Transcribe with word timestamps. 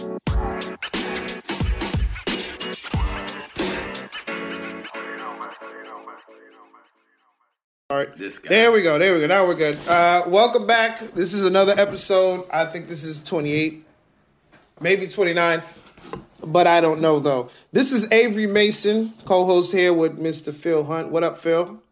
All 0.00 0.06
right. 7.90 8.08
There 8.48 8.70
we 8.70 8.82
go. 8.82 8.96
There 8.98 9.14
we 9.14 9.20
go. 9.20 9.26
Now 9.26 9.44
we're 9.44 9.54
good. 9.56 9.76
Uh, 9.88 10.22
welcome 10.28 10.68
back. 10.68 11.00
This 11.14 11.34
is 11.34 11.42
another 11.42 11.74
episode. 11.76 12.46
I 12.52 12.66
think 12.66 12.86
this 12.86 13.02
is 13.02 13.18
28, 13.18 13.84
maybe 14.80 15.08
29, 15.08 15.62
but 16.44 16.68
I 16.68 16.80
don't 16.80 17.00
know 17.00 17.18
though. 17.18 17.50
This 17.72 17.90
is 17.90 18.06
Avery 18.12 18.46
Mason, 18.46 19.14
co 19.24 19.44
host 19.44 19.72
here 19.72 19.92
with 19.92 20.16
Mr. 20.16 20.54
Phil 20.54 20.84
Hunt. 20.84 21.10
What 21.10 21.24
up, 21.24 21.38
Phil? 21.38 21.82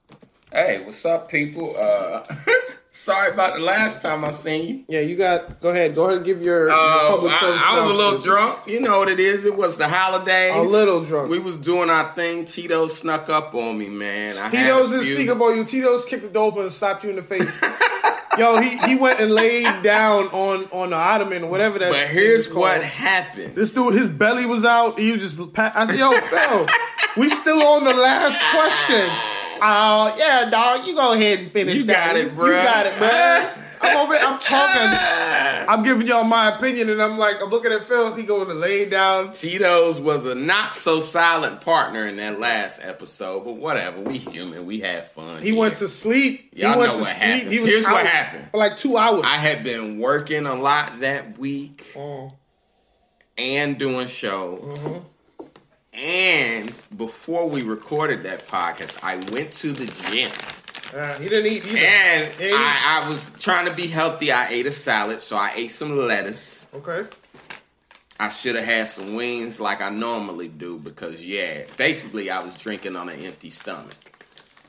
Hey, 0.53 0.85
what's 0.85 1.05
up, 1.05 1.29
people? 1.29 1.75
Uh, 1.77 2.25
sorry 2.97 3.33
about 3.33 3.57
the 3.57 3.63
last 3.63 4.01
time 4.01 4.25
I 4.25 4.31
seen 4.33 4.67
you. 4.69 4.85
Yeah, 4.89 5.01
you 5.01 5.17
got, 5.17 5.61
go 5.61 5.71
ahead. 5.71 5.95
Go 5.95 6.05
ahead 6.05 6.17
and 6.17 6.27
give 6.27 6.43
your, 6.43 6.71
Uh, 6.71 6.75
public 7.11 7.33
I, 7.35 7.41
service 7.41 7.63
I 7.65 7.75
was 7.87 7.91
a 7.91 7.95
little 7.95 8.21
drunk. 8.21 8.59
You 8.67 8.81
know 8.81 8.99
what 8.99 9.09
it 9.09 9.21
is. 9.21 9.45
It 9.45 9.57
was 9.57 9.77
the 9.77 9.89
holidays. 9.89 10.55
A 10.57 10.63
little 10.63 11.05
drunk. 11.05 11.31
We 11.31 11.39
was 11.39 11.57
doing 11.57 11.91
our 11.91 12.15
thing. 12.15 12.45
Tito 12.45 12.87
snuck 12.87 13.29
up 13.29 13.55
on 13.55 13.79
me, 13.79 13.89
man. 13.89 14.35
I 14.39 14.49
Tito's 14.49 14.91
didn't 14.91 15.05
speak 15.07 15.29
up 15.29 15.41
on 15.41 15.57
you. 15.57 15.65
Tito's 15.65 16.05
kicked 16.05 16.23
the 16.25 16.31
door 16.31 16.49
open 16.49 16.63
and 16.63 16.73
slapped 16.73 17.05
you 17.05 17.11
in 17.11 17.17
the 17.17 17.23
face. 17.23 17.61
Yo, 18.39 18.61
he, 18.61 18.77
he 18.79 18.97
went 18.97 19.19
and 19.19 19.31
laid 19.31 19.83
down 19.83 20.27
on, 20.27 20.65
on 20.71 20.91
the 20.91 20.97
ottoman 20.97 21.45
or 21.45 21.51
whatever 21.51 21.79
that 21.79 21.91
But 21.91 22.09
here's 22.09 22.53
what 22.53 22.83
happened. 22.83 23.55
This 23.55 23.71
dude, 23.73 23.95
his 23.95 24.11
belly 24.11 24.45
was 24.45 24.63
out. 24.65 24.99
He 24.99 25.13
was 25.13 25.23
just. 25.23 25.53
Pa- 25.55 25.73
I 25.75 25.87
said, 25.87 25.97
"Yo, 25.97 26.13
Phil, 26.21 26.67
we 27.17 27.31
still 27.31 27.63
on 27.63 27.85
the 27.85 27.95
last 27.95 28.39
question." 28.55 29.36
Oh 29.63 30.15
yeah, 30.19 30.49
dog. 30.51 30.87
You 30.87 30.95
go 30.95 31.13
ahead 31.13 31.39
and 31.41 31.51
finish. 31.53 31.75
You 31.77 31.85
that. 31.85 32.07
got 32.09 32.17
it, 32.17 32.35
bro. 32.35 32.47
You 32.47 32.53
got 32.53 32.87
it, 32.87 32.99
man. 33.01 33.53
I'm 33.79 33.97
over. 33.99 34.15
I'm 34.15 34.39
talking. 34.41 35.69
I'm 35.69 35.83
giving 35.83 36.07
y'all 36.07 36.25
my 36.25 36.57
opinion, 36.57 36.89
and 36.89 37.03
I'm 37.03 37.19
like, 37.19 37.37
I'm 37.43 37.51
looking 37.51 37.73
at 37.73 37.85
Phil. 37.87 38.15
He 38.15 38.23
going 38.23 38.49
to 38.49 38.55
lay 38.55 38.89
down. 38.89 39.33
Tito's 39.33 40.01
was 40.01 40.25
a 40.25 40.35
not 40.35 40.73
so 40.73 40.99
silent 41.01 41.61
partner 41.61 42.07
in 42.07 42.17
that 42.17 42.41
last 42.41 42.81
episode, 42.83 43.45
but 43.45 43.57
whatever. 43.57 44.01
We 44.01 44.17
human. 44.19 44.65
We 44.65 44.81
had 44.81 45.05
fun. 45.11 45.43
He 45.43 45.53
went 45.53 45.77
to 45.77 45.89
sleep. 45.89 46.53
Y'all 46.55 46.73
he 46.73 46.79
went 46.79 46.93
know 46.93 46.97
to 46.99 47.03
what 47.05 47.17
sleep. 47.17 47.23
happens. 47.29 47.53
He 47.53 47.61
was 47.61 47.71
Here's 47.71 47.85
what 47.87 48.07
happened. 48.07 48.49
for 48.51 48.57
like 48.57 48.79
two 48.79 48.97
hours. 48.97 49.23
I 49.25 49.37
had 49.37 49.63
been 49.63 49.99
working 49.99 50.47
a 50.47 50.55
lot 50.55 51.01
that 51.01 51.39
week 51.39 51.85
Oh. 51.95 52.33
and 53.37 53.79
doing 53.79 54.07
shows. 54.07 54.63
Mm-hmm. 54.79 54.99
And 55.97 56.75
before 56.97 57.49
we 57.49 57.63
recorded 57.63 58.23
that 58.25 58.47
podcast, 58.47 58.99
I 59.03 59.17
went 59.33 59.53
to 59.55 59.73
the 59.73 59.87
gym. 60.11 60.31
Uh, 60.95 61.15
he 61.15 61.29
didn't 61.29 61.51
eat 61.53 61.65
either. 61.67 61.79
And 61.79 62.35
he- 62.35 62.53
I, 62.53 63.03
I 63.05 63.09
was 63.09 63.31
trying 63.39 63.67
to 63.67 63.75
be 63.75 63.87
healthy. 63.87 64.31
I 64.31 64.49
ate 64.49 64.67
a 64.67 64.73
salad, 64.73 65.21
so 65.21 65.37
I 65.37 65.53
ate 65.55 65.71
some 65.71 65.97
lettuce. 65.97 66.69
okay. 66.75 67.07
I 68.19 68.31
should 68.31 68.57
have 68.57 68.65
had 68.65 68.87
some 68.87 69.15
wings 69.15 69.61
like 69.61 69.83
I 69.83 69.91
normally 69.91 70.49
do 70.49 70.79
because, 70.79 71.23
yeah, 71.23 71.65
basically 71.77 72.31
I 72.31 72.41
was 72.41 72.55
drinking 72.55 72.97
on 72.97 73.11
an 73.11 73.21
empty 73.21 73.51
stomach. 73.51 73.95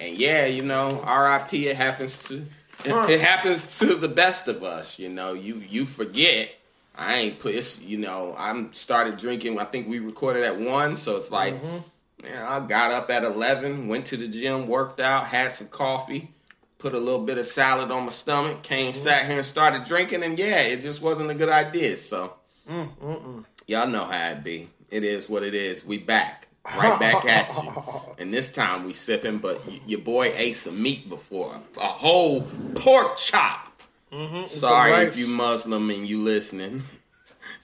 And 0.01 0.17
yeah, 0.17 0.45
you 0.47 0.63
know, 0.63 1.01
RIP, 1.03 1.53
it 1.53 1.77
happens 1.77 2.19
to 2.27 2.43
it 2.85 3.19
happens 3.21 3.79
to 3.79 3.95
the 3.95 4.09
best 4.09 4.47
of 4.49 4.63
us. 4.63 4.99
You 4.99 5.07
know, 5.09 5.31
you 5.33 5.63
you 5.67 5.85
forget. 5.85 6.49
I 6.97 7.15
ain't 7.15 7.39
put 7.39 7.53
it's 7.53 7.79
you 7.79 7.97
know 7.97 8.33
I'm 8.37 8.73
started 8.73 9.17
drinking. 9.17 9.59
I 9.59 9.65
think 9.65 9.87
we 9.87 9.99
recorded 9.99 10.43
at 10.43 10.59
one, 10.59 10.95
so 10.95 11.15
it's 11.15 11.31
like, 11.31 11.61
mm-hmm. 11.61 11.77
man, 12.23 12.43
I 12.43 12.59
got 12.65 12.91
up 12.91 13.09
at 13.09 13.23
eleven, 13.23 13.87
went 13.87 14.05
to 14.07 14.17
the 14.17 14.27
gym, 14.27 14.67
worked 14.67 14.99
out, 14.99 15.25
had 15.25 15.51
some 15.51 15.67
coffee, 15.67 16.31
put 16.79 16.93
a 16.93 16.99
little 16.99 17.23
bit 17.23 17.37
of 17.37 17.45
salad 17.45 17.91
on 17.91 18.03
my 18.03 18.09
stomach, 18.09 18.63
came, 18.63 18.93
mm-hmm. 18.93 18.99
sat 18.99 19.25
here, 19.25 19.37
and 19.37 19.45
started 19.45 19.83
drinking, 19.83 20.23
and 20.23 20.39
yeah, 20.39 20.61
it 20.61 20.81
just 20.81 21.01
wasn't 21.01 21.29
a 21.29 21.35
good 21.35 21.49
idea. 21.49 21.97
So 21.97 22.33
y'all 23.67 23.87
know 23.87 24.03
how 24.03 24.29
it 24.31 24.43
be. 24.43 24.69
It 24.89 25.03
is 25.03 25.29
what 25.29 25.43
it 25.43 25.53
is. 25.53 25.85
We 25.85 25.99
back, 25.99 26.47
right 26.65 26.99
back 26.99 27.25
at 27.25 27.53
you. 27.63 27.73
And 28.19 28.33
this 28.33 28.49
time 28.49 28.83
we 28.83 28.93
sipping, 28.93 29.37
but 29.37 29.63
y- 29.67 29.79
your 29.85 29.99
boy 29.99 30.33
ate 30.35 30.55
some 30.55 30.81
meat 30.81 31.07
before, 31.07 31.61
a 31.79 31.85
whole 31.85 32.47
pork 32.73 33.17
chop. 33.17 33.66
Mm-hmm. 34.11 34.47
Sorry 34.47 35.05
if 35.05 35.17
you 35.17 35.27
Muslim 35.27 35.89
and 35.89 36.07
you 36.07 36.19
listening. 36.19 36.83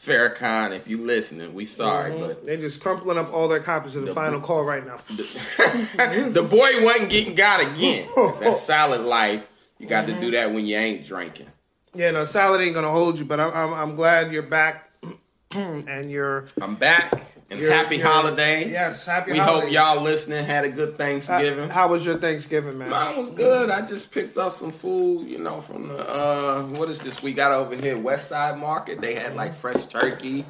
Farrakhan, 0.05 0.75
if 0.75 0.85
you 0.85 0.97
listening, 0.97 1.53
we 1.53 1.63
sorry, 1.63 2.11
mm-hmm. 2.11 2.27
but 2.27 2.45
They're 2.45 2.57
just 2.57 2.81
crumpling 2.81 3.17
up 3.17 3.33
all 3.33 3.47
their 3.47 3.61
copies 3.61 3.95
of 3.95 4.05
the, 4.05 4.13
final 4.13 4.41
call 4.41 4.65
right 4.65 4.85
now. 4.85 4.97
the 5.07 6.45
boy 6.47 6.83
wasn't 6.83 7.09
getting 7.09 7.35
got 7.35 7.61
again. 7.61 8.09
That 8.41 8.53
solid 8.53 9.01
life. 9.01 9.45
You 9.79 9.87
got 9.87 10.01
to 10.07 10.13
do 10.13 10.19
mm-hmm. 10.19 10.31
that 10.31 10.53
when 10.53 10.65
you 10.65 10.75
ain't 10.75 11.05
drinking. 11.05 11.47
Yeah, 11.95 12.11
no, 12.11 12.25
salad 12.25 12.61
ain't 12.61 12.75
gonna 12.75 12.89
hold 12.89 13.17
you, 13.17 13.25
but 13.25 13.39
I'm 13.39 13.53
I'm, 13.53 13.73
I'm 13.73 13.95
glad 13.95 14.31
you're 14.33 14.43
back 14.43 14.91
and 15.51 16.11
you're. 16.11 16.45
I'm 16.61 16.75
back 16.75 17.23
and 17.53 17.61
You're- 17.61 17.73
happy 17.73 17.95
you're- 17.97 18.09
holidays. 18.09 18.67
yes, 18.71 19.05
happy 19.05 19.31
holidays. 19.31 19.33
We 19.33 19.39
holidays. 19.39 19.77
hope 19.77 19.95
y'all 19.95 20.03
listening 20.03 20.45
had 20.45 20.65
a 20.65 20.69
good 20.69 20.97
Thanksgiving. 20.97 21.69
How 21.69 21.87
was 21.87 22.05
your 22.05 22.17
Thanksgiving, 22.17 22.77
man? 22.77 22.89
Mine 22.89 23.17
was 23.17 23.29
good. 23.31 23.69
I 23.69 23.81
just 23.85 24.11
picked 24.11 24.37
up 24.37 24.51
some 24.51 24.71
food, 24.71 25.27
you 25.27 25.37
know, 25.39 25.61
from 25.61 25.87
the 25.87 25.97
uh 26.09 26.63
what 26.63 26.89
is 26.89 26.99
this 26.99 27.23
we 27.23 27.33
got 27.33 27.51
over 27.51 27.75
here, 27.75 27.97
West 27.97 28.27
Side 28.27 28.57
Market. 28.57 28.99
They 29.01 29.13
had 29.15 29.35
like 29.35 29.53
fresh 29.53 29.85
turkey. 29.85 30.45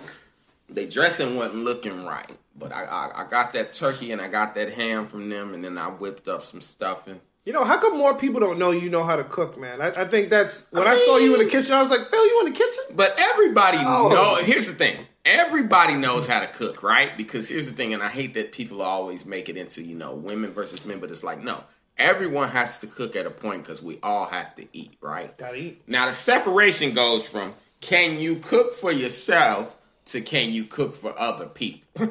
They 0.69 0.85
dressing 0.85 1.35
wasn't 1.35 1.57
looking 1.63 2.05
right. 2.05 2.31
But 2.57 2.71
I, 2.71 2.83
I 2.83 3.23
I 3.23 3.27
got 3.29 3.53
that 3.53 3.73
turkey 3.73 4.11
and 4.11 4.21
I 4.21 4.27
got 4.27 4.55
that 4.55 4.71
ham 4.71 5.07
from 5.07 5.29
them 5.29 5.53
and 5.53 5.63
then 5.63 5.77
I 5.77 5.87
whipped 5.87 6.27
up 6.27 6.45
some 6.45 6.61
stuffing. 6.61 7.19
You 7.45 7.51
know, 7.51 7.65
how 7.65 7.77
come 7.77 7.97
more 7.97 8.15
people 8.17 8.39
don't 8.39 8.57
know 8.57 8.71
you 8.71 8.89
know 8.89 9.03
how 9.03 9.17
to 9.17 9.23
cook, 9.25 9.59
man? 9.59 9.81
I, 9.81 9.87
I 9.87 10.05
think 10.05 10.29
that's 10.29 10.65
when 10.71 10.87
I, 10.87 10.91
I 10.93 10.97
saw 11.05 11.17
you 11.17 11.33
in 11.33 11.39
the 11.45 11.51
kitchen, 11.51 11.73
I 11.73 11.81
was 11.81 11.89
like, 11.91 12.09
Phil, 12.09 12.25
you 12.25 12.39
in 12.45 12.53
the 12.53 12.57
kitchen? 12.57 12.83
But 12.95 13.15
everybody 13.19 13.79
Oh. 13.81 14.07
know. 14.07 14.43
Here's 14.45 14.65
the 14.67 14.73
thing. 14.73 14.95
Everybody 15.25 15.93
knows 15.95 16.27
how 16.27 16.41
to 16.41 16.47
cook, 16.47 16.83
right? 16.83 17.15
Because 17.17 17.47
here's 17.47 17.67
the 17.69 17.73
thing, 17.73 17.93
and 17.93 18.03
I 18.03 18.09
hate 18.09 18.33
that 18.33 18.51
people 18.51 18.81
always 18.81 19.25
make 19.25 19.47
it 19.47 19.55
into 19.55 19.81
you 19.81 19.95
know 19.95 20.13
women 20.13 20.51
versus 20.51 20.83
men, 20.85 20.99
but 20.99 21.11
it's 21.11 21.23
like 21.23 21.41
no, 21.41 21.63
everyone 21.97 22.49
has 22.49 22.79
to 22.79 22.87
cook 22.87 23.15
at 23.15 23.25
a 23.25 23.29
point 23.31 23.63
because 23.63 23.81
we 23.81 23.99
all 24.03 24.25
have 24.25 24.53
to 24.55 24.65
eat, 24.73 24.93
right? 24.99 25.35
Gotta 25.37 25.55
eat. 25.55 25.81
Now 25.87 26.07
the 26.07 26.13
separation 26.13 26.93
goes 26.93 27.27
from 27.27 27.53
can 27.79 28.19
you 28.19 28.35
cook 28.37 28.73
for 28.73 28.91
yourself 28.91 29.77
to 30.07 30.19
can 30.19 30.51
you 30.51 30.65
cook 30.65 30.93
for 30.93 31.17
other 31.17 31.45
people, 31.47 31.87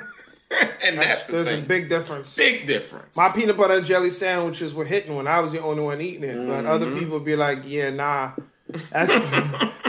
and 0.83 0.97
that's 0.99 1.25
the 1.25 1.33
There's 1.33 1.49
thing. 1.49 1.65
a 1.65 1.67
big 1.67 1.91
difference. 1.91 2.35
big 2.35 2.67
difference. 2.67 3.15
My 3.15 3.29
peanut 3.29 3.59
butter 3.59 3.75
and 3.75 3.85
jelly 3.85 4.11
sandwiches 4.11 4.75
were 4.75 4.87
hitting 4.87 5.15
when 5.15 5.27
I 5.27 5.41
was 5.41 5.53
the 5.53 5.61
only 5.61 5.83
one 5.83 6.01
eating 6.01 6.25
it, 6.25 6.47
but 6.47 6.65
other 6.65 6.87
Mm-hmm. 6.87 6.99
people 6.99 7.15
would 7.19 7.27
be 7.27 7.37
like, 7.37 7.59
"Yeah, 7.67 7.91
nah." 7.91 8.33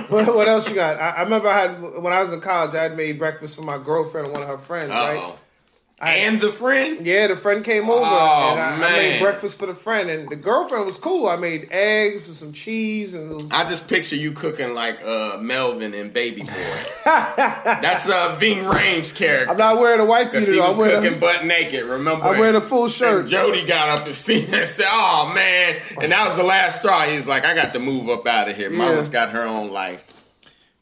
What, 0.09 0.35
what 0.35 0.47
else 0.47 0.67
you 0.69 0.75
got? 0.75 0.97
I, 0.99 1.09
I 1.09 1.21
remember 1.23 1.47
I 1.47 1.61
had 1.61 1.81
when 1.81 2.13
I 2.13 2.21
was 2.21 2.31
in 2.31 2.41
college, 2.41 2.75
I 2.75 2.83
had 2.83 2.95
made 2.97 3.17
breakfast 3.17 3.55
for 3.55 3.63
my 3.63 3.77
girlfriend 3.77 4.27
and 4.27 4.35
one 4.35 4.43
of 4.43 4.49
her 4.49 4.57
friends, 4.63 4.89
right? 4.89 5.35
Uh-oh. 6.03 6.11
and 6.11 6.41
the 6.41 6.51
friend. 6.51 7.05
Yeah, 7.05 7.27
the 7.27 7.35
friend 7.35 7.63
came 7.63 7.89
over 7.89 8.05
Oh, 8.05 8.51
and 8.51 8.59
I, 8.59 8.75
I 8.75 8.91
made 8.91 9.19
breakfast 9.21 9.57
for 9.59 9.65
the 9.65 9.75
friend, 9.75 10.09
and 10.09 10.29
the 10.29 10.35
girlfriend 10.35 10.85
was 10.85 10.97
cool. 10.97 11.27
I 11.27 11.35
made 11.35 11.67
eggs 11.71 12.27
with 12.27 12.37
some 12.37 12.51
cheese 12.53 13.13
and 13.13 13.31
was, 13.33 13.45
I 13.51 13.65
just 13.65 13.87
picture 13.87 14.15
you 14.15 14.31
cooking 14.31 14.73
like 14.73 15.03
uh, 15.03 15.37
Melvin 15.39 15.93
and 15.93 16.11
Baby 16.13 16.43
Boy. 16.43 16.79
That's 17.05 18.07
uh, 18.09 18.35
Ving 18.39 18.63
Rhames' 18.65 19.13
character. 19.13 19.51
I'm 19.51 19.57
not 19.57 19.79
wearing 19.79 19.99
a 19.99 20.05
white 20.05 20.31
beater. 20.31 20.51
he 20.51 20.59
was 20.59 20.71
I'm 20.71 20.77
wearing 20.77 21.01
cooking 21.01 21.17
a, 21.17 21.21
butt 21.21 21.45
naked, 21.45 21.85
remember? 21.85 22.25
I'm 22.25 22.39
wearing 22.39 22.55
a 22.55 22.61
full 22.61 22.89
shirt. 22.89 23.21
And. 23.21 23.29
Jody 23.29 23.63
got 23.65 23.89
up 23.89 24.05
the 24.05 24.13
scene 24.13 24.53
and 24.53 24.67
said, 24.67 24.87
"Oh 24.89 25.31
man!" 25.33 25.81
And 26.01 26.11
that 26.11 26.27
was 26.27 26.37
the 26.37 26.43
last 26.43 26.79
straw. 26.79 27.01
He's 27.03 27.27
like, 27.27 27.45
"I 27.45 27.53
got 27.53 27.73
to 27.73 27.79
move 27.79 28.09
up 28.09 28.27
out 28.27 28.49
of 28.49 28.55
here. 28.55 28.69
Mama's 28.69 29.09
got 29.09 29.29
her 29.31 29.43
own 29.43 29.71
life." 29.71 30.05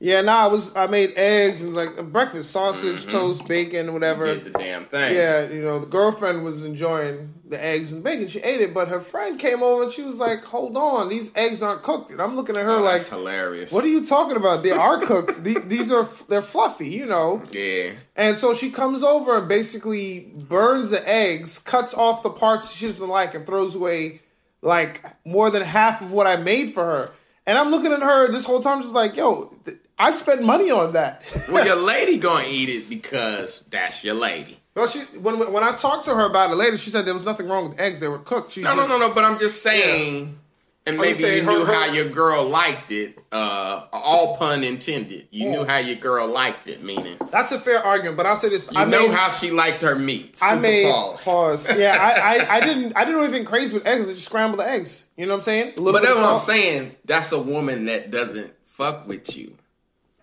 Yeah, 0.04 0.22
nah, 0.22 0.46
I 0.46 0.48
was 0.48 0.76
I 0.76 0.88
made 0.88 1.14
eggs 1.16 1.62
and 1.62 1.76
like 1.76 1.96
breakfast, 2.12 2.50
sausage, 2.50 3.02
mm-hmm. 3.02 3.12
toast, 3.12 3.48
bacon, 3.48 3.94
whatever. 3.94 4.26
Did 4.26 4.46
the 4.46 4.50
damn 4.50 4.88
thing. 4.88 5.16
Yeah, 5.16 5.48
you 5.48 5.62
know, 5.62 5.80
the 5.80 5.86
girlfriend 5.86 6.44
was 6.44 6.66
enjoying 6.66 7.36
the 7.48 7.64
eggs 7.64 7.92
and 7.92 8.04
bacon. 8.04 8.28
She 8.28 8.40
ate 8.40 8.62
it, 8.62 8.74
but 8.74 8.88
her 8.88 9.00
friend 9.00 9.40
came 9.40 9.62
over 9.62 9.84
and 9.84 9.92
she 9.92 10.02
was 10.02 10.18
like, 10.18 10.44
"Hold 10.46 10.76
on, 10.76 11.08
these 11.10 11.30
eggs 11.36 11.62
aren't 11.62 11.84
cooked." 11.84 12.10
And 12.10 12.20
I'm 12.20 12.36
looking 12.36 12.58
at 12.58 12.66
her 12.66 12.72
Oh, 12.72 12.82
like, 12.82 12.94
that's 12.94 13.10
hilarious. 13.10 13.72
"What 13.72 13.84
are 13.84 13.90
you 13.90 14.04
talking 14.04 14.38
about? 14.38 14.64
They 14.64 14.72
are 14.72 15.06
cooked. 15.06 15.44
The- 15.44 15.62
These 15.68 15.92
are 15.92 16.10
they're 16.28 16.42
fluffy, 16.42 16.90
you 16.90 17.06
know." 17.06 17.44
Yeah. 17.52 17.92
And 18.16 18.40
so 18.40 18.56
she 18.56 18.72
comes 18.72 19.04
over 19.04 19.38
and 19.38 19.48
basically 19.48 20.34
burns 20.36 20.90
the 20.90 21.08
eggs, 21.08 21.60
cuts 21.60 21.94
off 21.94 22.24
the 22.24 22.32
parts 22.32 22.74
she 22.74 22.88
doesn't 22.88 23.08
like, 23.08 23.36
and 23.36 23.46
throws 23.46 23.76
away 23.76 24.22
like 24.64 25.06
more 25.26 25.52
than 25.52 25.62
half 25.62 26.02
of 26.02 26.12
what 26.12 26.26
I 26.26 26.38
made 26.38 26.74
for 26.74 26.84
her. 26.86 27.12
And 27.46 27.58
I'm 27.58 27.70
looking 27.70 27.92
at 27.92 28.02
her 28.02 28.32
this 28.32 28.46
whole 28.46 28.62
time, 28.62 28.82
just 28.82 28.94
like, 28.94 29.16
"Yo, 29.16 29.56
th- 29.66 29.78
I 30.08 30.12
spent 30.12 30.44
money 30.44 30.72
on 30.72 30.94
that." 30.94 31.24
Well, 31.50 31.66
your 31.66 31.76
lady 31.94 32.18
gonna 32.18 32.46
eat 32.48 32.70
it 32.70 32.90
because 32.90 33.64
that's 33.70 34.04
your 34.04 34.16
lady. 34.16 34.58
Well, 34.76 34.88
she 34.88 35.00
when 35.20 35.52
when 35.54 35.64
I 35.64 35.74
talked 35.76 36.06
to 36.06 36.16
her 36.16 36.26
about 36.26 36.52
it 36.52 36.56
later, 36.56 36.78
she 36.78 36.90
said 36.90 37.06
there 37.06 37.14
was 37.14 37.26
nothing 37.26 37.48
wrong 37.48 37.70
with 37.70 37.80
eggs; 37.80 38.00
they 38.00 38.08
were 38.08 38.20
cooked. 38.20 38.54
She 38.54 38.62
No, 38.62 38.72
no, 38.74 38.78
just- 38.82 38.90
no, 38.90 38.98
no. 39.00 39.14
But 39.14 39.24
I'm 39.26 39.38
just 39.38 39.62
saying. 39.62 40.38
And 40.84 40.98
Oh, 40.98 41.02
maybe 41.02 41.22
you 41.22 41.44
knew 41.44 41.60
her- 41.60 41.66
her- 41.66 41.74
how 41.74 41.86
your 41.94 42.06
girl 42.10 42.44
liked 42.44 42.90
it. 42.92 43.16
Uh, 43.32 43.84
all 43.94 44.36
pun 44.38 44.64
intended. 44.64 45.28
You 45.30 45.50
knew 45.52 45.64
how 45.64 45.78
your 45.78 45.98
girl 45.98 46.28
liked 46.28 46.68
it. 46.68 46.82
Meaning, 46.84 47.18
That's 47.32 47.52
a 47.52 47.60
fair 47.60 47.84
argument, 47.86 48.18
but 48.18 48.26
I'll 48.26 48.36
say 48.36 48.50
this: 48.50 48.68
you 48.72 48.80
I 48.80 48.86
know 48.86 49.08
made, 49.10 49.12
how 49.16 49.30
she 49.30 49.52
liked 49.52 49.84
her 49.84 49.94
meat. 49.94 50.40
I 50.42 50.50
Super 50.52 50.62
made 50.62 50.92
pause. 50.92 51.24
pause. 51.24 51.70
Yeah, 51.78 51.98
I, 52.02 52.38
I, 52.38 52.56
I 52.56 52.60
didn't 52.62 52.94
I 52.98 53.06
didn't 53.06 53.20
do 53.20 53.24
anything 53.26 53.46
crazy 53.46 53.76
with 53.76 53.86
eggs. 53.86 54.10
I 54.10 54.14
just 54.14 54.26
scrambled 54.26 54.60
the 54.60 54.68
eggs. 54.68 55.06
You 55.18 55.28
know 55.28 55.34
what 55.34 55.38
I'm 55.38 55.42
saying? 55.44 55.74
A 55.78 55.82
little 55.82 55.94
But 55.94 56.02
bit 56.02 56.08
that's 56.10 56.16
what 56.20 56.34
I'm 56.34 56.40
saying. 56.40 56.96
That's 57.06 57.32
a 57.32 57.40
woman 57.40 57.86
that 57.86 58.10
doesn't 58.10 58.52
fuck 58.66 59.08
with 59.08 59.38
you. 59.38 59.56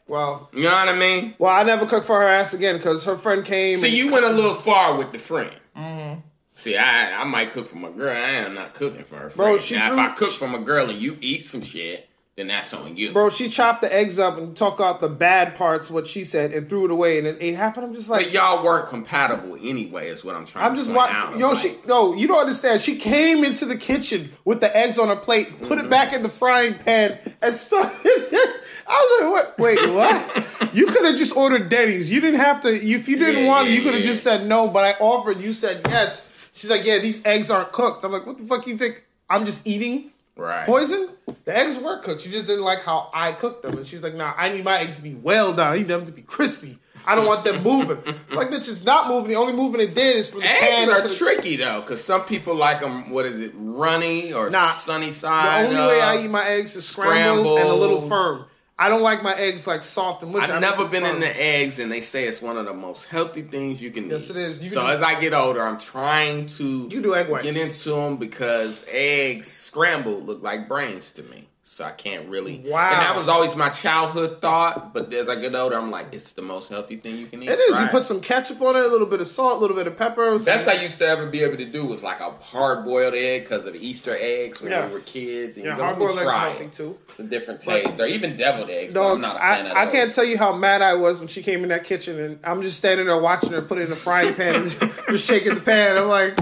Well, 0.08 0.49
You 0.55 0.62
know 0.64 0.70
what 0.72 0.88
I 0.88 0.94
mean? 0.96 1.34
well, 1.38 1.52
I 1.55 1.62
never 1.62 1.87
cooked 1.87 2.06
for 2.06 2.20
her 2.20 2.26
ass 2.26 2.55
again 2.55 2.78
because 2.78 3.05
her 3.05 3.16
friend 3.19 3.44
came. 3.44 3.78
See, 3.78 3.94
you 3.96 4.10
went 4.10 4.25
a 4.25 4.31
little 4.31 4.55
far 4.55 4.96
with 4.96 5.12
the 5.12 5.19
friend. 5.19 5.52
Mm-hmm. 5.76 6.20
See, 6.55 6.76
I 6.76 7.20
I 7.20 7.25
might 7.25 7.50
cook 7.50 7.69
for 7.69 7.76
my 7.76 7.90
girl. 7.90 8.10
I 8.10 8.31
am 8.31 8.55
not 8.55 8.75
cooking 8.75 9.05
for 9.05 9.16
her 9.16 9.31
friend. 9.31 9.37
Bro, 9.37 9.58
she 9.60 9.76
now, 9.76 9.93
if 9.93 9.99
I 9.99 10.08
cook 10.14 10.31
for 10.31 10.49
my 10.49 10.58
girl 10.58 10.88
and 10.90 10.99
you 10.99 11.16
eat 11.20 11.44
some 11.44 11.60
shit, 11.62 12.07
then 12.38 12.46
that's 12.46 12.73
on 12.73 12.96
you. 12.96 13.11
Bro, 13.12 13.31
she 13.31 13.49
chopped 13.49 13.82
the 13.82 13.93
eggs 13.93 14.17
up 14.19 14.38
and 14.38 14.56
took 14.56 14.81
out 14.81 15.00
the 15.00 15.08
bad 15.08 15.56
parts, 15.56 15.90
what 15.90 16.06
she 16.06 16.23
said, 16.23 16.52
and 16.52 16.69
threw 16.69 16.85
it 16.85 16.90
away, 16.93 17.19
and 17.19 17.26
then 17.26 17.37
ate 17.40 17.56
half. 17.56 17.76
And 17.76 17.85
I'm 17.85 17.94
just 17.94 18.08
like, 18.08 18.26
But 18.26 18.32
y'all 18.32 18.64
weren't 18.64 18.88
compatible 18.88 19.56
anyway. 19.61 20.08
Is 20.08 20.23
what 20.25 20.37
I'm 20.37 20.44
trying. 20.46 20.64
I'm 20.67 20.73
to 20.75 20.79
just 20.81 20.90
watching. 20.93 21.40
Yo, 21.40 21.49
Like, 21.49 21.58
she 21.58 21.75
no, 21.87 22.14
you 22.14 22.29
don't 22.29 22.38
understand. 22.38 22.81
She 22.81 22.94
came 22.96 23.43
into 23.43 23.64
the 23.67 23.76
kitchen 23.76 24.31
with 24.44 24.61
the 24.61 24.75
eggs 24.76 24.99
on 25.00 25.08
her 25.08 25.17
plate, 25.17 25.49
put 25.62 25.79
Mm-hmm. 25.79 25.87
it 25.87 25.90
back 25.90 26.12
in 26.12 26.23
the 26.23 26.29
frying 26.29 26.75
pan, 26.75 27.19
and 27.43 27.56
started. 27.56 27.93
I 28.87 29.20
was 29.20 29.20
like, 29.20 29.32
"What? 29.32 29.58
Wait, 29.58 29.93
what? 29.93 30.75
you 30.75 30.87
could 30.87 31.05
have 31.05 31.17
just 31.17 31.37
ordered 31.37 31.69
Denny's. 31.69 32.11
You 32.11 32.20
didn't 32.20 32.41
have 32.41 32.61
to. 32.62 32.69
If 32.69 33.08
you 33.08 33.19
didn't 33.19 33.43
Yeah, 33.43 33.49
want 33.49 33.69
it, 33.69 33.73
you 33.73 33.82
could 33.82 33.94
have 33.94 34.02
yeah. 34.05 34.11
just 34.12 34.23
said 34.23 34.46
no. 34.46 34.69
But 34.69 34.84
I 34.84 34.93
offered. 35.00 35.41
You 35.41 35.52
said 35.52 35.82
yes. 35.88 36.25
She's 36.55 36.70
like, 36.70 36.84
yeah, 36.84 36.99
these 36.99 37.25
eggs 37.26 37.50
aren't 37.50 37.70
cooked. 37.73 38.02
I'm 38.05 38.11
like, 38.12 38.26
what 38.26 38.38
the 38.38 38.44
fuck 38.44 38.67
you 38.67 38.76
think? 38.76 39.05
I'm 39.31 39.44
just 39.44 39.64
eating 39.67 40.11
right. 40.38 40.67
poison? 40.67 41.11
The 41.44 41.56
eggs 41.56 41.76
were 41.76 41.99
cooked. 41.99 42.23
She 42.23 42.31
just 42.31 42.46
didn't 42.46 42.64
like 42.64 42.82
how 42.82 43.11
I 43.12 43.32
cooked 43.32 43.62
them. 43.62 43.76
And 43.76 43.87
she's 43.87 44.02
like, 44.02 44.14
nah, 44.14 44.32
I 44.37 44.49
need 44.50 44.64
my 44.64 44.79
eggs 44.79 44.96
to 44.96 45.02
be 45.02 45.14
well 45.14 45.52
done. 45.52 45.73
I 45.73 45.76
need 45.79 45.88
them 45.88 46.06
to 46.06 46.12
be 46.12 46.23
crispy. 46.23 46.79
I 47.06 47.14
don't 47.14 47.26
want 47.26 47.44
them 47.44 47.62
moving. 47.62 47.99
Like, 48.31 48.49
bitch, 48.49 48.69
it's 48.69 48.85
not 48.85 49.08
moving. 49.08 49.29
The 49.31 49.37
only 49.37 49.52
moving 49.52 49.81
it 49.81 49.94
did 49.94 50.17
is 50.17 50.29
from 50.29 50.40
the 50.40 50.46
pan 50.46 50.88
Eggs 50.88 50.93
are 51.05 51.08
the- 51.08 51.14
tricky 51.14 51.56
though, 51.56 51.81
because 51.81 52.02
some 52.02 52.25
people 52.25 52.55
like 52.55 52.81
them. 52.81 53.11
What 53.11 53.25
is 53.26 53.38
it, 53.40 53.52
runny 53.55 54.32
or 54.32 54.50
Nah. 54.50 54.70
sunny 54.73 55.11
side? 55.11 55.64
The 55.64 55.69
only 55.69 55.81
up? 55.81 55.88
way 55.90 56.00
I 56.00 56.25
eat 56.25 56.31
my 56.31 56.46
eggs 56.46 56.75
is 56.76 56.87
scrambled, 56.88 57.58
and 57.61 57.69
a 57.69 57.75
little 57.75 58.08
firm. 58.08 58.44
I 58.80 58.88
don't 58.88 59.02
like 59.02 59.25
my 59.25 59.34
eggs 59.34 59.66
like 59.66 59.82
soft 59.82 60.22
and 60.22 60.30
mushy. 60.32 60.52
I've 60.52 60.60
never 60.60 60.84
been 60.84 61.02
firm. 61.02 61.16
in 61.16 61.20
the 61.20 61.42
eggs, 61.42 61.80
and 61.80 61.90
they 61.90 62.00
say 62.00 62.25
it's 62.28 62.40
one 62.40 62.56
of 62.56 62.64
the 62.64 62.72
most 62.75 63.06
healthy 63.06 63.42
things 63.42 63.82
you 63.82 63.90
can 63.90 64.08
Yes, 64.08 64.30
eat. 64.30 64.36
Yes, 64.36 64.58
it 64.60 64.62
is. 64.62 64.72
So 64.72 64.86
as 64.86 65.02
I 65.02 65.19
get 65.19 65.34
older, 65.34 65.62
I'm 65.62 65.78
trying 65.80 66.46
to 66.46 66.86
You 66.88 67.02
do 67.02 67.16
egg 67.16 67.28
whites. 67.28 67.44
get 67.44 67.56
into 67.56 67.90
them 67.90 68.16
because 68.19 68.84
eggs 68.88 69.48
scrambled 69.50 70.26
look 70.26 70.42
like 70.42 70.69
brains 70.69 71.10
to 71.12 71.25
me. 71.25 71.48
So 71.70 71.85
I 71.85 71.91
can't 71.91 72.26
really. 72.29 72.65
Wow. 72.67 72.91
And 72.93 73.03
that 73.03 73.15
was 73.15 73.29
always 73.29 73.55
my 73.55 73.69
childhood 73.69 74.41
thought. 74.41 74.94
But 74.94 75.12
as 75.12 75.29
I 75.29 75.37
get 75.37 75.55
older, 75.55 75.76
I'm 75.76 75.91
like, 75.91 76.06
it's 76.12 76.32
the 76.32 76.41
most 76.43 76.70
healthy 76.70 76.97
thing 76.97 77.19
you 77.19 77.26
can 77.26 77.43
eat. 77.43 77.50
It 77.50 77.59
is. 77.59 77.69
Try 77.76 77.82
You 77.85 77.88
put 77.91 78.05
some 78.05 78.20
ketchup 78.23 78.61
on 78.62 78.75
it, 78.75 78.85
a 78.85 78.88
little 78.88 79.06
bit 79.06 79.20
of 79.20 79.29
salt, 79.29 79.59
a 79.59 79.61
little 79.61 79.76
bit 79.76 79.87
of 79.87 79.97
pepper. 79.97 80.38
Some- 80.41 80.69
I 80.69 80.73
used 80.82 80.99
to 80.99 81.06
ever 81.06 81.26
be 81.29 81.43
able 81.43 81.59
to 81.59 81.67
do 81.67 81.85
was 81.85 82.03
like 82.03 82.20
a 82.20 82.31
hard 82.41 82.85
boiled 82.87 83.15
egg 83.15 83.44
because 83.44 83.67
of 83.67 83.76
Easter 83.76 84.17
eggs 84.19 84.62
when 84.62 84.73
Yeah. 84.73 84.87
we 84.88 84.94
were 84.94 85.00
kids. 85.00 85.56
And 85.56 85.67
yeah, 85.67 85.75
hard 85.75 85.99
"Let 85.99 85.99
me 85.99 86.06
boiled 86.06 86.19
eggs 86.19 86.31
healthy 86.32 86.67
too. 86.73 86.99
It's 87.11 87.19
a 87.20 87.23
different 87.25 87.65
But- 87.65 87.82
taste. 87.85 88.00
or 88.00 88.06
even 88.06 88.37
deviled 88.37 88.70
eggs. 88.70 88.94
but 88.94 89.00
Dog, 89.03 89.15
I'm 89.17 89.20
not 89.20 89.37
a 89.37 89.38
fan 89.38 89.67
I, 89.67 89.70
of 89.70 89.76
I 89.76 89.87
can't 89.93 90.15
tell 90.15 90.25
you 90.25 90.38
how 90.38 90.55
mad 90.56 90.81
I 90.82 90.94
was 90.94 91.19
when 91.19 91.29
she 91.29 91.43
came 91.43 91.62
in 91.62 91.69
that 91.69 91.85
kitchen 91.85 92.19
and 92.19 92.38
I'm 92.44 92.62
just 92.62 92.79
standing 92.79 93.06
there 93.06 93.20
watching 93.20 93.50
her 93.53 93.61
put 93.62 93.79
it 93.79 93.82
in 93.82 93.91
the 93.91 93.97
frying 93.97 94.35
pan, 94.35 94.73
and 94.81 94.93
just 95.11 95.26
shaking 95.26 95.55
the 95.55 95.61
pan. 95.61 95.99
I'm 95.99 96.09
like, 96.09 96.37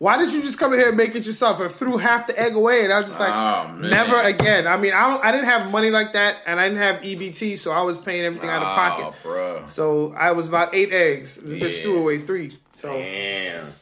why 0.00 0.16
did 0.16 0.32
you 0.32 0.40
just 0.40 0.58
come 0.58 0.72
in 0.72 0.78
here 0.78 0.88
and 0.88 0.96
make 0.96 1.14
it 1.14 1.26
yourself? 1.26 1.60
I 1.60 1.68
threw 1.68 1.98
half 1.98 2.26
the 2.26 2.40
egg 2.40 2.54
away, 2.54 2.84
and 2.84 2.92
I 2.92 2.96
was 2.96 3.04
just 3.04 3.20
like, 3.20 3.34
Oh, 3.34 3.76
never 3.76 4.16
again. 4.16 4.66
I 4.66 4.78
mean, 4.78 4.94
I 4.94 5.10
don't, 5.10 5.22
I 5.22 5.30
didn't 5.30 5.44
have 5.44 5.70
money 5.70 5.90
like 5.90 6.14
that, 6.14 6.38
and 6.46 6.58
I 6.58 6.68
didn't 6.70 6.82
have 6.82 7.02
EBT, 7.02 7.58
so 7.58 7.70
I 7.70 7.82
was 7.82 7.98
paying 7.98 8.22
everything 8.22 8.48
out 8.48 8.62
of 8.62 8.68
oh, 8.68 8.74
pocket. 8.74 9.04
Oh, 9.04 9.14
bro. 9.22 9.64
So 9.68 10.14
I 10.14 10.32
was 10.32 10.48
about 10.48 10.74
eight 10.74 10.94
eggs. 10.94 11.38
Yeah. 11.44 11.68
threw 11.68 11.98
away 11.98 12.16
three. 12.24 12.56
So 12.72 12.94
Damn. 12.94 13.74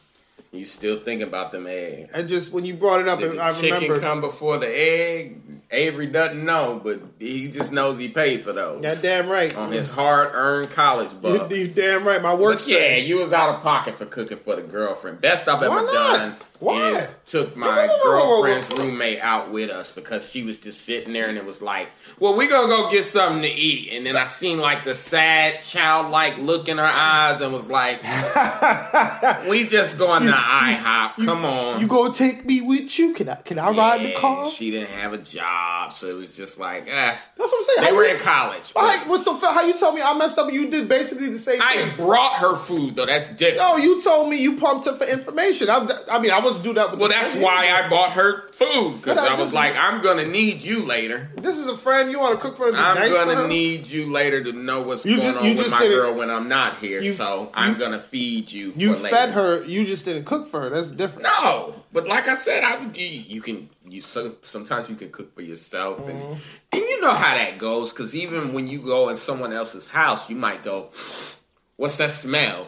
You 0.51 0.65
still 0.65 0.99
think 0.99 1.21
about 1.21 1.53
them 1.53 1.67
eggs. 1.67 2.09
and 2.13 2.27
just 2.27 2.51
when 2.51 2.65
you 2.65 2.73
brought 2.73 2.99
it 2.99 3.07
up, 3.07 3.19
Did 3.19 3.33
the 3.33 3.41
I 3.41 3.53
chicken 3.53 3.75
remember. 3.83 4.01
come 4.01 4.19
before 4.19 4.57
the 4.57 4.67
egg? 4.67 5.41
Avery 5.71 6.07
doesn't 6.07 6.43
know, 6.43 6.81
but 6.83 6.99
he 7.19 7.47
just 7.49 7.71
knows 7.71 7.99
he 7.99 8.07
paid 8.09 8.41
for 8.41 8.53
those. 8.53 8.83
Yeah, 8.83 8.95
damn 8.99 9.29
right. 9.29 9.55
On 9.55 9.71
his 9.71 9.87
hard 9.87 10.31
earned 10.33 10.71
college 10.71 11.11
You, 11.11 11.17
bucks. 11.19 11.55
you 11.55 11.67
damn 11.67 12.07
right. 12.07 12.21
My 12.21 12.33
work. 12.33 12.57
But 12.59 12.67
yeah, 12.67 12.95
you 12.95 13.19
was 13.19 13.33
out 13.33 13.55
of 13.55 13.61
pocket 13.61 13.97
for 13.97 14.05
cooking 14.05 14.39
for 14.39 14.55
the 14.55 14.63
girlfriend. 14.63 15.21
Best 15.21 15.47
I've 15.47 15.59
Why 15.59 15.67
ever 15.67 15.85
not? 15.85 15.93
done 15.93 16.35
Why? 16.59 17.07
took 17.25 17.55
my 17.55 17.87
whoa, 17.87 17.87
whoa, 17.87 17.97
whoa. 17.97 18.41
girlfriend's 18.43 18.69
roommate 18.79 19.19
out 19.19 19.51
with 19.51 19.69
us 19.69 19.91
because 19.91 20.29
she 20.31 20.43
was 20.43 20.57
just 20.57 20.81
sitting 20.81 21.13
there 21.13 21.27
and 21.29 21.37
it 21.37 21.45
was 21.45 21.61
like, 21.61 21.89
well, 22.19 22.35
we 22.35 22.47
gonna 22.47 22.67
go 22.67 22.89
get 22.89 23.03
something 23.05 23.43
to 23.43 23.47
eat. 23.47 23.93
And 23.93 24.05
then 24.05 24.17
I 24.17 24.25
seen 24.25 24.57
like 24.59 24.83
the 24.83 24.95
sad, 24.95 25.61
childlike 25.61 26.37
look 26.39 26.67
in 26.67 26.77
her 26.77 26.83
eyes 26.91 27.39
and 27.41 27.53
was 27.53 27.67
like, 27.69 28.01
we 29.47 29.65
just 29.67 29.97
going 29.97 30.23
to 30.23 30.31
IHOP. 30.31 31.25
Come 31.25 31.45
on. 31.45 31.79
You 31.81 31.87
gonna 31.87 32.13
take 32.13 32.45
me 32.45 32.61
with 32.61 32.97
you? 32.97 33.13
Can 33.13 33.29
I? 33.29 33.35
Can 33.35 33.59
I 33.59 33.69
ride 33.71 34.01
the 34.05 34.13
car? 34.15 34.49
She 34.49 34.71
didn't 34.71 34.89
have 34.89 35.13
a 35.13 35.17
job, 35.17 35.93
so 35.93 36.07
it 36.07 36.13
was 36.13 36.35
just 36.35 36.59
like, 36.59 36.87
eh. 36.87 37.15
That's 37.37 37.51
what 37.51 37.57
I'm 37.57 37.63
saying. 37.63 37.77
They 37.81 37.85
How 37.91 37.95
were 37.95 38.05
you- 38.05 38.13
in 38.15 38.19
college. 38.19 38.73
How, 38.75 38.97
what's 39.09 39.23
so? 39.25 39.35
How 39.35 39.61
you 39.65 39.77
tell 39.77 39.93
me 39.93 40.01
I 40.01 40.13
messed 40.13 40.37
up? 40.37 40.47
and 40.47 40.55
You 40.55 40.69
did 40.69 40.89
basically 40.89 41.29
the 41.29 41.39
same 41.39 41.59
I 41.61 41.75
thing. 41.77 41.95
brought 41.95 42.33
her 42.39 42.55
food 42.57 42.95
though. 42.95 43.05
That's 43.05 43.27
different. 43.27 43.57
No, 43.57 43.77
you 43.77 44.01
told 44.01 44.29
me 44.29 44.37
you 44.37 44.57
pumped 44.57 44.85
her 44.85 44.95
for 44.95 45.05
information. 45.05 45.69
I'm, 45.69 45.89
I 46.11 46.19
mean, 46.19 46.31
I 46.31 46.39
wasn't 46.49 46.65
do 46.65 46.73
that 46.73 46.91
with. 46.91 46.99
Well, 46.99 47.09
that's 47.09 47.31
friend. 47.31 47.43
why 47.43 47.69
I 47.71 47.89
bought 47.89 48.11
her 48.13 48.49
food 48.51 48.97
because 48.97 49.17
I 49.17 49.35
I 49.35 49.39
was 49.39 49.53
like, 49.53 49.75
I'm 49.77 50.01
gonna 50.01 50.25
need 50.25 50.61
you 50.61 50.83
later. 50.83 51.29
This 51.37 51.57
is 51.57 51.67
a 51.67 51.77
friend 51.77 52.11
you 52.11 52.19
want 52.19 52.35
to 52.35 52.41
cook 52.41 52.57
for. 52.57 52.67
I'm 52.67 52.73
nice 52.73 53.11
gonna 53.11 53.35
her? 53.35 53.47
need 53.47 53.87
you 53.87 54.11
later 54.11 54.43
to 54.43 54.51
know 54.51 54.81
what's 54.81 55.05
You 55.05 55.17
going 55.17 55.33
just- 55.33 55.45
on 55.45 55.55
with 55.57 55.71
my 55.71 55.87
girl 55.87 56.13
when 56.13 56.29
I'm 56.29 56.47
not 56.49 56.77
here. 56.79 57.01
You- 57.01 57.13
so 57.13 57.49
I'm 57.53 57.77
gonna 57.77 57.99
feed 57.99 58.51
you. 58.51 58.73
You 58.75 58.93
for 58.95 58.99
later. 59.03 59.15
fed 59.15 59.29
her. 59.31 59.63
You 59.63 59.85
just 59.85 60.05
didn't 60.05 60.25
cook 60.25 60.47
for 60.49 60.61
her. 60.61 60.69
That's 60.69 60.91
different. 60.91 61.23
No, 61.23 61.75
but 61.93 62.07
like 62.07 62.27
I 62.27 62.35
said, 62.35 62.63
I 62.63 62.77
would. 62.77 62.95
You, 62.97 63.05
you 63.07 63.41
can. 63.41 63.69
You 63.87 64.01
so 64.01 64.35
sometimes 64.43 64.89
you 64.89 64.95
can 64.95 65.09
cook 65.11 65.33
for 65.33 65.41
yourself, 65.41 65.99
and 66.07 66.19
Mm-hmm. 66.19 66.33
and 66.73 66.81
you 66.81 67.01
know 67.01 67.11
how 67.13 67.33
that 67.35 67.57
goes. 67.57 67.91
Because 67.91 68.15
even 68.15 68.53
when 68.53 68.67
you 68.67 68.79
go 68.79 69.09
in 69.09 69.15
someone 69.17 69.51
else's 69.53 69.87
house, 69.87 70.29
you 70.29 70.35
might 70.35 70.63
go, 70.63 70.89
"What's 71.77 71.97
that 71.97 72.11
smell?" 72.11 72.67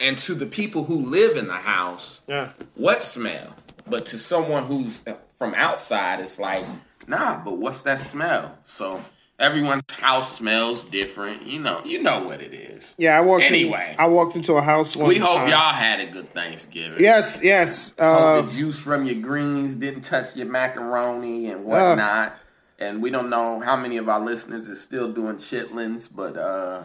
And 0.00 0.18
to 0.18 0.34
the 0.34 0.46
people 0.46 0.84
who 0.84 0.96
live 0.96 1.36
in 1.36 1.46
the 1.46 1.52
house, 1.54 2.20
Yeah. 2.26 2.50
what 2.74 3.02
smell? 3.02 3.54
But 3.86 4.06
to 4.06 4.18
someone 4.18 4.64
who's 4.64 5.00
from 5.38 5.54
outside, 5.54 6.20
it's 6.20 6.38
like, 6.38 6.64
nah, 7.06 7.42
but 7.44 7.58
what's 7.58 7.82
that 7.82 7.98
smell? 8.00 8.56
So 8.64 9.04
everyone's 9.38 9.82
house 9.90 10.36
smells 10.36 10.84
different. 10.84 11.46
You 11.46 11.58
know, 11.60 11.82
you 11.84 12.02
know 12.02 12.24
what 12.24 12.40
it 12.40 12.54
is. 12.54 12.82
Yeah. 12.96 13.16
I 13.18 13.20
walked. 13.20 13.42
Anyway. 13.44 13.90
In, 13.94 14.00
I 14.00 14.06
walked 14.06 14.36
into 14.36 14.54
a 14.54 14.62
house. 14.62 14.94
One 14.96 15.08
We 15.08 15.18
hope 15.18 15.38
time. 15.38 15.48
y'all 15.48 15.72
had 15.74 16.00
a 16.00 16.06
good 16.06 16.32
Thanksgiving. 16.32 17.00
Yes. 17.02 17.40
Yes. 17.42 17.90
Hope 17.98 18.00
Uh, 18.00 18.42
the 18.42 18.52
juice 18.52 18.78
from 18.78 19.04
your 19.04 19.16
greens 19.20 19.74
didn't 19.74 20.02
touch 20.02 20.34
your 20.36 20.46
macaroni 20.46 21.50
and 21.50 21.64
whatnot. 21.64 22.34
And 22.78 23.00
we 23.02 23.10
don't 23.10 23.30
know 23.30 23.60
how 23.60 23.76
many 23.76 23.96
of 23.96 24.08
our 24.08 24.20
listeners 24.20 24.68
are 24.68 24.74
still 24.76 25.12
doing 25.12 25.36
chitlins, 25.36 26.08
but 26.12 26.36
uh 26.36 26.84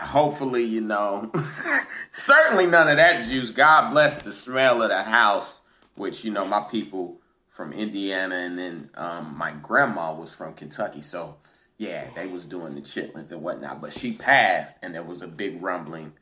hopefully, 0.00 0.64
you 0.64 0.80
know, 0.80 1.30
certainly 2.10 2.66
none 2.66 2.88
of 2.88 2.96
that 2.96 3.24
juice. 3.24 3.50
God 3.50 3.90
bless 3.90 4.22
the 4.22 4.32
smell 4.32 4.82
of 4.82 4.90
the 4.90 5.02
house, 5.02 5.60
which, 5.96 6.24
you 6.24 6.30
know, 6.30 6.46
my 6.46 6.60
people 6.60 7.20
from 7.48 7.72
Indiana 7.72 8.34
and 8.36 8.58
then 8.58 8.90
um, 8.96 9.34
my 9.38 9.52
grandma 9.62 10.12
was 10.12 10.34
from 10.34 10.54
Kentucky. 10.54 11.00
So, 11.00 11.36
yeah, 11.78 12.06
they 12.14 12.26
was 12.26 12.44
doing 12.44 12.74
the 12.74 12.80
chitlins 12.80 13.30
and 13.30 13.42
whatnot. 13.42 13.80
But 13.80 13.92
she 13.92 14.12
passed 14.12 14.76
and 14.82 14.94
there 14.94 15.04
was 15.04 15.22
a 15.22 15.28
big 15.28 15.62
rumbling. 15.62 16.12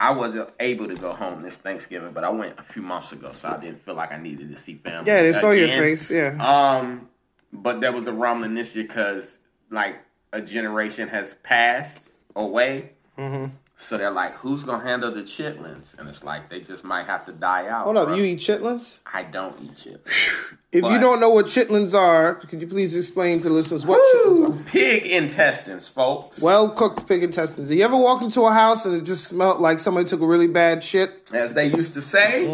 I 0.00 0.10
wasn't 0.10 0.50
able 0.58 0.88
to 0.88 0.96
go 0.96 1.12
home 1.12 1.42
this 1.42 1.58
Thanksgiving, 1.58 2.12
but 2.12 2.24
I 2.24 2.30
went 2.30 2.58
a 2.58 2.64
few 2.64 2.82
months 2.82 3.12
ago, 3.12 3.30
so 3.32 3.48
I 3.50 3.60
didn't 3.60 3.84
feel 3.84 3.94
like 3.94 4.12
I 4.12 4.18
needed 4.18 4.50
to 4.50 4.58
see 4.60 4.74
family. 4.74 5.10
yeah. 5.10 5.22
They 5.22 5.32
saw 5.32 5.52
your 5.52 5.68
face. 5.68 6.10
Yeah. 6.10 6.36
Um, 6.44 7.08
but 7.52 7.80
there 7.80 7.92
was 7.92 8.06
a 8.08 8.12
rumbling 8.12 8.54
this 8.54 8.74
year 8.74 8.84
because 8.84 9.38
like 9.70 9.96
a 10.32 10.40
generation 10.42 11.08
has 11.08 11.34
passed 11.42 12.12
away. 12.34 12.90
Mm-hmm. 13.22 13.46
So 13.78 13.98
they're 13.98 14.10
like, 14.12 14.34
who's 14.34 14.62
gonna 14.62 14.84
handle 14.84 15.10
the 15.10 15.22
chitlins? 15.22 15.98
And 15.98 16.08
it's 16.08 16.22
like 16.22 16.48
they 16.48 16.60
just 16.60 16.84
might 16.84 17.06
have 17.06 17.26
to 17.26 17.32
die 17.32 17.66
out. 17.66 17.84
Hold 17.84 17.96
up. 17.96 18.16
You 18.16 18.22
eat 18.22 18.38
chitlins? 18.38 18.98
I 19.12 19.24
don't 19.24 19.60
eat 19.60 19.74
chitlins. 19.74 20.46
If 20.70 20.84
you 20.84 20.98
don't 21.00 21.18
know 21.20 21.30
what 21.30 21.46
chitlins 21.46 21.92
are, 21.92 22.36
could 22.36 22.60
you 22.62 22.68
please 22.68 22.96
explain 22.96 23.40
to 23.40 23.48
the 23.48 23.54
listeners 23.54 23.84
what 23.84 23.98
chitlins 24.14 24.48
are? 24.60 24.62
Pig 24.70 25.06
intestines, 25.06 25.88
folks. 25.88 26.40
Well 26.40 26.70
cooked 26.70 27.08
pig 27.08 27.24
intestines. 27.24 27.70
Do 27.70 27.74
you 27.74 27.84
ever 27.84 27.96
walk 27.96 28.22
into 28.22 28.42
a 28.42 28.52
house 28.52 28.86
and 28.86 28.94
it 28.94 29.02
just 29.02 29.24
smelled 29.26 29.60
like 29.60 29.80
somebody 29.80 30.06
took 30.06 30.20
a 30.20 30.26
really 30.26 30.48
bad 30.48 30.84
shit? 30.84 31.30
As 31.32 31.52
they 31.54 31.66
used 31.66 31.94
to 31.94 32.02
say, 32.02 32.46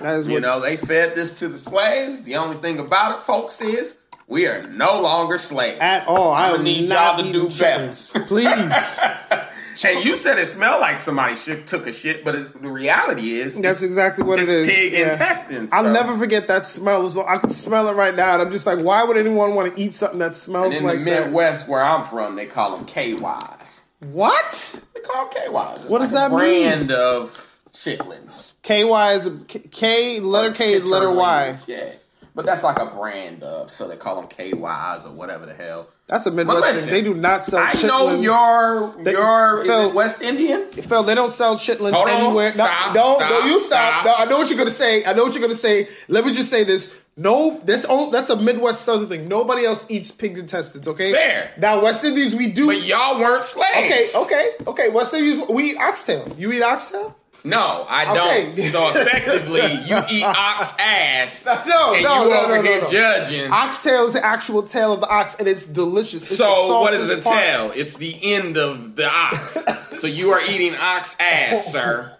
That 0.00 0.14
is 0.16 0.26
what 0.26 0.32
you 0.34 0.40
know, 0.40 0.60
they 0.60 0.78
fed 0.78 1.14
this 1.14 1.32
to 1.40 1.48
the 1.48 1.58
slaves. 1.58 2.22
The 2.22 2.36
only 2.36 2.56
thing 2.56 2.78
about 2.78 3.18
it, 3.18 3.24
folks, 3.24 3.60
is 3.60 3.94
we 4.28 4.46
are 4.46 4.66
no 4.66 5.00
longer 5.00 5.36
slaves. 5.38 5.78
at 5.80 6.08
all. 6.08 6.32
I 6.32 6.48
I'ma 6.52 6.62
need 6.62 6.88
y'all 6.88 7.18
to 7.22 7.32
do 7.32 7.48
better. 7.50 7.88
chitlins. 7.90 8.26
Please. 8.26 9.42
And 9.84 10.04
you 10.04 10.16
said 10.16 10.38
it 10.38 10.48
smelled 10.48 10.80
like 10.80 10.98
somebody 10.98 11.36
shit, 11.36 11.66
took 11.66 11.86
a 11.86 11.92
shit, 11.92 12.24
but 12.24 12.34
it, 12.34 12.62
the 12.62 12.68
reality 12.70 13.40
is 13.40 13.56
That's 13.60 13.82
exactly 13.82 14.24
what 14.24 14.38
it 14.38 14.48
is. 14.48 14.66
pig 14.72 14.92
Yeah. 14.92 15.12
intestines. 15.12 15.70
I'll 15.72 15.84
so- 15.84 15.92
never 15.92 16.16
forget 16.16 16.46
that 16.48 16.64
smell. 16.64 17.08
So 17.10 17.26
I 17.26 17.36
can 17.38 17.50
smell 17.50 17.88
it 17.88 17.92
right 17.94 18.14
now, 18.14 18.34
and 18.34 18.42
I'm 18.42 18.50
just 18.52 18.66
like, 18.66 18.78
why 18.78 19.04
would 19.04 19.16
anyone 19.16 19.54
want 19.54 19.74
to 19.74 19.80
eat 19.82 19.92
something 19.94 20.18
that 20.20 20.26
And 20.26 20.36
smells 20.36 20.76
in 20.76 20.84
like 20.84 20.98
the 21.04 21.10
that? 21.10 21.24
Midwest, 21.26 21.68
where 21.68 21.82
I'm 21.82 22.04
from, 22.06 22.36
they 22.36 22.46
call 22.46 22.76
them 22.76 22.86
KYs. 22.86 23.80
What? 24.00 24.80
They 24.94 25.00
call 25.00 25.24
'em 25.26 25.30
KYs. 25.30 25.76
It's 25.82 25.84
What 25.90 25.98
does 26.00 26.12
like 26.12 26.30
a 26.30 26.34
that 26.34 26.36
mean? 26.40 26.62
brand 26.68 26.92
of 26.92 27.56
chitlins. 27.72 28.52
KY 28.62 29.12
is 29.14 29.26
a 29.26 29.30
K, 29.48 29.58
K 29.70 30.20
letter 30.20 30.52
K, 30.52 30.78
letter 30.80 31.10
Y. 31.10 31.56
Yeah. 31.66 31.90
But 32.36 32.44
that's 32.44 32.62
like 32.62 32.78
a 32.78 32.86
brand 32.94 33.42
of, 33.42 33.70
so 33.70 33.88
they 33.88 33.96
call 33.96 34.20
them 34.20 34.28
KYs 34.28 35.06
or 35.06 35.10
whatever 35.12 35.46
the 35.46 35.54
hell. 35.54 35.88
That's 36.06 36.26
a 36.26 36.30
Midwestern. 36.30 36.74
listen, 36.74 36.90
they 36.90 37.00
do 37.02 37.14
not 37.14 37.44
sell. 37.46 37.60
I 37.60 37.70
chitlins. 37.72 37.88
know 37.88 38.20
your 38.20 38.94
They- 39.02 39.12
your 39.12 39.64
Phil- 39.64 39.94
West 39.94 40.20
Indian. 40.20 40.70
Phil, 40.70 41.02
they 41.02 41.14
don't 41.14 41.32
sell 41.32 41.56
chitlins 41.56 41.94
Hold 41.94 42.08
on. 42.10 42.20
anywhere. 42.20 42.52
Stop, 42.52 42.94
no, 42.94 43.14
no, 43.14 43.16
stop, 43.18 43.30
no, 43.30 43.38
you 43.46 43.58
stop. 43.58 44.00
stop. 44.02 44.04
No, 44.04 44.14
I 44.14 44.24
know 44.26 44.36
what 44.36 44.48
you're 44.50 44.58
gonna 44.58 44.70
say. 44.70 45.02
I 45.04 45.14
know 45.14 45.24
what 45.24 45.32
you're 45.32 45.42
gonna 45.42 45.54
say. 45.54 45.88
Let 46.08 46.26
me 46.26 46.34
just 46.34 46.50
say 46.50 46.62
this. 46.62 46.92
No, 47.16 47.58
that's 47.64 47.86
all. 47.86 48.10
That's 48.10 48.28
a 48.28 48.36
Midwest 48.36 48.84
Southern 48.84 49.08
thing. 49.08 49.26
Nobody 49.26 49.64
else 49.64 49.86
eats 49.88 50.10
pigs 50.10 50.38
intestines. 50.38 50.86
Okay, 50.86 51.14
Fair. 51.14 51.52
Now 51.56 51.82
West 51.82 52.04
Indies, 52.04 52.36
we 52.36 52.52
do. 52.52 52.66
But 52.66 52.82
y'all 52.82 53.18
weren't 53.18 53.42
slaves. 53.42 53.70
okay, 53.78 54.10
okay, 54.14 54.50
okay. 54.66 54.88
West 54.90 55.14
Indies, 55.14 55.38
we 55.48 55.70
eat 55.70 55.78
oxtail. 55.78 56.28
You 56.36 56.52
eat 56.52 56.62
oxtail? 56.62 57.16
No, 57.46 57.86
I 57.88 58.04
don't. 58.12 58.52
Okay. 58.52 58.68
So 58.68 58.88
effectively, 58.88 59.60
you 59.86 60.02
eat 60.10 60.24
ox 60.26 60.72
ass. 60.80 61.46
No, 61.46 61.52
and 61.54 61.66
no, 61.66 61.94
you 61.94 62.02
no, 62.02 62.28
no, 62.28 62.44
over 62.44 62.56
no, 62.56 62.62
here 62.62 62.80
no. 62.80 62.86
judging. 62.88 63.50
Oxtail 63.52 64.06
is 64.06 64.14
the 64.14 64.24
actual 64.24 64.64
tail 64.64 64.92
of 64.92 65.00
the 65.00 65.08
ox, 65.08 65.36
and 65.36 65.46
it's 65.46 65.64
delicious. 65.64 66.24
It's 66.24 66.36
so 66.36 66.80
what 66.80 66.92
is 66.92 67.08
a 67.08 67.18
part. 67.18 67.36
tail? 67.36 67.72
It's 67.74 67.96
the 67.96 68.18
end 68.34 68.56
of 68.58 68.96
the 68.96 69.08
ox. 69.08 69.56
so 69.94 70.06
you 70.06 70.30
are 70.30 70.42
eating 70.50 70.74
ox 70.80 71.16
ass, 71.20 71.66
sir. 71.72 72.16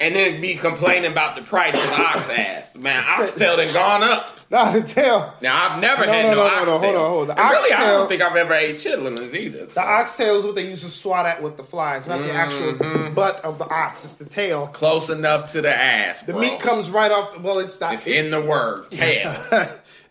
And 0.00 0.14
then 0.14 0.40
be 0.40 0.54
complaining 0.54 1.10
about 1.10 1.34
the 1.34 1.42
price 1.42 1.74
of 1.74 1.92
ox 2.00 2.30
ass. 2.30 2.74
Man, 2.76 3.04
oxtail 3.06 3.56
done 3.58 3.72
gone 3.74 4.02
up. 4.04 4.34
Nah, 4.50 4.72
the 4.72 4.82
tail. 4.82 5.34
Now 5.42 5.68
I've 5.70 5.80
never 5.80 6.06
No, 6.06 6.12
had 6.12 6.22
no, 6.30 6.30
no, 6.30 6.36
no, 6.36 6.44
oxtail. 6.46 6.64
no, 6.70 6.78
hold 6.78 6.94
on, 6.94 7.10
hold 7.10 7.30
on. 7.30 7.38
And 7.38 7.50
really, 7.50 7.72
I 7.72 7.84
don't 7.84 8.08
think 8.08 8.22
I've 8.22 8.36
ever 8.36 8.54
ate 8.54 8.76
chitlins 8.76 9.34
either. 9.34 9.66
The 9.66 9.74
so. 9.74 9.80
oxtail 9.82 10.36
is 10.38 10.44
what 10.44 10.54
they 10.54 10.68
use 10.70 10.82
to 10.82 10.88
swat 10.88 11.26
at 11.26 11.42
with 11.42 11.56
the 11.56 11.64
flies, 11.64 12.06
not 12.06 12.18
the 12.18 12.28
Mm-hmm. 12.28 12.78
actual 12.78 13.10
butt 13.10 13.44
of 13.44 13.58
the 13.58 13.66
ox. 13.68 14.04
It's 14.04 14.14
the 14.14 14.24
tail. 14.24 14.68
Close 14.68 15.10
enough 15.10 15.50
to 15.52 15.60
the 15.60 15.74
ass. 15.76 16.20
The 16.22 16.32
bro. 16.32 16.40
meat 16.40 16.60
comes 16.60 16.90
right 16.90 17.10
off. 17.10 17.34
The, 17.34 17.40
well, 17.40 17.58
it's 17.58 17.78
not. 17.80 17.94
It's 17.94 18.06
in 18.06 18.30
the 18.30 18.40
word 18.40 18.90
tail. 18.92 19.36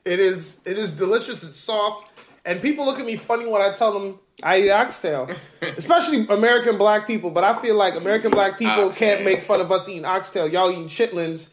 it 0.03 0.20
is. 0.20 0.60
It 0.65 0.77
is 0.77 0.91
delicious. 0.91 1.44
It's 1.44 1.58
soft, 1.60 2.06
and 2.46 2.62
people 2.62 2.86
look 2.86 3.00
at 3.00 3.06
me 3.06 3.15
funny 3.15 3.46
when 3.48 3.62
I 3.62 3.74
tell 3.74 3.98
them 3.98 4.20
I 4.44 4.62
eat 4.62 4.70
oxtail, 4.72 5.29
especially 5.62 6.27
American 6.27 6.77
black 6.77 7.08
people. 7.08 7.32
But 7.32 7.44
I 7.44 7.60
feel 7.62 7.75
like 7.75 7.96
American 7.96 8.32
black 8.32 8.60
people 8.60 8.86
Ox 8.86 8.98
can't 8.98 9.24
make 9.24 9.41
fun 9.44 9.62
of 9.62 9.72
us 9.72 9.89
eating 9.89 10.06
oxtail. 10.06 10.48
Y'all 10.48 10.70
eating 10.72 10.88
chitlins, 10.88 11.50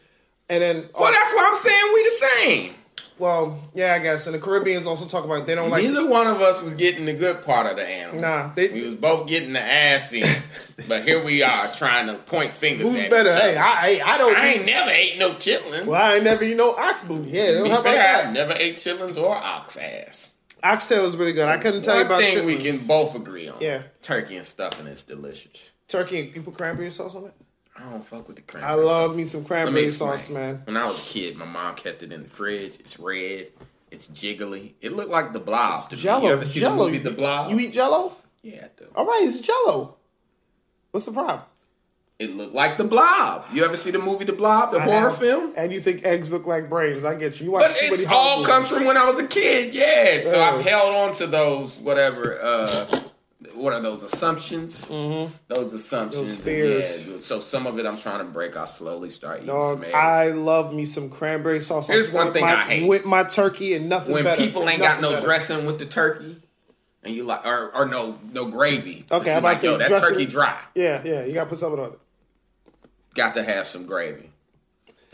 and 0.49 0.61
then 0.61 0.89
oh. 0.93 1.01
well, 1.01 1.11
that's 1.11 1.33
why 1.33 1.47
I'm 1.47 1.55
saying 1.55 1.91
we 1.93 2.03
the 2.03 2.09
same. 2.11 2.73
well, 3.17 3.59
yeah, 3.73 3.95
I 3.95 3.99
guess. 3.99 4.27
And 4.27 4.35
the 4.35 4.39
Caribbeans 4.39 4.85
also 4.85 5.07
talk 5.07 5.25
about 5.25 5.47
they 5.47 5.55
don't 5.55 5.71
like. 5.71 5.83
Neither 5.83 6.07
one 6.07 6.27
of 6.27 6.41
us 6.41 6.61
was 6.61 6.75
getting 6.75 7.05
the 7.05 7.13
good 7.13 7.43
part 7.43 7.65
of 7.65 7.77
the 7.77 7.87
animal. 7.87 8.21
Nah, 8.21 8.53
they- 8.53 8.69
we 8.69 8.83
was 8.83 8.93
both 8.93 9.27
getting 9.27 9.53
the 9.53 9.61
ass 9.61 10.13
in, 10.13 10.43
but 10.87 11.03
here 11.03 11.23
we 11.23 11.41
are 11.41 11.71
trying 11.73 12.05
to 12.05 12.13
point 12.13 12.53
fingers 12.53 12.91
Who's 12.91 13.01
at 13.01 13.09
better? 13.09 13.29
each 13.29 13.35
other. 13.35 13.51
Hey, 13.51 13.99
I, 13.99 14.13
I 14.13 14.17
don't. 14.19 14.37
I 14.37 14.49
eat, 14.51 14.57
ain't 14.57 14.65
never 14.67 14.91
ate 14.91 15.17
no 15.17 15.31
chitlins. 15.31 15.85
well, 15.87 15.99
I 15.99 16.15
ain't 16.15 16.23
never 16.23 16.43
eat 16.43 16.55
no 16.55 16.75
ox 16.75 17.03
booty. 17.03 17.31
Yeah, 17.31 17.53
don't 17.53 17.63
Be 17.63 17.75
fair, 17.77 18.27
I 18.27 18.31
never 18.31 18.53
ate 18.55 18.75
chitlins 18.75 19.17
or 19.17 19.35
ox 19.35 19.75
ass. 19.75 20.29
Oxtail 20.65 21.05
is 21.05 21.15
really 21.15 21.33
good. 21.33 21.47
I 21.47 21.57
couldn't 21.57 21.83
tell 21.83 21.95
you 21.95 22.01
One 22.01 22.07
about 22.07 22.21
thing 22.21 22.45
we 22.45 22.57
can 22.57 22.77
both 22.87 23.15
agree 23.15 23.47
on. 23.47 23.57
Yeah. 23.61 23.83
Turkey 24.01 24.35
and 24.37 24.45
stuffing 24.45 24.87
is 24.87 25.03
delicious. 25.03 25.69
Turkey. 25.87 26.31
You 26.33 26.41
put 26.41 26.55
cranberry 26.57 26.89
sauce 26.91 27.15
on 27.15 27.25
it. 27.25 27.33
I 27.77 27.89
don't 27.91 28.03
fuck 28.03 28.27
with 28.27 28.37
the 28.37 28.41
cranberry. 28.41 28.71
I 28.71 28.75
love 28.75 29.11
sauce. 29.11 29.17
me 29.17 29.25
some 29.25 29.41
Let 29.41 29.43
me 29.43 29.47
cranberry 29.47 29.89
sauce, 29.89 30.29
man. 30.29 30.61
When 30.65 30.77
I 30.77 30.87
was 30.87 30.97
a 30.97 31.03
kid, 31.03 31.35
my 31.37 31.45
mom 31.45 31.75
kept 31.75 32.03
it 32.03 32.11
in 32.11 32.23
the 32.23 32.29
fridge. 32.29 32.79
It's 32.79 32.97
red. 32.99 33.49
It's 33.91 34.07
jiggly. 34.07 34.73
It 34.81 34.93
looked 34.93 35.11
like 35.11 35.33
the 35.33 35.39
blob. 35.39 35.89
to 35.89 35.95
me. 35.95 36.01
Jello. 36.01 36.25
You 36.25 36.33
ever 36.33 36.45
see 36.45 36.59
Jello. 36.59 36.85
the 36.85 36.91
movie 36.91 37.03
The 37.03 37.11
Blob? 37.11 37.51
You 37.51 37.59
eat 37.59 37.71
Jello? 37.73 38.15
yeah, 38.41 38.65
I 38.65 38.69
do. 38.77 38.87
All 38.95 39.05
right, 39.05 39.21
it's 39.23 39.39
Jello. 39.39 39.97
What's 40.91 41.05
the 41.05 41.11
problem? 41.11 41.41
It 42.17 42.33
looked 42.35 42.53
like 42.55 42.77
the 42.77 42.85
blob. 42.85 43.45
You 43.51 43.65
ever 43.65 43.75
see 43.75 43.91
the 43.91 43.99
movie 43.99 44.23
The 44.23 44.31
Blob, 44.33 44.71
the 44.71 44.79
horror 44.79 45.09
have. 45.09 45.17
film? 45.17 45.51
And 45.57 45.73
you 45.73 45.81
think 45.81 46.05
eggs 46.05 46.31
look 46.31 46.47
like 46.47 46.69
brains? 46.69 47.03
I 47.03 47.13
get 47.15 47.39
you. 47.41 47.47
You 47.47 47.51
watch 47.51 47.63
But 47.63 47.77
it's 47.91 48.05
all 48.05 48.45
comes 48.45 48.69
from 48.69 48.85
when 48.85 48.95
I 48.95 49.03
was 49.03 49.19
a 49.19 49.27
kid, 49.27 49.73
yeah. 49.73 50.19
So 50.19 50.37
Yeah. 50.37 50.51
I've 50.51 50.61
held 50.63 50.95
on 50.95 51.11
to 51.15 51.27
those 51.27 51.77
whatever 51.79 52.39
uh 52.41 53.01
what 53.53 53.73
are 53.73 53.81
those 53.81 54.01
assumptions? 54.01 54.85
Mm-hmm. 54.85 55.33
Those 55.49 55.73
assumptions. 55.73 56.35
Those 56.35 56.43
fears. 56.43 57.07
Yeah, 57.09 57.17
so 57.19 57.39
some 57.41 57.67
of 57.67 57.77
it 57.79 57.85
I'm 57.85 57.97
trying 57.97 58.19
to 58.19 58.25
break. 58.25 58.55
I'll 58.57 58.65
slowly 58.65 59.09
start 59.09 59.37
eating 59.37 59.47
Dog, 59.47 59.75
some 59.75 59.83
eggs. 59.83 59.93
I 59.93 60.27
love 60.29 60.73
me 60.73 60.85
some 60.85 61.09
cranberry 61.09 61.59
sauce. 61.61 61.87
Here's 61.87 62.11
one 62.11 62.31
thing 62.33 62.43
my, 62.45 62.53
I 62.53 62.61
hate. 62.63 62.87
with 62.87 63.05
my 63.05 63.23
turkey 63.23 63.73
and 63.73 63.87
nothing 63.89 64.13
when 64.13 64.23
better. 64.23 64.41
people 64.41 64.67
ain't 64.69 64.81
got 64.81 65.01
no 65.01 65.11
better. 65.13 65.25
dressing 65.25 65.65
with 65.65 65.79
the 65.79 65.85
turkey, 65.85 66.41
and 67.03 67.13
you 67.13 67.23
like, 67.23 67.45
or, 67.45 67.73
or 67.75 67.85
no 67.85 68.17
no 68.33 68.45
gravy. 68.45 69.05
Okay, 69.11 69.33
I'm 69.33 69.43
like, 69.43 69.61
yo, 69.61 69.77
that 69.77 69.89
dressing- 69.89 70.09
turkey 70.09 70.25
dry. 70.25 70.59
Yeah, 70.73 71.01
yeah, 71.05 71.23
you 71.25 71.33
gotta 71.33 71.49
put 71.49 71.59
something 71.59 71.79
on 71.79 71.91
it. 71.91 71.99
Got 73.15 73.33
to 73.35 73.43
have 73.43 73.67
some 73.67 73.85
gravy. 73.85 74.29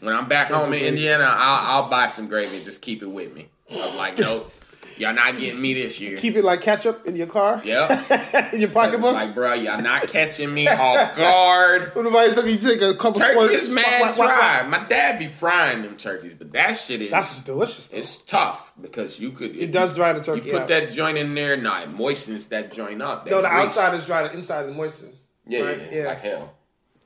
When 0.02 0.14
I'm 0.14 0.28
back 0.28 0.50
home 0.50 0.74
in. 0.74 0.82
Indiana, 0.84 1.26
I'll, 1.26 1.84
I'll 1.84 1.90
buy 1.90 2.08
some 2.08 2.28
gravy 2.28 2.56
and 2.58 2.66
just 2.66 2.82
keep 2.82 3.02
it 3.04 3.08
with 3.08 3.34
me. 3.34 3.48
I'm 3.70 3.96
like, 3.96 4.18
nope, 4.18 4.52
y'all 4.98 5.14
not 5.14 5.38
getting 5.38 5.62
me 5.62 5.76
this 5.76 6.00
year. 6.00 6.18
Keep 6.18 6.38
it 6.38 6.44
like 6.44 6.62
ketchup 6.62 7.06
in 7.06 7.16
your 7.16 7.28
car. 7.28 7.62
Yep. 7.64 8.52
in 8.54 8.60
your 8.62 8.70
pocketbook. 8.72 9.14
like, 9.14 9.36
bro, 9.36 9.54
y'all 9.54 9.80
not 9.80 10.08
catching 10.08 10.52
me 10.52 10.68
off 10.68 11.16
guard. 11.16 11.92
When 11.96 12.06
nobody's 12.06 12.36
looking, 12.36 12.54
you 12.54 12.58
take 12.58 12.82
a 12.82 12.96
couple 12.96 13.22
Turkey 13.22 13.34
squirts. 13.34 13.54
is 13.66 13.70
mad 13.74 14.16
dry. 14.16 14.66
My 14.68 14.84
dad 14.88 15.20
be 15.20 15.28
frying 15.28 15.84
them 15.84 15.96
turkeys, 15.98 16.34
but 16.34 16.52
that 16.54 16.74
shit 16.74 17.04
is 17.04 17.12
That's 17.12 17.40
delicious. 17.42 17.90
Though. 17.90 17.98
it's 18.00 18.18
tough 18.18 18.74
because 18.82 19.20
you 19.20 19.30
could. 19.32 19.56
it 19.56 19.72
does 19.72 19.94
dry 19.94 20.14
the 20.14 20.24
turkey 20.24 20.48
You 20.48 20.54
put 20.54 20.62
out. 20.64 20.68
that 20.70 20.92
joint 20.92 21.20
in 21.20 21.36
there, 21.36 21.56
no, 21.58 21.80
it 21.80 21.90
moistens 21.94 22.48
that 22.48 22.72
joint 22.72 23.04
up. 23.04 23.28
no, 23.28 23.44
the 23.44 23.48
outside 23.48 23.94
is 23.94 24.08
dry. 24.08 24.24
The 24.24 24.34
inside 24.34 24.66
is 24.66 24.76
moistened. 24.76 25.14
Yeah, 25.46 25.62
right? 25.62 25.78
yeah, 25.80 25.92
yeah, 26.02 26.08
like 26.08 26.22
hell. 26.22 26.54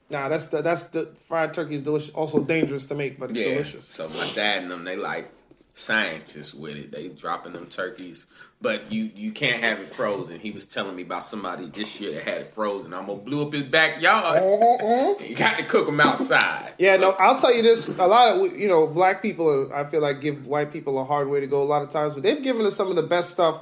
Nah, 0.09 0.29
that's 0.29 0.47
the 0.47 0.62
that's 0.62 0.83
the 0.83 1.09
fried 1.27 1.53
turkey 1.53 1.75
is 1.75 1.81
delicious. 1.81 2.12
Also 2.13 2.39
dangerous 2.39 2.85
to 2.85 2.95
make, 2.95 3.19
but 3.19 3.31
it's 3.31 3.39
Yeah. 3.39 3.50
delicious. 3.55 3.85
So 3.88 4.07
my 4.09 4.27
dad 4.33 4.63
and 4.63 4.71
them, 4.71 4.83
they 4.83 4.95
like 4.95 5.29
scientists 5.74 6.53
with 6.53 6.77
it. 6.77 6.91
They 6.91 7.09
dropping 7.09 7.53
them 7.53 7.65
turkeys, 7.65 8.27
but 8.62 8.91
you 8.91 9.09
you 9.15 9.31
can't 9.31 9.62
have 9.62 9.79
it 9.79 9.89
frozen. 9.89 10.39
He 10.39 10.51
was 10.51 10.65
telling 10.65 10.95
me 10.95 11.01
about 11.01 11.24
somebody 11.24 11.69
this 11.75 12.00
year 12.00 12.13
that 12.13 12.24
had 12.24 12.41
it 12.43 12.50
frozen. 12.53 12.93
I'm 12.93 13.07
gonna 13.07 13.19
blew 13.19 13.41
up 13.45 13.51
his 13.53 13.63
backyard. 13.63 14.41
Mm-hmm. 14.41 15.24
you 15.24 15.35
got 15.35 15.57
to 15.57 15.63
cook 15.65 15.85
them 15.88 16.00
outside. 16.00 16.74
Yeah, 16.77 16.97
no, 16.97 17.12
I'll 17.12 17.39
tell 17.39 17.53
you 17.53 17.62
this. 17.62 17.89
A 17.89 18.05
lot 18.07 18.35
of 18.38 18.55
you 18.57 18.67
know, 18.67 18.88
black 18.88 19.21
people, 19.21 19.69
I 19.74 19.83
feel 19.85 20.01
like 20.01 20.21
give 20.21 20.45
white 20.47 20.71
people 20.71 21.00
a 21.00 21.03
hard 21.05 21.27
way 21.29 21.39
to 21.39 21.47
go 21.47 21.62
a 21.62 21.65
lot 21.65 21.81
of 21.81 21.89
times, 21.89 22.13
but 22.13 22.24
they've 22.24 22.41
given 22.43 22.65
us 22.65 22.75
some 22.75 22.89
of 22.89 22.95
the 22.95 23.03
best 23.03 23.31
stuff 23.31 23.62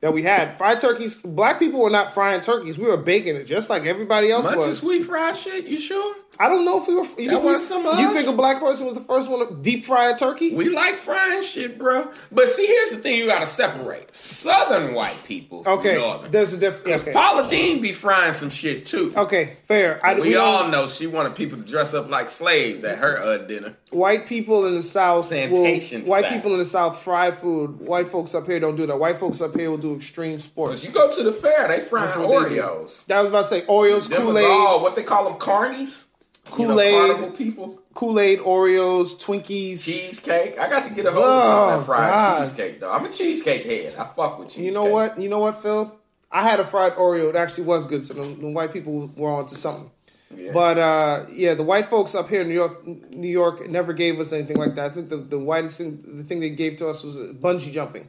that 0.00 0.12
we 0.12 0.22
had. 0.22 0.56
Fried 0.58 0.80
turkeys. 0.80 1.16
Black 1.16 1.58
people 1.58 1.80
were 1.80 1.90
not 1.90 2.14
frying 2.14 2.40
turkeys; 2.40 2.78
we 2.78 2.84
were 2.84 2.96
baking 2.96 3.36
it, 3.36 3.44
just 3.44 3.68
like 3.70 3.84
everybody 3.84 4.30
else 4.30 4.46
was. 4.46 4.56
Much 4.56 4.66
as 4.66 4.82
we 4.82 5.02
fry 5.02 5.32
shit, 5.32 5.66
you 5.66 5.78
sure? 5.78 6.14
I 6.40 6.48
don't 6.48 6.64
know 6.64 6.80
if 6.80 6.86
we 6.86 6.94
were. 6.94 7.02
You, 7.18 7.30
think, 7.30 7.42
was 7.42 7.66
some 7.66 7.84
of 7.86 7.98
you 7.98 8.06
us? 8.08 8.12
think 8.14 8.28
a 8.28 8.32
black 8.32 8.60
person 8.60 8.86
was 8.86 8.94
the 8.94 9.00
first 9.02 9.28
one 9.28 9.46
to 9.48 9.54
deep 9.54 9.84
fry 9.84 10.10
a 10.10 10.16
turkey? 10.16 10.54
We 10.54 10.68
like 10.68 10.96
frying 10.96 11.42
shit, 11.42 11.78
bro. 11.78 12.10
But 12.30 12.48
see, 12.48 12.64
here's 12.66 12.90
the 12.90 12.98
thing: 12.98 13.18
you 13.18 13.26
got 13.26 13.40
to 13.40 13.46
separate 13.46 14.14
Southern 14.14 14.94
white 14.94 15.24
people. 15.24 15.64
okay, 15.66 15.96
Northern. 15.96 16.30
there's 16.30 16.52
a 16.52 16.56
difference. 16.56 17.02
Okay. 17.02 17.12
Paula 17.12 17.50
Deen 17.50 17.80
be 17.80 17.92
frying 17.92 18.32
some 18.32 18.50
shit 18.50 18.86
too. 18.86 19.12
okay, 19.16 19.56
fair. 19.66 20.00
I, 20.04 20.14
We 20.14 20.30
don't- 20.32 20.44
all 20.64 20.68
know 20.68 20.86
she 20.86 21.06
wanted 21.06 21.34
people 21.34 21.58
to 21.58 21.64
dress 21.64 21.92
up 21.94 22.08
like 22.08 22.28
slaves 22.28 22.84
at 22.84 22.98
her 22.98 23.18
uh, 23.20 23.38
dinner. 23.38 23.76
white 23.90 24.26
people 24.26 24.64
in 24.66 24.74
the 24.76 24.82
South 24.82 25.30
will, 25.30 25.48
Plantation 25.48 26.04
white 26.04 26.24
style. 26.26 26.32
people 26.36 26.52
in 26.52 26.58
the 26.60 26.64
South 26.64 27.02
fry 27.02 27.32
food. 27.32 27.80
White 27.80 28.10
folks 28.10 28.34
up 28.34 28.46
here 28.46 28.60
don't 28.60 28.76
do 28.76 28.86
that. 28.86 28.96
White 28.98 29.18
folks 29.18 29.40
up 29.40 29.54
here 29.56 29.70
will 29.70 29.78
do 29.78 29.96
extreme 29.96 30.38
sports. 30.38 30.84
You 30.84 30.92
go 30.92 31.10
to 31.10 31.22
the 31.24 31.32
fair, 31.32 31.66
they 31.68 31.80
frying 31.80 32.06
That's 32.06 32.16
what 32.18 32.48
do. 32.48 32.56
Oreos. 32.60 33.04
That 33.06 33.18
was 33.20 33.26
about 33.28 33.42
to 33.42 33.48
say 33.48 33.62
Oreos, 33.62 34.08
Kool 34.14 34.38
Aid. 34.38 34.82
what 34.82 34.94
they 34.94 35.02
call 35.02 35.24
them 35.24 35.38
carnies. 35.38 36.04
Kool-Aid. 36.50 36.92
you 36.92 37.16
know, 37.22 37.30
people. 37.30 37.80
Kool 37.94 38.20
Aid, 38.20 38.38
Oreos, 38.40 39.20
Twinkies. 39.20 39.82
Cheesecake. 39.82 40.58
I 40.58 40.68
got 40.68 40.84
to 40.84 40.90
get 40.90 41.06
a 41.06 41.10
hold 41.10 41.24
of 41.24 41.42
some 41.42 41.52
of 41.52 41.74
Oh, 41.74 41.78
that 41.78 41.86
fried 41.86 42.12
God. 42.12 42.40
cheesecake 42.40 42.80
though. 42.80 42.92
I'm 42.92 43.04
a 43.04 43.08
cheesecake 43.08 43.64
head. 43.64 43.94
I 43.96 44.04
fuck 44.14 44.38
with 44.38 44.48
cheesecake. 44.48 44.66
You 44.66 44.72
know 44.72 44.84
what? 44.84 45.18
You 45.18 45.28
know 45.28 45.40
what, 45.40 45.62
Phil? 45.62 45.94
I 46.30 46.42
had 46.48 46.60
a 46.60 46.66
fried 46.66 46.92
Oreo. 46.94 47.28
It 47.30 47.36
actually 47.36 47.64
was 47.64 47.86
good. 47.86 48.04
So 48.04 48.14
the, 48.14 48.22
the 48.22 48.50
white 48.50 48.72
people 48.72 49.10
were 49.16 49.30
onto 49.30 49.56
something. 49.56 49.90
Yeah. 50.30 50.52
But 50.52 50.78
uh, 50.78 51.24
yeah, 51.32 51.54
the 51.54 51.62
white 51.64 51.86
folks 51.88 52.14
up 52.14 52.28
here 52.28 52.42
in 52.42 52.48
New 52.48 52.54
York, 52.54 52.86
New 52.86 53.28
York, 53.28 53.68
never 53.68 53.92
gave 53.94 54.20
us 54.20 54.30
anything 54.32 54.58
like 54.58 54.74
that. 54.74 54.90
I 54.92 54.94
think 54.94 55.08
the, 55.08 55.16
the 55.16 55.38
whitest 55.38 55.78
thing, 55.78 56.02
the 56.18 56.22
thing 56.24 56.38
they 56.40 56.50
gave 56.50 56.76
to 56.78 56.88
us 56.88 57.02
was 57.02 57.16
bungee 57.16 57.72
jumping. 57.72 58.06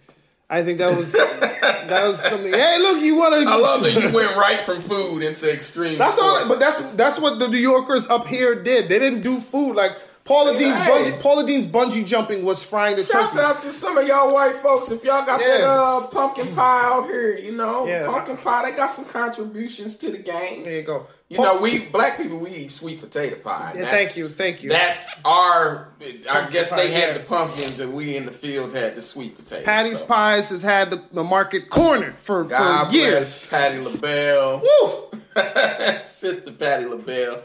I 0.49 0.63
think 0.63 0.79
that 0.79 0.97
was 0.97 1.11
that 1.11 2.07
was 2.07 2.19
something. 2.21 2.51
Hey, 2.51 2.77
look, 2.79 3.01
you 3.03 3.15
want 3.15 3.35
to? 3.35 3.49
I 3.49 3.55
love 3.55 3.81
that 3.83 3.93
you 3.93 4.09
went 4.13 4.35
right 4.35 4.59
from 4.61 4.81
food 4.81 5.21
into 5.21 5.51
extreme. 5.51 5.97
That's 5.97 6.17
all. 6.17 6.47
But 6.47 6.59
that's 6.59 6.81
that's 6.91 7.19
what 7.19 7.37
the 7.39 7.47
New 7.47 7.57
Yorkers 7.57 8.07
up 8.07 8.25
here 8.25 8.55
did. 8.55 8.89
They 8.89 8.97
didn't 8.97 9.21
do 9.21 9.39
food 9.39 9.75
like 9.75 9.91
Paula 10.29 10.55
Deen's. 10.55 10.77
Hey. 10.77 11.11
Bungee, 11.11 11.21
Paula 11.21 11.43
Deen's 11.43 11.65
bungee 11.65 12.05
jumping 12.05 12.45
was 12.45 12.63
frying 12.63 12.95
the 12.95 13.03
Shout 13.03 13.33
turkey. 13.33 13.43
out 13.43 13.57
to 13.57 13.73
some 13.73 13.97
of 13.97 14.07
y'all 14.07 14.31
white 14.31 14.55
folks 14.57 14.91
if 14.91 15.03
y'all 15.03 15.25
got 15.25 15.39
that 15.39 15.61
uh, 15.61 16.05
pumpkin 16.05 16.53
pie 16.53 16.83
out 16.85 17.07
here. 17.07 17.35
You 17.35 17.53
know, 17.53 17.87
Yeah. 17.87 18.05
pumpkin 18.05 18.37
pie. 18.37 18.69
They 18.69 18.77
got 18.77 18.91
some 18.91 19.05
contributions 19.05 19.95
to 19.97 20.11
the 20.11 20.19
game. 20.19 20.65
There 20.65 20.75
you 20.75 20.83
go. 20.83 21.07
You 21.29 21.39
know, 21.39 21.59
we 21.59 21.85
black 21.85 22.17
people 22.17 22.37
we 22.37 22.51
eat 22.51 22.71
sweet 22.71 22.99
potato 22.99 23.37
pie. 23.37 23.73
Yeah, 23.75 23.85
thank 23.85 24.17
you, 24.17 24.29
thank 24.29 24.61
you. 24.61 24.69
That's 24.69 25.09
our. 25.25 25.89
I 26.31 26.47
guess 26.51 26.69
they 26.69 26.91
had 26.91 27.09
yeah. 27.09 27.17
the 27.17 27.23
pumpkins, 27.23 27.79
and 27.79 27.93
we 27.93 28.15
in 28.15 28.27
the 28.27 28.31
fields 28.31 28.73
had 28.73 28.95
the 28.95 29.01
sweet 29.01 29.35
potatoes. 29.35 29.65
Patty's 29.65 29.99
so. 29.99 30.05
Pies 30.05 30.49
has 30.49 30.61
had 30.61 30.91
the, 30.91 31.03
the 31.11 31.23
market 31.23 31.69
cornered 31.69 32.15
for, 32.17 32.43
God 32.43 32.87
for 32.87 32.93
years. 32.93 33.47
Patti 33.49 33.79
LaBelle, 33.79 34.61
Woo! 34.61 35.19
Sister 36.05 36.51
Patti 36.51 36.85
LaBelle. 36.85 37.41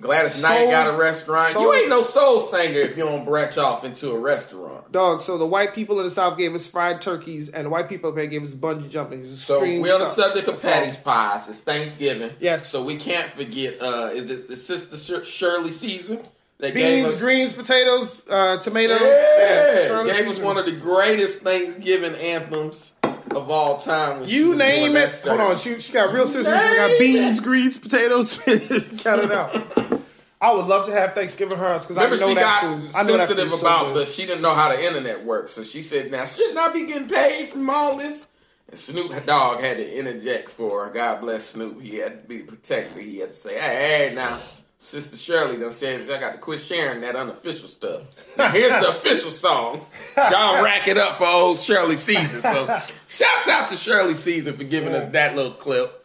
Gladys 0.00 0.42
Knight 0.42 0.68
got 0.70 0.92
a 0.92 0.96
restaurant. 0.96 1.52
Soul- 1.52 1.62
you 1.62 1.72
ain't 1.74 1.88
no 1.88 2.02
soul 2.02 2.40
singer 2.40 2.80
if 2.80 2.96
you 2.96 3.04
don't 3.04 3.24
branch 3.24 3.56
off 3.56 3.84
into 3.84 4.10
a 4.10 4.18
restaurant. 4.18 4.90
Dog, 4.90 5.22
so 5.22 5.38
the 5.38 5.46
white 5.46 5.72
people 5.72 5.98
in 6.00 6.04
the 6.04 6.10
South 6.10 6.36
gave 6.36 6.52
us 6.54 6.66
fried 6.66 7.00
turkeys, 7.00 7.48
and 7.48 7.66
the 7.66 7.70
white 7.70 7.88
people 7.88 8.10
up 8.10 8.16
here 8.16 8.26
gave 8.26 8.42
us 8.42 8.54
bungee 8.54 8.90
jumping. 8.90 9.24
So 9.36 9.60
we're 9.60 9.94
on 9.94 10.00
the 10.00 10.06
subject 10.06 10.48
of 10.48 10.60
That's 10.60 10.64
all. 10.64 10.70
Patti's 10.72 10.96
pies. 10.96 11.48
It's 11.48 11.60
Thanksgiving. 11.60 12.32
Yes. 12.40 12.68
So 12.68 12.82
we 12.82 12.96
can't 12.96 13.30
forget. 13.30 13.80
uh 13.80 14.10
Is 14.12 14.30
it 14.30 14.48
the 14.48 14.56
sister 14.56 15.24
Shirley 15.24 15.70
Caesar 15.70 16.18
that 16.58 16.74
gave 16.74 17.04
Beans, 17.04 17.14
us? 17.14 17.20
greens, 17.20 17.52
potatoes, 17.52 18.26
uh, 18.28 18.58
tomatoes. 18.58 19.00
Yeah, 19.00 19.86
Shirley 19.86 20.10
gave 20.12 20.26
us 20.28 20.40
one 20.40 20.56
of 20.58 20.64
the 20.66 20.72
greatest 20.72 21.38
Thanksgiving 21.40 22.14
anthems 22.16 22.94
of 23.36 23.50
all 23.50 23.78
time. 23.78 24.24
You 24.26 24.54
name 24.54 24.96
it. 24.96 25.10
Hold 25.26 25.40
on, 25.40 25.56
she, 25.58 25.80
she 25.80 25.92
got 25.92 26.12
real 26.12 26.26
serious. 26.26 26.48
She 26.48 26.76
got 26.76 26.98
beans, 26.98 27.40
greens, 27.40 27.78
potatoes. 27.78 28.38
Count 28.98 29.24
it 29.24 29.32
out. 29.32 30.02
I 30.40 30.52
would 30.52 30.66
love 30.66 30.86
to 30.86 30.92
have 30.92 31.14
Thanksgiving 31.14 31.56
her 31.56 31.78
because 31.78 31.96
I 31.96 32.08
know 32.08 32.16
she 32.16 32.34
that 32.34 32.40
got 32.40 32.60
food. 32.62 32.90
I 32.94 33.02
know 33.04 33.16
that 33.16 33.28
sensitive 33.28 33.50
so 33.52 33.60
about 33.60 33.94
good. 33.94 34.06
the. 34.06 34.10
She 34.10 34.26
didn't 34.26 34.42
know 34.42 34.54
how 34.54 34.68
the 34.68 34.84
internet 34.84 35.24
works, 35.24 35.52
so 35.52 35.62
she 35.62 35.80
said, 35.80 36.10
"Now, 36.10 36.26
shouldn't 36.26 36.58
I 36.58 36.68
be 36.68 36.86
getting 36.86 37.08
paid 37.08 37.48
from 37.48 37.70
all 37.70 37.96
this?" 37.96 38.26
And 38.68 38.78
Snoop 38.78 39.24
Dogg 39.24 39.60
had 39.60 39.78
to 39.78 39.98
interject 39.98 40.50
for 40.50 40.84
her. 40.84 40.90
God 40.90 41.22
bless 41.22 41.46
Snoop. 41.46 41.80
He 41.80 41.96
had 41.96 42.22
to 42.22 42.28
be 42.28 42.38
protected. 42.40 43.02
He 43.02 43.20
had 43.20 43.30
to 43.30 43.34
say, 43.34 43.58
"Hey, 43.58 44.08
hey, 44.08 44.14
now." 44.14 44.40
Sister 44.78 45.16
Shirley 45.16 45.56
done 45.56 45.72
said 45.72 46.08
I 46.10 46.18
got 46.20 46.32
to 46.34 46.38
quit 46.38 46.60
sharing 46.60 47.00
that 47.02 47.16
unofficial 47.16 47.68
stuff. 47.68 48.02
Now 48.36 48.48
here's 48.48 48.70
the 48.70 48.96
official 48.98 49.30
song. 49.30 49.86
Y'all 50.16 50.62
rack 50.62 50.88
it 50.88 50.98
up 50.98 51.18
for 51.18 51.26
old 51.26 51.58
Shirley 51.58 51.94
Caesar. 51.96 52.40
So 52.40 52.66
shouts 53.06 53.48
out 53.48 53.68
to 53.68 53.76
Shirley 53.76 54.14
Caesar 54.14 54.52
for 54.52 54.64
giving 54.64 54.92
us 54.94 55.06
that 55.10 55.36
little 55.36 55.52
clip. 55.52 56.04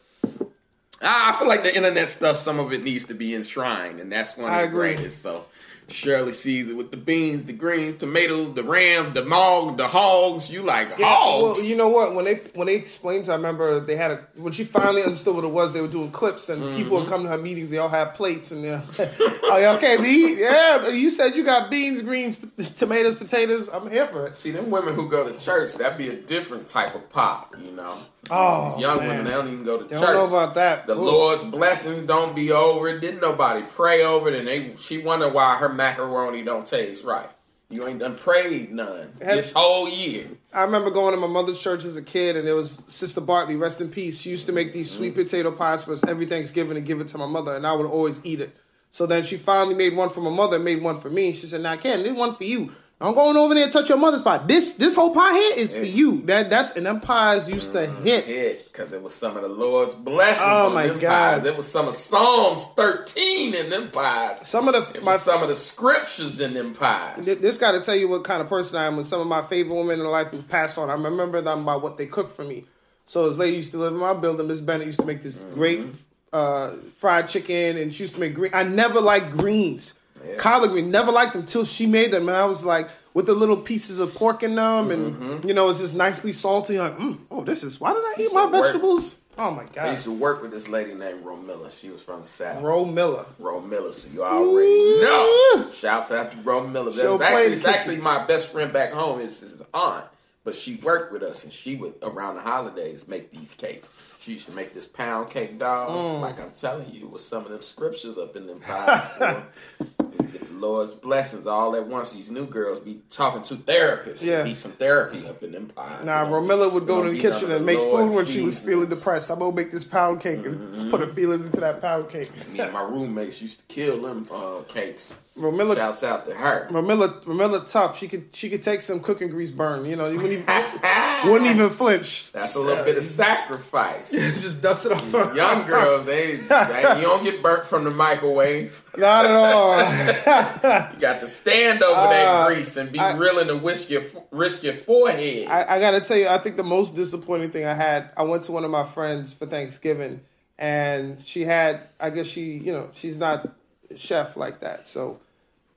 I 1.01 1.33
I 1.33 1.39
feel 1.39 1.47
like 1.47 1.63
the 1.63 1.75
internet 1.75 2.07
stuff, 2.09 2.37
some 2.37 2.59
of 2.59 2.71
it 2.71 2.83
needs 2.83 3.05
to 3.05 3.13
be 3.15 3.33
enshrined, 3.33 3.99
and 3.99 4.11
that's 4.11 4.37
one 4.37 4.47
of 4.51 4.53
I 4.53 4.61
the 4.61 4.67
agree. 4.67 4.93
greatest. 4.95 5.21
So 5.23 5.45
Shirley 5.91 6.31
Caesar 6.31 6.75
with 6.75 6.91
the 6.91 6.97
beans, 6.97 7.45
the 7.45 7.53
greens, 7.53 7.99
tomatoes, 7.99 8.55
the 8.55 8.63
rams, 8.63 9.13
the 9.13 9.25
mog, 9.25 9.77
the 9.77 9.87
hogs. 9.87 10.49
You 10.51 10.61
like 10.61 10.89
Yeah, 10.97 11.13
hogs? 11.15 11.59
Well, 11.59 11.67
you 11.67 11.75
know 11.75 11.89
what? 11.89 12.15
When 12.15 12.25
they 12.25 12.35
when 12.55 12.67
they 12.67 12.75
explained, 12.75 13.25
to, 13.25 13.31
her, 13.31 13.33
I 13.33 13.37
remember 13.37 13.79
they 13.79 13.95
had 13.95 14.11
a 14.11 14.25
when 14.37 14.53
she 14.53 14.63
finally 14.63 15.03
understood 15.03 15.35
what 15.35 15.43
it 15.43 15.51
was. 15.51 15.73
They 15.73 15.81
were 15.81 15.87
doing 15.87 16.11
clips, 16.11 16.49
and 16.49 16.61
people 16.75 16.79
Mm-hmm. 16.79 16.93
would 17.05 17.07
come 17.09 17.23
to 17.23 17.29
her 17.29 17.37
meetings. 17.37 17.69
They 17.69 17.77
all 17.77 17.89
had 17.89 18.15
plates, 18.15 18.51
and 18.51 18.63
they're, 18.63 18.81
oh, 19.43 19.75
okay, 19.77 19.97
eat. 20.05 20.37
Yeah, 20.39 20.87
you 20.89 21.09
said 21.09 21.35
you 21.35 21.43
got 21.43 21.69
beans, 21.69 22.01
greens, 22.01 22.35
p- 22.35 22.47
tomatoes, 22.77 23.15
potatoes. 23.15 23.69
I'm 23.71 23.89
here 23.89 24.07
for 24.07 24.27
it. 24.27 24.35
See, 24.35 24.51
them 24.51 24.69
women 24.69 24.95
who 24.95 25.09
go 25.09 25.29
to 25.31 25.37
church, 25.37 25.73
that'd 25.75 25.97
be 25.97 26.09
a 26.09 26.15
different 26.15 26.67
type 26.67 26.95
of 26.95 27.09
pop, 27.09 27.55
you 27.63 27.71
know. 27.71 27.99
Oh, 28.31 28.71
These 28.71 28.81
young 28.81 28.97
man. 28.99 29.07
women, 29.07 29.25
they 29.25 29.31
don't 29.31 29.47
even 29.47 29.63
go 29.63 29.77
to 29.77 29.83
church. 29.87 29.99
don't 29.99 30.13
know 30.13 30.25
about 30.25 30.55
that. 30.55 30.87
The 30.87 30.93
Ooh. 30.93 31.01
Lord's 31.01 31.43
blessings 31.43 31.99
don't 32.01 32.35
be 32.35 32.51
over 32.51 32.87
it. 32.89 32.99
Didn't 33.01 33.21
nobody 33.21 33.63
pray 33.75 34.03
over 34.03 34.29
it, 34.29 34.35
and 34.35 34.47
they 34.47 34.75
she 34.77 34.99
wonder 34.99 35.29
why 35.29 35.55
her 35.55 35.69
macaroni 35.69 36.43
don't 36.43 36.65
taste 36.65 37.03
right. 37.03 37.29
You 37.71 37.87
ain't 37.87 37.99
done 37.99 38.15
prayed 38.17 38.71
none 38.71 39.13
Have- 39.21 39.35
this 39.35 39.51
whole 39.55 39.87
year. 39.87 40.27
I 40.51 40.63
remember 40.63 40.89
going 40.89 41.13
to 41.13 41.19
my 41.19 41.27
mother's 41.27 41.59
church 41.59 41.85
as 41.85 41.97
a 41.97 42.01
kid, 42.01 42.35
and 42.35 42.47
it 42.47 42.53
was 42.53 42.81
Sister 42.87 43.21
Bartley, 43.21 43.55
rest 43.55 43.79
in 43.79 43.89
peace. 43.89 44.19
She 44.19 44.31
used 44.31 44.47
to 44.47 44.51
make 44.51 44.73
these 44.73 44.89
sweet 44.89 45.13
mm-hmm. 45.13 45.21
potato 45.21 45.51
pies 45.51 45.83
for 45.83 45.93
us 45.93 46.03
every 46.07 46.25
Thanksgiving 46.25 46.77
and 46.77 46.85
give 46.85 46.99
it 46.99 47.07
to 47.09 47.19
my 47.19 47.27
mother, 47.27 47.55
and 47.55 47.67
I 47.67 47.73
would 47.73 47.85
always 47.85 48.19
eat 48.23 48.41
it. 48.41 48.55
So 48.89 49.05
then 49.05 49.23
she 49.23 49.37
finally 49.37 49.75
made 49.75 49.95
one 49.95 50.09
for 50.09 50.21
my 50.21 50.31
mother, 50.31 50.55
and 50.55 50.65
made 50.65 50.81
one 50.81 50.99
for 50.99 51.11
me. 51.11 51.31
She 51.33 51.45
said, 51.45 51.61
"Now, 51.61 51.75
Ken, 51.75 52.01
this 52.01 52.17
one 52.17 52.35
for 52.35 52.43
you. 52.43 52.71
I'm 53.01 53.15
going 53.15 53.37
over 53.37 53.53
there 53.53 53.63
and 53.63 53.71
touch 53.71 53.87
your 53.87 53.97
mother's 53.97 54.23
pie. 54.23 54.39
This 54.45 54.73
this 54.73 54.93
whole 54.93 55.13
pie 55.13 55.31
here 55.33 55.53
is 55.55 55.73
for 55.73 55.85
you. 55.85 56.21
That 56.23 56.49
that's 56.49 56.71
and 56.71 56.85
them 56.85 56.99
pies 56.99 57.47
used 57.47 57.71
to 57.71 57.85
hit. 57.85 58.25
hit 58.25 58.65
because 58.67 58.91
it 58.91 59.01
was 59.01 59.15
some 59.15 59.37
of 59.37 59.43
the 59.43 59.47
Lord's 59.47 59.95
blessings 59.95 60.41
Oh, 60.45 60.67
on 60.67 60.73
my 60.73 60.87
them 60.87 60.99
God. 60.99 61.09
pies. 61.09 61.45
It 61.45 61.55
was 61.55 61.65
some 61.65 61.87
of 61.87 61.95
Psalms 61.95 62.65
13 62.75 63.53
in 63.55 63.69
them 63.69 63.89
pies. 63.91 64.45
Some 64.47 64.67
of 64.67 64.73
the 64.73 64.97
It 64.97 65.03
my 65.03 65.13
was 65.13 65.21
some 65.21 65.41
of 65.41 65.47
the 65.47 65.55
scriptures 65.55 66.41
in 66.41 66.53
them 66.53 66.73
pies. 66.73 67.23
Th- 67.23 67.37
This 67.39 67.57
got 67.57 67.71
to 67.71 67.79
tell 67.81 67.95
you 67.95 68.09
what 68.09 68.25
kind 68.25 68.41
of 68.41 68.49
person 68.49 68.77
I 68.77 68.85
am. 68.85 68.97
When 68.97 69.05
some 69.05 69.21
of 69.21 69.27
my 69.27 69.45
favorite 69.47 69.75
women 69.75 70.01
in 70.01 70.05
life 70.05 70.27
who 70.27 70.41
passed 70.41 70.77
on, 70.77 70.89
I 70.89 70.93
remember 70.95 71.41
them 71.41 71.63
by 71.63 71.77
what 71.77 71.97
they 71.97 72.05
cooked 72.05 72.35
for 72.35 72.43
me. 72.43 72.65
So 73.05 73.29
this 73.29 73.37
lady 73.37 73.55
used 73.57 73.71
to 73.71 73.77
live 73.77 73.93
in 73.93 73.99
my 73.99 74.13
building. 74.13 74.47
Miss 74.47 74.59
Bennett 74.59 74.87
used 74.87 74.99
to 74.99 75.05
make 75.05 75.23
this 75.23 75.37
great 75.53 75.85
uh, 76.33 76.75
fried 76.97 77.29
chicken, 77.29 77.77
and 77.77 77.95
she 77.95 78.03
used 78.03 78.15
to 78.15 78.19
make 78.19 78.33
green. 78.35 78.51
I 78.53 78.63
never 78.63 78.99
liked 78.99 79.31
greens, 79.37 79.93
Yeah. 80.25 80.35
collard 80.35 80.71
green. 80.71 80.91
Never 80.91 81.11
liked 81.11 81.33
them 81.33 81.45
till 81.45 81.65
she 81.65 81.85
made 81.85 82.11
them, 82.11 82.27
and 82.27 82.37
I 82.37 82.45
was 82.45 82.65
like, 82.65 82.89
with 83.13 83.25
the 83.25 83.33
little 83.33 83.57
pieces 83.57 83.99
of 83.99 84.13
pork 84.13 84.43
in 84.43 84.55
them, 84.55 84.91
and 84.91 85.43
you 85.43 85.53
know, 85.53 85.69
it's 85.69 85.79
just 85.79 85.95
nicely 85.95 86.33
salty. 86.33 86.77
Like, 86.77 86.97
mm, 86.97 87.17
oh, 87.31 87.43
this 87.43 87.63
is 87.63 87.79
why 87.79 87.93
did 87.93 88.03
I 88.03 88.13
eat 88.19 88.33
my 88.33 88.43
of 88.43 88.51
work. 88.51 88.63
vegetables? 88.65 89.17
Oh 89.37 89.51
my 89.51 89.63
god! 89.63 89.87
I 89.87 89.91
used 89.91 90.03
to 90.03 90.11
work 90.11 90.41
with 90.41 90.51
this 90.51 90.67
lady 90.67 90.93
named 90.93 91.23
Romilla. 91.23 91.71
She 91.71 91.89
was 91.89 92.03
from 92.03 92.21
the 92.21 92.25
South. 92.25 92.61
Ro 92.61 92.83
Miller. 92.85 93.25
Romilla, 93.41 93.93
so 93.93 94.09
you 94.09 94.23
already 94.23 94.69
Ooh. 94.69 95.01
know. 95.01 95.71
Shouts 95.71 96.11
out 96.11 96.31
to 96.31 96.37
Romilla. 96.37 96.93
That 96.95 97.09
was 97.09 97.21
actually, 97.21 97.53
it's 97.53 97.65
actually 97.65 97.97
my 97.97 98.25
best 98.25 98.51
friend 98.51 98.73
back 98.73 98.91
home. 98.91 99.21
It's 99.21 99.39
his 99.39 99.61
aunt, 99.73 100.05
but 100.43 100.55
she 100.55 100.75
worked 100.75 101.13
with 101.13 101.23
us, 101.23 101.45
and 101.45 101.53
she 101.53 101.77
would 101.77 101.95
around 102.03 102.35
the 102.35 102.41
holidays 102.41 103.07
make 103.07 103.31
these 103.31 103.53
cakes. 103.53 103.89
She 104.19 104.33
used 104.33 104.47
to 104.47 104.51
make 104.51 104.73
this 104.73 104.85
pound 104.85 105.29
cake 105.29 105.57
dog. 105.57 105.89
Mm. 105.89 106.19
Like 106.19 106.41
I'm 106.41 106.51
telling 106.51 106.89
you, 106.91 107.07
with 107.07 107.21
some 107.21 107.45
of 107.45 107.51
them 107.51 107.61
scriptures 107.61 108.17
up 108.17 108.35
in 108.35 108.45
them 108.45 108.59
pies. 108.59 109.43
Thank 110.19 110.33
you. 110.33 110.48
Lord's 110.59 110.93
blessings 110.93 111.47
all 111.47 111.75
at 111.75 111.87
once. 111.87 112.11
These 112.11 112.29
new 112.29 112.45
girls 112.45 112.79
be 112.81 113.01
talking 113.09 113.41
to 113.43 113.55
therapists. 113.55 114.21
Yeah. 114.21 114.43
Be 114.43 114.53
some 114.53 114.71
therapy 114.73 115.25
up 115.27 115.41
in 115.43 115.51
them 115.51 115.67
pies. 115.67 116.03
Nah, 116.05 116.25
Romilla 116.25 116.71
would 116.71 116.85
go 116.87 117.03
to 117.03 117.09
the 117.09 117.19
kitchen 117.19 117.51
and 117.51 117.65
make 117.65 117.77
Lord's 117.77 118.07
food 118.09 118.15
when 118.15 118.25
she 118.25 118.41
was 118.41 118.59
feeling 118.59 118.89
depressed. 118.89 119.29
I'm 119.31 119.39
gonna 119.39 119.55
make 119.55 119.71
this 119.71 119.83
pound 119.83 120.21
cake 120.21 120.45
and 120.45 120.59
Mm-hmm. 120.59 120.89
put 120.91 120.99
her 121.01 121.07
feelings 121.13 121.45
into 121.45 121.59
that 121.61 121.81
pound 121.81 122.09
cake. 122.09 122.29
Me 122.51 122.59
and 122.59 122.73
my 122.73 122.81
roommates 122.83 123.41
used 123.41 123.59
to 123.59 123.65
kill 123.73 124.01
them 124.01 124.27
uh, 124.31 124.61
cakes. 124.67 125.13
Romilla, 125.37 125.75
Shouts 125.75 126.03
out 126.03 126.25
to 126.25 126.33
her. 126.33 126.67
Romilla, 126.69 127.23
Romilla, 127.23 127.65
tough. 127.71 127.97
She 127.97 128.09
could, 128.09 128.35
she 128.35 128.49
could 128.49 128.61
take 128.61 128.81
some 128.81 128.99
cooking 128.99 129.29
grease 129.29 129.51
burn. 129.51 129.85
You 129.85 129.95
know, 129.95 130.05
you 130.09 130.17
wouldn't 130.17 130.33
even, 130.41 130.45
wouldn't 131.31 131.49
even 131.49 131.69
flinch. 131.69 132.29
That's 132.33 132.55
a 132.55 132.59
little 132.59 132.83
bit 132.83 132.97
of 132.97 133.05
sacrifice. 133.05 134.11
Just 134.11 134.61
dust 134.61 134.85
it 134.85 134.91
off. 134.91 135.35
Young 135.35 135.65
girls, 135.65 136.05
they, 136.05 136.35
they 136.35 136.95
you 136.97 137.03
don't 137.03 137.23
get 137.23 137.41
burnt 137.41 137.65
from 137.65 137.85
the 137.85 137.91
microwave. 137.91 138.81
Not 138.97 139.25
at 139.25 139.31
all. 139.31 139.75
You 140.93 140.99
got 140.99 141.19
to 141.21 141.27
stand 141.27 141.81
over 141.83 141.99
Uh, 141.99 142.09
that 142.09 142.47
grease 142.47 142.75
and 142.77 142.91
be 142.91 142.99
I- 142.99 143.15
willing 143.17 143.47
to 143.47 143.55
risk 143.55 143.89
your 143.89 144.03
risk 144.31 144.63
your 144.63 144.73
forehead. 144.73 145.47
I, 145.47 145.75
I 145.75 145.79
gotta 145.79 146.01
tell 146.01 146.17
you, 146.17 146.27
I 146.27 146.37
think 146.37 146.57
the 146.57 146.63
most 146.63 146.95
disappointing 146.95 147.51
thing 147.51 147.65
I 147.65 147.73
had, 147.73 148.11
I 148.17 148.23
went 148.23 148.43
to 148.45 148.51
one 148.51 148.63
of 148.65 148.71
my 148.71 148.85
friends 148.85 149.33
for 149.33 149.45
Thanksgiving, 149.45 150.21
and 150.57 151.23
she 151.25 151.43
had, 151.43 151.81
I 151.99 152.09
guess 152.09 152.27
she, 152.27 152.43
you 152.57 152.71
know, 152.73 152.89
she's 152.93 153.17
not 153.17 153.45
a 153.91 153.97
chef 153.97 154.35
like 154.37 154.61
that, 154.61 154.87
so, 154.87 155.19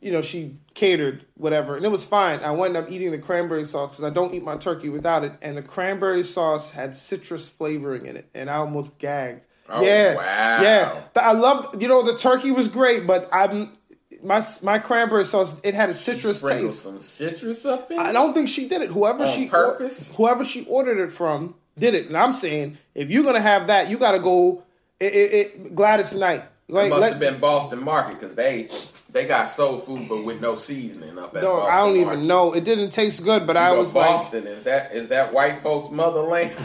you 0.01 0.11
know, 0.13 0.21
she 0.23 0.57
catered 0.75 1.25
whatever, 1.37 1.77
and 1.77 1.85
it 1.85 1.91
was 1.91 2.05
fine. 2.05 2.41
I 2.41 2.51
wound 2.51 2.77
up 2.77 2.91
eating 2.91 3.11
the 3.13 3.19
cranberry 3.19 3.65
sauce 3.65 3.91
because 3.93 4.05
I 4.05 4.11
don't 4.11 4.35
eat 4.35 4.43
my 4.43 4.57
turkey 4.57 4.89
without 4.89 5.23
it, 5.25 5.33
and 5.43 5.57
the 5.57 5.63
cranberry 5.63 6.25
sauce 6.25 6.71
had 6.71 6.95
citrus 6.97 7.49
flavoring 7.49 8.07
in 8.07 8.17
it, 8.17 8.29
and 8.35 8.51
I 8.51 8.55
almost 8.57 8.99
gagged. 8.99 9.47
Oh, 9.69 9.81
yeah, 9.83 10.15
wow. 10.17 10.63
yeah. 10.63 11.03
I 11.17 11.33
loved, 11.33 11.81
you 11.81 11.89
know, 11.89 12.03
the 12.03 12.19
turkey 12.19 12.51
was 12.51 12.69
great, 12.69 13.07
but 13.07 13.29
I'm 13.33 13.79
my 14.23 14.45
my 14.63 14.79
cranberry 14.79 15.25
sauce. 15.27 15.57
It 15.63 15.75
had 15.75 15.91
a 15.91 15.95
citrus 15.95 16.41
taste. 16.41 16.83
some 16.83 17.03
citrus 17.03 17.65
up 17.67 17.91
in 17.91 17.99
I 17.99 18.13
don't 18.13 18.35
think 18.35 18.49
she 18.49 18.69
did 18.69 18.83
it. 18.83 18.91
Whoever 18.91 19.25
On 19.25 19.29
she 19.37 19.47
purpose? 19.47 20.13
whoever 20.13 20.45
she 20.45 20.65
ordered 20.67 20.99
it 20.99 21.13
from 21.13 21.55
did 21.79 21.95
it. 21.95 22.07
And 22.07 22.17
I'm 22.17 22.33
saying, 22.33 22.79
if 22.95 23.11
you're 23.11 23.25
gonna 23.25 23.41
have 23.41 23.67
that, 23.69 23.89
you 23.91 23.99
got 23.99 24.13
to 24.13 24.19
go. 24.19 24.63
It, 25.01 25.13
it, 25.15 25.33
it, 25.33 25.75
Gladys 25.75 26.15
Knight. 26.15 26.45
It 26.69 26.75
must 26.75 27.01
let- 27.01 27.11
have 27.13 27.21
been 27.21 27.41
Boston 27.41 27.83
Market 27.83 28.15
because 28.15 28.35
they 28.37 28.71
they 29.13 29.25
got 29.27 29.45
soul 29.45 29.77
food 29.79 30.09
but 30.09 30.25
with 30.25 30.41
no 30.41 30.55
seasoning 30.55 31.19
up 31.19 31.37
at 31.37 31.43
dog, 31.43 31.61
Boston 31.61 31.73
I 31.75 31.77
don't 31.79 32.01
Market. 32.01 32.15
even 32.17 32.27
know. 32.29 32.53
It 32.55 32.65
didn't 32.65 32.91
taste 32.91 33.23
good, 33.23 33.47
but 33.47 33.57
You 33.57 33.63
I 33.63 33.73
was 33.73 33.95
like, 33.95 34.09
Boston 34.11 34.47
is 34.47 34.63
that 34.63 34.93
is 34.95 35.09
that 35.09 35.33
white 35.35 35.61
folks' 35.61 35.91
motherland? 35.91 36.51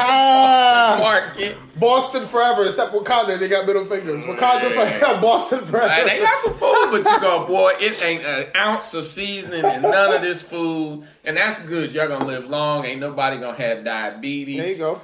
ha 0.00 0.98
Market. 1.00 1.56
Boston 1.78 2.26
forever, 2.26 2.64
except 2.66 2.92
Wakanda. 2.94 3.38
They 3.38 3.48
got 3.48 3.66
middle 3.66 3.84
fingers. 3.84 4.22
Wakanda 4.22 4.70
Yeah. 4.74 4.98
forever. 4.98 5.20
Boston 5.20 5.64
forever. 5.66 5.88
Uh, 5.92 6.04
they 6.04 6.20
got 6.20 6.38
some 6.44 6.52
food, 6.54 6.88
but 6.90 7.04
you 7.04 7.20
go, 7.20 7.46
boy, 7.46 7.72
it 7.80 8.02
ain't 8.04 8.24
an 8.24 8.46
ounce 8.56 8.94
of 8.94 9.04
seasoning 9.04 9.64
and 9.64 9.82
none 9.82 10.12
of 10.14 10.22
this 10.22 10.42
food. 10.42 11.04
And 11.24 11.36
that's 11.36 11.58
good. 11.60 11.92
Y'all 11.92 12.08
gonna 12.08 12.24
live 12.24 12.48
long. 12.48 12.84
Ain't 12.84 13.00
nobody 13.00 13.36
gonna 13.38 13.56
have 13.58 13.84
diabetes. 13.84 14.56
there 14.58 14.68
you 14.70 14.78
go. 14.78 15.00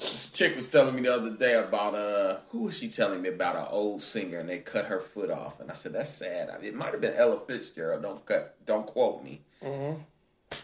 This 0.00 0.30
chick 0.30 0.56
was 0.56 0.68
telling 0.70 0.94
me 0.94 1.02
the 1.02 1.14
other 1.14 1.30
day 1.30 1.54
about 1.54 1.94
uh 1.94 2.38
who 2.50 2.60
was 2.62 2.78
she 2.78 2.88
telling 2.88 3.20
me 3.20 3.28
about 3.28 3.56
an 3.56 3.66
old 3.70 4.02
singer 4.02 4.38
and 4.38 4.48
they 4.48 4.58
cut 4.58 4.86
her 4.86 5.00
foot 5.00 5.30
off 5.30 5.60
and 5.60 5.70
I 5.70 5.74
said 5.74 5.92
that's 5.92 6.10
sad. 6.10 6.48
It 6.62 6.74
might 6.74 6.92
have 6.92 7.00
been 7.00 7.14
Ella 7.14 7.38
Fitzgerald. 7.46 8.02
Don't 8.02 8.24
cut. 8.24 8.56
Don't 8.66 8.86
quote 8.86 9.22
me. 9.22 9.40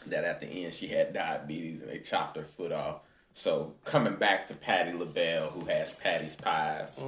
That 0.07 0.25
at 0.25 0.41
the 0.41 0.47
end 0.49 0.73
she 0.75 0.87
had 0.89 1.13
diabetes 1.13 1.81
and 1.83 1.91
they 1.91 1.99
chopped 1.99 2.37
her 2.37 2.45
foot 2.45 2.73
off. 2.73 3.01
So 3.33 3.75
coming 3.85 4.15
back 4.17 4.47
to 4.47 4.55
Patti 4.55 4.93
LaBelle 4.93 5.51
who 5.51 5.67
has 5.67 5.93
Patti's 5.93 6.35
Pies, 6.35 7.05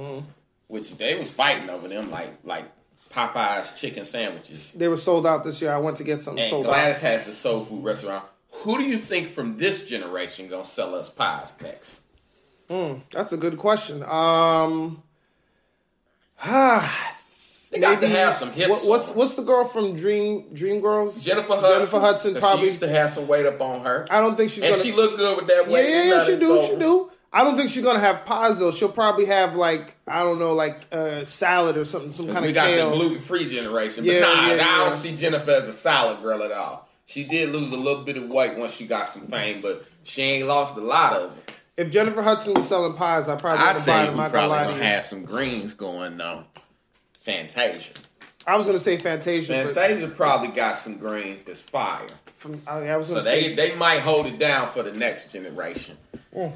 which 0.67 0.95
they 0.97 1.15
was 1.15 1.31
fighting 1.31 1.69
over 1.69 1.87
them 1.87 2.11
like 2.11 2.29
like 2.43 2.65
Popeyes 3.11 3.75
chicken 3.75 4.05
sandwiches. 4.05 4.71
They 4.73 4.87
were 4.87 4.97
sold 4.97 5.25
out 5.25 5.43
this 5.43 5.61
year. 5.63 5.73
I 5.73 5.79
went 5.79 5.97
to 5.97 6.03
get 6.03 6.21
some 6.21 6.37
And 6.37 6.47
sold 6.49 6.65
Gladys 6.65 6.97
out. 6.97 7.01
has 7.01 7.25
the 7.25 7.33
soul 7.33 7.65
food 7.65 7.83
restaurant. 7.83 8.23
Who 8.51 8.77
do 8.77 8.83
you 8.83 8.97
think 8.99 9.27
from 9.29 9.57
this 9.57 9.87
generation 9.89 10.47
gonna 10.47 10.63
sell 10.63 10.93
us 10.93 11.09
pies 11.09 11.55
next? 11.61 12.01
That's 12.69 13.33
a 13.33 13.37
good 13.37 13.57
question. 13.57 14.03
Um, 14.03 15.01
ah, 16.43 17.15
They 17.71 17.77
got 17.79 18.01
to 18.01 18.07
have 18.07 18.33
some 18.33 18.51
hips. 18.51 18.67
What, 18.67 18.87
what's 18.87 19.13
what's 19.13 19.35
the 19.35 19.43
girl 19.43 19.63
from 19.63 19.95
Dream 19.95 20.45
Dream 20.55 20.81
Girls? 20.81 21.23
Jennifer 21.23 21.53
Hudson? 21.53 21.71
Jennifer 21.75 21.99
Hudson 21.99 22.35
probably. 22.35 22.61
She 22.61 22.65
used 22.69 22.79
to 22.79 22.87
have 22.89 23.11
some 23.11 23.27
weight 23.27 23.45
up 23.45 23.61
on 23.61 23.81
her, 23.81 24.07
I 24.09 24.21
don't 24.21 24.35
think 24.35 24.49
she's 24.51 24.63
and 24.63 24.71
gonna. 24.71 24.83
she 24.83 24.91
looked 24.91 25.17
good 25.17 25.37
with 25.37 25.47
that 25.49 25.67
weight. 25.69 25.87
yeah, 25.87 26.03
yeah. 26.03 26.23
She 26.23 26.31
do, 26.37 26.39
so- 26.59 26.67
she 26.67 26.75
do. 26.79 27.11
I 27.31 27.43
don't 27.43 27.55
think 27.55 27.69
she's 27.69 27.83
gonna 27.83 27.99
have 27.99 28.25
pies 28.25 28.57
though. 28.57 28.71
She'll 28.71 28.91
probably 28.91 29.25
have 29.25 29.53
like 29.53 29.93
I 30.07 30.23
don't 30.23 30.39
know, 30.39 30.53
like 30.53 30.77
uh, 30.91 31.25
salad 31.25 31.77
or 31.77 31.85
something, 31.85 32.11
some 32.11 32.27
kind 32.27 32.41
we 32.41 32.49
of 32.49 32.55
got 32.55 32.65
kale. 32.69 32.89
the 32.89 32.95
gluten 32.95 33.19
free 33.19 33.45
generation, 33.45 34.03
but 34.03 34.13
Yeah, 34.15 34.21
nah, 34.21 34.27
yeah, 34.47 34.53
I 34.53 34.55
yeah. 34.55 34.77
don't 34.77 34.93
see 34.93 35.15
Jennifer 35.15 35.51
as 35.51 35.67
a 35.67 35.73
salad 35.73 36.23
girl 36.23 36.41
at 36.41 36.51
all. 36.51 36.89
She 37.05 37.23
did 37.23 37.49
lose 37.51 37.71
a 37.71 37.77
little 37.77 38.03
bit 38.03 38.17
of 38.17 38.27
weight 38.29 38.57
once 38.57 38.73
she 38.73 38.87
got 38.87 39.09
some 39.09 39.27
fame, 39.27 39.61
but 39.61 39.85
she 40.01 40.23
ain't 40.23 40.47
lost 40.47 40.75
a 40.75 40.79
lot 40.79 41.13
of 41.13 41.37
it. 41.37 41.53
If 41.79 41.91
Jennifer 41.91 42.21
Hudson 42.21 42.55
was 42.55 42.67
selling 42.67 42.93
pies, 42.95 43.29
I 43.29 43.37
probably 43.37 43.65
I'd 43.65 43.73
would 43.75 43.81
say 43.81 43.91
buy 43.93 44.11
you 44.11 44.17
not 44.17 44.31
probably 44.31 44.57
gonna 44.57 44.71
gonna 44.71 44.83
have 44.83 45.05
some 45.05 45.23
greens 45.23 45.73
going 45.73 46.17
though. 46.17 46.43
Fantasia. 47.21 47.93
I 48.45 48.57
was 48.57 48.67
gonna 48.67 48.79
say 48.79 48.97
Fantasia, 48.97 49.63
but 49.63 49.71
Fantasia 49.71 50.09
probably 50.09 50.49
got 50.49 50.75
some 50.75 50.97
greens 50.97 51.43
that's 51.43 51.61
fire. 51.61 52.05
from, 52.35 52.61
I, 52.67 52.89
I 52.89 52.97
was 52.97 53.07
So 53.07 53.13
gonna 53.13 53.23
they 53.23 53.55
they 53.55 53.75
might 53.75 53.99
hold 53.99 54.25
it 54.25 54.37
down 54.37 54.67
for 54.67 54.83
the 54.83 54.91
next 54.91 55.31
generation. 55.31 55.95
Mm. 56.35 56.51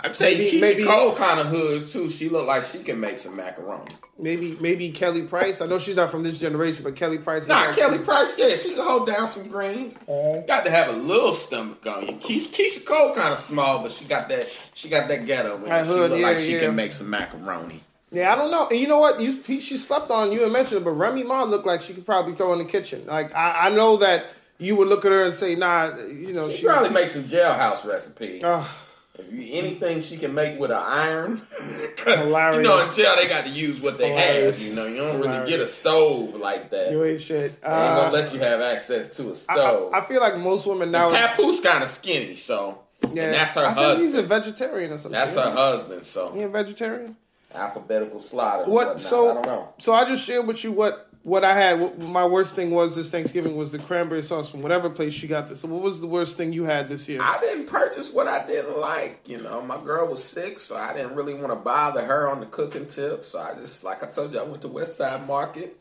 I'd 0.00 0.14
say 0.14 0.34
Maybe- 0.36 0.50
Keyshia 0.58 0.60
maybe- 0.60 0.84
Cole 0.84 1.14
kind 1.14 1.40
of 1.40 1.46
hood 1.46 1.88
too. 1.88 2.08
She 2.08 2.28
look 2.28 2.46
like 2.46 2.62
she 2.62 2.78
can 2.80 3.00
make 3.00 3.18
some 3.18 3.34
macaroni. 3.34 3.90
maybe 4.16 4.56
maybe 4.60 4.90
Kelly 4.92 5.22
Price. 5.22 5.60
I 5.60 5.66
know 5.66 5.78
she's 5.78 5.96
not 5.96 6.10
from 6.10 6.22
this 6.22 6.38
generation, 6.38 6.84
but 6.84 6.94
Kelly 6.96 7.18
Price. 7.18 7.46
Nah, 7.48 7.72
Kelly 7.72 7.82
actually- 7.82 7.98
Price, 8.04 8.38
yeah, 8.38 8.54
she 8.54 8.74
can 8.74 8.84
hold 8.84 9.06
down 9.08 9.26
some 9.26 9.48
greens. 9.48 9.94
Uh-huh. 10.08 10.40
Got 10.46 10.64
to 10.66 10.70
have 10.70 10.88
a 10.88 10.92
little 10.92 11.32
stomach 11.32 11.84
on 11.86 12.06
you. 12.06 12.12
Keyshia, 12.14 12.48
Keyshia 12.48 12.84
Cole 12.84 13.12
kind 13.14 13.32
of 13.32 13.38
small, 13.40 13.80
but 13.82 13.90
she 13.90 14.04
got 14.04 14.28
that. 14.28 14.48
She 14.74 14.88
got 14.88 15.08
that 15.08 15.26
ghetto. 15.26 15.56
In 15.56 15.68
her. 15.68 15.84
She 15.84 15.88
hood, 15.90 16.10
look 16.12 16.20
yeah, 16.20 16.26
like 16.26 16.38
she 16.38 16.52
yeah. 16.52 16.60
can 16.60 16.76
make 16.76 16.92
some 16.92 17.10
macaroni. 17.10 17.82
Yeah, 18.10 18.32
I 18.32 18.36
don't 18.36 18.50
know. 18.50 18.68
And 18.68 18.78
you 18.78 18.86
know 18.88 18.98
what? 18.98 19.20
You 19.20 19.42
she 19.60 19.76
slept 19.76 20.10
on. 20.10 20.32
You 20.32 20.44
and 20.44 20.52
mentioned 20.52 20.80
it, 20.80 20.84
but 20.84 20.92
Remy 20.92 21.24
Ma 21.24 21.42
looked 21.42 21.66
like 21.66 21.82
she 21.82 21.92
could 21.92 22.06
probably 22.06 22.34
throw 22.36 22.52
in 22.52 22.58
the 22.58 22.64
kitchen. 22.64 23.04
Like 23.06 23.34
I, 23.34 23.66
I 23.66 23.68
know 23.70 23.96
that 23.98 24.26
you 24.58 24.76
would 24.76 24.88
look 24.88 25.04
at 25.04 25.12
her 25.12 25.24
and 25.24 25.34
say, 25.34 25.54
Nah, 25.54 25.94
you 26.06 26.32
know, 26.32 26.48
She 26.50 26.58
she 26.58 26.66
probably 26.66 26.88
make 26.90 27.08
some 27.08 27.24
jailhouse 27.24 27.84
recipes. 27.84 28.42
Oh, 28.44 28.68
If 29.18 29.32
you, 29.32 29.52
anything 29.58 30.00
she 30.00 30.16
can 30.16 30.32
make 30.32 30.58
with 30.60 30.70
an 30.70 30.76
iron, 30.80 31.42
Hilarious. 32.06 32.56
you 32.56 32.62
know 32.62 32.78
in 32.80 32.94
jail 32.94 33.16
they 33.16 33.26
got 33.26 33.44
to 33.46 33.50
use 33.50 33.80
what 33.80 33.98
they 33.98 34.10
Hilarious. 34.10 34.60
have. 34.60 34.68
You 34.68 34.76
know 34.76 34.86
you 34.86 34.96
don't 34.98 35.20
really 35.20 35.48
get 35.50 35.58
a 35.60 35.66
stove 35.66 36.34
like 36.36 36.70
that. 36.70 36.92
you 36.92 37.04
ain't 37.04 37.20
shit. 37.20 37.52
ain't 37.52 37.62
gonna 37.62 38.00
Uh, 38.08 38.10
let 38.12 38.32
you 38.32 38.38
have 38.40 38.60
access 38.60 39.10
to 39.10 39.30
a 39.30 39.34
stove. 39.34 39.92
I, 39.92 39.98
I 39.98 40.04
feel 40.06 40.20
like 40.20 40.36
most 40.36 40.66
women 40.66 40.90
now. 40.92 41.10
Papoose 41.10 41.60
kind 41.60 41.82
of 41.82 41.88
skinny, 41.90 42.36
so 42.36 42.78
yeah, 43.12 43.24
and 43.24 43.34
that's 43.34 43.54
her 43.54 43.66
I 43.66 43.74
think 43.74 44.00
he's 44.00 44.14
a 44.14 44.22
vegetarian 44.22 44.92
or 44.92 44.98
something. 44.98 45.12
That's 45.18 45.34
her 45.34 45.50
husband. 45.50 46.04
So 46.04 46.30
He 46.32 46.42
a 46.42 46.48
vegetarian. 46.48 47.16
alphabetical 47.54 48.20
slaughter. 48.20 48.70
What? 48.70 49.00
So 49.00 49.30
I 49.30 49.34
don't 49.34 49.46
know. 49.46 49.68
so 49.78 49.94
I 49.94 50.04
just 50.08 50.24
shared 50.24 50.46
with 50.46 50.62
you 50.62 50.70
what 50.72 51.07
what 51.28 51.44
I 51.44 51.54
had. 51.54 52.00
My 52.00 52.24
worst 52.24 52.54
thing 52.54 52.70
was 52.70 52.96
this 52.96 53.10
Thanksgiving 53.10 53.56
was 53.56 53.70
the 53.70 53.78
cranberry 53.78 54.22
sauce 54.22 54.50
from 54.50 54.62
whatever 54.62 54.88
place 54.88 55.12
she 55.12 55.26
got 55.26 55.48
this. 55.48 55.60
So 55.60 55.68
what 55.68 55.82
was 55.82 56.00
the 56.00 56.06
worst 56.06 56.36
thing 56.36 56.52
you 56.52 56.64
had 56.64 56.88
this 56.88 57.08
year? 57.08 57.20
I 57.22 57.38
didn't 57.40 57.66
purchase 57.66 58.10
what 58.10 58.26
I 58.26 58.46
didn't 58.46 58.78
like. 58.78 59.20
You 59.28 59.38
know, 59.42 59.60
my 59.60 59.82
girl 59.82 60.08
was 60.08 60.24
sick, 60.24 60.58
so 60.58 60.76
I 60.76 60.94
didn't 60.94 61.14
really 61.14 61.34
want 61.34 61.50
to 61.50 61.56
bother 61.56 62.02
her 62.02 62.28
on 62.28 62.40
the 62.40 62.46
cooking 62.46 62.86
tip. 62.86 63.24
So 63.24 63.38
I 63.38 63.54
just, 63.54 63.84
like 63.84 64.02
I 64.02 64.06
told 64.06 64.32
you, 64.32 64.40
I 64.40 64.44
went 64.44 64.62
to 64.62 64.68
West 64.68 64.96
Side 64.96 65.26
Market 65.26 65.78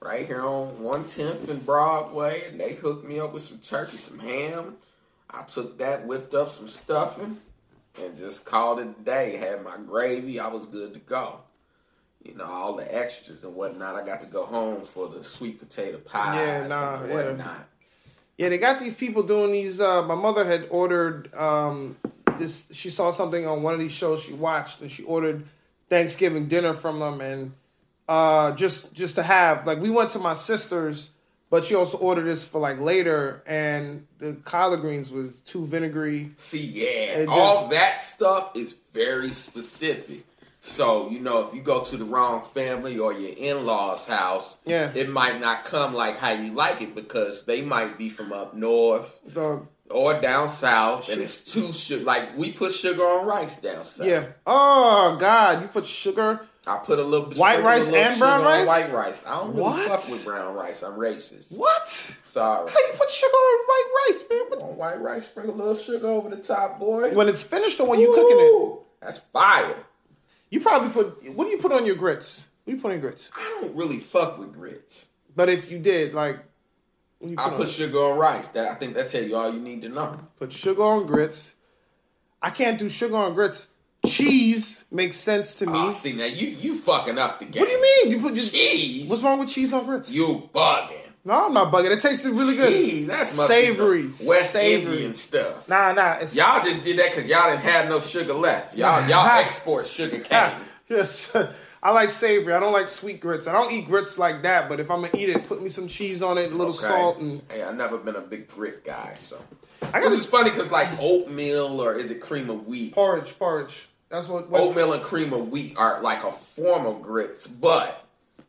right 0.00 0.26
here 0.26 0.42
on 0.42 0.76
110th 0.76 1.48
and 1.48 1.66
Broadway, 1.66 2.42
and 2.48 2.60
they 2.60 2.74
hooked 2.74 3.04
me 3.04 3.18
up 3.18 3.32
with 3.32 3.42
some 3.42 3.58
turkey, 3.58 3.96
some 3.96 4.18
ham. 4.18 4.76
I 5.30 5.42
took 5.42 5.78
that, 5.78 6.06
whipped 6.06 6.34
up 6.34 6.50
some 6.50 6.68
stuffing, 6.68 7.38
and 8.00 8.16
just 8.16 8.44
called 8.44 8.80
it 8.80 8.88
a 8.88 9.04
day. 9.04 9.36
Had 9.36 9.64
my 9.64 9.76
gravy, 9.84 10.38
I 10.38 10.48
was 10.48 10.66
good 10.66 10.94
to 10.94 11.00
go. 11.00 11.40
You 12.28 12.34
know, 12.34 12.44
all 12.44 12.74
the 12.74 12.94
extras 12.94 13.42
and 13.42 13.54
whatnot. 13.54 13.96
I 13.96 14.04
got 14.04 14.20
to 14.20 14.26
go 14.26 14.44
home 14.44 14.82
for 14.82 15.08
the 15.08 15.24
sweet 15.24 15.58
potato 15.58 15.96
pies 15.96 16.36
Yeah, 16.36 16.66
nah, 16.66 17.02
and 17.02 17.10
whatnot. 17.10 17.66
Yeah, 18.36 18.50
they 18.50 18.58
got 18.58 18.78
these 18.78 18.92
people 18.92 19.22
doing 19.22 19.50
these. 19.50 19.80
Uh, 19.80 20.02
my 20.02 20.14
mother 20.14 20.44
had 20.44 20.66
ordered 20.70 21.34
um, 21.34 21.96
this. 22.38 22.68
She 22.72 22.90
saw 22.90 23.12
something 23.12 23.46
on 23.46 23.62
one 23.62 23.72
of 23.72 23.80
these 23.80 23.92
shows 23.92 24.22
she 24.22 24.34
watched, 24.34 24.82
and 24.82 24.92
she 24.92 25.04
ordered 25.04 25.44
Thanksgiving 25.88 26.48
dinner 26.48 26.74
from 26.74 27.00
them, 27.00 27.22
and 27.22 27.52
uh, 28.08 28.52
just 28.52 28.92
just 28.92 29.14
to 29.14 29.22
have. 29.22 29.66
Like 29.66 29.78
we 29.78 29.88
went 29.88 30.10
to 30.10 30.18
my 30.18 30.34
sister's, 30.34 31.10
but 31.48 31.64
she 31.64 31.74
also 31.74 31.96
ordered 31.96 32.26
this 32.26 32.44
for 32.44 32.60
like 32.60 32.78
later, 32.78 33.42
and 33.46 34.06
the 34.18 34.34
collard 34.44 34.82
greens 34.82 35.10
was 35.10 35.40
too 35.40 35.66
vinegary. 35.66 36.30
See, 36.36 36.60
yeah, 36.60 37.24
all 37.26 37.62
just- 37.62 37.70
that 37.70 38.02
stuff 38.02 38.54
is 38.54 38.76
very 38.92 39.32
specific. 39.32 40.24
So, 40.60 41.08
you 41.08 41.20
know, 41.20 41.46
if 41.46 41.54
you 41.54 41.62
go 41.62 41.82
to 41.84 41.96
the 41.96 42.04
wrong 42.04 42.42
family 42.42 42.98
or 42.98 43.12
your 43.12 43.32
in 43.36 43.64
law's 43.64 44.04
house, 44.06 44.56
Yeah. 44.64 44.90
it 44.94 45.08
might 45.08 45.40
not 45.40 45.64
come 45.64 45.94
like 45.94 46.16
how 46.16 46.32
you 46.32 46.52
like 46.52 46.82
it 46.82 46.94
because 46.94 47.44
they 47.44 47.62
might 47.62 47.96
be 47.96 48.08
from 48.08 48.32
up 48.32 48.54
north 48.54 49.14
The, 49.24 49.62
or 49.88 50.20
down 50.20 50.48
south, 50.48 51.08
and 51.10 51.22
it's 51.22 51.38
too 51.38 51.72
sugar. 51.72 52.02
Like 52.04 52.36
we 52.36 52.52
put 52.52 52.72
sugar 52.72 53.02
on 53.02 53.24
rice 53.26 53.58
down 53.58 53.84
south. 53.84 54.06
yeah. 54.08 54.24
Oh 54.46 55.16
God, 55.20 55.62
you 55.62 55.68
put 55.68 55.86
sugar. 55.86 56.40
I 56.66 56.76
put 56.78 56.98
a 56.98 57.02
little 57.02 57.30
White 57.32 57.62
rice 57.62 57.86
little 57.86 57.96
and 58.04 58.18
brown 58.18 58.44
rice? 58.44 58.66
White 58.66 58.92
rice. 58.92 59.24
I 59.26 59.36
don't 59.38 59.50
really 59.52 59.62
What? 59.62 59.88
fuck 59.88 60.10
with 60.10 60.22
brown 60.26 60.54
rice. 60.54 60.82
I'm 60.82 60.98
racist. 60.98 61.56
What? 61.56 61.88
Sorry. 62.24 62.70
How 62.70 62.78
you 62.78 62.92
put 62.98 63.10
sugar 63.10 63.32
on 63.32 63.64
white 63.66 63.90
rice, 64.08 64.24
man? 64.28 64.40
What- 64.50 64.60
On 64.70 64.76
white 64.76 65.00
rice, 65.00 65.24
sprinkle 65.26 65.54
a 65.54 65.56
little 65.56 65.74
sugar 65.76 66.06
over 66.08 66.28
the 66.28 66.36
top, 66.36 66.78
boy. 66.78 67.14
When 67.14 67.26
it's 67.28 67.42
finished 67.42 67.80
or 67.80 67.86
when 67.86 68.00
you 68.00 68.08
cooking 68.08 68.36
it? 68.38 68.78
That's 69.00 69.18
fire. 69.32 69.76
You 70.50 70.60
probably 70.60 70.88
put. 70.90 71.22
What 71.34 71.44
do 71.44 71.50
you 71.50 71.58
put 71.58 71.72
on 71.72 71.84
your 71.86 71.96
grits? 71.96 72.46
What 72.64 72.72
do 72.72 72.76
you 72.76 72.82
put 72.82 72.88
on 72.88 72.92
your 72.94 73.00
grits? 73.02 73.30
I 73.36 73.60
don't 73.60 73.76
really 73.76 73.98
fuck 73.98 74.38
with 74.38 74.52
grits. 74.52 75.06
But 75.36 75.48
if 75.48 75.70
you 75.70 75.78
did, 75.78 76.14
like, 76.14 76.38
you 77.20 77.34
I 77.38 77.48
put, 77.50 77.56
put 77.58 77.66
on? 77.66 77.72
sugar 77.72 77.98
on 77.98 78.18
rice. 78.18 78.48
That 78.48 78.70
I 78.70 78.74
think 78.74 78.94
that 78.94 79.08
tell 79.08 79.22
you 79.22 79.36
all 79.36 79.52
you 79.52 79.60
need 79.60 79.82
to 79.82 79.88
know. 79.88 80.18
put 80.38 80.52
sugar 80.52 80.82
on 80.82 81.06
grits. 81.06 81.54
I 82.40 82.50
can't 82.50 82.78
do 82.78 82.88
sugar 82.88 83.16
on 83.16 83.34
grits. 83.34 83.68
Cheese 84.06 84.84
makes 84.92 85.16
sense 85.16 85.56
to 85.56 85.66
me. 85.66 85.72
Oh, 85.74 85.90
see 85.90 86.12
now 86.12 86.24
you 86.24 86.48
you 86.48 86.76
fucking 86.76 87.18
up 87.18 87.40
the 87.40 87.46
game. 87.46 87.60
what 87.60 87.66
do 87.68 87.74
you 87.74 87.82
mean? 87.82 88.10
You 88.12 88.20
put 88.22 88.34
just 88.34 88.54
Cheese. 88.54 89.10
What's 89.10 89.24
wrong 89.24 89.40
with 89.40 89.48
cheese 89.48 89.72
on 89.72 89.84
grits? 89.86 90.08
You 90.10 90.48
bugging. 90.54 91.07
No, 91.28 91.46
I'm 91.46 91.52
not 91.52 91.70
bugging. 91.72 91.90
It 91.90 92.00
tasted 92.00 92.30
really 92.34 92.56
good. 92.56 92.72
Cheese. 92.72 93.06
That's 93.06 93.30
savory, 93.30 94.06
West 94.24 94.52
savory. 94.52 94.92
Indian 94.94 95.14
stuff. 95.14 95.68
Nah, 95.68 95.92
nah. 95.92 96.14
It's, 96.14 96.34
Y'all 96.34 96.64
just 96.64 96.82
did 96.82 96.98
that 96.98 97.10
because 97.10 97.26
y'all 97.30 97.50
didn't 97.50 97.62
have 97.64 97.88
no 97.88 98.00
sugar 98.00 98.32
left. 98.32 98.74
Y'all 98.76 99.06
y'all 99.08 99.26
export 99.38 99.86
sugar 99.86 100.18
cane. 100.20 100.52
Yes. 100.88 101.36
I 101.82 101.90
like 101.90 102.10
savory. 102.10 102.54
I 102.54 102.60
don't 102.60 102.72
like 102.72 102.88
sweet 102.88 103.20
grits. 103.20 103.46
I 103.46 103.52
don't 103.52 103.70
eat 103.70 103.86
grits 103.86 104.16
like 104.16 104.42
that. 104.42 104.70
But 104.70 104.80
if 104.80 104.90
I'm 104.90 105.02
gonna 105.02 105.10
eat 105.14 105.28
it, 105.28 105.46
put 105.46 105.62
me 105.62 105.68
some 105.68 105.86
cheese 105.86 106.22
on 106.22 106.38
it, 106.38 106.46
a 106.50 106.54
little 106.54 106.68
Okay. 106.74 106.86
salt, 106.86 107.18
and 107.18 107.42
hey, 107.50 107.62
I've 107.62 107.76
never 107.76 107.98
been 107.98 108.16
a 108.16 108.22
big 108.22 108.48
grit 108.48 108.84
guy, 108.84 109.12
so 109.16 109.38
I 109.92 110.00
which 110.00 110.14
is 110.14 110.24
funny 110.24 110.48
because 110.48 110.70
like 110.72 110.88
oatmeal 110.98 111.82
or 111.82 111.94
is 111.94 112.10
it 112.10 112.22
cream 112.22 112.48
of 112.48 112.66
wheat? 112.66 112.94
porridge. 112.94 113.38
Porridge. 113.38 113.90
That's 114.08 114.28
what. 114.28 114.48
West, 114.48 114.64
Oatmeal 114.64 114.94
and 114.94 115.02
cream 115.02 115.34
of 115.34 115.50
wheat 115.50 115.76
are 115.76 116.00
like 116.00 116.24
a 116.24 116.32
form 116.32 116.86
of 116.86 117.02
grits, 117.02 117.46
but 117.46 118.07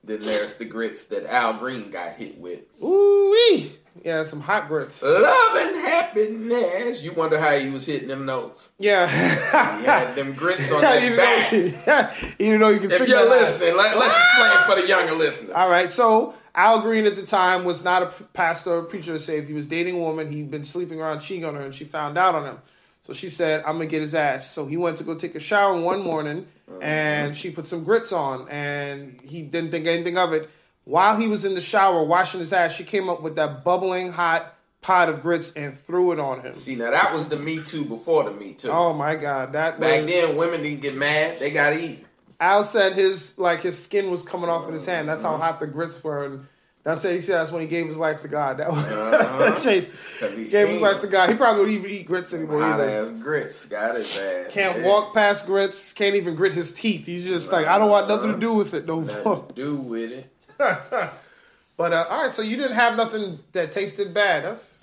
then 0.10 0.22
there's 0.22 0.56
the 0.56 0.66
grits 0.66 1.06
that 1.06 1.26
Al 1.26 1.54
Green 1.54 1.90
got 1.92 2.16
hit 2.16 2.40
with. 2.40 2.62
Ooh 2.84 3.20
wee. 3.30 3.74
Yeah, 4.04 4.24
some 4.24 4.40
hot 4.40 4.70
grits. 4.70 5.02
Love 5.02 5.56
and 5.58 5.76
happiness. 5.76 7.04
You 7.04 7.14
wonder 7.14 7.38
how 7.38 7.58
he 7.58 7.70
was 7.70 7.86
hitting 7.86 8.08
them 8.08 8.26
notes. 8.26 8.70
Yeah. 8.78 9.08
He 9.80 9.86
had 9.86 10.16
them 10.16 10.34
grits 10.34 10.72
on 10.72 10.82
that 10.82 11.18
back. 11.18 11.86
though, 11.86 12.28
even 12.40 12.62
though 12.62 12.70
you 12.70 12.80
can 12.80 12.92
If 12.92 13.08
you're 13.08 13.30
listening, 13.30 13.76
let, 13.76 13.98
let's 13.98 14.16
explain 14.16 14.70
for 14.70 14.82
the 14.82 14.88
younger 14.88 15.14
ah! 15.14 15.18
listeners. 15.18 15.52
All 15.54 15.70
right, 15.70 15.92
so 15.92 16.34
Al 16.56 16.82
Green 16.82 17.06
at 17.06 17.18
the 17.18 17.26
time 17.26 17.66
was 17.66 17.84
not 17.84 18.04
a 18.04 18.24
pastor 18.34 18.72
or 18.72 18.84
preacher 18.84 19.20
saved. 19.20 19.48
He 19.48 19.54
was 19.54 19.68
dating 19.68 19.96
a 19.96 20.00
woman. 20.00 20.32
He'd 20.32 20.50
been 20.50 20.64
sleeping 20.64 21.02
around, 21.02 21.20
cheating 21.20 21.44
on 21.44 21.56
her, 21.56 21.62
and 21.62 21.76
she 21.76 21.84
found 21.84 22.18
out 22.18 22.36
on 22.36 22.46
him. 22.46 22.60
So 23.10 23.14
she 23.14 23.32
said, 23.32 23.64
"I'm 23.66 23.78
gonna 23.78 23.88
get 23.88 24.04
his 24.04 24.14
ass." 24.14 24.52
So 24.52 24.68
he 24.68 24.78
went 24.78 24.98
to 25.00 25.04
go 25.04 25.16
take 25.16 25.34
a 25.34 25.40
shower 25.40 25.82
one 25.82 26.04
morning, 26.04 26.46
oh. 26.72 26.80
and 26.80 27.36
she 27.36 27.50
put 27.50 27.66
some 27.66 27.84
grits 27.84 28.12
on, 28.12 28.48
and 28.50 29.20
he 29.24 29.42
didn't 29.42 29.72
think 29.72 29.88
anything 29.88 30.16
of 30.16 30.32
it. 30.32 30.48
While 30.84 31.18
he 31.18 31.28
was 31.28 31.44
in 31.44 31.56
the 31.56 31.62
shower 31.62 32.04
washing 32.04 32.40
his 32.40 32.54
ass, 32.54 32.72
she 32.72 32.84
came 32.84 33.10
up 33.10 33.24
with 33.24 33.36
that 33.38 33.64
bubbling 33.64 34.12
hot 34.12 34.54
pot 34.82 35.10
of 35.10 35.24
grits 35.24 35.52
and 35.54 35.76
threw 35.76 36.12
it 36.12 36.20
on 36.20 36.42
him. 36.42 36.54
See, 36.54 36.76
now 36.76 36.92
that 36.92 37.12
was 37.12 37.28
the 37.28 37.36
Me 37.36 37.64
Too 37.64 37.84
before 37.84 38.26
the 38.26 38.32
Me 38.32 38.54
Too. 38.54 38.70
Oh 38.70 38.94
my 38.94 39.16
God, 39.16 39.54
that 39.54 39.80
Back 39.80 40.04
was, 40.04 40.12
then, 40.12 40.38
women 40.38 40.62
didn't 40.62 40.82
get 40.82 40.96
mad; 40.96 41.40
they 41.40 41.50
got 41.50 41.72
to 41.72 41.84
eat. 41.84 42.06
Al 42.40 42.64
said 42.64 42.94
his 42.94 43.40
like 43.40 43.62
his 43.62 43.84
skin 43.84 44.12
was 44.12 44.22
coming 44.22 44.52
off 44.52 44.68
of 44.68 44.74
his 44.76 44.88
oh. 44.88 44.92
hand. 44.92 45.10
That's 45.10 45.24
how 45.24 45.36
hot 45.36 45.60
the 45.60 45.66
grits 45.66 46.04
were, 46.04 46.26
and 46.26 46.46
that's 46.84 47.04
he 47.04 47.22
said 47.22 47.40
that's 47.42 47.52
when 47.52 47.62
he 47.62 47.68
gave 47.68 47.86
his 47.88 47.98
life 47.98 48.22
to 48.22 48.28
God. 48.28 48.58
That 48.58 48.72
was 48.72 48.86
Uh-huh. 48.86 49.60
he 50.36 50.46
gave 50.46 50.68
his 50.70 50.82
life 50.82 51.00
to 51.02 51.08
God. 51.08 51.30
He 51.30 51.36
probably 51.36 51.62
wouldn't 51.64 51.78
even 51.80 51.92
eat 51.92 52.08
grits 52.08 52.34
anymore 52.34 52.62
Hot 52.62 52.80
either. 52.80 52.90
ass 52.90 53.12
grits 53.22 53.66
got 53.66 53.96
his 53.96 54.06
ass. 54.18 54.48
Can't 54.52 54.78
man. 54.80 54.88
walk 54.88 55.14
past 55.14 55.46
grits. 55.46 55.94
Can't 55.94 56.16
even 56.16 56.36
grit 56.36 56.54
his 56.54 56.72
teeth. 56.74 57.06
He's 57.06 57.26
just 57.26 57.52
like 57.52 57.68
I 57.68 57.78
don't 57.78 57.90
want 57.90 58.08
nothing 58.08 58.34
to 58.34 58.40
do 58.40 58.54
with 58.54 58.74
it 58.74 58.86
no 58.86 59.02
Nothing 59.02 59.24
more. 59.24 59.46
to 59.46 59.54
do 59.54 59.76
with 59.76 60.12
it. 60.12 60.32
but 60.58 61.94
uh, 61.94 62.06
all 62.10 62.24
right, 62.26 62.34
so 62.34 62.42
you 62.42 62.58
didn't 62.58 62.76
have 62.76 62.96
nothing 62.98 63.40
that 63.54 63.72
tasted 63.72 64.14
bad. 64.14 64.44
That's 64.46 64.78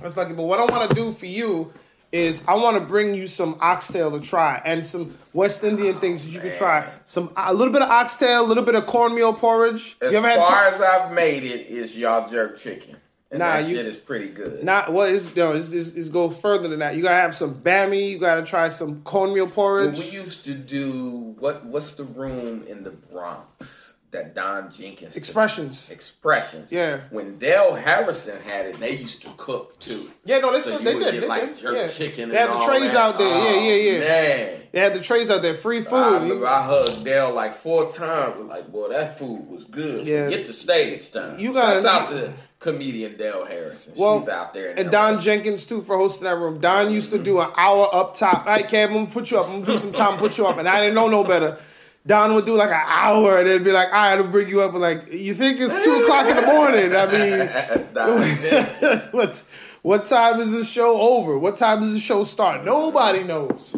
that's 0.00 0.16
lucky. 0.16 0.32
But 0.34 0.44
what 0.44 0.58
I 0.60 0.64
want 0.64 0.90
to 0.90 0.94
do 0.96 1.12
for 1.12 1.26
you 1.26 1.72
is 2.16 2.42
I 2.48 2.54
want 2.54 2.78
to 2.78 2.80
bring 2.84 3.14
you 3.14 3.26
some 3.26 3.58
oxtail 3.60 4.10
to 4.18 4.20
try 4.24 4.60
and 4.64 4.84
some 4.84 5.16
West 5.34 5.62
Indian 5.62 5.98
things 6.00 6.24
that 6.24 6.30
you 6.30 6.40
can 6.40 6.56
try. 6.56 6.88
Some 7.04 7.30
a 7.36 7.52
little 7.52 7.72
bit 7.72 7.82
of 7.82 7.90
oxtail, 7.90 8.44
a 8.44 8.46
little 8.46 8.64
bit 8.64 8.74
of 8.74 8.86
cornmeal 8.86 9.34
porridge. 9.34 9.96
As 10.00 10.12
you 10.12 10.20
far 10.22 10.30
had? 10.64 10.74
as 10.74 10.80
I've 10.80 11.12
made 11.12 11.44
it, 11.44 11.66
is 11.66 11.94
y'all 11.94 12.28
jerk 12.28 12.56
chicken, 12.56 12.96
and 13.30 13.40
Nah, 13.40 13.60
that 13.60 13.68
you- 13.68 13.76
shit 13.76 13.86
is 13.86 13.96
pretty 13.96 14.28
good. 14.28 14.64
Not 14.64 14.92
what 14.92 15.10
is 15.10 15.34
no, 15.36 15.52
it's, 15.52 15.72
it's, 15.72 15.88
it's 15.90 16.08
go 16.08 16.30
further 16.30 16.68
than 16.68 16.78
that. 16.78 16.96
You 16.96 17.02
gotta 17.02 17.16
have 17.20 17.34
some 17.34 17.54
bammy. 17.54 18.10
You 18.10 18.18
gotta 18.18 18.42
try 18.44 18.70
some 18.70 19.02
cornmeal 19.02 19.48
porridge. 19.48 19.98
we 19.98 20.06
used 20.06 20.44
to 20.46 20.54
do 20.54 21.34
what? 21.38 21.64
What's 21.66 21.92
the 21.92 22.04
room 22.04 22.64
in 22.66 22.82
the 22.82 22.90
Bronx 22.92 23.85
that 24.12 24.34
Don 24.34 24.70
Jenkins? 24.70 25.16
Expressions. 25.16 25.90
expressions? 25.90 26.72
Yeah. 26.72 27.00
When 27.10 27.38
Dale 27.38 27.74
Harrison 27.74 28.40
had 28.42 28.66
it, 28.66 28.80
they 28.80 28.96
used 28.96 29.22
to 29.22 29.28
cook 29.36 29.78
too. 29.80 30.10
Yeah, 30.24 30.38
no, 30.38 30.52
they 30.52 30.60
so 30.60 30.76
still- 30.76 30.80
you 30.80 30.84
they 30.98 31.04
did, 31.04 31.12
get 31.14 31.20
they 31.22 31.26
like 31.26 31.42
did, 31.54 31.56
jerk 31.58 31.74
yeah. 31.76 31.88
chicken. 31.88 32.28
They 32.30 32.36
had 32.36 32.50
the 32.50 32.64
trays 32.64 32.92
that. 32.92 32.96
out 33.00 33.18
there. 33.18 33.28
Yeah, 33.28 33.58
Oh, 33.58 33.62
yeah, 33.62 33.92
yeah. 33.92 33.98
Man. 33.98 34.60
They 34.72 34.80
had 34.80 34.94
the 34.94 35.00
trays 35.00 35.30
out 35.30 35.42
there, 35.42 35.54
free 35.54 35.82
food. 35.82 35.94
I 35.94 36.18
remember 36.18 36.46
I 36.46 36.62
hugged 36.62 37.04
Dale 37.04 37.32
like 37.32 37.54
four 37.54 37.90
times. 37.90 38.36
Like, 38.48 38.70
boy, 38.70 38.88
that 38.90 39.18
food 39.18 39.48
was 39.48 39.64
good. 39.64 40.06
Yeah. 40.06 40.28
Get 40.28 40.46
the 40.46 40.52
stage 40.52 41.10
time. 41.10 41.38
You 41.38 41.52
gotta- 41.52 41.82
Shouts 41.82 41.86
out 41.86 42.16
to 42.16 42.32
comedian 42.58 43.16
Dale 43.16 43.44
Harrison. 43.44 43.92
Well, 43.96 44.20
She's 44.20 44.28
out 44.28 44.54
there. 44.54 44.74
And. 44.78 44.90
Don 44.90 45.20
Jenkins 45.20 45.66
too 45.66 45.82
for 45.82 45.96
hosting 45.96 46.24
that 46.24 46.36
room. 46.36 46.60
Don 46.60 46.90
used 46.92 47.10
to 47.10 47.18
do 47.18 47.40
an 47.40 47.50
hour 47.56 47.88
up 47.92 48.16
top. 48.16 48.46
All 48.46 48.52
right, 48.52 48.66
Kev, 48.68 48.88
I'm 48.88 48.94
gonna 48.94 49.06
put 49.06 49.30
you 49.30 49.38
up. 49.38 49.46
I'm 49.48 49.62
gonna 49.62 49.74
do 49.74 49.78
some 49.78 49.92
time, 49.92 50.18
put 50.18 50.36
you 50.38 50.46
up. 50.46 50.58
And 50.58 50.68
I 50.68 50.80
didn't 50.80 50.94
know 50.94 51.08
no 51.08 51.24
better. 51.24 51.58
Don 52.06 52.34
would 52.34 52.46
do 52.46 52.54
like 52.54 52.70
an 52.70 52.82
hour 52.86 53.38
and 53.38 53.46
then 53.48 53.64
be 53.64 53.72
like, 53.72 53.88
all 53.88 53.94
right, 53.94 54.16
I'll 54.16 54.26
bring 54.28 54.48
you 54.48 54.60
up. 54.60 54.72
And 54.72 54.80
like, 54.80 55.10
you 55.10 55.34
think 55.34 55.58
it's 55.60 55.74
two 55.84 55.92
o'clock 56.02 56.26
in 56.28 56.36
the 56.36 56.42
morning? 56.42 56.94
I 56.94 57.06
mean, 57.10 59.00
what, 59.10 59.42
what 59.82 60.06
time 60.06 60.38
is 60.40 60.52
this 60.52 60.68
show 60.68 61.00
over? 61.00 61.36
What 61.38 61.56
time 61.56 61.80
does 61.80 61.92
the 61.94 62.00
show 62.00 62.22
start? 62.24 62.64
Nobody 62.64 63.24
knows. 63.24 63.76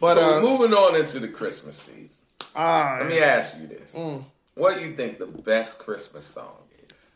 But 0.00 0.14
so 0.14 0.20
uh, 0.38 0.42
we're 0.42 0.48
moving 0.58 0.74
on 0.74 0.96
into 0.96 1.18
the 1.20 1.28
Christmas 1.28 1.76
season. 1.76 2.22
ah, 2.54 2.96
Let 3.00 3.08
me 3.08 3.18
ask 3.18 3.58
you 3.58 3.66
this: 3.66 3.94
Mm. 3.94 4.24
What 4.54 4.78
do 4.78 4.84
you 4.84 4.94
think 4.94 5.18
the 5.18 5.26
best 5.26 5.78
Christmas 5.78 6.24
song 6.24 6.56
is? 6.90 7.06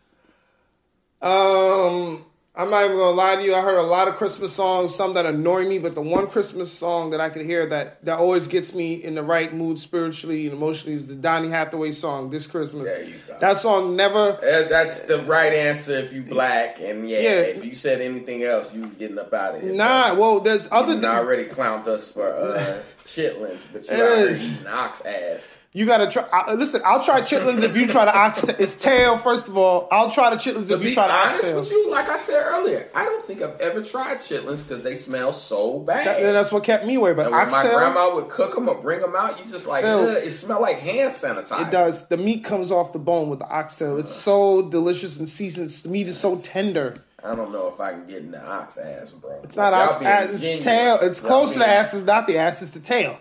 Um, 1.22 2.24
I'm 2.52 2.68
not 2.68 2.84
even 2.84 2.96
gonna 2.96 3.12
lie 3.16 3.36
to 3.36 3.42
you. 3.44 3.54
I 3.54 3.60
heard 3.62 3.78
a 3.78 3.82
lot 3.82 4.08
of 4.08 4.16
Christmas 4.16 4.52
songs, 4.52 4.92
some 4.92 5.14
that 5.14 5.24
annoy 5.24 5.68
me, 5.68 5.78
but 5.78 5.94
the 5.94 6.02
one 6.02 6.26
Christmas 6.26 6.70
song 6.70 7.10
that 7.10 7.20
I 7.20 7.30
could 7.30 7.46
hear 7.46 7.64
that 7.68 8.04
that 8.04 8.18
always 8.18 8.48
gets 8.48 8.74
me 8.74 8.94
in 8.94 9.14
the 9.14 9.22
right 9.22 9.54
mood 9.54 9.78
spiritually 9.78 10.46
and 10.46 10.54
emotionally 10.56 10.96
is 10.96 11.06
the 11.06 11.14
Donny 11.14 11.48
Hathaway 11.48 11.92
song 11.92 12.28
"This 12.28 12.48
Christmas." 12.48 12.86
There 12.86 13.04
you 13.04 13.14
go. 13.26 13.38
That 13.40 13.58
song 13.58 13.94
never. 13.94 14.32
Uh, 14.42 14.68
That's 14.68 14.98
the 15.00 15.22
right 15.22 15.52
answer 15.52 15.92
if 15.98 16.12
you 16.12 16.22
black, 16.22 16.80
and 16.80 17.08
yeah, 17.08 17.20
Yeah. 17.20 17.30
if 17.42 17.64
you 17.64 17.76
said 17.76 18.00
anything 18.00 18.42
else, 18.42 18.74
you 18.74 18.82
was 18.82 18.94
getting 18.94 19.18
up 19.18 19.32
out 19.32 19.54
of 19.54 19.62
here. 19.62 19.72
Nah, 19.72 20.14
well, 20.14 20.40
there's 20.40 20.66
other. 20.72 20.94
You 20.94 21.00
Th- 21.00 21.12
already 21.12 21.44
clowned 21.44 21.86
us 21.86 22.08
for 22.10 22.32
uh, 22.34 22.82
chitlins, 23.04 23.62
but 23.72 23.88
you 23.88 23.94
It 23.94 24.00
out 24.00 24.18
here 24.18 24.28
is. 24.28 24.44
eating 24.44 24.66
ass. 24.66 25.59
You 25.72 25.86
gotta 25.86 26.10
try. 26.10 26.22
Uh, 26.32 26.54
listen, 26.54 26.82
I'll 26.84 27.04
try 27.04 27.20
chitlins 27.20 27.62
if 27.62 27.76
you 27.76 27.86
try 27.86 28.04
the 28.04 28.16
oxtail. 28.16 28.56
It's 28.58 28.74
tail, 28.74 29.16
first 29.16 29.46
of 29.46 29.56
all. 29.56 29.86
I'll 29.92 30.10
try 30.10 30.30
the 30.30 30.36
chitlins 30.36 30.66
To 30.68 30.74
if 30.74 30.80
you 30.82 30.88
be 30.88 30.94
try 30.94 31.06
the 31.06 31.12
honest 31.14 31.54
with 31.54 31.70
you, 31.70 31.90
like 31.90 32.08
I 32.08 32.16
said 32.16 32.42
earlier, 32.44 32.88
I 32.92 33.04
don't 33.04 33.24
think 33.24 33.40
I've 33.40 33.60
ever 33.60 33.80
tried 33.80 34.16
chitlins 34.18 34.66
because 34.66 34.82
they 34.82 34.96
smell 34.96 35.32
so 35.32 35.78
bad. 35.78 36.06
That- 36.06 36.32
that's 36.32 36.50
what 36.50 36.64
kept 36.64 36.86
me 36.86 36.96
away. 36.96 37.12
But 37.12 37.30
when 37.30 37.50
my 37.50 37.62
grandma 37.62 38.12
would 38.14 38.28
cook 38.28 38.54
them 38.56 38.68
or 38.68 38.74
bring 38.74 38.98
them 39.00 39.14
out, 39.16 39.38
you 39.44 39.50
just 39.50 39.66
like. 39.68 39.84
It 39.84 40.30
smell 40.32 40.60
like 40.60 40.80
hand 40.80 41.12
sanitizer. 41.12 41.68
It 41.68 41.70
does. 41.70 42.08
The 42.08 42.16
meat 42.16 42.42
comes 42.42 42.70
off 42.72 42.92
the 42.92 42.98
bone 42.98 43.28
with 43.30 43.38
the 43.38 43.48
oxtail. 43.48 43.96
It's 43.98 44.14
so 44.14 44.68
delicious 44.70 45.18
and 45.18 45.28
seasoned. 45.28 45.70
The 45.70 45.88
meat 45.88 46.08
is 46.08 46.18
so 46.18 46.36
tender. 46.38 46.96
I 47.22 47.34
don't 47.34 47.52
know 47.52 47.68
if 47.68 47.78
I 47.78 47.92
can 47.92 48.06
get 48.06 48.18
in 48.18 48.30
the 48.30 48.42
ox 48.42 48.76
ass, 48.78 49.10
bro. 49.10 49.40
It's 49.44 49.54
not 49.54 49.72
ox 49.74 50.02
ass. 50.04 50.42
It's 50.42 50.64
tail. 50.64 50.98
It's 51.00 51.20
close 51.20 51.52
to 51.52 51.58
the 51.60 51.68
ass. 51.68 51.92
It's 51.94 52.04
not 52.06 52.26
the 52.26 52.38
ass. 52.38 52.62
It's 52.62 52.70
the 52.72 52.80
tail. 52.80 53.18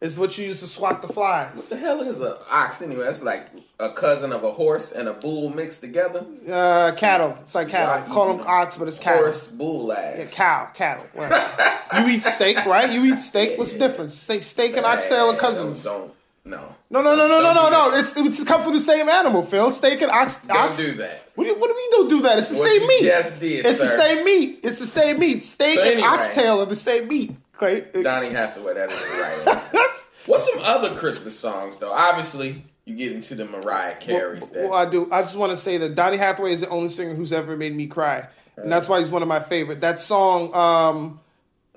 It's 0.00 0.18
what 0.18 0.36
you 0.36 0.46
use 0.46 0.60
to 0.60 0.66
swat 0.66 1.00
the 1.00 1.08
flies. 1.08 1.56
What 1.56 1.70
the 1.70 1.76
hell 1.76 2.00
is 2.02 2.20
a 2.20 2.38
ox 2.50 2.82
anyway? 2.82 3.04
That's 3.04 3.22
like 3.22 3.48
a 3.80 3.90
cousin 3.92 4.30
of 4.30 4.44
a 4.44 4.52
horse 4.52 4.92
and 4.92 5.08
a 5.08 5.14
bull 5.14 5.48
mixed 5.48 5.80
together. 5.80 6.26
Uh, 6.46 6.92
cattle. 6.96 7.36
It's 7.40 7.54
like 7.54 7.68
cattle. 7.68 8.06
Y'all 8.06 8.14
Call 8.14 8.36
them 8.36 8.46
ox, 8.46 8.76
but 8.76 8.88
it's 8.88 8.98
cattle. 8.98 9.22
Horse, 9.22 9.46
bull 9.46 9.92
ass. 9.92 10.16
Yeah, 10.18 10.36
cow, 10.36 10.70
cattle. 10.74 11.06
Right. 11.14 11.80
you 11.98 12.08
eat 12.08 12.24
steak, 12.24 12.56
right? 12.66 12.90
You 12.90 13.04
eat 13.06 13.20
steak. 13.20 13.58
What's 13.58 13.72
the 13.72 13.78
difference? 13.78 14.14
Steak, 14.14 14.42
steak 14.42 14.76
and 14.76 14.84
oxtail 14.84 15.30
are 15.30 15.36
cousins. 15.36 15.82
Don't, 15.82 16.00
don't 16.00 16.12
no. 16.46 16.74
No, 16.88 17.02
no, 17.02 17.16
no, 17.16 17.26
no, 17.26 17.40
no, 17.42 17.54
Don't 17.54 17.72
no, 17.72 17.90
no. 17.90 17.98
It's 17.98 18.16
it's 18.16 18.44
come 18.44 18.62
from 18.62 18.72
the 18.72 18.80
same 18.80 19.08
animal, 19.08 19.42
Phil. 19.44 19.70
Steak 19.72 20.00
and 20.02 20.10
ox. 20.10 20.36
Don't 20.42 20.56
ox 20.56 20.76
do 20.76 20.92
that. 20.94 21.22
What 21.34 21.44
do 21.44 21.50
you, 21.50 21.58
what 21.58 21.68
do 21.68 21.74
mean? 21.74 21.90
Don't 21.90 22.08
do 22.08 22.22
that? 22.22 22.38
It's 22.38 22.50
the 22.50 22.56
What 22.56 22.70
same 22.70 22.86
meat. 22.86 23.02
just 23.02 23.38
did, 23.38 23.66
it's 23.66 23.78
the 23.80 23.96
same 23.96 24.24
meat. 24.24 24.60
It's 24.62 24.78
the 24.78 24.86
same 24.86 25.18
meat. 25.18 25.42
Steak 25.42 25.78
So 25.78 25.84
and 25.84 26.02
oxtail 26.02 26.60
are 26.60 26.66
the 26.66 26.76
same 26.76 27.08
meat. 27.08 27.32
Clay, 27.56 27.86
Donny 28.02 28.30
Hathaway. 28.30 28.74
That 28.74 28.90
is 28.90 29.46
right 29.46 29.92
What's 30.26 30.50
some 30.50 30.60
other 30.62 30.94
Christmas 30.96 31.38
songs 31.38 31.78
though? 31.78 31.92
Obviously, 31.92 32.64
you 32.84 32.96
get 32.96 33.12
into 33.12 33.34
the 33.34 33.46
Mariah 33.46 33.96
Carey's. 33.96 34.50
Well, 34.50 34.70
well 34.70 34.74
I 34.74 34.90
do. 34.90 35.10
I 35.12 35.22
just 35.22 35.36
want 35.36 35.50
to 35.50 35.56
say 35.56 35.78
that 35.78 35.94
Donny 35.94 36.16
Hathaway 36.16 36.52
is 36.52 36.60
the 36.60 36.68
only 36.68 36.88
singer 36.88 37.14
who's 37.14 37.32
ever 37.32 37.56
made 37.56 37.74
me 37.74 37.86
cry, 37.86 38.26
and 38.56 38.70
that's 38.70 38.88
why 38.88 39.00
he's 39.00 39.10
one 39.10 39.22
of 39.22 39.28
my 39.28 39.40
favorite. 39.40 39.80
That 39.80 40.00
song, 40.00 40.54
um, 40.54 41.20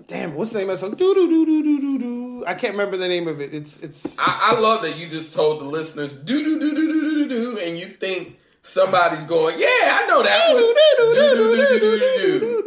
damn, 0.08 0.34
what's 0.34 0.52
the 0.52 0.60
name 0.60 0.70
of 0.70 0.80
that 0.80 0.86
song? 0.86 0.96
Do 0.96 1.13
do 1.13 1.28
do 1.30 1.46
do 1.46 1.63
do 1.63 1.82
do 1.82 2.00
do. 2.00 2.46
I 2.48 2.56
can't 2.56 2.74
remember 2.74 2.98
the 2.98 3.08
name 3.08 3.28
of 3.28 3.39
it. 3.39 3.54
It's 3.54 3.82
it's. 3.82 4.18
I, 4.18 4.54
I 4.56 4.60
love 4.60 4.82
that 4.82 4.98
you 4.98 5.08
just 5.08 5.34
told 5.34 5.62
the 5.62 5.65
listeners 5.65 6.13
do 6.13 6.44
do 6.44 6.60
do 6.60 6.76
do 6.76 6.88
do 6.88 7.28
do 7.28 7.30
do, 7.30 7.60
and 7.60 7.78
you 7.78 7.88
think 7.88 8.39
somebody's 8.62 9.24
going, 9.24 9.58
yeah, 9.60 9.68
I 10.02 10.06
know 10.08 10.24
that 10.24 10.54
one. 10.54 10.63
Do 10.63 10.76
do 10.98 11.13
do 11.13 11.56
do 11.56 11.80
do 11.80 12.00
do 12.00 12.39
do. 12.39 12.59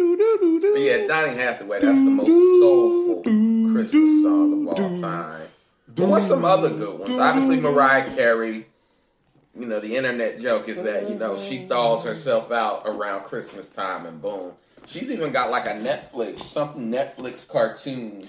But 0.72 0.80
yeah, 0.80 1.06
Donny 1.06 1.36
Hathaway, 1.36 1.80
that's 1.80 1.98
the 1.98 2.04
most 2.10 2.28
soulful 2.60 3.22
Christmas 3.72 4.22
song 4.22 4.66
of 4.66 4.74
all 4.74 5.00
time. 5.00 5.48
But 5.94 6.08
what's 6.08 6.26
some 6.26 6.44
other 6.44 6.70
good 6.70 6.98
ones? 6.98 7.18
Obviously, 7.18 7.60
Mariah 7.60 8.08
Carey. 8.14 8.66
You 9.54 9.66
know, 9.66 9.80
the 9.80 9.96
internet 9.96 10.38
joke 10.38 10.70
is 10.70 10.82
that, 10.82 11.10
you 11.10 11.14
know, 11.14 11.36
she 11.36 11.66
thaws 11.66 12.00
mm-hmm. 12.00 12.08
herself 12.08 12.50
out 12.50 12.84
around 12.86 13.24
Christmas 13.24 13.68
time 13.68 14.06
and 14.06 14.20
boom. 14.22 14.52
She's 14.86 15.10
even 15.10 15.30
got 15.30 15.50
like 15.50 15.66
a 15.66 15.74
Netflix, 15.74 16.40
something 16.44 16.90
Netflix 16.90 17.46
cartoon. 17.46 18.26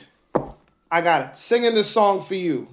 I 0.92 1.00
got 1.02 1.22
it. 1.30 1.38
Singing 1.38 1.76
this 1.76 1.90
song 1.90 2.22
for 2.22 2.36
you. 2.36 2.68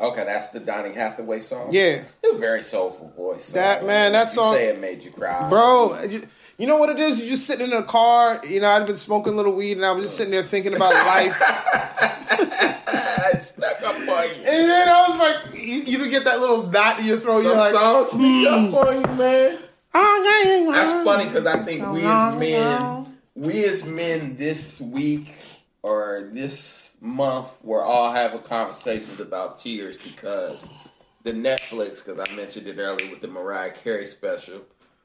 Okay, 0.00 0.24
that's 0.24 0.48
the 0.48 0.60
Donny 0.60 0.92
Hathaway 0.92 1.40
song? 1.40 1.68
Yeah. 1.70 2.04
It's 2.22 2.34
a 2.34 2.38
very 2.38 2.62
soulful 2.62 3.12
voice. 3.14 3.44
so 3.46 3.52
That- 3.52 3.84
man, 3.84 4.12
that 4.12 4.28
you 4.28 4.34
song- 4.34 4.54
say 4.54 4.68
it 4.68 4.80
made 4.80 5.04
you 5.04 5.10
cry. 5.12 5.48
Bro, 5.50 6.08
you, 6.58 6.66
know 6.66 6.76
what 6.76 6.90
it 6.90 6.98
is? 6.98 7.18
You're 7.18 7.30
just 7.30 7.46
sitting 7.46 7.66
in 7.66 7.72
a 7.72 7.82
car. 7.82 8.40
You 8.46 8.60
know, 8.60 8.70
I'd 8.70 8.86
been 8.86 8.96
smoking 8.96 9.32
a 9.32 9.36
little 9.36 9.54
weed, 9.54 9.76
and 9.76 9.84
I 9.84 9.92
was 9.92 10.06
just 10.06 10.16
sitting 10.16 10.30
there 10.30 10.42
thinking 10.42 10.74
about 10.74 10.92
life. 10.92 11.36
it 13.34 13.42
snuck 13.42 13.82
up 13.82 13.96
on 13.96 14.04
you. 14.04 14.44
and 14.44 14.70
then 14.70 14.88
I 14.88 15.08
was 15.08 15.18
like, 15.18 15.54
you, 15.54 15.82
you 15.82 16.10
get 16.10 16.24
that 16.24 16.40
little 16.40 16.66
knot 16.68 17.00
in 17.00 17.06
your 17.06 17.18
throat. 17.18 17.42
Some 17.42 17.52
you're 17.52 17.56
like, 17.56 17.72
songs 17.72 18.10
sneak 18.10 18.46
up 18.46 18.74
on 18.74 18.94
you, 18.96 19.16
man. 19.16 19.58
That's 20.72 21.04
funny 21.04 21.26
because 21.26 21.46
I 21.46 21.62
think 21.64 21.86
we 21.88 22.02
as 22.02 22.38
men, 22.38 23.18
we 23.34 23.64
as 23.64 23.84
men 23.84 24.36
this 24.36 24.80
week 24.80 25.32
or 25.82 26.30
this 26.32 26.96
month, 27.00 27.48
we're 27.62 27.84
all 27.84 28.12
having 28.12 28.40
conversations 28.40 29.20
about 29.20 29.58
tears 29.58 29.96
because 29.96 30.70
the 31.22 31.32
Netflix, 31.32 32.04
because 32.04 32.18
I 32.18 32.34
mentioned 32.34 32.66
it 32.66 32.78
earlier 32.78 33.08
with 33.10 33.20
the 33.20 33.28
Mariah 33.28 33.72
Carey 33.72 34.06
special, 34.06 34.62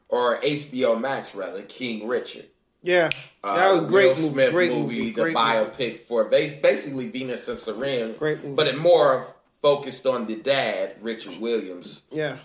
or 0.09 0.37
HBO 0.37 0.99
Max 0.99 1.33
rather, 1.35 1.61
King 1.63 2.07
Richard. 2.07 2.45
Yeah, 2.81 3.09
Uh, 3.43 3.55
that 3.57 3.73
was 3.73 3.83
a 3.83 3.87
great 3.87 4.05
Will 4.15 4.15
movie. 4.23 4.29
Smith 4.33 4.53
movie, 4.53 4.75
movie. 4.79 5.11
the 5.11 5.21
biopic 5.33 5.99
for 5.99 6.25
basically 6.25 7.09
Venus 7.09 7.47
and 7.49 7.57
Serena, 7.57 8.13
Great 8.13 8.41
movie. 8.43 8.55
but 8.55 8.67
it 8.67 8.77
more 8.77 9.35
focused 9.61 10.05
on 10.05 10.25
the 10.27 10.35
dad, 10.35 10.95
Richard 11.01 11.39
Williams. 11.41 12.03
Yeah, 12.09 12.37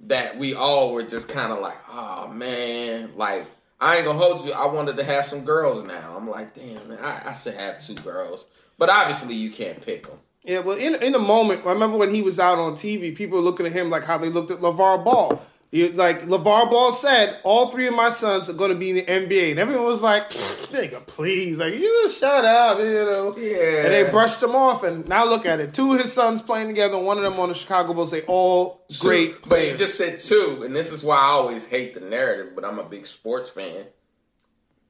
That 0.00 0.38
we 0.38 0.54
all 0.54 0.92
were 0.94 1.02
just 1.02 1.28
kind 1.28 1.52
of 1.52 1.60
like, 1.60 1.76
oh 1.90 2.28
man, 2.28 3.10
like 3.16 3.44
I 3.80 3.96
ain't 3.96 4.06
gonna 4.06 4.18
hold 4.18 4.46
you. 4.46 4.52
I 4.52 4.66
wanted 4.72 4.96
to 4.96 5.04
have 5.04 5.26
some 5.26 5.44
girls 5.44 5.82
now. 5.84 6.14
I'm 6.16 6.26
like, 6.28 6.54
damn, 6.54 6.88
man, 6.88 6.98
I, 7.02 7.22
I 7.26 7.32
should 7.34 7.54
have 7.54 7.84
two 7.84 7.94
girls, 7.96 8.46
but 8.78 8.88
obviously 8.88 9.34
you 9.34 9.50
can't 9.50 9.80
pick 9.84 10.06
them. 10.08 10.18
yeah. 10.42 10.60
Well, 10.60 10.78
in 10.78 10.94
in 11.02 11.12
the 11.12 11.18
moment, 11.18 11.66
I 11.66 11.72
remember 11.72 11.98
when 11.98 12.14
he 12.14 12.22
was 12.22 12.38
out 12.40 12.58
on 12.58 12.72
TV, 12.76 13.14
people 13.14 13.36
were 13.36 13.44
looking 13.44 13.66
at 13.66 13.72
him 13.72 13.90
like 13.90 14.04
how 14.04 14.16
they 14.16 14.30
looked 14.30 14.50
at 14.50 14.60
LaVar 14.60 15.04
Ball. 15.04 15.42
You, 15.72 15.88
like 15.92 16.26
LaVar 16.26 16.70
Ball 16.70 16.92
said, 16.92 17.38
all 17.44 17.70
three 17.70 17.86
of 17.86 17.94
my 17.94 18.10
sons 18.10 18.46
are 18.50 18.52
going 18.52 18.72
to 18.72 18.76
be 18.76 18.90
in 18.90 18.96
the 18.96 19.04
NBA, 19.04 19.52
and 19.52 19.58
everyone 19.58 19.86
was 19.86 20.02
like, 20.02 20.28
"Nigga, 20.28 21.06
please, 21.06 21.56
like 21.56 21.72
you 21.72 22.10
shut 22.10 22.44
up," 22.44 22.78
you 22.78 22.84
know. 22.84 23.34
Yeah. 23.38 23.84
And 23.84 23.94
they 23.94 24.10
brushed 24.10 24.42
him 24.42 24.54
off, 24.54 24.82
and 24.82 25.08
now 25.08 25.24
look 25.24 25.46
at 25.46 25.60
it. 25.60 25.72
Two 25.72 25.94
of 25.94 26.00
his 26.02 26.12
sons 26.12 26.42
playing 26.42 26.68
together, 26.68 26.98
one 26.98 27.16
of 27.16 27.24
them 27.24 27.40
on 27.40 27.48
the 27.48 27.54
Chicago 27.54 27.94
Bulls. 27.94 28.10
They 28.10 28.20
all 28.22 28.84
great. 29.00 29.48
But 29.48 29.62
he 29.62 29.72
just 29.72 29.96
said 29.96 30.18
two, 30.18 30.60
and 30.62 30.76
this 30.76 30.92
is 30.92 31.02
why 31.02 31.16
I 31.16 31.30
always 31.30 31.64
hate 31.64 31.94
the 31.94 32.00
narrative, 32.00 32.54
but 32.54 32.66
I'm 32.66 32.78
a 32.78 32.84
big 32.84 33.06
sports 33.06 33.48
fan. 33.48 33.86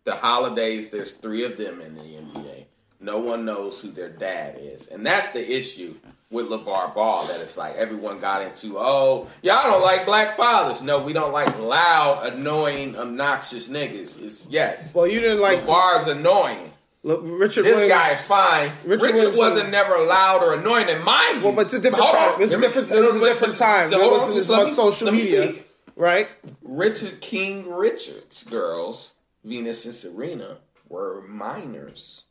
The 0.02 0.16
holidays, 0.16 0.88
there's 0.88 1.12
three 1.12 1.44
of 1.44 1.58
them 1.58 1.80
in 1.80 1.94
the 1.94 2.02
NBA. 2.02 2.64
No 2.98 3.20
one 3.20 3.44
knows 3.44 3.80
who 3.80 3.92
their 3.92 4.08
dad 4.08 4.58
is. 4.60 4.88
And 4.88 5.06
that's 5.06 5.28
the 5.28 5.48
issue 5.48 5.94
with 6.32 6.46
LaVar 6.48 6.94
Ball, 6.94 7.26
that 7.28 7.40
it's 7.40 7.56
like 7.56 7.76
everyone 7.76 8.18
got 8.18 8.42
into, 8.42 8.78
oh, 8.78 9.28
y'all 9.42 9.62
don't 9.64 9.82
like 9.82 10.06
black 10.06 10.36
fathers. 10.36 10.82
No, 10.82 11.00
we 11.02 11.12
don't 11.12 11.32
like 11.32 11.56
loud, 11.58 12.26
annoying, 12.32 12.96
obnoxious 12.96 13.68
niggas. 13.68 14.20
It's 14.20 14.48
yes. 14.50 14.94
Well, 14.94 15.06
you 15.06 15.20
didn't 15.20 15.40
like 15.40 15.60
LaVar's 15.66 16.08
annoying. 16.08 16.70
Look, 17.04 17.20
Richard 17.24 17.64
This 17.64 17.74
Williams. 17.76 17.92
guy 17.92 18.10
is 18.12 18.20
fine. 18.22 18.72
Richard 18.84 19.02
Richard, 19.14 19.36
wasn't 19.36 19.70
never 19.70 19.98
loud 19.98 20.42
or 20.42 20.54
annoying, 20.54 20.86
mind 21.04 21.38
you. 21.40 21.46
Well, 21.46 21.54
but 21.56 21.66
it's 21.66 21.74
a 21.74 21.80
different 21.80 22.04
hold 22.04 22.16
time. 22.16 22.34
on. 22.34 22.42
It's 22.42 22.52
a 22.52 22.60
different. 22.60 22.90
let 22.90 23.00
me- 23.00 23.06
It 23.08 23.12
was 23.12 23.22
a 23.22 23.24
different 23.34 23.56
time. 23.58 23.90
There 23.90 24.00
hold 24.00 24.12
on, 24.14 24.18
wasn't 24.20 24.36
as 24.38 24.46
just 24.46 24.50
let 24.50 24.58
much 24.58 24.68
me- 24.68 24.74
social 24.74 25.12
me 25.12 25.18
media, 25.18 25.42
speak. 25.52 25.68
right? 25.96 26.28
Richard 26.62 27.20
King 27.20 27.68
Richards 27.70 28.44
girls, 28.44 29.14
Venus 29.44 29.84
and 29.84 29.92
Serena, 29.94 30.58
were 30.88 31.22
minors. 31.28 32.22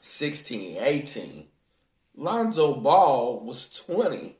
16, 0.00 0.78
18. 0.80 1.46
Lonzo 2.16 2.74
Ball 2.74 3.40
was 3.40 3.68
20. 3.86 4.36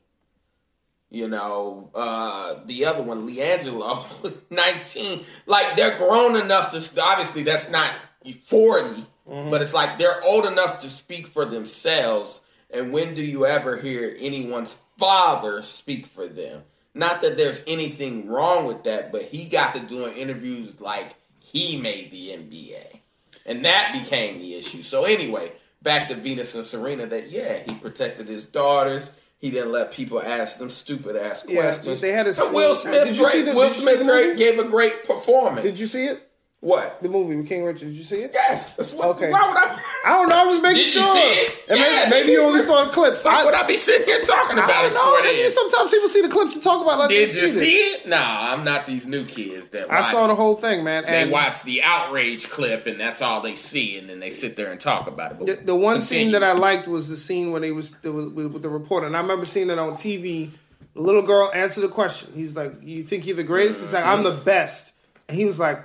You 1.10 1.28
know, 1.28 1.90
uh, 1.94 2.54
the 2.64 2.86
other 2.86 3.02
one, 3.02 3.28
LiAngelo, 3.28 4.22
was 4.22 4.32
19. 4.50 5.24
Like, 5.46 5.76
they're 5.76 5.98
grown 5.98 6.36
enough 6.36 6.70
to, 6.70 7.02
obviously, 7.02 7.42
that's 7.42 7.68
not 7.68 7.92
40, 8.40 9.04
but 9.26 9.60
it's 9.60 9.74
like 9.74 9.98
they're 9.98 10.22
old 10.24 10.46
enough 10.46 10.80
to 10.80 10.90
speak 10.90 11.26
for 11.26 11.44
themselves. 11.44 12.40
And 12.70 12.92
when 12.92 13.14
do 13.14 13.22
you 13.22 13.44
ever 13.44 13.76
hear 13.76 14.16
anyone's 14.18 14.78
father 14.98 15.62
speak 15.62 16.06
for 16.06 16.26
them? 16.26 16.62
Not 16.94 17.22
that 17.22 17.36
there's 17.36 17.62
anything 17.66 18.28
wrong 18.28 18.66
with 18.66 18.84
that, 18.84 19.12
but 19.12 19.22
he 19.24 19.46
got 19.46 19.74
to 19.74 19.80
doing 19.80 20.14
interviews 20.14 20.80
like 20.80 21.14
he 21.40 21.76
made 21.76 22.10
the 22.10 22.28
NBA. 22.28 23.00
And 23.44 23.64
that 23.64 23.92
became 23.92 24.38
the 24.38 24.54
issue. 24.54 24.82
So 24.82 25.04
anyway, 25.04 25.52
back 25.82 26.08
to 26.08 26.14
Venus 26.16 26.54
and 26.54 26.64
Serena 26.64 27.06
that 27.06 27.30
yeah, 27.30 27.58
he 27.66 27.74
protected 27.74 28.28
his 28.28 28.44
daughters. 28.44 29.10
He 29.38 29.50
didn't 29.50 29.72
let 29.72 29.90
people 29.92 30.22
ask 30.22 30.58
them 30.58 30.70
stupid 30.70 31.16
ass 31.16 31.44
Yeah, 31.48 31.62
questions. 31.62 31.86
but 31.86 32.00
they 32.00 32.12
had 32.12 32.26
a 32.28 32.30
And 32.44 32.54
Will 32.54 32.74
Smith 32.76 33.08
Did 33.08 33.16
you 33.16 33.28
see 33.28 33.42
great 33.42 33.54
Will 33.56 33.68
did 33.68 33.76
you 33.76 33.82
see 33.82 33.82
Smith 33.82 34.06
great 34.06 34.36
gave 34.36 34.58
a 34.58 34.64
great 34.64 35.04
performance. 35.04 35.62
Did 35.62 35.78
you 35.78 35.86
see 35.86 36.04
it? 36.06 36.28
What? 36.62 37.02
The 37.02 37.08
movie 37.08 37.34
with 37.34 37.48
King 37.48 37.64
Richard. 37.64 37.86
Did 37.86 37.96
you 37.96 38.04
see 38.04 38.18
it? 38.18 38.30
Yes. 38.32 38.76
That's 38.76 38.92
what, 38.92 39.08
Okay. 39.16 39.32
Why 39.32 39.48
would 39.48 39.56
I 39.56 39.82
I 40.04 40.10
don't 40.10 40.28
know. 40.28 40.42
I 40.42 40.44
was 40.44 40.62
making 40.62 40.76
Did 40.76 40.94
you 40.94 41.02
sure. 41.02 41.16
see 41.16 41.20
it? 41.20 41.58
And 41.68 41.80
maybe, 41.80 41.94
Yeah, 41.96 42.08
maybe 42.08 42.30
you 42.30 42.40
only 42.40 42.62
saw 42.62 42.84
the 42.84 42.92
clips. 42.92 43.24
why 43.24 43.40
I, 43.40 43.44
would 43.44 43.52
I 43.52 43.66
be 43.66 43.74
sitting 43.74 44.06
here 44.06 44.22
talking 44.22 44.56
about 44.56 44.70
I 44.70 44.82
don't 44.82 44.92
it 44.92 44.94
know. 44.94 45.16
for 45.16 45.22
Maybe 45.24 45.50
sometimes 45.50 45.90
people 45.90 46.08
see 46.08 46.22
the 46.22 46.28
clips 46.28 46.54
and 46.54 46.62
talk 46.62 46.80
about 46.80 46.94
it. 46.94 46.98
like 46.98 47.08
Did 47.08 47.34
you 47.34 47.48
see 47.48 47.78
it? 47.78 48.06
Nah, 48.06 48.52
I'm 48.52 48.62
not 48.62 48.86
these 48.86 49.08
new 49.08 49.24
kids 49.24 49.70
that 49.70 49.88
watch. 49.88 50.04
I 50.04 50.12
saw 50.12 50.28
the 50.28 50.36
whole 50.36 50.54
thing, 50.54 50.84
man. 50.84 51.02
They 51.04 51.28
watch 51.28 51.64
the 51.64 51.82
outrage 51.82 52.48
clip 52.48 52.86
and 52.86 53.00
that's 53.00 53.20
all 53.20 53.40
they 53.40 53.56
see, 53.56 53.98
and 53.98 54.08
then 54.08 54.20
they 54.20 54.30
sit 54.30 54.54
there 54.54 54.70
and 54.70 54.78
talk 54.78 55.08
about 55.08 55.32
it. 55.32 55.38
But 55.40 55.46
the, 55.48 55.56
the 55.66 55.76
one 55.76 56.00
scene 56.00 56.30
that 56.30 56.44
I 56.44 56.52
liked 56.52 56.86
was 56.86 57.08
the 57.08 57.16
scene 57.16 57.50
when 57.50 57.62
they 57.62 57.72
was 57.72 58.00
with, 58.04 58.34
with 58.34 58.62
the 58.62 58.68
reporter, 58.68 59.08
and 59.08 59.16
I 59.16 59.20
remember 59.20 59.46
seeing 59.46 59.66
that 59.66 59.80
on 59.80 59.94
TV. 59.94 60.52
The 60.94 61.00
little 61.00 61.22
girl 61.22 61.50
answered 61.54 61.80
the 61.80 61.88
question. 61.88 62.30
He's 62.34 62.54
like, 62.54 62.74
"You 62.82 63.02
think 63.02 63.26
you're 63.26 63.34
the 63.34 63.42
greatest?" 63.42 63.80
He's 63.80 63.92
like, 63.94 64.04
"I'm 64.04 64.22
mm-hmm. 64.22 64.36
the 64.36 64.44
best," 64.44 64.92
and 65.26 65.36
he 65.36 65.46
was 65.46 65.58
like, 65.58 65.78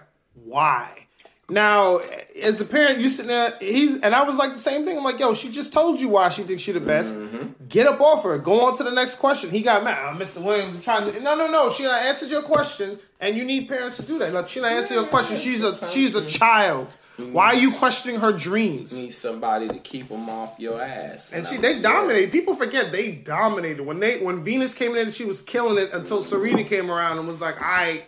"Why?" 0.44 1.08
Now, 1.50 2.02
as 2.42 2.60
a 2.60 2.66
parent, 2.66 3.00
you 3.00 3.08
sitting 3.08 3.28
there, 3.28 3.54
he's 3.62 3.94
and 4.02 4.14
I 4.14 4.24
was 4.24 4.36
like 4.36 4.54
the 4.54 4.60
same 4.60 4.84
thing. 4.84 4.98
I'm 4.98 5.04
like, 5.04 5.20
"Yo, 5.20 5.34
she 5.34 5.50
just 5.50 5.72
told 5.72 6.02
you 6.02 6.10
why 6.10 6.28
she 6.28 6.44
thinks 6.44 6.62
she 6.62 6.74
the 6.74 6.82
best. 6.82 7.16
Mm-hmm. 7.16 7.68
Get 7.70 7.88
up 7.88 8.02
off 8.02 8.24
her. 8.24 8.38
Go 8.38 8.66
on 8.66 8.76
to 8.78 8.84
the 8.84 8.92
next 8.92 9.16
question." 9.16 9.50
He 9.50 9.62
got 9.62 9.84
mad. 9.84 9.98
Oh, 10.14 10.18
Mr. 10.18 10.44
Williams, 10.44 10.76
I'm 10.76 10.82
trying 10.82 11.12
to. 11.12 11.20
No, 11.22 11.36
no, 11.36 11.48
no. 11.48 11.72
She 11.72 11.84
not 11.84 12.02
answered 12.02 12.30
your 12.30 12.42
question, 12.42 13.00
and 13.22 13.38
you 13.38 13.46
need 13.46 13.70
parents 13.70 13.96
to 13.96 14.04
do 14.04 14.20
that. 14.20 14.34
Like, 14.34 14.50
she 14.50 14.60
not 14.60 14.74
answer 14.74 14.94
your 14.94 15.08
question. 15.08 15.38
She's 15.38 15.64
a 15.64 15.90
she's 15.90 16.16
a 16.16 16.26
child. 16.26 16.98
Why 17.18 17.48
are 17.48 17.56
you 17.56 17.72
questioning 17.72 18.20
her 18.20 18.32
dreams? 18.32 18.96
need 18.96 19.12
somebody 19.12 19.68
to 19.70 19.80
keep 19.80 20.10
them 20.10 20.30
off 20.30 20.54
your 20.60 20.80
ass. 20.82 21.32
And 21.32 21.48
she 21.48 21.58
they 21.58 21.82
dominated. 21.82 22.32
People 22.32 22.56
forget 22.56 22.92
they 22.92 23.14
dominated 23.14 23.84
when 23.84 24.00
they 24.00 24.20
when 24.20 24.44
Venus 24.44 24.74
came 24.74 24.96
in. 24.96 25.08
And 25.08 25.14
she 25.14 25.26
was 25.26 25.42
killing 25.42 25.78
it 25.84 25.94
until 25.94 26.22
Serena 26.22 26.64
came 26.64 26.92
around 26.92 27.18
and 27.18 27.28
was 27.28 27.42
like, 27.42 27.56
"I, 27.60 28.04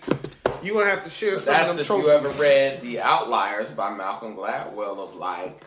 you 0.63 0.73
gonna 0.73 0.89
have 0.89 1.03
to 1.03 1.09
share 1.09 1.37
some 1.37 1.53
That's 1.53 1.71
of 1.71 1.75
them 1.77 1.81
if 1.81 1.87
trophies." 1.87 2.05
you 2.05 2.11
ever 2.11 2.29
read 2.41 2.81
The 2.81 2.99
Outliers 3.01 3.71
by 3.71 3.93
Malcolm 3.93 4.35
Gladwell 4.35 4.97
of 4.99 5.15
like 5.15 5.59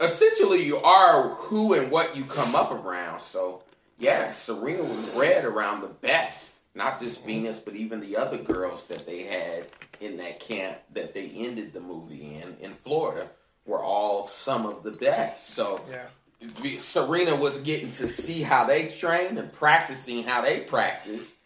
essentially 0.00 0.62
you 0.62 0.78
are 0.78 1.30
who 1.34 1.74
and 1.74 1.90
what 1.90 2.16
you 2.16 2.24
come 2.24 2.54
up 2.54 2.70
around. 2.72 3.20
So 3.20 3.62
yeah, 3.98 4.30
Serena 4.30 4.84
was 4.84 5.00
bred 5.10 5.44
around 5.44 5.80
the 5.80 5.88
best. 5.88 6.60
Not 6.74 7.00
just 7.00 7.24
Venus, 7.24 7.58
but 7.58 7.74
even 7.74 7.98
the 8.00 8.16
other 8.16 8.38
girls 8.38 8.84
that 8.84 9.04
they 9.06 9.22
had 9.22 9.66
in 10.00 10.16
that 10.18 10.38
camp 10.38 10.78
that 10.94 11.12
they 11.14 11.26
ended 11.34 11.72
the 11.72 11.80
movie 11.80 12.36
in 12.36 12.56
in 12.60 12.72
Florida 12.72 13.28
were 13.66 13.82
all 13.82 14.28
some 14.28 14.64
of 14.66 14.82
the 14.84 14.92
best. 14.92 15.48
So 15.50 15.80
Yeah. 15.90 16.06
Serena 16.78 17.34
was 17.34 17.58
getting 17.58 17.90
to 17.92 18.06
see 18.06 18.42
how 18.42 18.64
they 18.64 18.88
trained 18.90 19.38
and 19.38 19.52
practicing 19.52 20.22
how 20.22 20.40
they 20.42 20.60
practiced 20.60 21.37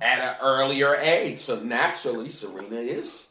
at 0.00 0.20
an 0.20 0.36
earlier 0.42 0.94
age. 0.96 1.38
So 1.38 1.60
naturally, 1.60 2.28
Serena 2.28 2.76
is 2.76 3.28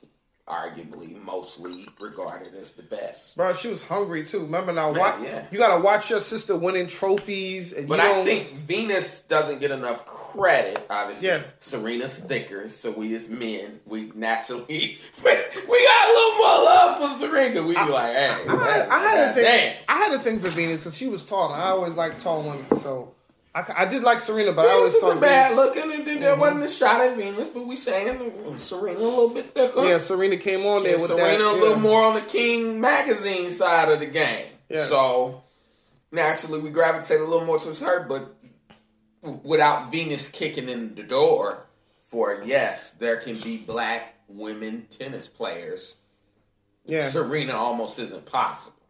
arguably 0.47 1.15
mostly 1.24 1.88
regarded 2.00 2.54
as 2.56 2.74
the 2.74 2.84
best. 2.84 3.38
Bro, 3.38 3.54
she 3.54 3.69
was 3.69 3.82
hungry 3.84 4.26
too. 4.26 4.39
Remember 4.41 4.74
now, 4.74 4.93
Yeah, 4.93 5.21
yeah. 5.21 5.45
you 5.50 5.58
gotta 5.58 5.82
watch 5.82 6.10
your 6.10 6.19
sister 6.19 6.58
winning 6.58 6.88
trophies, 6.88 7.71
and 7.71 7.88
But 7.88 8.00
you 8.00 8.04
I 8.06 8.08
don't- 8.15 8.26
think 8.26 8.54
Venus 8.56 9.21
doesn't 9.21 9.60
get 9.60 9.71
enough 9.71 10.06
credit. 10.06 10.86
Obviously, 10.89 11.30
Yeah. 11.30 11.43
Serena's 11.58 12.17
thicker, 12.17 12.67
so 12.67 12.91
we 12.91 13.15
as 13.15 13.30
men, 13.30 13.80
we 13.86 14.12
naturally 14.13 15.00
we 15.24 15.86
got 15.86 16.10
a 16.10 16.13
little 16.13 16.38
more 16.38 16.63
love 16.65 16.97
for 17.12 17.19
Serena. 17.19 17.62
We 17.63 17.76
be 17.76 17.80
like, 17.80 18.13
hey, 18.13 18.30
I 18.50 18.71
had, 18.74 18.89
I 18.89 19.00
had 19.00 19.30
a 19.30 19.34
thing. 19.34 19.76
I 19.88 19.97
had 20.00 20.12
a 20.13 20.19
thing 20.19 20.39
for 20.39 20.50
Venus 20.50 20.78
because 20.78 20.97
she 20.97 21.08
was 21.08 21.24
tall. 21.26 21.54
And 21.54 21.62
I 21.62 21.67
always 21.69 21.93
like 21.93 22.21
tall 22.21 22.43
women, 22.43 22.65
so 22.82 23.13
I, 23.53 23.65
I 23.79 23.85
did 23.85 24.03
like 24.03 24.19
Serena, 24.19 24.53
but 24.53 24.65
I 24.65 24.71
always 24.71 24.93
Venus 24.93 25.01
thought 25.01 25.07
isn't 25.09 25.21
bad 25.21 25.49
Venus- 25.49 25.57
looking, 25.57 25.91
and 25.93 26.07
then 26.07 26.19
there 26.21 26.31
mm-hmm. 26.31 26.41
wasn't 26.41 26.63
a 26.63 26.69
shot 26.69 27.01
at 27.01 27.17
Venus, 27.17 27.49
but 27.49 27.67
we 27.67 27.75
saying 27.75 28.59
Serena 28.59 28.99
a 28.99 29.01
little 29.01 29.29
bit 29.29 29.53
thicker. 29.53 29.85
Yeah, 29.85 29.97
Serena 29.97 30.37
came 30.37 30.65
on 30.65 30.83
there 30.83 30.93
And 30.93 31.01
with 31.01 31.11
Serena 31.11 31.43
that. 31.43 31.53
a 31.53 31.55
yeah. 31.55 31.61
little 31.61 31.79
more 31.79 32.03
on 32.03 32.15
the 32.15 32.21
King 32.21 32.79
magazine 32.79 33.51
side 33.51 33.89
of 33.89 33.99
the 33.99 34.05
game. 34.05 34.45
Yeah. 34.69 34.85
So 34.85 35.43
naturally 36.11 36.59
we 36.59 36.69
gravitate 36.69 37.19
a 37.19 37.25
little 37.25 37.45
more 37.45 37.59
towards 37.59 37.81
her, 37.81 38.05
but 38.07 38.33
without 39.43 39.91
Venus 39.91 40.29
kicking 40.29 40.69
in 40.69 40.95
the 40.95 41.03
door 41.03 41.65
for 41.99 42.41
yes, 42.45 42.91
there 42.91 43.17
can 43.17 43.41
be 43.41 43.57
black 43.57 44.15
women 44.29 44.87
tennis 44.89 45.27
players. 45.27 45.95
Yeah, 46.85 47.09
Serena 47.09 47.53
almost 47.53 47.99
isn't 47.99 48.25
possible 48.25 48.80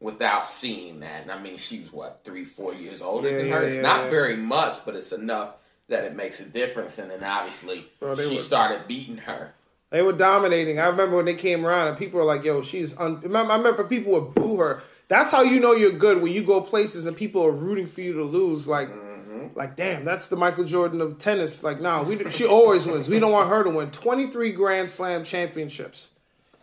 without 0.00 0.46
seeing 0.46 1.00
that. 1.00 1.22
And 1.22 1.30
I 1.30 1.40
mean 1.40 1.56
she 1.56 1.80
was 1.80 1.92
what, 1.92 2.20
three, 2.24 2.44
four 2.44 2.74
years 2.74 3.00
older 3.02 3.30
Yeah, 3.30 3.36
than 3.38 3.46
yeah, 3.48 3.54
her. 3.56 3.62
It's 3.64 3.76
yeah, 3.76 3.82
not 3.82 4.04
yeah. 4.04 4.10
very 4.10 4.36
much, 4.36 4.84
but 4.84 4.94
it's 4.96 5.12
enough 5.12 5.54
that 5.88 6.04
it 6.04 6.16
makes 6.16 6.40
a 6.40 6.44
difference 6.44 6.98
and 6.98 7.10
then 7.10 7.22
obviously 7.24 7.86
Bro, 8.00 8.16
she 8.16 8.34
were- 8.36 8.40
started 8.40 8.86
beating 8.88 9.18
her. 9.18 9.52
They 9.90 10.02
were 10.02 10.12
dominating. 10.12 10.80
I 10.80 10.86
remember 10.88 11.16
when 11.16 11.26
they 11.26 11.34
came 11.34 11.64
around 11.64 11.86
and 11.88 11.96
people 11.96 12.18
were 12.18 12.26
like, 12.26 12.42
"Yo, 12.42 12.60
she's." 12.60 12.98
Un-. 12.98 13.22
I 13.34 13.56
remember 13.56 13.84
people 13.84 14.12
would 14.14 14.34
boo 14.34 14.56
her. 14.56 14.82
That's 15.06 15.30
how 15.30 15.42
you 15.42 15.60
know 15.60 15.74
you're 15.74 15.92
good 15.92 16.20
when 16.20 16.32
you 16.32 16.42
go 16.42 16.60
places 16.60 17.06
and 17.06 17.16
people 17.16 17.44
are 17.46 17.52
rooting 17.52 17.86
for 17.86 18.00
you 18.00 18.12
to 18.14 18.24
lose. 18.24 18.66
Like, 18.66 18.88
Mm-hmm. 18.88 19.56
like, 19.56 19.76
damn, 19.76 20.04
that's 20.04 20.26
the 20.26 20.34
Michael 20.36 20.64
Jordan 20.64 21.00
of 21.00 21.18
tennis. 21.18 21.62
Like, 21.62 21.80
no, 21.80 22.02
we 22.02 22.28
she 22.32 22.44
always 22.46 22.84
wins. 22.86 23.08
We 23.08 23.20
don't 23.20 23.30
want 23.30 23.48
her 23.48 23.62
to 23.62 23.70
win. 23.70 23.92
Twenty 23.92 24.26
three 24.26 24.50
Grand 24.50 24.90
Slam 24.90 25.22
championships 25.22 26.10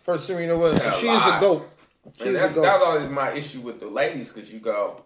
for 0.03 0.17
Serena 0.19 0.57
Williams. 0.57 0.81
So 0.83 0.89
Yeah, 0.89 0.95
she 0.97 1.07
is 1.07 1.23
a 1.25 1.39
goat. 1.39 1.69
And 2.19 2.35
that's 2.35 2.55
that's 2.55 2.83
always 2.83 3.07
my 3.07 3.31
issue 3.31 3.61
with 3.61 3.79
the 3.79 3.87
ladies 3.87 4.29
because 4.29 4.51
you 4.51 4.59
go, 4.59 5.05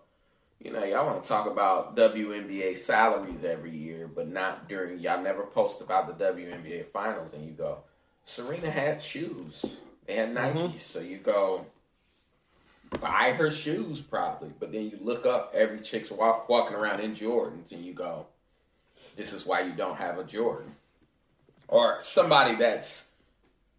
you 0.59 0.71
know, 0.71 0.83
y'all 0.83 1.05
want 1.05 1.21
to 1.21 1.27
talk 1.29 1.45
about 1.47 1.95
WNBA 1.95 2.75
salaries 2.75 3.43
every 3.43 3.71
year, 3.71 4.07
but 4.07 4.27
not 4.27 4.67
during 4.67 4.99
y'all 4.99 5.21
never 5.21 5.43
post 5.43 5.81
about 5.81 6.07
the 6.07 6.25
WNBA 6.25 6.85
finals, 6.87 7.33
and 7.33 7.45
you 7.45 7.51
go, 7.51 7.79
Serena 8.23 8.69
had 8.69 8.99
shoes, 9.01 9.63
they 10.05 10.15
had 10.15 10.33
Nikes, 10.33 10.53
Mm-hmm. 10.53 10.77
so 10.77 10.99
you 10.99 11.17
go 11.17 11.65
buy 12.99 13.33
her 13.37 13.51
shoes 13.51 14.01
probably, 14.01 14.51
but 14.59 14.71
then 14.71 14.89
you 14.89 14.97
look 15.01 15.25
up 15.25 15.51
every 15.53 15.79
chick's 15.79 16.09
walk, 16.09 16.49
walking 16.49 16.75
around 16.75 17.01
in 17.01 17.13
Jordans, 17.13 17.71
and 17.71 17.85
you 17.85 17.93
go, 17.93 18.25
this 19.15 19.33
is 19.33 19.45
why 19.45 19.61
you 19.61 19.73
don't 19.73 19.97
have 19.97 20.17
a 20.17 20.23
Jordan, 20.23 20.71
or 21.67 21.97
somebody 22.01 22.55
that's 22.55 23.05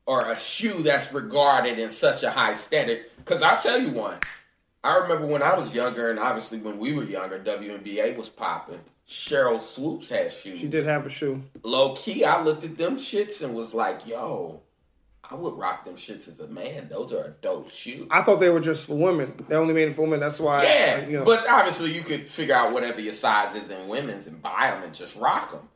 or 0.08 0.30
a 0.30 0.38
shoe 0.38 0.82
that's 0.82 1.12
regarded 1.12 1.78
in 1.78 1.90
such 1.90 2.22
a 2.22 2.30
high 2.30 2.54
standard. 2.54 3.04
Because 3.18 3.42
I'll 3.42 3.58
tell 3.58 3.78
you 3.78 3.92
one. 3.92 4.18
I 4.82 4.96
remember 4.96 5.26
when 5.26 5.42
I 5.42 5.54
was 5.54 5.74
younger, 5.74 6.08
and 6.08 6.18
obviously 6.18 6.58
when 6.58 6.78
we 6.78 6.94
were 6.94 7.04
younger, 7.04 7.38
WNBA 7.38 8.16
was 8.16 8.30
popping. 8.30 8.80
Sheryl 9.06 9.60
Swoopes 9.60 10.08
had 10.08 10.32
shoes. 10.32 10.60
She 10.60 10.66
did 10.66 10.86
have 10.86 11.04
a 11.04 11.10
shoe. 11.10 11.42
Low 11.62 11.94
key, 11.94 12.24
I 12.24 12.42
looked 12.42 12.64
at 12.64 12.78
them 12.78 12.96
shits 12.96 13.42
and 13.42 13.54
was 13.54 13.74
like, 13.74 14.06
yo, 14.06 14.62
I 15.30 15.34
would 15.34 15.58
rock 15.58 15.84
them 15.84 15.96
shits 15.96 16.26
as 16.26 16.40
a 16.40 16.48
man. 16.48 16.88
Those 16.88 17.12
are 17.12 17.24
a 17.24 17.30
dope 17.42 17.70
shoe. 17.70 18.08
I 18.10 18.22
thought 18.22 18.40
they 18.40 18.48
were 18.48 18.60
just 18.60 18.86
for 18.86 18.96
women. 18.96 19.44
They 19.46 19.56
only 19.56 19.74
made 19.74 19.88
it 19.88 19.96
for 19.96 20.02
women. 20.02 20.20
That's 20.20 20.40
why. 20.40 20.62
Yeah, 20.62 21.06
you 21.06 21.18
know. 21.18 21.24
but 21.26 21.46
obviously 21.46 21.92
you 21.92 22.00
could 22.00 22.28
figure 22.28 22.54
out 22.54 22.72
whatever 22.72 23.00
your 23.02 23.12
size 23.12 23.54
is 23.56 23.70
in 23.70 23.88
women's 23.88 24.26
and 24.26 24.40
buy 24.40 24.70
them 24.72 24.84
and 24.84 24.94
just 24.94 25.16
rock 25.16 25.52
them. 25.52 25.68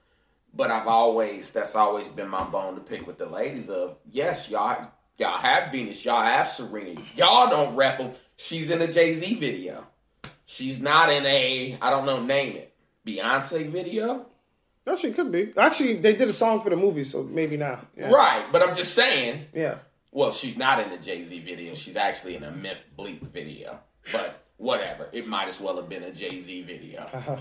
But 0.54 0.70
I've 0.70 0.86
always 0.86 1.50
that's 1.50 1.74
always 1.74 2.08
been 2.08 2.28
my 2.28 2.44
bone 2.44 2.74
to 2.74 2.80
pick 2.80 3.06
with 3.06 3.18
the 3.18 3.26
ladies 3.26 3.68
of 3.68 3.96
yes, 4.10 4.48
y'all 4.50 4.90
y'all 5.16 5.38
have 5.38 5.72
Venus, 5.72 6.04
y'all 6.04 6.22
have 6.22 6.48
Serena, 6.48 7.00
y'all 7.14 7.48
don't 7.48 7.74
rep 7.74 7.98
them. 7.98 8.12
She's 8.36 8.70
in 8.70 8.82
a 8.82 8.90
Jay 8.90 9.14
Z 9.14 9.34
video. 9.36 9.86
She's 10.44 10.78
not 10.78 11.10
in 11.10 11.24
a 11.24 11.78
I 11.80 11.90
don't 11.90 12.04
know 12.04 12.22
name 12.22 12.56
it 12.56 12.74
Beyonce 13.06 13.70
video. 13.70 14.26
actually, 14.86 15.12
could 15.12 15.32
be. 15.32 15.52
Actually, 15.56 15.94
they 15.94 16.14
did 16.14 16.28
a 16.28 16.32
song 16.32 16.60
for 16.60 16.70
the 16.70 16.76
movie, 16.76 17.04
so 17.04 17.22
maybe 17.22 17.56
now. 17.56 17.80
Yeah. 17.96 18.10
Right, 18.10 18.44
but 18.52 18.62
I'm 18.62 18.74
just 18.74 18.94
saying 18.94 19.46
Yeah. 19.54 19.76
Well, 20.10 20.30
she's 20.30 20.58
not 20.58 20.78
in 20.78 20.90
the 20.90 20.98
Jay 20.98 21.24
Z 21.24 21.40
video. 21.40 21.74
She's 21.74 21.96
actually 21.96 22.36
in 22.36 22.44
a 22.44 22.50
Memphis 22.50 22.84
Bleek 22.96 23.22
video. 23.22 23.80
But 24.12 24.44
whatever. 24.58 25.08
It 25.12 25.26
might 25.26 25.48
as 25.48 25.60
well 25.60 25.76
have 25.76 25.88
been 25.88 26.02
a 26.02 26.12
Jay 26.12 26.40
Z 26.40 26.62
video. 26.62 27.00
Uh-huh. 27.12 27.36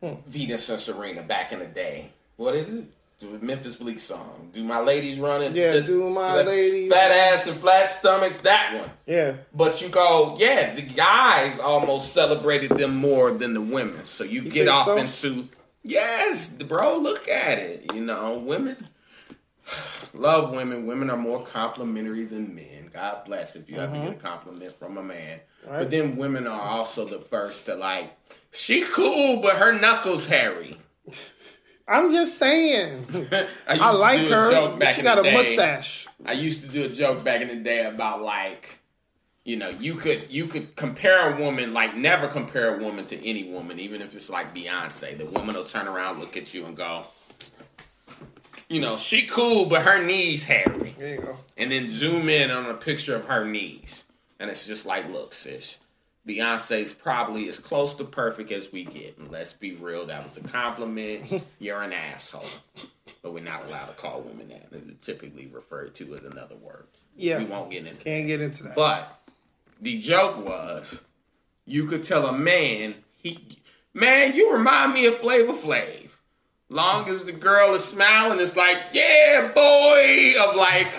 Hmm. 0.00 0.14
Venus 0.26 0.68
and 0.70 0.80
Serena 0.80 1.22
back 1.22 1.52
in 1.52 1.58
the 1.58 1.66
day. 1.66 2.10
What 2.40 2.54
is 2.56 2.72
it? 2.72 2.84
The 3.18 3.26
Memphis 3.44 3.76
Bleek 3.76 4.00
song. 4.00 4.50
Do 4.54 4.64
my 4.64 4.80
ladies 4.80 5.20
running? 5.20 5.54
Yeah, 5.54 5.72
the- 5.72 5.82
do 5.82 6.08
my 6.08 6.40
ladies- 6.40 6.90
Fat 6.90 7.10
ass 7.10 7.46
and 7.46 7.60
flat 7.60 7.90
stomachs. 7.90 8.38
That 8.38 8.80
one. 8.80 8.90
Yeah. 9.04 9.34
But 9.52 9.82
you 9.82 9.90
go, 9.90 10.38
yeah, 10.40 10.74
the 10.74 10.80
guys 10.80 11.58
almost 11.60 12.14
celebrated 12.14 12.78
them 12.78 12.96
more 12.96 13.30
than 13.30 13.52
the 13.52 13.60
women. 13.60 14.06
So 14.06 14.24
you, 14.24 14.40
get 14.40 14.68
off 14.68 14.86
so? 14.86 14.96
into, 14.96 15.48
yes, 15.82 16.48
bro, 16.48 16.96
look 16.96 17.28
at 17.28 17.58
it. 17.58 17.92
You 17.92 18.00
know, 18.00 18.38
women 18.38 18.88
love 20.14 20.52
women. 20.52 20.86
Women 20.86 21.10
are 21.10 21.18
more 21.18 21.42
complimentary 21.42 22.24
than 22.24 22.54
men. 22.54 22.88
God 22.90 23.26
bless 23.26 23.54
if 23.54 23.68
you 23.68 23.76
ever 23.76 23.96
get 23.96 24.12
a 24.12 24.14
compliment 24.14 24.78
from 24.78 24.96
a 24.96 25.02
man. 25.02 25.40
Mm-hmm. 25.40 25.70
Right. 25.70 25.78
But 25.80 25.90
then 25.90 26.16
women 26.16 26.46
are 26.46 26.58
also 26.62 27.06
the 27.06 27.20
first 27.20 27.66
to 27.66 27.74
like, 27.74 28.16
she 28.50 28.80
cool, 28.80 29.42
but 29.42 29.58
her 29.58 29.78
knuckles 29.78 30.26
hairy. 30.26 30.78
I'm 31.90 32.12
just 32.12 32.38
saying. 32.38 33.04
I, 33.32 33.48
I 33.68 33.90
like 33.92 34.20
do 34.20 34.26
a 34.26 34.30
joke 34.50 34.82
her. 34.82 34.92
She 34.94 35.02
got 35.02 35.18
a 35.18 35.22
day. 35.22 35.34
mustache. 35.34 36.06
I 36.24 36.32
used 36.32 36.62
to 36.62 36.68
do 36.68 36.84
a 36.84 36.88
joke 36.88 37.24
back 37.24 37.40
in 37.40 37.48
the 37.48 37.56
day 37.56 37.84
about 37.84 38.22
like, 38.22 38.78
you 39.44 39.56
know, 39.56 39.70
you 39.70 39.94
could 39.94 40.30
you 40.30 40.46
could 40.46 40.76
compare 40.76 41.34
a 41.34 41.40
woman 41.40 41.74
like 41.74 41.96
never 41.96 42.28
compare 42.28 42.76
a 42.76 42.82
woman 42.82 43.06
to 43.06 43.26
any 43.28 43.50
woman, 43.50 43.80
even 43.80 44.02
if 44.02 44.14
it's 44.14 44.30
like 44.30 44.54
Beyonce. 44.54 45.18
The 45.18 45.26
woman 45.26 45.54
will 45.56 45.64
turn 45.64 45.88
around, 45.88 46.20
look 46.20 46.36
at 46.36 46.54
you, 46.54 46.64
and 46.66 46.76
go, 46.76 47.06
you 48.68 48.80
know, 48.80 48.96
she 48.96 49.26
cool, 49.26 49.64
but 49.64 49.82
her 49.82 50.00
knees 50.04 50.44
hairy, 50.44 50.94
There 50.96 51.14
you 51.16 51.20
go. 51.20 51.38
and 51.56 51.72
then 51.72 51.88
zoom 51.88 52.28
in 52.28 52.52
on 52.52 52.66
a 52.66 52.74
picture 52.74 53.16
of 53.16 53.24
her 53.24 53.44
knees, 53.44 54.04
and 54.38 54.48
it's 54.48 54.64
just 54.64 54.86
like, 54.86 55.08
look, 55.08 55.34
sis. 55.34 55.78
Beyonce's 56.26 56.92
probably 56.92 57.48
as 57.48 57.58
close 57.58 57.94
to 57.94 58.04
perfect 58.04 58.52
as 58.52 58.70
we 58.70 58.84
get. 58.84 59.18
And 59.18 59.30
let's 59.30 59.52
be 59.52 59.74
real, 59.74 60.06
that 60.06 60.24
was 60.24 60.36
a 60.36 60.42
compliment. 60.42 61.42
You're 61.58 61.82
an 61.82 61.92
asshole. 61.92 62.44
But 63.22 63.32
we're 63.32 63.44
not 63.44 63.66
allowed 63.66 63.86
to 63.86 63.94
call 63.94 64.20
women 64.20 64.48
that. 64.48 64.68
It's 64.72 65.04
typically 65.04 65.46
referred 65.46 65.94
to 65.96 66.14
as 66.14 66.24
another 66.24 66.56
word. 66.56 66.86
Yeah. 67.16 67.38
We 67.38 67.44
won't 67.44 67.70
get 67.70 67.86
into 67.86 68.04
Can't 68.04 68.26
get 68.26 68.40
into 68.40 68.64
that. 68.64 68.74
But 68.74 69.20
the 69.80 69.98
joke 69.98 70.44
was 70.44 71.00
you 71.66 71.84
could 71.84 72.02
tell 72.02 72.26
a 72.26 72.32
man, 72.32 72.96
he 73.16 73.58
man, 73.94 74.34
you 74.34 74.52
remind 74.52 74.94
me 74.94 75.06
of 75.06 75.16
Flavor 75.16 75.52
Flav. 75.52 76.08
Long 76.68 77.08
as 77.08 77.24
the 77.24 77.32
girl 77.32 77.74
is 77.74 77.84
smiling, 77.84 78.38
it's 78.38 78.56
like, 78.56 78.78
yeah, 78.92 79.50
boy, 79.52 80.34
of 80.40 80.54
like, 80.54 80.92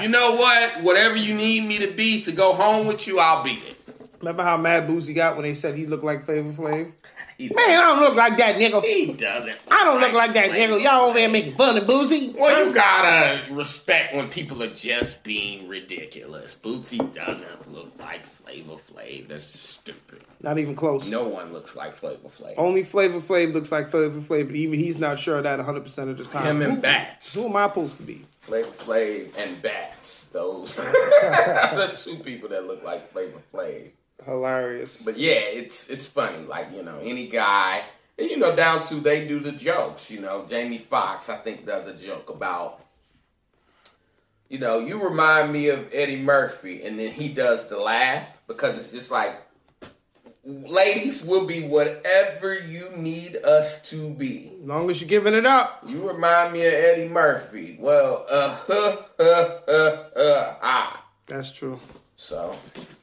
you 0.00 0.08
know 0.08 0.36
what? 0.36 0.82
Whatever 0.82 1.16
you 1.16 1.34
need 1.34 1.66
me 1.66 1.78
to 1.78 1.90
be 1.92 2.22
to 2.22 2.32
go 2.32 2.52
home 2.52 2.86
with 2.86 3.08
you, 3.08 3.18
I'll 3.18 3.42
be 3.42 3.54
it. 3.54 3.76
Remember 4.20 4.42
how 4.42 4.56
mad 4.56 4.86
Boosie 4.86 5.14
got 5.14 5.36
when 5.36 5.44
they 5.44 5.54
said 5.54 5.74
he 5.74 5.86
looked 5.86 6.04
like 6.04 6.26
Flavor 6.26 6.52
Flav? 6.52 6.92
Man, 7.38 7.50
I 7.58 7.74
don't 7.76 8.00
look 8.00 8.16
like 8.16 8.36
that 8.36 8.56
nigga. 8.56 8.82
he 8.82 9.14
doesn't. 9.14 9.58
I 9.70 9.82
don't 9.84 9.98
look 9.98 10.12
like 10.12 10.34
that 10.34 10.50
nigga. 10.50 10.82
Y'all 10.82 11.06
over 11.06 11.18
there 11.18 11.28
making 11.30 11.54
fun 11.56 11.78
of 11.78 11.84
Boosie. 11.84 12.34
Well, 12.36 12.66
you 12.66 12.74
gotta 12.74 13.40
respect 13.54 14.14
when 14.14 14.28
people 14.28 14.62
are 14.62 14.74
just 14.74 15.24
being 15.24 15.66
ridiculous. 15.66 16.54
Boosie 16.54 17.10
doesn't 17.14 17.72
look 17.72 17.90
like 17.98 18.26
Flavor 18.26 18.74
Flav. 18.74 19.28
That's 19.28 19.44
stupid. 19.44 20.22
Not 20.42 20.58
even 20.58 20.74
close. 20.74 21.08
No 21.08 21.26
one 21.26 21.54
looks 21.54 21.74
like 21.74 21.96
Flavor 21.96 22.28
Flav. 22.28 22.54
Only 22.58 22.82
Flavor 22.82 23.20
Flav 23.20 23.54
looks 23.54 23.72
like 23.72 23.90
Flavor 23.90 24.20
Flav, 24.20 24.46
but 24.48 24.56
even 24.56 24.78
he's 24.78 24.98
not 24.98 25.18
sure 25.18 25.38
of 25.38 25.44
that 25.44 25.58
100% 25.60 26.10
of 26.10 26.18
the 26.18 26.24
time. 26.24 26.44
Him 26.44 26.60
and 26.62 26.74
who, 26.74 26.80
Bats. 26.82 27.34
Who 27.34 27.46
am 27.46 27.56
I 27.56 27.68
supposed 27.68 27.96
to 27.96 28.02
be? 28.02 28.26
Flavor 28.42 28.70
Flav 28.72 29.30
and 29.38 29.62
Bats. 29.62 30.24
Those 30.24 30.78
are 30.78 30.84
the 30.92 31.90
two 31.96 32.16
people 32.22 32.50
that 32.50 32.66
look 32.66 32.82
like 32.84 33.10
Flavor 33.12 33.40
Flav. 33.54 33.88
Hilarious. 34.24 35.02
But 35.02 35.18
yeah, 35.18 35.32
it's 35.32 35.88
it's 35.88 36.06
funny. 36.06 36.44
Like 36.44 36.72
you 36.74 36.82
know, 36.82 36.98
any 37.02 37.28
guy, 37.28 37.82
and 38.18 38.30
you 38.30 38.38
know, 38.38 38.54
down 38.54 38.80
to 38.82 38.96
they 38.96 39.26
do 39.26 39.40
the 39.40 39.52
jokes. 39.52 40.10
You 40.10 40.20
know, 40.20 40.46
Jamie 40.48 40.78
Foxx 40.78 41.28
I 41.28 41.36
think 41.36 41.66
does 41.66 41.86
a 41.86 41.96
joke 41.96 42.30
about. 42.30 42.80
You 44.48 44.58
know, 44.58 44.80
you 44.80 45.02
remind 45.02 45.52
me 45.52 45.68
of 45.68 45.88
Eddie 45.92 46.20
Murphy, 46.20 46.82
and 46.82 46.98
then 46.98 47.12
he 47.12 47.28
does 47.32 47.68
the 47.68 47.78
laugh 47.78 48.26
because 48.48 48.76
it's 48.76 48.90
just 48.90 49.12
like, 49.12 49.40
ladies 50.44 51.22
will 51.22 51.46
be 51.46 51.68
whatever 51.68 52.58
you 52.58 52.88
need 52.96 53.36
us 53.36 53.80
to 53.90 54.10
be. 54.10 54.52
as 54.60 54.66
long 54.66 54.90
as 54.90 55.00
you're 55.00 55.08
giving 55.08 55.34
it 55.34 55.46
up. 55.46 55.84
You 55.86 56.08
remind 56.08 56.52
me 56.52 56.66
of 56.66 56.72
Eddie 56.72 57.08
Murphy. 57.08 57.76
Well, 57.78 58.26
uh, 58.28 58.56
huh, 58.66 58.96
huh, 59.20 59.58
huh, 59.68 60.04
huh, 60.16 60.54
ah. 60.62 61.04
That's 61.28 61.52
true. 61.52 61.78
So, 62.16 62.56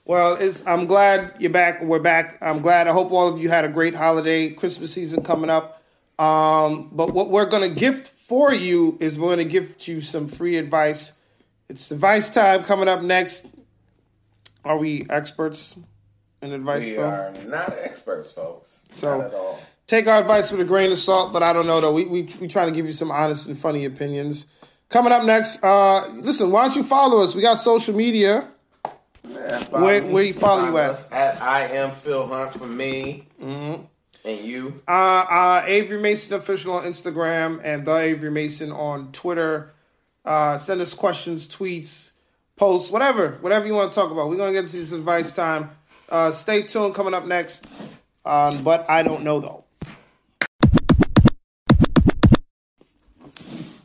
Well, 0.08 0.36
it's. 0.36 0.66
I'm 0.66 0.86
glad 0.86 1.34
you're 1.38 1.52
back. 1.52 1.82
We're 1.84 2.00
back. 2.00 2.38
I'm 2.42 2.62
glad. 2.62 2.88
I 2.88 2.94
hope 2.94 3.12
all 3.12 3.28
of 3.28 3.42
you 3.42 3.50
had 3.50 3.66
a 3.66 3.68
great 3.68 3.94
holiday, 3.94 4.52
Christmas 4.52 4.94
season 4.94 5.22
coming 5.22 5.50
up. 5.50 5.84
Um, 6.18 6.90
but 6.94 7.14
what 7.14 7.30
we're 7.30 7.50
gonna 7.50 7.68
gift 7.68 8.08
for 8.08 8.54
you 8.54 8.98
is 9.02 9.20
we're 9.20 9.32
gonna 9.32 9.44
gift 9.44 9.86
you 9.86 10.00
some 10.00 10.30
free 10.30 10.56
advice. 10.56 11.12
It's 11.68 11.92
advice 11.92 12.32
time 12.32 12.64
coming 12.64 12.88
up 12.88 13.02
next. 13.02 13.48
Are 14.64 14.78
we 14.78 15.06
experts 15.10 15.78
in 16.42 16.54
advice? 16.54 16.86
we 16.86 16.94
Phil? 16.96 17.04
are 17.04 17.34
not 17.46 17.76
experts, 17.78 18.32
folks. 18.32 18.80
So- 18.94 19.18
not 19.18 19.28
at 19.28 19.34
all. 19.34 19.60
take 19.88 20.08
our 20.08 20.20
advice 20.22 20.52
with 20.52 20.62
a 20.62 20.66
grain 20.66 20.90
of 20.90 20.98
salt, 20.98 21.34
but 21.34 21.44
I 21.44 21.52
don't 21.52 21.68
know 21.68 21.82
though. 21.82 21.94
We 21.94 22.06
we 22.06 22.30
we 22.40 22.48
trying 22.48 22.68
to 22.70 22.74
give 22.74 22.86
you 22.86 22.94
some 22.94 23.12
honest 23.12 23.46
and 23.48 23.60
funny 23.60 23.84
opinions. 23.84 24.48
Coming 24.88 25.12
up 25.12 25.26
next, 25.26 25.62
uh, 25.66 26.08
listen. 26.14 26.50
Why 26.50 26.64
don't 26.66 26.78
you 26.78 26.84
follow 26.84 27.22
us? 27.22 27.36
We 27.36 27.42
got 27.42 27.56
social 27.56 27.94
media. 27.94 28.48
Yeah, 29.30 29.64
Where- 29.70 30.04
where 30.04 30.24
you 30.24 30.34
follow 30.34 30.66
you 30.66 30.78
at? 30.78 31.12
At 31.12 31.42
I 31.42 31.68
am 31.68 31.92
Phil 31.92 32.26
Hunt 32.28 32.54
for 32.54 32.68
me. 32.68 33.28
Mm-hmm. 33.42 33.82
And 34.26 34.40
you. 34.42 34.82
Uh, 34.88 34.92
uh, 34.92 35.64
Avery 35.66 36.00
Mason 36.00 36.34
official 36.36 36.74
on 36.74 36.84
Instagram 36.86 37.62
and 37.64 37.86
the 37.86 37.96
Avery 37.96 38.32
Mason 38.32 38.72
on 38.72 39.12
Twitter. 39.12 39.74
Uh, 40.26 40.58
send 40.58 40.82
us 40.82 40.94
questions, 40.94 41.48
tweets, 41.48 42.12
posts, 42.58 42.92
whatever, 42.92 43.38
whatever 43.42 43.66
you 43.66 43.74
want 43.74 43.92
to 43.92 43.96
talk 43.96 44.12
about. 44.12 44.28
We're 44.30 44.36
gonna 44.38 44.52
get 44.54 44.66
to 44.70 44.72
this 44.78 44.92
advice 44.92 45.32
time. 45.32 45.70
Uh, 46.10 46.32
stay 46.32 46.64
tuned. 46.64 46.96
Coming 46.96 47.14
up 47.14 47.26
next. 47.26 47.66
Um, 48.26 48.64
but 48.64 48.90
I 48.90 49.04
don't 49.04 49.24
know 49.24 49.40
though. 49.40 49.64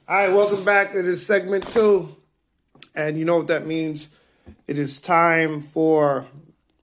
All 0.09 0.18
right, 0.18 0.32
welcome 0.32 0.64
back 0.64 0.93
to 0.93 1.03
this 1.03 1.24
segment 1.24 1.66
two, 1.68 2.14
and 2.95 3.16
you 3.18 3.24
know 3.24 3.38
what 3.38 3.47
that 3.47 3.66
means. 3.66 4.09
It 4.72 4.78
is 4.78 5.00
time 5.00 5.60
for 5.60 6.26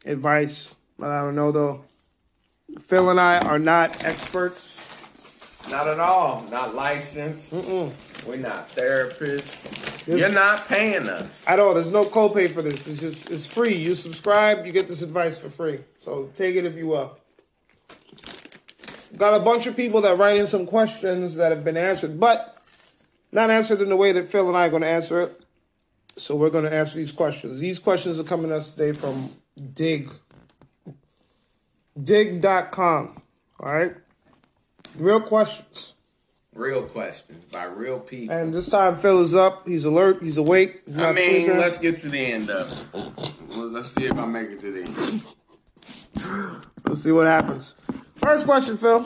advice, 0.05 0.75
I 1.01 1.23
don't 1.23 1.33
know 1.33 1.51
though. 1.51 1.85
Phil 2.79 3.09
and 3.09 3.19
I 3.19 3.39
are 3.39 3.57
not 3.57 4.03
experts. 4.03 4.79
Not 5.71 5.87
at 5.87 5.99
all. 5.99 6.45
Not 6.51 6.75
licensed. 6.75 7.51
We're 7.51 8.37
not 8.37 8.69
therapists. 8.69 10.07
Yes. 10.07 10.19
You're 10.19 10.31
not 10.31 10.67
paying 10.67 11.09
us. 11.09 11.43
at 11.47 11.59
all. 11.59 11.73
There's 11.73 11.91
no 11.91 12.05
copay 12.05 12.51
for 12.51 12.61
this. 12.61 12.85
It's 12.85 13.01
just 13.01 13.31
it's 13.31 13.47
free. 13.47 13.75
You 13.75 13.95
subscribe, 13.95 14.67
you 14.67 14.71
get 14.71 14.87
this 14.87 15.01
advice 15.01 15.39
for 15.39 15.49
free. 15.49 15.79
So 15.97 16.29
take 16.35 16.57
it 16.57 16.65
if 16.65 16.75
you 16.75 16.85
will. 16.85 17.17
Got 19.17 19.33
a 19.33 19.43
bunch 19.43 19.65
of 19.65 19.75
people 19.75 20.01
that 20.01 20.15
write 20.19 20.37
in 20.37 20.45
some 20.45 20.67
questions 20.67 21.37
that 21.37 21.51
have 21.51 21.65
been 21.65 21.75
answered, 21.75 22.19
but 22.19 22.55
not 23.31 23.49
answered 23.49 23.81
in 23.81 23.89
the 23.89 23.97
way 23.97 24.11
that 24.11 24.29
Phil 24.29 24.47
and 24.47 24.55
I 24.55 24.67
are 24.67 24.69
going 24.69 24.83
to 24.83 24.87
answer 24.87 25.21
it. 25.21 25.38
So 26.19 26.35
we're 26.35 26.49
going 26.49 26.65
to 26.65 26.73
answer 26.73 26.97
these 26.97 27.11
questions. 27.11 27.59
These 27.59 27.79
questions 27.79 28.19
are 28.19 28.23
coming 28.23 28.49
to 28.49 28.57
us 28.57 28.71
today 28.71 28.91
from 28.91 29.33
Dig. 29.73 30.11
Dig.com. 32.01 33.21
All 33.59 33.71
right. 33.73 33.95
Real 34.97 35.21
questions. 35.21 35.95
Real 36.53 36.83
questions 36.83 37.45
by 37.45 37.63
real 37.65 37.99
people. 37.99 38.35
And 38.35 38.53
this 38.53 38.69
time 38.69 38.97
Phil 38.97 39.21
is 39.21 39.33
up. 39.33 39.67
He's 39.67 39.85
alert. 39.85 40.21
He's 40.21 40.37
awake. 40.37 40.81
He's 40.85 40.97
I 40.97 40.99
not 40.99 41.15
mean, 41.15 41.29
sleeping. 41.29 41.57
let's 41.57 41.77
get 41.77 41.97
to 41.99 42.09
the 42.09 42.19
end 42.19 42.49
of 42.49 42.71
it. 42.93 43.33
Let's 43.55 43.93
see 43.93 44.05
if 44.05 44.17
I 44.17 44.25
make 44.25 44.49
it 44.49 44.59
to 44.61 44.71
the 44.71 44.81
end. 44.81 46.69
Let's 46.85 47.03
see 47.03 47.11
what 47.11 47.27
happens. 47.27 47.75
First 48.15 48.45
question, 48.45 48.75
Phil. 48.75 49.05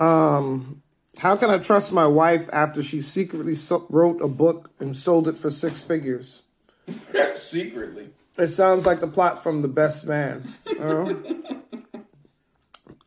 Um, 0.00 0.81
how 1.22 1.36
can 1.36 1.50
I 1.50 1.58
trust 1.58 1.92
my 1.92 2.04
wife 2.04 2.48
after 2.52 2.82
she 2.82 3.00
secretly 3.00 3.54
so- 3.54 3.86
wrote 3.88 4.20
a 4.20 4.26
book 4.26 4.72
and 4.80 4.96
sold 4.96 5.28
it 5.28 5.38
for 5.38 5.52
six 5.52 5.84
figures? 5.84 6.42
Secretly. 7.36 8.10
It 8.36 8.48
sounds 8.48 8.86
like 8.86 8.98
the 9.00 9.06
plot 9.06 9.40
from 9.40 9.60
The 9.60 9.68
Best 9.68 10.04
Man. 10.04 10.52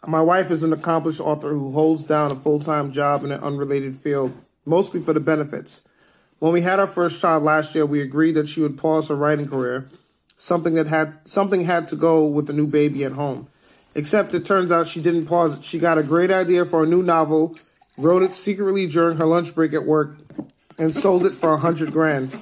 My 0.08 0.22
wife 0.22 0.50
is 0.50 0.64
an 0.64 0.72
accomplished 0.72 1.20
author 1.20 1.50
who 1.50 1.72
holds 1.72 2.06
down 2.06 2.32
a 2.32 2.36
full 2.36 2.60
time 2.60 2.94
job 2.94 3.26
in 3.26 3.34
an 3.34 3.42
unrelated 3.42 3.98
field, 3.98 4.32
mostly 4.64 5.02
for 5.02 5.12
the 5.12 5.20
benefits. 5.20 5.82
When 6.40 6.54
we 6.54 6.62
had 6.62 6.80
our 6.80 6.88
first 6.88 7.20
child 7.20 7.44
last 7.44 7.76
year, 7.76 7.86
we 7.86 8.00
agreed 8.00 8.36
that 8.36 8.48
she 8.48 8.62
would 8.62 8.78
pause 8.78 9.10
her 9.10 9.16
writing 9.16 9.50
career. 9.50 9.90
Something 10.38 10.76
that 10.76 10.88
had 10.88 11.18
something 11.26 11.66
had 11.66 11.90
to 11.90 11.98
go 11.98 12.26
with 12.26 12.50
a 12.50 12.54
new 12.54 12.68
baby 12.68 13.04
at 13.04 13.12
home. 13.12 13.50
Except 13.94 14.34
it 14.34 14.46
turns 14.46 14.72
out 14.72 14.88
she 14.88 15.02
didn't 15.02 15.26
pause 15.26 15.58
it. 15.58 15.66
She 15.66 15.80
got 15.80 15.98
a 15.98 16.04
great 16.04 16.32
idea 16.32 16.64
for 16.64 16.84
a 16.84 16.88
new 16.88 17.04
novel, 17.04 17.56
wrote 17.98 18.24
it 18.24 18.34
secretly 18.34 18.88
during 18.88 19.18
her 19.18 19.26
lunch 19.26 19.56
break 19.56 19.74
at 19.74 19.86
work, 19.86 20.16
and 20.78 20.94
sold 20.94 21.26
it 21.26 21.34
for 21.34 21.54
a 21.54 21.58
hundred 21.58 21.92
grand. 21.92 22.42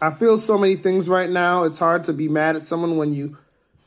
I 0.00 0.10
feel 0.10 0.38
so 0.38 0.58
many 0.58 0.76
things 0.76 1.08
right 1.08 1.30
now. 1.30 1.64
It's 1.64 1.78
hard 1.78 2.04
to 2.04 2.12
be 2.12 2.28
mad 2.28 2.56
at 2.56 2.62
someone 2.62 2.96
when 2.96 3.14
you 3.14 3.38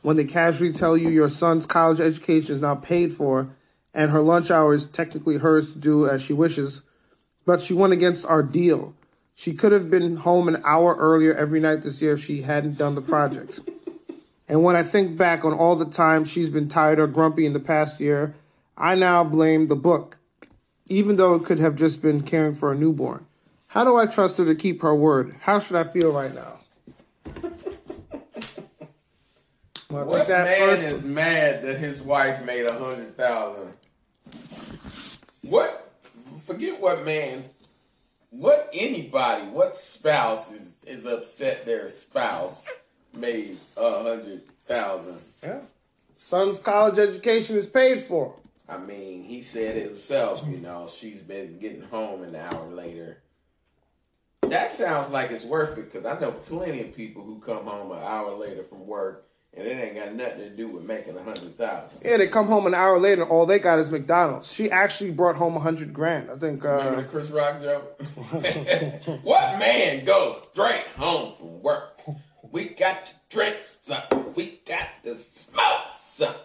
when 0.02 0.16
they 0.16 0.24
casually 0.24 0.72
tell 0.72 0.96
you 0.96 1.08
your 1.08 1.28
son's 1.28 1.66
college 1.66 2.00
education 2.00 2.56
is 2.56 2.62
now 2.62 2.74
paid 2.74 3.12
for 3.12 3.50
and 3.92 4.10
her 4.10 4.20
lunch 4.20 4.50
hour 4.50 4.72
is 4.72 4.86
technically 4.86 5.38
hers 5.38 5.72
to 5.72 5.78
do 5.78 6.08
as 6.08 6.22
she 6.22 6.32
wishes. 6.32 6.82
But 7.44 7.60
she 7.60 7.74
went 7.74 7.92
against 7.92 8.24
our 8.24 8.42
deal. 8.42 8.94
She 9.34 9.52
could 9.52 9.72
have 9.72 9.90
been 9.90 10.18
home 10.18 10.48
an 10.48 10.62
hour 10.64 10.94
earlier 10.96 11.34
every 11.34 11.60
night 11.60 11.82
this 11.82 12.00
year 12.00 12.14
if 12.14 12.24
she 12.24 12.42
hadn't 12.42 12.78
done 12.78 12.94
the 12.94 13.02
project. 13.02 13.60
and 14.48 14.62
when 14.62 14.76
I 14.76 14.82
think 14.82 15.16
back 15.16 15.44
on 15.44 15.52
all 15.52 15.76
the 15.76 15.86
times 15.86 16.30
she's 16.30 16.50
been 16.50 16.68
tired 16.68 16.98
or 16.98 17.06
grumpy 17.06 17.46
in 17.46 17.52
the 17.52 17.60
past 17.60 18.00
year, 18.00 18.34
I 18.80 18.94
now 18.94 19.22
blame 19.24 19.66
the 19.66 19.76
book, 19.76 20.18
even 20.88 21.16
though 21.16 21.34
it 21.34 21.44
could 21.44 21.58
have 21.58 21.76
just 21.76 22.00
been 22.00 22.22
caring 22.22 22.54
for 22.54 22.72
a 22.72 22.74
newborn. 22.74 23.26
How 23.66 23.84
do 23.84 23.98
I 23.98 24.06
trust 24.06 24.38
her 24.38 24.46
to 24.46 24.54
keep 24.54 24.80
her 24.80 24.94
word? 24.94 25.36
How 25.42 25.58
should 25.60 25.76
I 25.76 25.84
feel 25.84 26.12
right 26.12 26.34
now? 26.34 26.60
Well, 29.90 30.06
what 30.06 30.28
man 30.28 30.78
is 30.78 31.02
mad 31.02 31.64
that 31.64 31.78
his 31.78 32.00
wife 32.00 32.44
made 32.44 32.64
a 32.64 32.72
hundred 32.72 33.16
thousand? 33.16 33.72
What? 35.42 35.92
Forget 36.46 36.80
what 36.80 37.04
man. 37.04 37.42
What 38.30 38.70
anybody? 38.72 39.46
What 39.48 39.76
spouse 39.76 40.52
is 40.52 40.84
is 40.84 41.06
upset 41.06 41.66
their 41.66 41.88
spouse 41.88 42.64
made 43.12 43.56
a 43.76 44.04
hundred 44.04 44.46
thousand? 44.60 45.18
Yeah. 45.42 45.58
Son's 46.14 46.60
college 46.60 46.98
education 46.98 47.56
is 47.56 47.66
paid 47.66 48.02
for. 48.02 48.36
I 48.70 48.78
mean, 48.78 49.24
he 49.24 49.40
said 49.40 49.76
it 49.76 49.84
himself. 49.84 50.46
You 50.48 50.58
know, 50.58 50.88
she's 50.88 51.20
been 51.20 51.58
getting 51.58 51.82
home 51.82 52.22
an 52.22 52.36
hour 52.36 52.66
later. 52.68 53.18
That 54.42 54.72
sounds 54.72 55.10
like 55.10 55.30
it's 55.30 55.44
worth 55.44 55.76
it 55.78 55.92
because 55.92 56.06
I 56.06 56.18
know 56.20 56.32
plenty 56.32 56.80
of 56.80 56.94
people 56.94 57.22
who 57.22 57.38
come 57.40 57.64
home 57.64 57.92
an 57.92 57.98
hour 58.02 58.34
later 58.34 58.62
from 58.62 58.86
work 58.86 59.26
and 59.54 59.66
it 59.66 59.72
ain't 59.72 59.96
got 59.96 60.14
nothing 60.14 60.38
to 60.38 60.50
do 60.50 60.68
with 60.68 60.84
making 60.84 61.16
a 61.16 61.22
hundred 61.22 61.56
thousand. 61.58 62.00
Yeah, 62.04 62.16
they 62.16 62.28
come 62.28 62.46
home 62.46 62.66
an 62.66 62.74
hour 62.74 62.98
later, 62.98 63.22
and 63.22 63.30
all 63.30 63.46
they 63.46 63.58
got 63.58 63.78
is 63.78 63.90
McDonald's. 63.90 64.52
She 64.52 64.70
actually 64.70 65.10
brought 65.10 65.36
home 65.36 65.56
a 65.56 65.60
hundred 65.60 65.92
grand. 65.92 66.30
I 66.30 66.36
think. 66.36 66.64
Uh, 66.64 66.76
Remember 66.76 67.02
the 67.02 67.08
Chris 67.08 67.30
Rock 67.30 67.60
joke? 67.60 68.00
what 69.22 69.58
man 69.58 70.04
goes 70.04 70.40
straight 70.52 70.86
home 70.96 71.34
from 71.36 71.62
work? 71.62 72.00
We 72.52 72.68
got 72.68 73.06
to 73.06 73.12
drink 73.28 73.58
something. 73.62 74.34
We 74.34 74.60
got 74.66 74.88
to 75.04 75.18
smoke 75.18 75.90
something. 75.90 76.40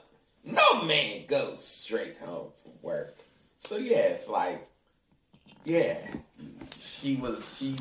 No 0.45 0.83
man 0.83 1.25
goes 1.27 1.65
straight 1.65 2.17
home 2.17 2.49
from 2.61 2.71
work. 2.81 3.17
So 3.59 3.77
yeah, 3.77 3.97
it's 3.97 4.29
like, 4.29 4.67
yeah, 5.63 5.97
she 6.77 7.15
was 7.15 7.57
she 7.57 7.75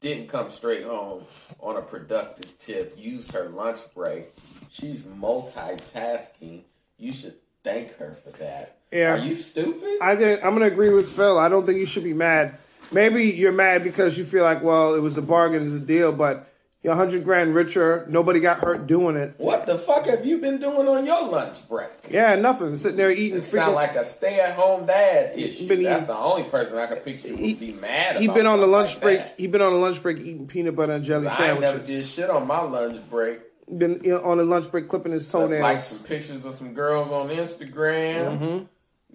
didn't 0.00 0.28
come 0.28 0.50
straight 0.50 0.84
home 0.84 1.24
on 1.58 1.76
a 1.76 1.82
productive 1.82 2.56
tip, 2.58 2.94
used 2.96 3.32
her 3.32 3.48
lunch 3.48 3.80
break. 3.94 4.32
She's 4.70 5.02
multitasking. 5.02 6.62
You 6.96 7.12
should 7.12 7.36
thank 7.64 7.96
her 7.96 8.12
for 8.12 8.30
that. 8.32 8.78
Yeah. 8.92 9.14
Are 9.14 9.18
you 9.18 9.34
stupid? 9.34 9.98
I 10.00 10.14
think 10.14 10.44
I'm 10.44 10.52
gonna 10.52 10.66
agree 10.66 10.90
with 10.90 11.10
Phil. 11.10 11.38
I 11.38 11.48
don't 11.48 11.66
think 11.66 11.78
you 11.78 11.86
should 11.86 12.04
be 12.04 12.14
mad. 12.14 12.56
Maybe 12.92 13.24
you're 13.24 13.50
mad 13.50 13.82
because 13.82 14.16
you 14.16 14.24
feel 14.24 14.44
like, 14.44 14.62
well, 14.62 14.94
it 14.94 15.00
was 15.00 15.16
a 15.16 15.22
bargain, 15.22 15.66
it's 15.66 15.82
a 15.82 15.84
deal, 15.84 16.12
but 16.12 16.48
you're 16.84 16.94
hundred 16.94 17.24
grand 17.24 17.54
richer. 17.54 18.06
Nobody 18.08 18.38
got 18.38 18.62
hurt 18.62 18.86
doing 18.86 19.16
it. 19.16 19.34
What 19.38 19.66
the 19.66 19.78
fuck 19.78 20.06
have 20.06 20.24
you 20.24 20.38
been 20.38 20.60
doing 20.60 20.86
on 20.86 21.04
your 21.04 21.26
lunch 21.28 21.66
break? 21.68 21.88
Yeah, 22.10 22.36
nothing. 22.36 22.76
Sitting 22.76 22.98
there 22.98 23.10
eating. 23.10 23.38
It 23.38 23.42
sound 23.42 23.74
like 23.74 23.96
a 23.96 24.04
stay-at-home 24.04 24.86
dad 24.86 25.36
issue. 25.36 25.66
Been 25.66 25.82
That's 25.82 26.04
eating, 26.04 26.14
the 26.14 26.20
only 26.20 26.44
person 26.44 26.78
I 26.78 26.86
can 26.86 26.98
picture 26.98 27.28
who 27.28 27.36
would 27.36 27.58
be 27.58 27.72
mad. 27.72 28.18
He 28.18 28.28
been 28.28 28.46
on 28.46 28.60
the 28.60 28.66
lunch 28.66 28.96
like 28.96 29.02
break. 29.02 29.18
That. 29.20 29.34
He 29.38 29.46
been 29.46 29.62
on 29.62 29.72
the 29.72 29.78
lunch 29.78 30.02
break 30.02 30.18
eating 30.18 30.46
peanut 30.46 30.76
butter 30.76 30.92
and 30.92 31.04
jelly 31.04 31.26
I 31.26 31.34
sandwiches. 31.34 31.70
I 31.70 31.72
never 31.72 31.84
did 31.84 32.06
shit 32.06 32.30
on 32.30 32.46
my 32.46 32.60
lunch 32.60 33.00
break. 33.10 33.40
Been 33.66 34.12
on 34.12 34.36
the 34.36 34.44
lunch 34.44 34.70
break 34.70 34.88
clipping 34.88 35.12
his 35.12 35.26
toenails. 35.30 35.62
Like 35.62 35.80
some 35.80 36.04
pictures 36.04 36.44
of 36.44 36.54
some 36.54 36.74
girls 36.74 37.10
on 37.10 37.28
Instagram. 37.34 38.38
Mm-hmm. 38.38 38.64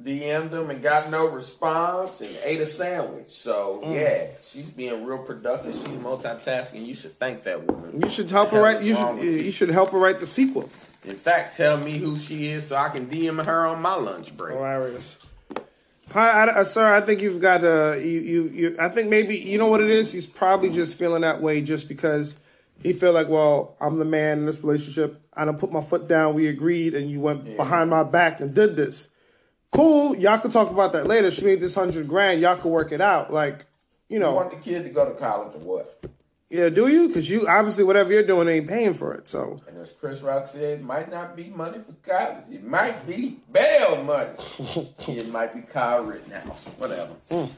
DM'd 0.03 0.51
them 0.51 0.69
and 0.69 0.81
got 0.81 1.09
no 1.09 1.27
response 1.27 2.21
and 2.21 2.35
ate 2.43 2.61
a 2.61 2.65
sandwich. 2.65 3.29
So 3.29 3.81
mm. 3.83 3.95
yeah, 3.95 4.27
she's 4.41 4.69
being 4.69 5.05
real 5.05 5.23
productive. 5.23 5.73
She's 5.73 5.83
multitasking. 5.83 6.85
You 6.85 6.93
should 6.93 7.17
thank 7.19 7.43
that 7.43 7.69
woman. 7.69 8.01
You 8.01 8.09
should 8.09 8.29
help 8.29 8.51
her 8.51 8.61
write. 8.61 8.81
You 8.81 8.95
should 8.95 9.17
you 9.21 9.51
should 9.51 9.69
help 9.69 9.91
her 9.91 9.99
write 9.99 10.19
the 10.19 10.27
sequel. 10.27 10.69
In 11.03 11.15
fact, 11.15 11.55
tell 11.55 11.77
me 11.77 11.97
who 11.97 12.17
she 12.17 12.47
is 12.47 12.67
so 12.67 12.75
I 12.75 12.89
can 12.89 13.07
DM 13.07 13.43
her 13.43 13.65
on 13.65 13.81
my 13.81 13.95
lunch 13.95 14.35
break. 14.35 14.55
Hilarious. 14.55 15.17
Hi, 16.11 16.31
I, 16.31 16.61
I, 16.61 16.63
sir. 16.63 16.93
I 16.93 17.01
think 17.01 17.21
you've 17.21 17.41
got 17.41 17.63
uh, 17.63 17.93
you, 17.93 18.19
you, 18.19 18.43
you. 18.49 18.75
I 18.79 18.89
think 18.89 19.09
maybe 19.09 19.37
you 19.37 19.57
know 19.57 19.67
what 19.67 19.81
it 19.81 19.89
is. 19.89 20.11
He's 20.11 20.27
probably 20.27 20.69
just 20.71 20.97
feeling 20.97 21.21
that 21.21 21.41
way 21.41 21.61
just 21.61 21.87
because 21.87 22.39
he 22.81 22.93
feel 22.93 23.11
like, 23.11 23.27
well, 23.27 23.75
I'm 23.79 23.97
the 23.97 24.05
man 24.05 24.39
in 24.39 24.45
this 24.45 24.63
relationship. 24.63 25.21
I 25.33 25.45
don't 25.45 25.59
put 25.59 25.71
my 25.71 25.81
foot 25.81 26.07
down. 26.07 26.33
We 26.33 26.47
agreed, 26.47 26.95
and 26.95 27.11
you 27.11 27.19
went 27.19 27.45
yeah. 27.45 27.55
behind 27.57 27.89
my 27.89 28.03
back 28.03 28.39
and 28.39 28.53
did 28.55 28.75
this. 28.75 29.09
Cool. 29.71 30.17
Y'all 30.17 30.39
can 30.39 30.51
talk 30.51 30.71
about 30.71 30.93
that 30.93 31.07
later. 31.07 31.31
She 31.31 31.45
made 31.45 31.59
this 31.59 31.75
hundred 31.75 32.07
grand. 32.07 32.41
Y'all 32.41 32.57
can 32.57 32.71
work 32.71 32.91
it 32.91 33.01
out. 33.01 33.31
Like, 33.31 33.65
you 34.07 34.17
know. 34.19 34.29
You 34.29 34.35
want 34.35 34.51
the 34.51 34.57
kid 34.57 34.83
to 34.83 34.89
go 34.89 35.05
to 35.05 35.15
college 35.15 35.55
or 35.55 35.59
what? 35.59 36.05
Yeah, 36.49 36.69
do 36.69 36.87
you? 36.87 37.07
Because 37.07 37.29
you 37.29 37.47
obviously 37.47 37.83
whatever 37.83 38.11
you're 38.11 38.23
doing 38.23 38.47
ain't 38.47 38.67
paying 38.67 38.95
for 38.95 39.13
it. 39.13 39.27
So. 39.27 39.61
And 39.67 39.77
as 39.77 39.91
Chris 39.91 40.21
Rock 40.21 40.47
said, 40.47 40.79
it 40.79 40.83
might 40.83 41.11
not 41.11 41.35
be 41.35 41.49
money 41.49 41.77
for 41.77 41.93
college. 42.09 42.45
It 42.51 42.63
might 42.63 43.05
be 43.05 43.37
bail 43.51 44.03
money. 44.03 44.31
it 45.07 45.31
might 45.31 45.53
be 45.53 45.61
car 45.61 45.97
Kyle 45.97 46.05
Rittenhouse. 46.05 46.65
Whatever. 46.77 47.13
Mm. 47.29 47.49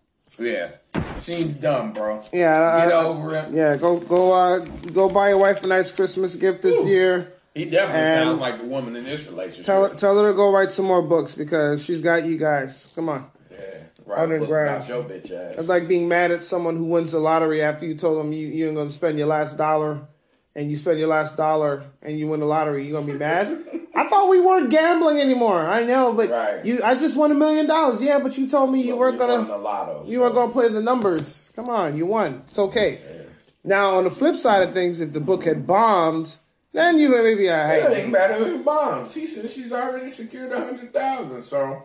Yeah, 0.38 0.72
seems 1.18 1.54
dumb, 1.54 1.92
bro. 1.92 2.22
Yeah, 2.32 2.84
get 2.84 2.92
over 2.92 3.36
it. 3.36 3.52
Yeah, 3.52 3.76
go 3.76 3.98
go 3.98 4.32
uh 4.32 4.58
go 4.92 5.08
buy 5.08 5.30
your 5.30 5.38
wife 5.38 5.64
a 5.64 5.66
nice 5.66 5.92
Christmas 5.92 6.36
gift 6.36 6.62
this 6.62 6.84
Ooh. 6.84 6.88
year. 6.88 7.32
He 7.56 7.64
definitely 7.64 8.02
and 8.02 8.24
sounds 8.24 8.40
like 8.40 8.58
the 8.58 8.66
woman 8.66 8.96
in 8.96 9.04
this 9.04 9.26
relationship. 9.26 9.64
Tell, 9.64 9.88
tell 9.94 10.22
her 10.22 10.30
to 10.30 10.36
go 10.36 10.52
write 10.52 10.74
some 10.74 10.84
more 10.84 11.00
books 11.00 11.34
because 11.34 11.82
she's 11.82 12.02
got 12.02 12.26
you 12.26 12.36
guys. 12.36 12.90
Come 12.94 13.08
on. 13.08 13.30
Yeah, 13.50 13.56
right. 14.04 14.30
About 14.30 14.86
your 14.86 15.02
bitch 15.02 15.32
ass. 15.32 15.58
It's 15.58 15.66
like 15.66 15.88
being 15.88 16.06
mad 16.06 16.32
at 16.32 16.44
someone 16.44 16.76
who 16.76 16.84
wins 16.84 17.12
the 17.12 17.18
lottery 17.18 17.62
after 17.62 17.86
you 17.86 17.94
told 17.94 18.18
them 18.18 18.34
you, 18.34 18.48
you 18.48 18.66
ain't 18.66 18.74
going 18.74 18.88
to 18.88 18.92
spend 18.92 19.16
your 19.16 19.28
last 19.28 19.56
dollar 19.56 20.06
and 20.54 20.70
you 20.70 20.76
spend 20.76 20.98
your 20.98 21.08
last 21.08 21.38
dollar 21.38 21.84
and 22.02 22.18
you 22.18 22.28
win 22.28 22.40
the 22.40 22.46
lottery. 22.46 22.84
You 22.84 22.92
going 22.92 23.06
to 23.06 23.12
be 23.14 23.18
mad? 23.18 23.58
I 23.94 24.06
thought 24.06 24.28
we 24.28 24.38
weren't 24.38 24.68
gambling 24.68 25.18
anymore. 25.18 25.66
I 25.66 25.82
know, 25.84 26.12
but 26.12 26.28
right. 26.28 26.62
you 26.62 26.82
I 26.84 26.94
just 26.94 27.16
won 27.16 27.30
a 27.30 27.34
million 27.34 27.66
dollars. 27.66 28.02
Yeah, 28.02 28.18
but 28.18 28.36
you 28.36 28.50
told 28.50 28.70
me 28.70 28.82
you 28.82 28.96
weren't 28.96 29.16
going 29.16 29.46
to 29.46 30.02
You 30.04 30.20
weren't 30.20 30.34
going 30.34 30.48
to 30.48 30.52
play 30.52 30.68
the 30.68 30.82
numbers. 30.82 31.52
Come 31.56 31.70
on, 31.70 31.96
you 31.96 32.04
won. 32.04 32.42
It's 32.48 32.58
okay. 32.58 33.00
Yeah. 33.02 33.22
Now, 33.64 33.96
on 33.96 34.04
the 34.04 34.10
flip 34.10 34.36
side 34.36 34.62
of 34.62 34.74
things, 34.74 35.00
if 35.00 35.14
the 35.14 35.20
book 35.20 35.44
had 35.44 35.66
bombed, 35.66 36.36
then 36.72 36.98
you 36.98 37.08
maybe 37.10 37.50
I. 37.50 37.76
It 37.76 37.98
ain't 37.98 38.12
matter 38.12 38.34
if 38.34 38.64
bombs. 38.64 39.14
He 39.14 39.26
said 39.26 39.50
she's 39.50 39.72
already 39.72 40.10
secured 40.10 40.52
a 40.52 40.64
hundred 40.64 40.92
thousand. 40.92 41.42
So, 41.42 41.82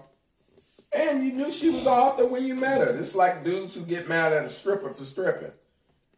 and 0.95 1.23
you 1.23 1.33
knew 1.33 1.51
she 1.51 1.69
was 1.69 1.83
an 1.83 1.87
author 1.87 2.25
when 2.25 2.45
you 2.45 2.55
met 2.55 2.79
her. 2.79 2.95
It's 2.97 3.15
like 3.15 3.43
dudes 3.43 3.75
who 3.75 3.83
get 3.83 4.09
mad 4.09 4.33
at 4.33 4.45
a 4.45 4.49
stripper 4.49 4.93
for 4.93 5.05
stripping. 5.05 5.51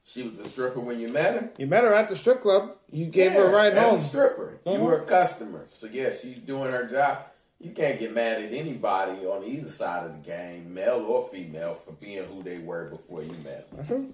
She 0.06 0.24
was 0.24 0.40
a 0.40 0.48
stripper 0.48 0.82
when 0.82 1.00
you 1.00 1.08
met 1.08 1.36
her. 1.36 1.52
You 1.58 1.68
met 1.68 1.84
her 1.84 1.94
at 1.94 2.10
the 2.10 2.18
strip 2.18 2.42
club. 2.42 2.76
You 2.92 3.06
gave 3.06 3.34
yeah, 3.34 3.40
her 3.40 3.48
a 3.48 3.52
ride 3.52 3.74
home. 3.74 3.96
A 3.96 4.00
stripper. 4.00 4.60
Mm-hmm. 4.66 4.78
You 4.78 4.86
were 4.86 4.98
a 4.98 5.06
customer. 5.06 5.64
So 5.68 5.88
yeah, 5.88 6.10
she's 6.12 6.38
doing 6.38 6.72
her 6.72 6.86
job. 6.86 7.20
You 7.60 7.72
can't 7.72 7.98
get 7.98 8.14
mad 8.14 8.42
at 8.42 8.52
anybody 8.52 9.26
on 9.26 9.46
either 9.46 9.70
side 9.70 10.06
of 10.06 10.12
the 10.12 10.30
game, 10.30 10.74
male 10.74 11.06
or 11.08 11.30
female, 11.30 11.76
for 11.76 11.94
being 11.94 12.26
who 12.26 12.44
they 12.44 12.58
were 12.58 12.90
before 12.90 13.24
you 13.24 13.32
met 13.44 13.72
them. 13.72 13.86
Mm-hmm. 13.86 14.12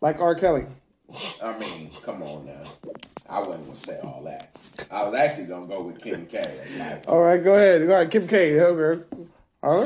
Like 0.00 0.20
R. 0.20 0.34
Kelly. 0.34 0.66
I 1.42 1.58
mean, 1.58 1.90
come 2.02 2.22
on 2.22 2.46
now. 2.46 2.62
I 3.28 3.38
wasn't 3.38 3.66
gonna 3.66 3.76
say 3.76 3.98
all 4.00 4.22
that. 4.24 4.54
I 4.90 5.02
was 5.04 5.14
actually 5.14 5.46
gonna 5.46 5.66
go 5.66 5.82
with 5.82 6.00
Kim 6.00 6.26
K. 6.26 6.42
Like, 6.78 7.08
all 7.08 7.20
right, 7.20 7.42
go 7.42 7.54
ahead. 7.54 7.86
Go 7.86 7.92
ahead, 7.94 8.10
Kim 8.10 8.26
K. 8.26 8.60
All 8.60 8.72
right. 8.72 9.02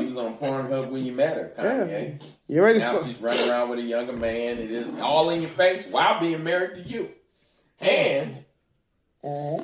She 0.01 0.07
was 0.07 0.17
on 0.17 0.37
Pornhub 0.37 0.89
when 0.89 1.05
you 1.05 1.13
met 1.13 1.37
her, 1.37 1.53
Kanye. 1.57 2.19
Yeah. 2.19 2.25
You 2.47 2.63
ready? 2.63 2.79
Now 2.79 3.01
she's 3.03 3.21
running 3.21 3.49
around 3.49 3.69
with 3.69 3.79
a 3.79 3.83
younger 3.83 4.11
man. 4.11 4.57
It 4.57 4.71
is 4.71 4.99
all 4.99 5.29
in 5.29 5.39
your 5.39 5.49
face 5.51 5.87
while 5.87 6.19
being 6.19 6.43
married 6.43 6.83
to 6.83 6.89
you. 6.89 7.09
And 7.79 8.43
uh-huh. 9.23 9.63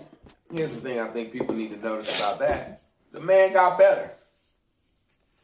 here's 0.51 0.73
the 0.73 0.81
thing: 0.81 0.99
I 0.99 1.07
think 1.07 1.33
people 1.33 1.53
need 1.53 1.71
to 1.71 1.77
notice 1.77 2.17
about 2.17 2.39
that. 2.39 2.81
The 3.11 3.19
man 3.19 3.51
got 3.53 3.77
better. 3.77 4.11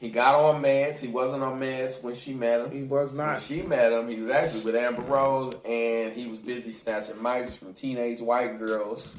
He 0.02 0.10
got 0.10 0.34
on 0.34 0.64
meds. 0.64 0.98
He 0.98 1.08
wasn't 1.08 1.44
on 1.44 1.60
meds 1.60 2.02
when 2.02 2.16
she 2.16 2.34
met 2.34 2.60
him. 2.60 2.72
He 2.72 2.82
was 2.82 3.14
not. 3.14 3.34
When 3.34 3.40
she 3.40 3.62
met 3.62 3.94
him, 3.94 4.08
he 4.08 4.16
was 4.16 4.32
actually 4.32 4.64
with 4.64 4.76
Amber 4.76 5.04
Rose, 5.04 5.54
and 5.64 6.12
he 6.14 6.26
was 6.26 6.40
busy 6.40 6.72
snatching 6.72 7.18
mics 7.18 7.52
from 7.52 7.76
teenage 7.76 8.20
white 8.20 8.58
girls 8.58 9.16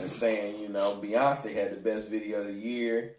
and 0.00 0.10
saying, 0.10 0.60
you 0.60 0.68
know, 0.68 0.98
Beyonce 1.00 1.54
had 1.54 1.70
the 1.70 1.76
best 1.76 2.08
video 2.08 2.40
of 2.40 2.48
the 2.48 2.52
year. 2.52 3.14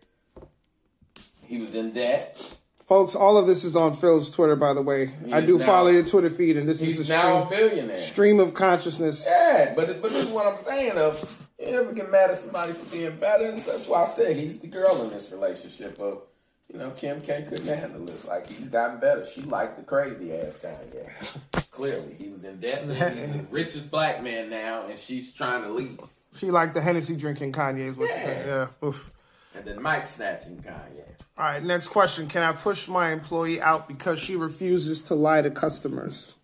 He 1.45 1.57
was 1.57 1.73
in 1.73 1.93
debt. 1.93 2.57
Folks, 2.83 3.15
all 3.15 3.37
of 3.37 3.47
this 3.47 3.63
is 3.63 3.77
on 3.77 3.93
Phil's 3.93 4.29
Twitter, 4.29 4.57
by 4.57 4.73
the 4.73 4.81
way. 4.81 5.09
He 5.25 5.31
I 5.31 5.39
do 5.39 5.57
now, 5.57 5.65
follow 5.65 5.89
your 5.91 6.05
Twitter 6.05 6.29
feed, 6.29 6.57
and 6.57 6.67
this 6.67 6.81
is 6.81 6.99
a 6.99 7.05
stream, 7.05 7.47
billionaire. 7.49 7.95
stream 7.95 8.41
of 8.41 8.53
consciousness. 8.53 9.25
Yeah, 9.25 9.73
but, 9.73 9.87
but 10.01 10.11
this 10.11 10.25
is 10.25 10.29
what 10.29 10.47
I'm 10.47 10.61
saying 10.65 10.97
of 10.97 11.47
you 11.57 11.79
ever 11.79 11.93
get 11.93 12.11
mad 12.11 12.29
at 12.31 12.35
somebody 12.35 12.73
for 12.73 12.93
being 12.93 13.15
better? 13.15 13.53
That's 13.53 13.87
why 13.87 14.01
I 14.01 14.05
said 14.05 14.35
he's 14.35 14.59
the 14.59 14.67
girl 14.67 15.01
in 15.01 15.09
this 15.09 15.31
relationship 15.31 15.97
of 15.97 16.23
You 16.71 16.79
know, 16.79 16.91
Kim 16.91 17.21
K 17.21 17.45
couldn't 17.47 17.67
handle 17.67 18.05
this. 18.05 18.27
Like 18.27 18.47
he's 18.47 18.69
gotten 18.69 18.99
better. 18.99 19.25
She 19.25 19.41
liked 19.41 19.77
the 19.77 19.83
crazy 19.83 20.33
ass 20.33 20.57
Kanye. 20.57 21.09
Clearly, 21.71 22.13
he 22.15 22.29
was 22.29 22.43
in 22.43 22.59
debt. 22.59 22.83
He's 22.83 22.97
the 22.97 23.45
richest 23.51 23.91
black 23.91 24.23
man 24.23 24.49
now, 24.49 24.85
and 24.87 24.97
she's 24.99 25.31
trying 25.31 25.63
to 25.63 25.69
leave. 25.69 25.99
She 26.37 26.51
liked 26.51 26.73
the 26.73 26.81
Hennessy 26.81 27.15
drinking 27.15 27.53
Kanye, 27.53 27.85
is 27.85 27.97
what 27.97 28.09
you're 28.09 28.17
saying. 28.17 28.47
Yeah. 28.47 28.67
Oof. 28.83 29.11
And 29.55 29.65
then 29.65 29.81
Mike 29.81 30.07
snatching 30.07 30.57
Kanye. 30.57 31.05
All 31.37 31.45
right, 31.45 31.63
next 31.63 31.89
question. 31.89 32.27
Can 32.27 32.43
I 32.43 32.53
push 32.53 32.87
my 32.87 33.11
employee 33.11 33.61
out 33.61 33.87
because 33.87 34.19
she 34.19 34.35
refuses 34.35 35.01
to 35.03 35.15
lie 35.15 35.41
to 35.41 35.51
customers? 35.51 36.35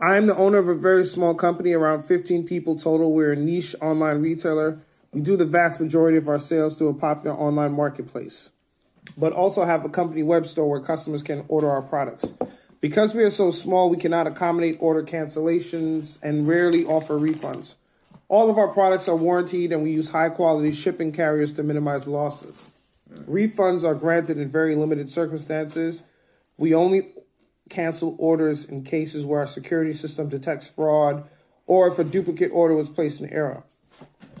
I 0.00 0.16
am 0.16 0.26
the 0.26 0.36
owner 0.36 0.58
of 0.58 0.68
a 0.68 0.74
very 0.74 1.06
small 1.06 1.34
company, 1.34 1.72
around 1.72 2.02
15 2.04 2.44
people 2.44 2.76
total. 2.76 3.12
We're 3.12 3.32
a 3.32 3.36
niche 3.36 3.76
online 3.80 4.20
retailer. 4.20 4.80
We 5.12 5.20
do 5.20 5.36
the 5.36 5.44
vast 5.44 5.78
majority 5.78 6.16
of 6.16 6.26
our 6.26 6.38
sales 6.38 6.74
through 6.74 6.88
a 6.88 6.94
popular 6.94 7.36
online 7.36 7.72
marketplace, 7.72 8.48
but 9.16 9.34
also 9.34 9.64
have 9.64 9.84
a 9.84 9.90
company 9.90 10.22
web 10.22 10.46
store 10.46 10.70
where 10.70 10.80
customers 10.80 11.22
can 11.22 11.44
order 11.48 11.70
our 11.70 11.82
products. 11.82 12.32
Because 12.80 13.14
we 13.14 13.22
are 13.22 13.30
so 13.30 13.50
small, 13.50 13.90
we 13.90 13.98
cannot 13.98 14.26
accommodate 14.26 14.78
order 14.80 15.02
cancellations 15.02 16.18
and 16.22 16.48
rarely 16.48 16.86
offer 16.86 17.18
refunds. 17.18 17.74
All 18.28 18.48
of 18.48 18.56
our 18.56 18.68
products 18.68 19.06
are 19.06 19.14
warranted 19.14 19.70
and 19.72 19.82
we 19.82 19.90
use 19.90 20.08
high 20.08 20.30
quality 20.30 20.72
shipping 20.72 21.12
carriers 21.12 21.52
to 21.54 21.62
minimize 21.62 22.06
losses. 22.06 22.66
Refunds 23.28 23.84
are 23.84 23.94
granted 23.94 24.38
in 24.38 24.48
very 24.48 24.74
limited 24.74 25.10
circumstances. 25.10 26.04
We 26.56 26.74
only 26.74 27.12
cancel 27.68 28.16
orders 28.18 28.64
in 28.64 28.82
cases 28.82 29.26
where 29.26 29.40
our 29.40 29.46
security 29.46 29.92
system 29.92 30.30
detects 30.30 30.70
fraud 30.70 31.28
or 31.66 31.88
if 31.88 31.98
a 31.98 32.04
duplicate 32.04 32.50
order 32.52 32.74
was 32.74 32.88
placed 32.88 33.20
in 33.20 33.30
error. 33.30 33.62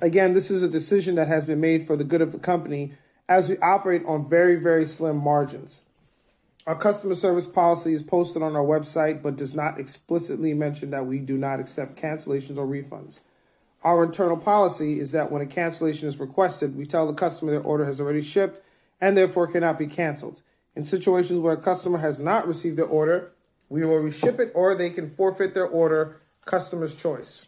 Again, 0.02 0.32
this 0.32 0.50
is 0.50 0.62
a 0.62 0.68
decision 0.68 1.14
that 1.14 1.28
has 1.28 1.46
been 1.46 1.60
made 1.60 1.86
for 1.86 1.96
the 1.96 2.02
good 2.02 2.20
of 2.20 2.32
the 2.32 2.38
company 2.40 2.94
as 3.28 3.48
we 3.48 3.56
operate 3.58 4.02
on 4.04 4.28
very, 4.28 4.56
very 4.56 4.84
slim 4.84 5.16
margins. 5.16 5.84
Our 6.66 6.74
customer 6.74 7.14
service 7.14 7.46
policy 7.46 7.92
is 7.92 8.02
posted 8.02 8.42
on 8.42 8.56
our 8.56 8.64
website 8.64 9.22
but 9.22 9.36
does 9.36 9.54
not 9.54 9.78
explicitly 9.78 10.54
mention 10.54 10.90
that 10.90 11.06
we 11.06 11.20
do 11.20 11.38
not 11.38 11.60
accept 11.60 12.02
cancellations 12.02 12.58
or 12.58 12.66
refunds. 12.66 13.20
Our 13.84 14.02
internal 14.02 14.36
policy 14.36 14.98
is 14.98 15.12
that 15.12 15.30
when 15.30 15.40
a 15.40 15.46
cancellation 15.46 16.08
is 16.08 16.18
requested, 16.18 16.76
we 16.76 16.84
tell 16.84 17.06
the 17.06 17.14
customer 17.14 17.52
their 17.52 17.60
order 17.60 17.84
has 17.84 18.00
already 18.00 18.22
shipped 18.22 18.60
and 19.00 19.16
therefore 19.16 19.46
cannot 19.46 19.78
be 19.78 19.86
canceled. 19.86 20.42
In 20.74 20.82
situations 20.82 21.38
where 21.38 21.54
a 21.54 21.62
customer 21.62 21.98
has 21.98 22.18
not 22.18 22.48
received 22.48 22.76
their 22.76 22.86
order, 22.86 23.30
we 23.68 23.84
will 23.84 23.98
reship 23.98 24.40
it 24.40 24.50
or 24.52 24.74
they 24.74 24.90
can 24.90 25.10
forfeit 25.10 25.54
their 25.54 25.66
order, 25.66 26.20
customer's 26.44 26.96
choice. 26.96 27.46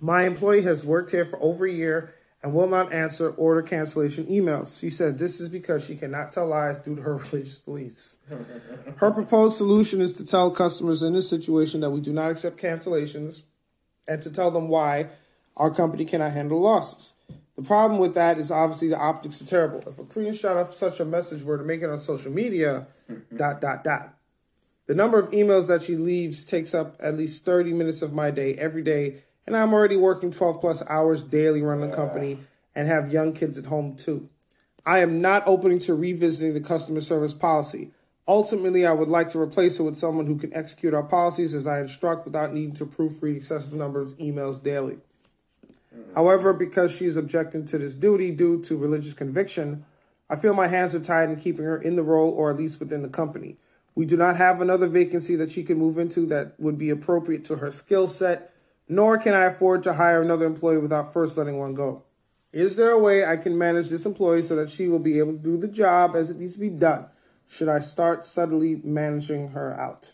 My 0.00 0.24
employee 0.24 0.62
has 0.62 0.84
worked 0.84 1.10
here 1.10 1.26
for 1.26 1.40
over 1.42 1.66
a 1.66 1.72
year 1.72 2.14
and 2.42 2.54
will 2.54 2.68
not 2.68 2.92
answer 2.92 3.30
order 3.30 3.62
cancellation 3.62 4.26
emails. 4.26 4.80
She 4.80 4.88
said 4.88 5.18
this 5.18 5.40
is 5.40 5.48
because 5.48 5.84
she 5.84 5.96
cannot 5.96 6.32
tell 6.32 6.46
lies 6.46 6.78
due 6.78 6.96
to 6.96 7.02
her 7.02 7.16
religious 7.32 7.58
beliefs. 7.58 8.16
Her 8.96 9.10
proposed 9.10 9.56
solution 9.56 10.00
is 10.00 10.14
to 10.14 10.24
tell 10.24 10.50
customers 10.50 11.02
in 11.02 11.12
this 11.12 11.28
situation 11.28 11.80
that 11.80 11.90
we 11.90 12.00
do 12.00 12.12
not 12.12 12.30
accept 12.30 12.56
cancellations 12.56 13.42
and 14.08 14.22
to 14.22 14.30
tell 14.30 14.50
them 14.50 14.68
why 14.68 15.08
our 15.56 15.70
company 15.70 16.04
cannot 16.04 16.32
handle 16.32 16.60
losses. 16.60 17.12
The 17.56 17.62
problem 17.62 18.00
with 18.00 18.14
that 18.14 18.38
is 18.38 18.50
obviously 18.50 18.88
the 18.88 18.98
optics 18.98 19.42
are 19.42 19.46
terrible. 19.46 19.80
If 19.80 19.98
a 19.98 20.04
screenshot 20.04 20.56
off 20.56 20.74
such 20.74 20.98
a 20.98 21.04
message 21.04 21.42
were 21.42 21.58
to 21.58 21.64
make 21.64 21.82
it 21.82 21.90
on 21.90 22.00
social 22.00 22.32
media, 22.32 22.86
dot, 23.36 23.60
dot, 23.60 23.84
dot. 23.84 24.14
The 24.86 24.94
number 24.94 25.18
of 25.18 25.30
emails 25.30 25.66
that 25.66 25.82
she 25.82 25.96
leaves 25.96 26.44
takes 26.44 26.74
up 26.74 26.96
at 27.00 27.16
least 27.16 27.44
30 27.44 27.74
minutes 27.74 28.00
of 28.00 28.14
my 28.14 28.30
day 28.30 28.54
every 28.54 28.82
day, 28.82 29.22
and 29.46 29.56
I'm 29.56 29.72
already 29.72 29.96
working 29.96 30.30
12 30.30 30.60
plus 30.60 30.82
hours 30.88 31.22
daily 31.22 31.62
running 31.62 31.90
the 31.90 31.96
company 31.96 32.38
and 32.74 32.86
have 32.88 33.12
young 33.12 33.32
kids 33.32 33.58
at 33.58 33.66
home 33.66 33.96
too. 33.96 34.28
I 34.86 35.00
am 35.00 35.20
not 35.20 35.42
opening 35.46 35.78
to 35.80 35.94
revisiting 35.94 36.54
the 36.54 36.60
customer 36.60 37.00
service 37.00 37.34
policy. 37.34 37.90
Ultimately, 38.26 38.86
I 38.86 38.92
would 38.92 39.08
like 39.08 39.30
to 39.30 39.40
replace 39.40 39.78
it 39.80 39.82
with 39.82 39.98
someone 39.98 40.26
who 40.26 40.38
can 40.38 40.54
execute 40.54 40.94
our 40.94 41.02
policies 41.02 41.54
as 41.54 41.66
I 41.66 41.80
instruct 41.80 42.24
without 42.24 42.54
needing 42.54 42.74
to 42.74 42.86
proofread 42.86 43.36
excessive 43.36 43.72
numbers 43.72 44.12
of 44.12 44.18
emails 44.18 44.62
daily. 44.62 44.98
Mm. 45.94 46.14
However, 46.14 46.52
because 46.52 46.92
she 46.92 47.06
is 47.06 47.16
objecting 47.16 47.64
to 47.66 47.78
this 47.78 47.94
duty 47.94 48.30
due 48.30 48.62
to 48.62 48.76
religious 48.76 49.14
conviction, 49.14 49.84
I 50.28 50.36
feel 50.36 50.54
my 50.54 50.68
hands 50.68 50.94
are 50.94 51.00
tied 51.00 51.28
in 51.28 51.36
keeping 51.36 51.64
her 51.64 51.80
in 51.80 51.96
the 51.96 52.04
role 52.04 52.30
or 52.30 52.50
at 52.50 52.56
least 52.56 52.78
within 52.78 53.02
the 53.02 53.08
company. 53.08 53.56
We 53.96 54.06
do 54.06 54.16
not 54.16 54.36
have 54.36 54.60
another 54.60 54.86
vacancy 54.86 55.34
that 55.36 55.50
she 55.50 55.64
can 55.64 55.76
move 55.76 55.98
into 55.98 56.24
that 56.26 56.58
would 56.58 56.78
be 56.78 56.90
appropriate 56.90 57.44
to 57.46 57.56
her 57.56 57.72
skill 57.72 58.06
set, 58.06 58.52
nor 58.90 59.18
can 59.18 59.34
I 59.34 59.44
afford 59.44 59.84
to 59.84 59.94
hire 59.94 60.20
another 60.20 60.44
employee 60.44 60.78
without 60.78 61.12
first 61.12 61.36
letting 61.36 61.58
one 61.58 61.74
go. 61.74 62.02
Is 62.52 62.74
there 62.74 62.90
a 62.90 62.98
way 62.98 63.24
I 63.24 63.36
can 63.36 63.56
manage 63.56 63.88
this 63.88 64.04
employee 64.04 64.42
so 64.42 64.56
that 64.56 64.68
she 64.68 64.88
will 64.88 64.98
be 64.98 65.20
able 65.20 65.32
to 65.34 65.38
do 65.38 65.56
the 65.56 65.68
job 65.68 66.16
as 66.16 66.28
it 66.28 66.38
needs 66.38 66.54
to 66.54 66.58
be 66.58 66.70
done? 66.70 67.06
Should 67.46 67.68
I 67.68 67.78
start 67.78 68.26
subtly 68.26 68.80
managing 68.82 69.50
her 69.50 69.72
out? 69.80 70.10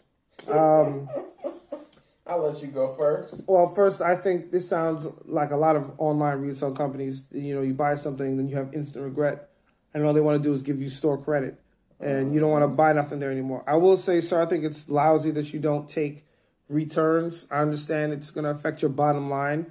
Um, 0.46 1.08
I'll 2.26 2.42
let 2.46 2.60
you 2.60 2.68
go 2.68 2.94
first. 2.96 3.40
Well, 3.46 3.72
first, 3.72 4.02
I 4.02 4.14
think 4.14 4.50
this 4.50 4.68
sounds 4.68 5.06
like 5.24 5.52
a 5.52 5.56
lot 5.56 5.76
of 5.76 5.92
online 5.96 6.40
retail 6.40 6.72
companies. 6.72 7.28
You 7.32 7.54
know, 7.54 7.62
you 7.62 7.72
buy 7.72 7.94
something, 7.94 8.36
then 8.36 8.46
you 8.46 8.56
have 8.56 8.74
instant 8.74 9.02
regret, 9.02 9.48
and 9.94 10.04
all 10.04 10.12
they 10.12 10.20
want 10.20 10.42
to 10.42 10.46
do 10.46 10.52
is 10.52 10.60
give 10.60 10.82
you 10.82 10.90
store 10.90 11.16
credit, 11.16 11.58
and 11.98 12.34
you 12.34 12.40
don't 12.40 12.50
want 12.50 12.64
to 12.64 12.68
buy 12.68 12.92
nothing 12.92 13.20
there 13.20 13.30
anymore. 13.30 13.64
I 13.66 13.76
will 13.76 13.96
say, 13.96 14.20
sir, 14.20 14.42
I 14.42 14.44
think 14.44 14.64
it's 14.64 14.90
lousy 14.90 15.30
that 15.30 15.54
you 15.54 15.60
don't 15.60 15.88
take 15.88 16.25
returns. 16.68 17.46
I 17.50 17.58
understand 17.58 18.12
it's 18.12 18.30
going 18.30 18.44
to 18.44 18.50
affect 18.50 18.82
your 18.82 18.90
bottom 18.90 19.30
line. 19.30 19.66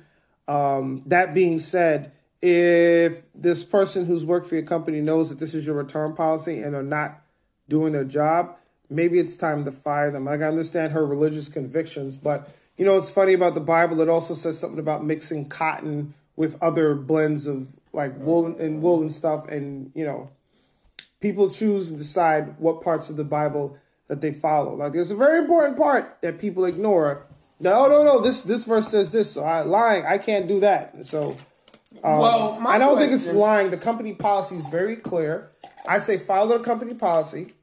Um, 0.48 1.04
that 1.08 1.34
being 1.34 1.60
said, 1.60 2.12
if 2.42 3.24
this 3.34 3.64
person 3.64 4.06
who's 4.06 4.26
worked 4.26 4.48
for 4.48 4.56
your 4.56 4.66
company 4.66 5.02
knows 5.02 5.30
that 5.30 5.40
this 5.40 5.54
is 5.54 5.66
your 5.66 5.76
return 5.76 6.14
policy 6.14 6.62
and 6.62 6.74
they're 6.74 6.84
not 6.84 7.22
doing 7.68 7.94
their 7.94 8.04
job, 8.04 8.56
maybe 8.90 9.20
it's 9.20 9.36
time 9.36 9.66
to 9.66 9.72
fire 9.72 10.12
them. 10.12 10.26
Like 10.26 10.42
I 10.42 10.46
understand 10.46 10.94
her 10.94 11.06
religious 11.06 11.50
convictions, 11.50 12.18
but 12.18 12.50
you 12.78 12.86
know 12.86 12.98
it's 12.98 13.10
funny 13.10 13.34
about 13.34 13.56
the 13.56 13.62
Bible. 13.62 14.02
It 14.02 14.10
also 14.10 14.34
says 14.34 14.60
something 14.60 14.80
about 14.80 15.04
mixing 15.04 15.50
cotton 15.50 16.14
with 16.36 16.62
other 16.62 16.94
blends 16.94 17.48
of 17.48 17.68
like 17.94 18.18
wool 18.18 18.46
and 18.46 18.82
wool 18.82 19.02
and 19.02 19.12
stuff, 19.12 19.48
and 19.48 19.92
you 19.96 20.06
know 20.06 20.30
people 21.22 21.50
choose 21.50 21.90
and 21.90 21.98
decide 21.98 22.60
what 22.60 22.84
parts 22.84 23.10
of 23.10 23.18
the 23.18 23.24
Bible 23.24 23.78
that 24.08 24.22
they 24.22 24.32
follow. 24.32 24.76
Like 24.76 24.94
there's 24.94 25.12
a 25.12 25.16
very 25.16 25.40
important 25.40 25.78
part 25.78 26.18
that 26.22 26.40
people 26.40 26.66
ignore. 26.66 27.26
No, 27.60 27.88
no, 27.88 28.04
no. 28.04 28.20
This 28.20 28.44
this 28.44 28.66
verse 28.66 28.88
says 28.90 29.12
this. 29.12 29.32
So 29.32 29.44
I 29.44 29.62
lying. 29.62 30.06
I 30.06 30.18
can't 30.18 30.48
do 30.48 30.60
that. 30.62 31.06
So. 31.06 31.38
Um, 32.04 32.20
Well, 32.20 32.60
I 32.68 32.78
don't 32.78 32.98
think 32.98 33.14
it's 33.14 33.32
lying. 33.32 33.72
The 33.72 33.78
company 33.78 34.14
policy 34.14 34.58
is 34.58 34.68
very 34.68 34.98
clear. 34.98 35.50
I 35.88 36.00
say 36.00 36.18
follow 36.18 36.58
the 36.58 36.64
company 36.64 36.94
policy. 36.94 37.54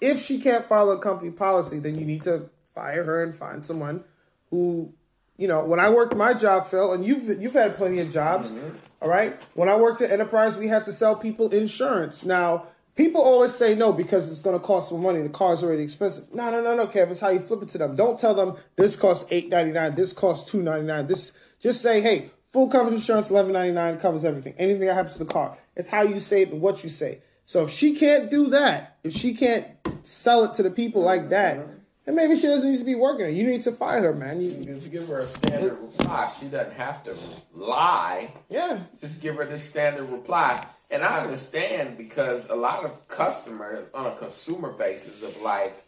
If 0.00 0.20
she 0.20 0.40
can't 0.40 0.64
follow 0.66 0.94
the 0.96 1.00
company 1.00 1.30
policy, 1.30 1.78
then 1.78 1.96
you 1.96 2.04
need 2.04 2.22
to 2.22 2.50
fire 2.66 3.04
her 3.04 3.22
and 3.22 3.34
find 3.34 3.64
someone 3.64 4.04
who, 4.50 4.92
you 5.36 5.46
know, 5.46 5.64
when 5.64 5.78
I 5.80 5.90
worked 5.90 6.14
my 6.16 6.34
job, 6.34 6.68
Phil, 6.68 6.92
and 6.92 7.04
you've 7.04 7.40
you've 7.40 7.52
had 7.52 7.76
plenty 7.76 8.00
of 8.00 8.10
jobs, 8.10 8.52
all 9.00 9.08
right. 9.08 9.40
When 9.54 9.68
I 9.68 9.76
worked 9.76 10.00
at 10.00 10.10
Enterprise, 10.10 10.58
we 10.58 10.66
had 10.68 10.82
to 10.84 10.92
sell 10.92 11.14
people 11.14 11.50
insurance. 11.50 12.24
Now, 12.24 12.66
people 12.98 13.22
always 13.22 13.54
say 13.54 13.76
no 13.76 13.92
because 13.92 14.30
it's 14.30 14.40
going 14.40 14.58
to 14.58 14.66
cost 14.66 14.90
more 14.90 15.00
money. 15.00 15.22
The 15.22 15.28
car's 15.28 15.62
already 15.62 15.84
expensive. 15.84 16.34
No, 16.34 16.50
no, 16.50 16.60
no, 16.60 16.74
no, 16.74 16.88
Kev. 16.88 17.10
It's 17.10 17.20
how 17.20 17.28
you 17.28 17.38
flip 17.38 17.62
it 17.62 17.68
to 17.70 17.78
them. 17.78 17.94
Don't 17.94 18.18
tell 18.18 18.34
them 18.34 18.56
this 18.76 18.96
costs 18.96 19.24
eight 19.30 19.48
ninety 19.48 19.72
nine. 19.72 19.94
This 19.94 20.12
costs 20.12 20.50
two 20.50 20.62
ninety 20.62 20.86
nine. 20.86 21.06
This 21.06 21.32
just 21.60 21.80
say, 21.80 22.00
hey, 22.00 22.30
full 22.44 22.68
coverage 22.68 22.96
insurance, 22.96 23.30
eleven 23.30 23.52
ninety 23.52 23.72
nine 23.72 23.98
covers 23.98 24.24
everything. 24.24 24.54
Anything 24.58 24.86
that 24.86 24.94
happens 24.94 25.14
to 25.14 25.20
the 25.20 25.32
car. 25.32 25.56
It's 25.76 25.88
how 25.88 26.02
you 26.02 26.18
say 26.18 26.42
it 26.42 26.50
and 26.50 26.60
what 26.60 26.82
you 26.82 26.90
say. 26.90 27.22
So 27.44 27.62
if 27.64 27.70
she 27.70 27.94
can't 27.94 28.30
do 28.30 28.48
that, 28.48 28.98
if 29.04 29.14
she 29.14 29.32
can't 29.32 29.64
sell 30.02 30.44
it 30.44 30.54
to 30.54 30.64
the 30.64 30.70
people 30.70 31.00
like 31.00 31.28
that, 31.30 31.64
then 32.08 32.14
maybe 32.14 32.40
she 32.40 32.46
doesn't 32.46 32.70
need 32.70 32.78
to 32.78 32.86
be 32.86 32.94
working. 32.94 33.36
You 33.36 33.44
need 33.44 33.60
to 33.62 33.72
fire 33.72 34.00
her, 34.00 34.14
man. 34.14 34.40
You, 34.40 34.50
Just 34.50 34.90
give 34.90 35.06
her 35.08 35.20
a 35.20 35.26
standard 35.26 35.78
reply. 35.78 36.32
She 36.40 36.46
doesn't 36.46 36.72
have 36.72 37.02
to 37.04 37.14
lie. 37.52 38.32
yeah, 38.48 38.80
Just 38.98 39.20
give 39.20 39.36
her 39.36 39.44
this 39.44 39.62
standard 39.62 40.08
reply. 40.08 40.66
And 40.90 41.04
I 41.04 41.20
understand 41.20 41.98
because 41.98 42.48
a 42.48 42.54
lot 42.56 42.86
of 42.86 43.06
customers 43.08 43.86
on 43.92 44.06
a 44.06 44.14
consumer 44.16 44.72
basis 44.72 45.22
of 45.22 45.38
like, 45.42 45.84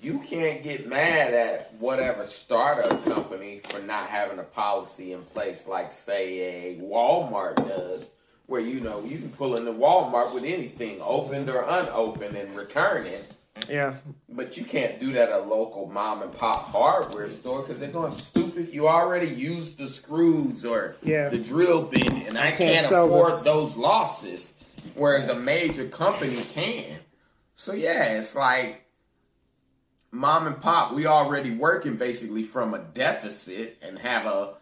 you 0.00 0.20
can't 0.20 0.62
get 0.62 0.88
mad 0.88 1.34
at 1.34 1.74
whatever 1.78 2.24
startup 2.24 3.04
company 3.04 3.60
for 3.64 3.80
not 3.80 4.06
having 4.06 4.38
a 4.38 4.44
policy 4.44 5.12
in 5.12 5.24
place, 5.24 5.68
like 5.68 5.92
say 5.92 6.72
a 6.72 6.80
Walmart 6.80 7.56
does, 7.68 8.12
where 8.46 8.62
you 8.62 8.80
know 8.80 9.02
you 9.04 9.18
can 9.18 9.28
pull 9.30 9.56
into 9.56 9.72
Walmart 9.72 10.34
with 10.34 10.44
anything, 10.44 11.02
opened 11.02 11.50
or 11.50 11.66
unopened, 11.68 12.34
and 12.34 12.56
return 12.56 13.04
it. 13.06 13.30
Yeah. 13.68 13.94
But 14.28 14.56
you 14.56 14.64
can't 14.64 14.98
do 15.00 15.12
that 15.12 15.28
at 15.28 15.40
a 15.40 15.42
local 15.44 15.86
mom 15.86 16.22
and 16.22 16.32
pop 16.32 16.64
hardware 16.70 17.28
store 17.28 17.62
because 17.62 17.78
they're 17.78 17.90
going 17.90 18.10
stupid. 18.10 18.72
You 18.72 18.88
already 18.88 19.28
used 19.28 19.78
the 19.78 19.88
screws 19.88 20.64
or 20.64 20.96
Yeah. 21.02 21.28
the 21.28 21.38
drill 21.38 21.86
bit, 21.86 22.12
and 22.12 22.36
I, 22.38 22.50
can't 22.50 22.86
can't, 22.86 22.86
afford 22.86 23.32
this. 23.32 23.42
those 23.42 23.76
losses, 23.76 24.52
whereas 24.94 25.28
a 25.28 25.34
major 25.36 25.88
company 25.88 26.36
can. 26.52 26.84
So 27.54 27.72
yeah, 27.72 28.16
it's 28.16 28.34
like 28.34 28.84
mom 30.10 30.46
and 30.46 30.60
pop. 30.60 30.92
We 30.92 31.06
already 31.06 31.50
working 31.54 31.96
basically 31.96 32.42
from 32.42 32.74
a 32.74 32.78
deficit 32.78 33.78
and 33.82 33.98
have 33.98 34.26
a 34.26 34.54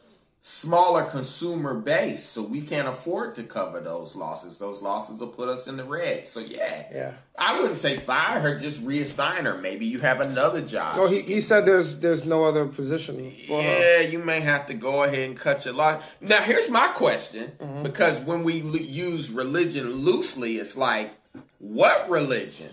smaller 0.44 1.04
consumer 1.04 1.72
base, 1.72 2.24
so 2.24 2.42
we 2.42 2.60
can't 2.60 2.88
afford 2.88 3.32
to 3.36 3.44
cover 3.44 3.78
those 3.80 4.16
losses. 4.16 4.58
Those 4.58 4.82
losses 4.82 5.16
will 5.20 5.28
put 5.28 5.48
us 5.48 5.68
in 5.68 5.76
the 5.76 5.84
red. 5.84 6.26
So 6.26 6.40
yeah, 6.40 6.84
Yeah. 6.92 7.12
I 7.38 7.56
wouldn't 7.56 7.76
say 7.76 7.96
fire 7.98 8.40
her, 8.40 8.58
just 8.58 8.84
reassign 8.84 9.44
her. 9.44 9.56
Maybe 9.56 9.86
you 9.86 10.00
have 10.00 10.20
another 10.20 10.60
job. 10.60 10.96
Oh, 10.98 11.06
he, 11.06 11.20
he 11.20 11.40
said 11.40 11.64
there's 11.64 12.00
there's 12.00 12.24
no 12.24 12.42
other 12.44 12.66
position 12.66 13.30
for 13.46 13.62
her. 13.62 13.68
Yeah, 13.68 14.00
you 14.00 14.18
may 14.18 14.40
have 14.40 14.66
to 14.66 14.74
go 14.74 15.04
ahead 15.04 15.20
and 15.20 15.36
cut 15.36 15.64
your 15.64 15.74
loss. 15.74 16.02
Now, 16.20 16.42
here's 16.42 16.68
my 16.68 16.88
question 16.88 17.52
Mm-hmm. 17.60 17.84
because 17.84 18.18
when 18.20 18.42
we 18.42 18.62
l- 18.62 18.76
use 18.76 19.30
religion 19.30 19.88
loosely, 19.92 20.56
it's 20.56 20.76
like, 20.76 21.12
what 21.58 22.10
religion? 22.10 22.70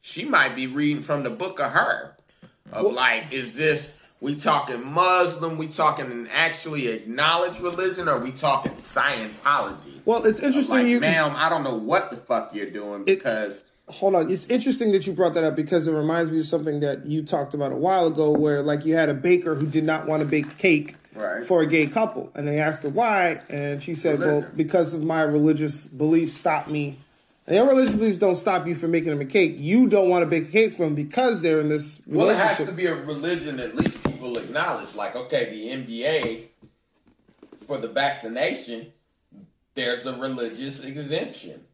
She 0.00 0.24
might 0.24 0.56
be 0.56 0.66
reading 0.66 1.00
from 1.00 1.22
the 1.22 1.30
book 1.30 1.60
of 1.60 1.70
her. 1.70 2.16
Of 2.72 2.92
like, 2.92 3.32
is 3.32 3.54
this 3.54 3.96
we 4.22 4.36
talking 4.36 4.84
Muslim? 4.86 5.58
We 5.58 5.66
talking 5.66 6.06
an 6.06 6.28
actually 6.32 6.86
acknowledged 6.88 7.60
religion? 7.60 8.08
Or 8.08 8.18
we 8.20 8.30
talking 8.32 8.72
Scientology? 8.72 10.00
Well, 10.04 10.24
it's 10.24 10.40
interesting 10.40 10.76
Like, 10.76 10.86
you 10.86 11.00
ma'am, 11.00 11.34
I 11.36 11.48
don't 11.48 11.64
know 11.64 11.74
what 11.76 12.10
the 12.10 12.16
fuck 12.16 12.54
you're 12.54 12.70
doing 12.70 13.04
because 13.04 13.64
hold 13.88 14.14
on. 14.14 14.30
It's 14.30 14.46
interesting 14.46 14.92
that 14.92 15.06
you 15.06 15.12
brought 15.12 15.34
that 15.34 15.44
up 15.44 15.56
because 15.56 15.86
it 15.86 15.92
reminds 15.92 16.30
me 16.30 16.40
of 16.40 16.46
something 16.46 16.80
that 16.80 17.04
you 17.04 17.22
talked 17.24 17.52
about 17.52 17.72
a 17.72 17.76
while 17.76 18.06
ago, 18.06 18.30
where 18.30 18.62
like 18.62 18.86
you 18.86 18.94
had 18.94 19.08
a 19.08 19.14
baker 19.14 19.54
who 19.56 19.66
did 19.66 19.84
not 19.84 20.06
want 20.06 20.22
to 20.22 20.26
bake 20.28 20.56
cake 20.56 20.96
Right. 21.14 21.46
for 21.46 21.60
a 21.60 21.66
gay 21.66 21.88
couple, 21.88 22.30
and 22.34 22.48
they 22.48 22.58
asked 22.58 22.84
her 22.84 22.88
why, 22.88 23.40
and 23.50 23.82
she 23.82 23.94
said, 23.94 24.20
"Well, 24.20 24.46
because 24.56 24.94
of 24.94 25.02
my 25.02 25.20
religious 25.20 25.84
beliefs, 25.84 26.32
stop 26.32 26.68
me." 26.68 27.00
And 27.46 27.56
your 27.56 27.66
religious 27.68 27.94
beliefs 27.94 28.18
don't 28.18 28.36
stop 28.36 28.66
you 28.66 28.74
from 28.74 28.92
making 28.92 29.10
them 29.10 29.20
a 29.20 29.26
cake. 29.26 29.56
You 29.58 29.88
don't 29.88 30.08
want 30.08 30.22
to 30.22 30.26
bake 30.26 30.48
a 30.48 30.52
cake 30.52 30.76
for 30.76 30.84
them 30.84 30.94
because 30.94 31.42
they're 31.42 31.60
in 31.60 31.68
this 31.68 32.00
Well, 32.06 32.30
it 32.30 32.36
has 32.38 32.56
to 32.58 32.72
be 32.72 32.86
a 32.86 32.94
religion 32.94 33.60
at 33.60 33.74
least 33.76 34.01
people 34.22 34.38
acknowledge. 34.38 34.94
Like, 34.94 35.16
okay, 35.16 35.50
the 35.50 35.68
NBA 35.68 36.44
for 37.66 37.78
the 37.78 37.88
vaccination, 37.88 38.92
there's 39.74 40.06
a 40.06 40.16
religious 40.18 40.84
exemption. 40.84 41.64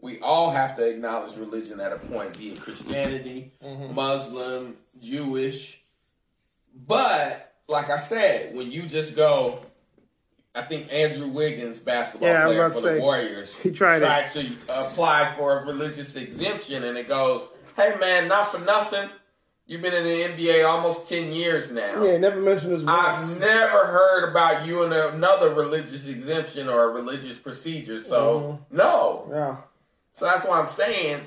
We 0.00 0.18
all 0.20 0.50
have 0.50 0.76
to 0.76 0.88
acknowledge 0.88 1.36
religion 1.36 1.80
at 1.80 1.92
a 1.92 1.96
point, 1.98 2.36
be 2.38 2.50
it 2.52 2.60
Christianity, 2.60 3.52
Mm-hmm. 3.62 3.94
Muslim, 3.94 4.76
Jewish. 5.00 5.82
But 6.86 7.54
like 7.68 7.90
I 7.90 7.96
said, 7.98 8.54
when 8.56 8.72
you 8.72 8.82
just 8.82 9.14
go, 9.14 9.60
I 10.54 10.62
think 10.62 10.92
Andrew 10.92 11.28
Wiggins, 11.28 11.78
basketball 11.78 12.28
Yeah, 12.28 12.46
player 12.46 12.68
for 12.70 12.74
to 12.76 12.80
the 12.80 12.88
say, 12.88 13.00
Warriors, 13.00 13.56
he 13.60 13.70
tried 13.70 14.02
it. 14.02 14.28
to 14.32 14.52
apply 14.68 15.34
for 15.36 15.60
a 15.60 15.64
religious 15.66 16.16
exemption, 16.16 16.84
and 16.84 16.98
it 16.98 17.08
goes, 17.08 17.42
"Hey 17.76 17.94
man, 18.00 18.28
not 18.28 18.50
for 18.52 18.58
nothing, 18.58 19.08
you've 19.72 19.80
been 19.80 19.94
in 19.94 20.04
the 20.04 20.44
NBA 20.44 20.68
almost 20.68 21.08
ten 21.08 21.32
years 21.32 21.70
now. 21.70 22.04
yeah, 22.04 22.18
never 22.18 22.40
mentioned 22.40 22.72
this 22.72 22.82
Once. 22.82 23.32
I've 23.32 23.40
never 23.40 23.86
heard 23.86 24.30
about 24.30 24.66
you 24.66 24.84
in 24.84 24.92
another 24.92 25.54
religious 25.54 26.06
exemption 26.06 26.68
or 26.68 26.90
a 26.90 26.92
religious 26.92 27.38
procedure. 27.38 27.98
So 27.98 28.60
mm-hmm. 28.70 28.76
no, 28.76 29.26
Yeah, 29.30 29.56
so 30.12 30.26
that's 30.26 30.46
why 30.46 30.60
I'm 30.60 30.68
saying, 30.68 31.22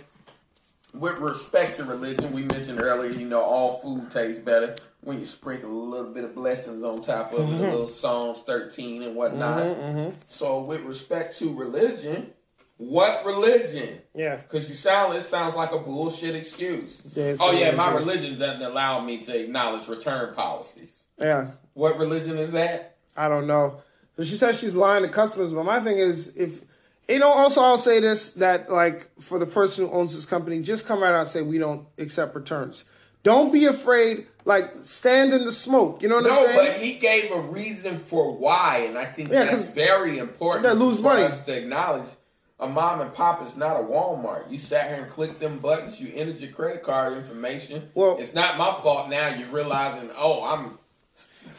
with 0.93 1.17
respect 1.17 1.75
to 1.77 1.83
religion, 1.83 2.31
we 2.31 2.43
mentioned 2.43 2.81
earlier, 2.81 3.11
you 3.11 3.27
know, 3.27 3.41
all 3.41 3.79
food 3.79 4.11
tastes 4.11 4.39
better 4.39 4.75
when 5.01 5.19
you 5.19 5.25
sprinkle 5.25 5.69
a 5.69 5.71
little 5.71 6.13
bit 6.13 6.23
of 6.23 6.35
blessings 6.35 6.83
on 6.83 7.01
top 7.01 7.33
of 7.33 7.39
it, 7.39 7.43
a 7.43 7.45
mm-hmm. 7.45 7.61
little 7.61 7.87
Psalms 7.87 8.41
13 8.41 9.03
and 9.03 9.15
whatnot. 9.15 9.63
Mm-hmm, 9.63 10.17
so, 10.27 10.61
with 10.61 10.81
respect 10.81 11.37
to 11.39 11.53
religion, 11.53 12.31
what 12.77 13.25
religion? 13.25 13.99
yeah. 14.13 14.37
Because 14.37 14.67
you 14.69 14.75
sound, 14.75 15.15
it 15.15 15.21
sounds 15.21 15.55
like 15.55 15.71
a 15.71 15.77
bullshit 15.79 16.35
excuse. 16.35 17.01
Oh 17.39 17.51
yeah, 17.51 17.71
my 17.71 17.93
religion. 17.93 18.37
doesn't 18.37 18.61
allow 18.61 18.99
me 19.01 19.17
to 19.19 19.43
acknowledge 19.43 19.87
return 19.87 20.33
policies. 20.35 21.05
Yeah, 21.19 21.51
What 21.73 21.97
religion 21.97 22.37
is 22.37 22.51
that? 22.51 22.97
I 23.15 23.29
don't 23.29 23.47
know. 23.47 23.81
But 24.17 24.27
she 24.27 24.35
says 24.35 24.59
she's 24.59 24.75
lying 24.75 25.03
to 25.03 25.09
customers, 25.09 25.51
but 25.53 25.63
my 25.63 25.79
thing 25.79 25.97
is 25.97 26.35
if 26.37 26.61
you 27.07 27.19
know, 27.19 27.29
also 27.29 27.61
I'll 27.61 27.77
say 27.77 27.99
this 27.99 28.29
that 28.31 28.69
like 28.71 29.09
for 29.21 29.37
the 29.39 29.45
person 29.45 29.87
who 29.87 29.91
owns 29.93 30.13
this 30.15 30.25
company, 30.25 30.59
just 30.61 30.85
come 30.85 31.01
right 31.03 31.13
out 31.13 31.21
and 31.21 31.29
say 31.29 31.41
we 31.41 31.57
don't 31.57 31.85
accept 31.97 32.35
returns. 32.35 32.83
Don't 33.23 33.51
be 33.53 33.65
afraid, 33.65 34.27
like 34.43 34.71
stand 34.83 35.33
in 35.33 35.45
the 35.45 35.51
smoke. 35.51 36.01
You 36.01 36.09
know 36.09 36.15
what 36.21 36.29
I'm 36.31 36.35
saying? 36.45 36.55
No, 36.57 36.63
but 36.73 36.77
he 36.81 36.93
gave 36.95 37.31
a 37.31 37.39
reason 37.41 37.99
for 37.99 38.35
why, 38.37 38.85
and 38.87 38.97
I 38.97 39.05
think 39.05 39.29
Yeah, 39.29 39.45
that's 39.45 39.67
very 39.67 40.17
important 40.19 40.63
they 40.63 40.73
lose 40.73 40.97
for 40.97 41.03
money. 41.03 41.23
us 41.23 41.43
to 41.45 41.57
acknowledge. 41.57 42.09
A 42.59 42.67
mom 42.67 43.01
and 43.01 43.13
pop 43.13 43.45
is 43.45 43.57
not 43.57 43.75
a 43.75 43.83
Walmart. 43.83 44.49
You 44.49 44.57
sat 44.57 44.87
here 44.87 45.03
and 45.03 45.11
clicked 45.11 45.41
them 45.41 45.59
buttons. 45.59 45.99
You 45.99 46.11
entered 46.15 46.39
your 46.39 46.51
credit 46.51 46.83
card 46.83 47.13
information. 47.17 47.89
Well- 47.93 48.17
it's 48.19 48.33
not 48.33 48.57
my 48.57 48.71
fault 48.81 49.09
now. 49.09 49.27
You're 49.29 49.49
realizing, 49.49 50.09
oh, 50.17 50.43
I'm 50.45 50.79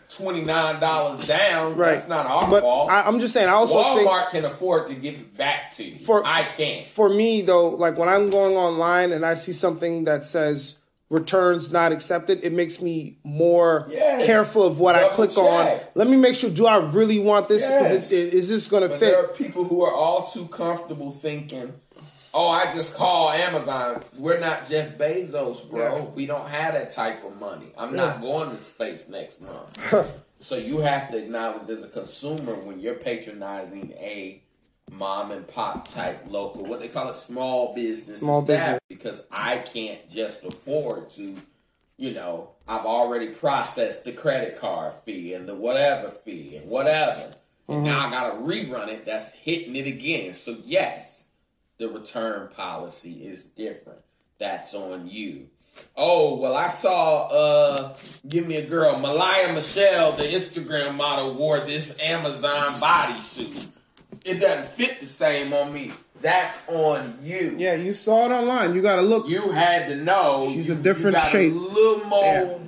twenty 0.09 0.41
nine 0.43 0.81
dollars 0.81 1.27
down. 1.27 1.77
right. 1.77 1.95
That's 1.97 2.09
not 2.09 2.25
our 2.27 2.49
but 2.49 2.63
fault. 2.63 2.91
I, 2.91 3.03
I'm 3.03 3.21
just 3.21 3.35
saying. 3.35 3.49
I 3.49 3.53
also 3.53 3.83
think 3.97 4.09
Walmart 4.09 4.31
can 4.31 4.45
afford 4.47 4.87
to 4.89 4.95
give 4.95 5.15
it 5.15 5.37
back 5.37 5.73
to 5.73 5.85
you. 5.85 5.99
For- 5.99 6.25
I 6.25 6.45
can't. 6.45 6.87
for 6.87 7.09
me 7.11 7.43
though, 7.43 7.69
like 7.69 7.99
when 7.99 8.09
I'm 8.09 8.31
going 8.31 8.55
online 8.55 9.13
and 9.13 9.27
I 9.27 9.35
see 9.35 9.53
something 9.53 10.05
that 10.05 10.25
says 10.25 10.77
returns 11.11 11.71
not 11.71 11.93
accepted, 11.93 12.41
it 12.43 12.53
makes 12.53 12.81
me 12.81 13.19
more 13.23 13.87
Yes. 13.91 14.27
careful 14.27 14.65
of 14.67 14.79
what 14.79 14.95
I 14.95 15.03
Double 15.03 15.15
click 15.15 15.39
on. 15.39 15.81
Let 15.95 16.09
me 16.09 16.17
make 16.17 16.35
sure: 16.37 16.51
Do 16.51 16.67
I 16.67 16.79
really 16.79 17.19
want 17.19 17.49
this? 17.49 17.63
Yes. 17.63 18.07
Is, 18.07 18.13
it, 18.13 18.35
is 18.35 18.49
this 18.49 18.67
going 18.67 18.83
to 18.83 18.89
fit? 18.89 19.01
there 19.01 19.25
are 19.25 19.29
people 19.29 19.65
who 19.65 19.83
are 19.83 19.93
all 19.93 20.27
too 20.27 20.47
comfortable 20.49 21.13
thinking, 21.13 21.75
"Oh, 22.35 22.49
I 22.49 22.73
just 22.75 22.95
call 22.95 23.31
Amazon." 23.31 24.03
We're 24.19 24.41
not 24.41 24.69
Jeff 24.69 24.99
Bezos, 24.99 25.69
bro. 25.71 25.97
Yeah. 25.97 26.03
We 26.15 26.27
don't 26.27 26.49
have 26.49 26.75
that 26.75 26.93
type 26.93 27.25
of 27.25 27.39
money. 27.39 27.73
I'm 27.79 27.95
not 27.95 28.21
going 28.21 28.51
to 28.51 28.57
space 28.59 29.09
next 29.09 29.41
month. 29.41 30.23
so 30.39 30.57
you 30.57 30.79
have 30.79 31.11
to 31.13 31.19
acknowledge 31.19 31.69
as 31.71 31.83
a 31.83 31.89
consumer 31.89 32.55
when 32.57 32.81
you're 32.81 32.95
patronizing 32.95 33.93
a 33.93 34.43
mom 34.93 35.31
and 35.31 35.47
pop 35.47 35.89
type 35.89 36.25
local, 36.29 36.65
what 36.65 36.81
they 36.81 36.89
call 36.89 37.09
a 37.09 37.15
small 37.15 37.75
business, 37.75 38.21
Small 38.21 38.41
establishment, 38.41 38.83
because 38.89 39.23
I 39.31 39.59
can't 39.59 40.09
just 40.09 40.45
afford 40.45 41.11
to 41.11 41.37
you 41.99 42.13
know, 42.13 42.51
I've 42.69 42.85
already 42.85 43.29
processed 43.29 44.05
the 44.05 44.13
credit 44.13 44.59
card 44.59 44.93
fee 45.05 45.35
and 45.35 45.49
the 45.49 45.55
whatever 45.55 46.11
fee 46.11 46.57
and 46.57 46.69
whatever. 46.69 47.31
And 47.69 47.83
now 47.83 48.07
I 48.07 48.11
gotta 48.11 48.37
rerun 48.37 48.89
it. 48.89 49.05
That's 49.07 49.33
hitting 49.33 49.77
it 49.77 49.87
again. 49.87 50.35
So 50.35 50.57
yes, 50.65 51.25
the 51.79 51.89
return 51.89 52.49
policy 52.55 53.27
is 53.27 53.47
different. 53.47 54.01
That's 54.39 54.75
on 54.75 55.09
you. 55.09 55.49
Oh, 55.97 56.37
well 56.37 56.55
I 56.55 56.69
saw 56.69 57.29
uh 57.29 57.97
give 58.29 58.47
me 58.47 58.57
a 58.57 58.67
girl, 58.67 58.99
Malaya 58.99 59.53
Michelle, 59.53 60.13
the 60.13 60.25
Instagram 60.25 60.97
model, 60.97 61.35
wore 61.35 61.61
this 61.61 61.97
Amazon 62.03 62.73
bodysuit. 62.75 63.69
It 64.25 64.35
doesn't 64.41 64.69
fit 64.69 65.01
the 65.01 65.07
same 65.07 65.53
on 65.53 65.73
me. 65.73 65.93
That's 66.23 66.57
on 66.69 67.19
you. 67.23 67.55
yeah, 67.59 67.75
you 67.75 67.93
saw 67.93 68.25
it 68.27 68.33
online. 68.33 68.75
You 68.75 68.83
got 68.83 68.97
to 68.97 69.03
look. 69.03 69.29
You 69.29 69.51
had 69.53 69.87
to 69.89 69.97
know 69.97 70.49
She's 70.53 70.69
you- 70.69 70.75
a 70.75 70.77
different 70.77 71.19
shape. 71.31 71.53
a 71.53 71.57
little 71.57 72.05
more 72.07 72.23
Yeah. 72.25 72.59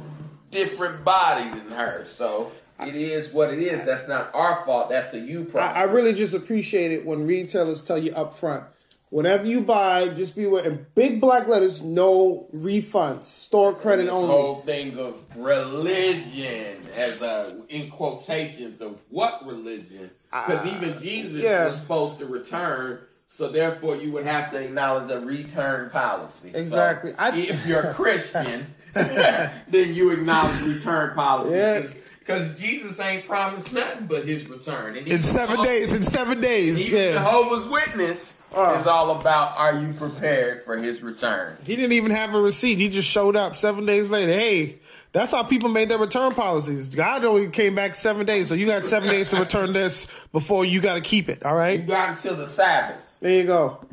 different 0.51 1.05
body 1.05 1.49
than 1.51 1.69
her. 1.71 2.05
So 2.15 2.53
it 2.81 2.95
is 2.95 3.33
what 3.33 3.53
it 3.53 3.59
is. 3.61 3.85
That's 3.87 4.07
not 4.07 4.31
our 4.35 4.63
fault. 4.67 4.91
That's 4.91 5.15
a 5.15 5.19
you 5.19 5.43
I, 5.49 5.51
problem. 5.51 5.77
I 5.79 5.83
really 5.85 6.13
just 6.13 6.35
appreciate 6.35 6.93
it 6.93 7.07
when 7.07 7.27
retailers 7.27 7.83
tell 7.83 7.99
you 7.99 8.13
up 8.13 8.35
front. 8.35 8.65
Whatever 9.11 9.47
you 9.47 9.63
buy, 9.63 10.09
just 10.09 10.37
be 10.37 10.45
aware. 10.45 10.65
In 10.65 10.85
big 10.95 11.19
black 11.21 11.49
letters, 11.49 11.81
no 11.83 12.47
refunds. 12.55 13.25
Store 13.25 13.73
credit 13.75 14.05
this 14.05 14.13
only. 14.13 14.29
whole 14.29 14.61
thing 14.63 14.99
of 14.99 15.25
religion 15.35 16.77
as 16.97 17.23
a 17.23 17.57
in 17.69 17.91
quotations 17.91 18.81
of 18.81 18.99
what 19.09 19.47
religion? 19.47 20.11
Because 20.31 20.67
even 20.67 20.99
Jesus 21.01 21.41
Uh, 21.43 21.47
yeah. 21.47 21.69
was 21.69 21.79
supposed 21.79 22.19
to 22.19 22.27
return. 22.27 23.01
So 23.27 23.49
therefore, 23.49 23.97
you 23.97 24.13
would 24.13 24.25
have 24.25 24.51
to 24.53 24.59
acknowledge 24.59 25.11
a 25.11 25.21
return 25.21 25.91
policy. 25.91 26.51
So 26.53 26.59
Exactly. 26.59 27.13
I- 27.19 27.37
if 27.37 27.67
you're 27.67 27.81
a 27.91 27.95
Christian, 28.03 28.75
then 28.95 29.95
you 29.95 30.11
acknowledge 30.11 30.61
return 30.63 31.15
policy. 31.15 31.57
Yeah. 31.57 31.87
Because 32.19 32.59
Jesus 32.59 33.01
ain't 33.01 33.27
promised 33.27 33.73
nothing 33.73 34.07
but 34.07 34.27
his 34.27 34.49
return. 34.51 34.97
And 34.97 35.09
In 35.09 35.23
seven 35.23 35.57
Jeho- 35.57 35.65
days, 35.65 35.93
in 35.95 36.03
seven 36.03 36.41
days. 36.43 36.89
Even 36.89 36.99
Yeah. 37.01 37.13
Jehovah's 37.13 37.67
Witness. 37.67 38.35
Uh. 38.55 38.79
is 38.81 38.87
all 38.87 39.19
about 39.21 39.57
are 39.59 39.79
you 39.81 39.93
prepared 39.93 40.65
for 40.65 40.77
his 40.77 41.03
return? 41.03 41.57
He 41.65 41.77
didn't 41.77 41.93
even 41.93 42.11
have 42.11 42.35
a 42.35 42.41
receipt. 42.41 42.79
He 42.79 42.89
just 42.89 43.09
showed 43.09 43.37
up 43.37 43.57
seven 43.57 43.85
days 43.85 44.09
later. 44.11 44.33
Hey, 44.33 44.79
that's 45.13 45.33
how 45.33 45.43
people 45.43 45.69
made 45.69 45.89
their 45.89 45.99
return 45.99 46.33
policies. 46.33 46.89
God 46.89 47.25
only 47.25 47.49
came 47.49 47.75
back 47.75 47.95
seven 47.95 48.25
days, 48.27 48.49
so 48.49 48.55
you 48.55 48.67
got 48.67 48.85
seven 48.85 49.09
days 49.09 49.29
to 49.31 49.39
return 49.39 49.73
this 49.73 50.07
before 50.33 50.65
you 50.65 50.81
got 50.81 50.95
to 50.95 51.01
keep 51.01 51.29
it. 51.29 51.45
All 51.45 51.55
right, 51.55 51.81
You 51.81 51.87
got 51.87 52.11
until 52.11 52.37
the 52.37 52.47
Sabbath. 52.47 53.17
there 53.21 53.33
you 53.33 53.45
go. 53.45 53.85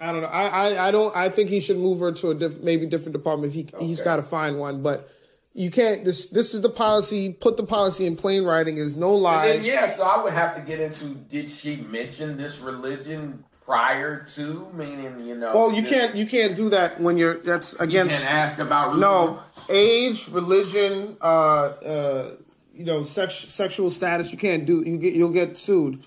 I 0.00 0.12
don't 0.12 0.22
know. 0.22 0.28
I, 0.28 0.46
I, 0.70 0.88
I 0.88 0.90
don't. 0.90 1.14
I 1.14 1.28
think 1.28 1.50
he 1.50 1.60
should 1.60 1.76
move 1.76 2.00
her 2.00 2.10
to 2.12 2.30
a 2.30 2.34
diff, 2.34 2.60
maybe 2.62 2.86
different 2.86 3.12
department. 3.12 3.54
If 3.54 3.54
he 3.54 3.84
he's 3.84 3.98
Okay. 3.98 4.04
got 4.04 4.16
to 4.16 4.22
find 4.22 4.58
one, 4.58 4.82
but 4.82 5.10
you 5.52 5.70
can't. 5.70 6.06
This 6.06 6.30
this 6.30 6.54
is 6.54 6.62
the 6.62 6.70
policy. 6.70 7.34
Put 7.34 7.58
the 7.58 7.64
policy 7.64 8.06
in 8.06 8.16
plain 8.16 8.44
writing. 8.44 8.78
Is 8.78 8.96
no 8.96 9.14
And 9.14 9.22
lies. 9.22 9.66
then, 9.66 9.74
yeah, 9.74 9.92
so 9.94 10.02
I 10.04 10.22
would 10.22 10.32
have 10.32 10.54
to 10.56 10.62
get 10.62 10.80
into 10.80 11.04
did 11.04 11.50
she 11.50 11.76
mention 11.76 12.38
this 12.38 12.60
religion 12.60 13.44
prior 13.70 14.24
to? 14.34 14.68
Meaning, 14.74 15.24
you 15.24 15.36
know. 15.36 15.54
Well, 15.54 15.72
you 15.72 15.82
this- 15.82 15.90
can't. 15.90 16.14
You 16.16 16.26
can't 16.26 16.56
do 16.56 16.70
that 16.70 17.00
when 17.00 17.16
you're. 17.16 17.38
That's 17.38 17.72
You 17.74 17.78
against. 17.80 18.24
can't 18.26 18.34
ask 18.34 18.58
about 18.58 18.94
religion. 18.94 19.00
No, 19.00 19.40
age, 19.68 20.28
religion, 20.28 21.16
uh, 21.20 21.24
uh, 21.24 22.30
you 22.74 22.84
know, 22.84 23.02
sex, 23.04 23.34
sexual 23.48 23.88
status. 23.90 24.32
You 24.32 24.38
can't 24.38 24.66
do. 24.66 24.82
You 24.82 24.98
get 24.98 25.14
you'll 25.14 25.30
get 25.32 25.56
sued. 25.56 26.04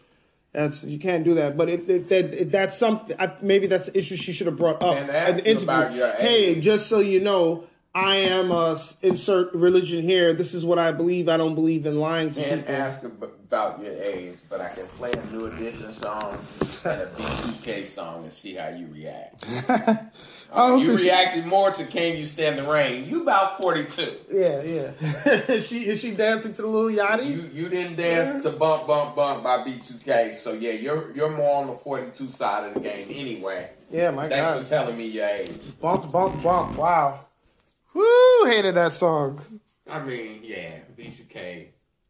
That's 0.52 0.84
you 0.84 1.00
can't 1.00 1.24
do 1.24 1.34
that. 1.36 1.58
But 1.58 1.70
if, 1.70 1.90
if, 1.90 2.10
that, 2.10 2.34
if 2.42 2.52
that's 2.52 2.78
something, 2.78 3.16
I, 3.20 3.32
maybe 3.42 3.66
that's 3.68 3.88
the 3.88 3.98
issue 3.98 4.16
she 4.18 4.34
should 4.34 4.46
have 4.48 4.58
brought 4.58 4.84
up 4.84 4.98
at 4.98 5.38
the 5.38 5.46
interview. 5.50 5.64
about 5.64 5.94
your 5.96 6.12
Hey, 6.12 6.60
just 6.60 6.88
so 6.88 7.00
you 7.00 7.22
know, 7.22 7.64
I 7.96 8.16
am 8.16 8.50
a 8.52 8.78
insert 9.04 9.54
religion 9.54 10.02
here. 10.02 10.34
This 10.34 10.56
is 10.56 10.66
what 10.66 10.80
I 10.80 10.92
believe. 10.92 11.30
I 11.30 11.38
don't 11.38 11.54
believe 11.54 11.86
in 11.86 12.00
lying 12.00 12.32
to 12.32 12.44
Can't 12.44 12.62
people. 12.66 12.76
ask 12.82 13.04
ab- 13.04 13.22
about 13.24 13.84
your 13.84 13.94
age, 13.94 14.36
but 14.50 14.62
I 14.62 14.70
can 14.70 14.86
play 14.88 15.12
a 15.12 15.26
New 15.32 15.46
Edition 15.46 15.94
song 15.94 16.40
and 16.86 17.02
a 17.02 17.06
B2K 17.16 17.86
song 17.86 18.24
and 18.24 18.34
see 18.34 18.56
how 18.56 18.70
you 18.70 18.88
react. 18.92 19.46
Oh, 20.56 20.78
you 20.78 20.92
'cause 20.92 21.02
she- 21.02 21.08
reacted 21.08 21.48
more 21.48 21.72
to 21.72 21.84
"Can 21.86 22.16
You 22.16 22.28
Stand 22.28 22.60
the 22.60 22.64
Rain." 22.72 23.10
You 23.10 23.24
about 23.24 23.60
forty-two. 23.60 24.12
Yeah, 24.32 24.62
yeah. 24.62 24.92
is 25.50 25.66
she 25.68 25.88
is 25.88 26.00
she 26.00 26.12
dancing 26.12 26.54
to 26.54 26.62
the 26.62 26.68
Lil 26.68 26.96
Yachty? 26.96 27.26
You 27.26 27.50
you 27.52 27.70
didn't 27.70 27.96
dance 27.96 28.44
to 28.44 28.52
"Bump 28.52 28.86
Bump 28.86 29.16
Bump" 29.16 29.44
by 29.44 29.64
B2K, 29.64 30.36
so 30.36 30.54
yeah, 30.54 30.74
you're 30.74 31.12
you're 31.16 31.36
more 31.36 31.62
on 31.62 31.68
the 31.68 31.74
forty-two 31.74 32.30
side 32.30 32.68
of 32.68 32.76
the 32.76 32.82
game 32.82 33.08
anyway. 33.10 33.72
yeah, 33.90 34.12
my 34.12 34.30
Thanks 34.30 34.54
God. 34.54 34.62
for 34.64 34.70
telling 34.70 34.96
me 34.96 35.08
your 35.08 35.26
age. 35.26 35.50
Bump, 35.82 36.12
bump, 36.12 36.44
bump. 36.44 36.78
Wow. 36.78 37.22
Woo! 37.94 38.46
Hated 38.46 38.76
that 38.76 38.94
song. 38.94 39.42
I 39.90 40.02
mean, 40.02 40.40
yeah, 40.44 40.80
B2K. 40.98 41.68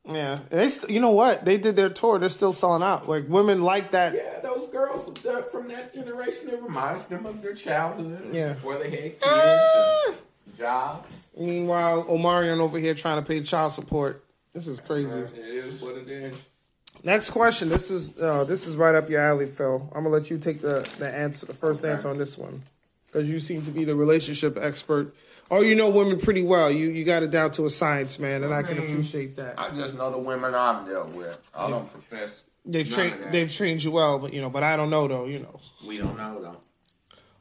Yeah, 0.10 0.40
And 0.52 0.60
they. 0.60 0.70
St- 0.70 0.92
you 0.92 1.00
know 1.00 1.12
what? 1.12 1.46
They 1.46 1.58
did 1.58 1.76
their 1.78 1.90
tour. 1.90 2.20
They're 2.20 2.28
still 2.30 2.52
selling 2.54 2.84
out. 2.84 3.08
Like 3.08 3.26
women 3.30 3.62
like 3.62 3.92
that. 3.92 4.14
Yeah, 4.14 4.40
those 4.42 4.68
girls 4.70 5.10
uh, 5.26 5.42
from 5.44 5.70
that 5.70 5.94
generation, 5.94 6.50
it 6.50 6.62
reminds 6.62 7.06
them 7.06 7.26
of 7.26 7.42
their 7.42 7.54
childhood. 7.56 8.30
Yeah. 8.34 8.54
Before 8.54 8.78
they 8.78 8.90
had 8.90 9.02
kids 9.20 9.22
Ah! 9.26 10.14
jobs. 10.58 11.14
Meanwhile, 11.38 12.04
Omarion 12.06 12.60
over 12.60 12.78
here 12.80 12.94
trying 12.94 13.22
to 13.22 13.26
pay 13.28 13.42
child 13.44 13.72
support. 13.72 14.24
This 14.52 14.68
is 14.68 14.80
crazy. 14.82 15.20
It 15.20 15.38
is 15.38 15.82
what 15.82 15.96
it 15.96 16.10
is. 16.10 16.36
Next 17.04 17.32
question. 17.32 17.70
This 17.70 17.90
is 17.90 18.20
uh, 18.20 18.44
this 18.44 18.68
is 18.68 18.76
right 18.76 18.94
up 18.96 19.10
your 19.10 19.22
alley, 19.22 19.46
Phil. 19.48 19.90
I'm 19.96 20.04
gonna 20.04 20.10
let 20.10 20.30
you 20.30 20.38
take 20.38 20.62
the 20.62 20.88
the 21.00 21.10
answer, 21.10 21.46
the 21.46 21.54
first 21.54 21.82
Okay. 21.84 21.92
answer 21.94 22.10
on 22.10 22.18
this 22.18 22.38
one, 22.38 22.62
because 23.08 23.28
you 23.30 23.40
seem 23.40 23.62
to 23.64 23.72
be 23.72 23.84
the 23.86 23.96
relationship 23.96 24.58
expert. 24.62 25.16
Oh, 25.56 25.62
you 25.62 25.76
know 25.76 25.90
women 25.90 26.20
pretty 26.20 26.42
well. 26.44 26.72
You 26.72 26.90
you 26.90 27.04
got 27.04 27.22
it 27.22 27.30
down 27.30 27.52
to 27.52 27.66
a 27.66 27.70
science, 27.70 28.18
man, 28.18 28.44
and 28.44 28.54
I 28.54 28.64
can 28.64 28.78
mean, 28.78 28.88
appreciate 28.90 29.36
that. 29.36 29.60
I 29.60 29.70
just 29.70 29.94
know 29.96 30.10
the 30.12 30.18
women 30.18 30.56
I've 30.56 30.88
dealt 30.88 31.10
with. 31.10 31.38
I 31.54 31.70
don't 31.70 31.90
profess. 31.92 32.44
They've 32.66 32.90
trained 32.90 33.32
they've 33.32 33.52
trained 33.52 33.84
you 33.84 33.92
well, 33.92 34.18
but 34.20 34.34
you 34.34 34.42
know, 34.42 34.50
but 34.50 34.64
I 34.64 34.76
don't 34.78 34.90
know 34.90 35.08
though. 35.08 35.26
You 35.26 35.40
know, 35.40 35.60
We 35.86 35.98
don't 36.00 36.18
know 36.18 36.42
though. 36.42 36.58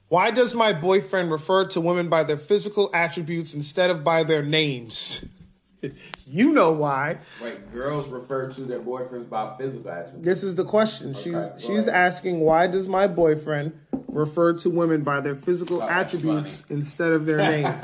why 0.09 0.31
does 0.31 0.55
my 0.55 0.73
boyfriend 0.75 1.31
refer 1.31 1.67
to 1.69 1.81
women 1.81 2.09
by 2.09 2.25
their 2.25 2.37
physical 2.39 2.91
attributes 2.93 3.55
instead 3.55 3.89
of 3.89 4.05
by 4.05 4.25
their 4.25 4.43
names? 4.43 5.25
you 6.27 6.53
know 6.53 6.71
why. 6.73 7.19
Wait, 7.43 7.73
girls 7.73 8.09
refer 8.09 8.51
to 8.53 8.61
their 8.65 8.81
boyfriends 8.81 9.29
by 9.29 9.57
physical 9.57 9.91
attributes. 9.91 10.25
This 10.27 10.43
is 10.43 10.55
the 10.55 10.65
question. 10.65 11.15
she's 11.15 11.53
she's 11.59 11.87
ahead. 11.87 12.01
asking 12.13 12.41
why 12.41 12.67
does 12.67 12.89
my 12.89 13.07
boyfriend 13.07 13.79
refer 14.13 14.53
to 14.53 14.71
women 14.71 15.03
by 15.03 15.21
their 15.21 15.35
physical 15.35 15.83
Oh, 15.83 15.89
attributes 15.89 16.65
instead 16.69 17.13
of 17.13 17.27
their 17.27 17.39
names? 17.51 17.75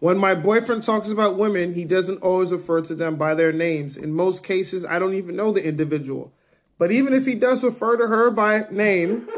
when 0.00 0.18
my 0.18 0.34
boyfriend 0.34 0.82
talks 0.82 1.08
about 1.10 1.36
women, 1.36 1.74
he 1.74 1.84
doesn't 1.84 2.18
always 2.22 2.50
refer 2.52 2.80
to 2.82 2.94
them 2.94 3.16
by 3.16 3.34
their 3.34 3.52
names. 3.52 3.96
In 3.96 4.12
most 4.12 4.42
cases, 4.44 4.84
I 4.84 4.98
don't 4.98 5.14
even 5.14 5.36
know 5.36 5.52
the 5.52 5.64
individual. 5.64 6.32
But 6.78 6.90
even 6.92 7.14
if 7.14 7.24
he 7.24 7.34
does 7.34 7.64
refer 7.64 7.96
to 7.96 8.06
her 8.06 8.30
by 8.30 8.66
name, 8.70 9.28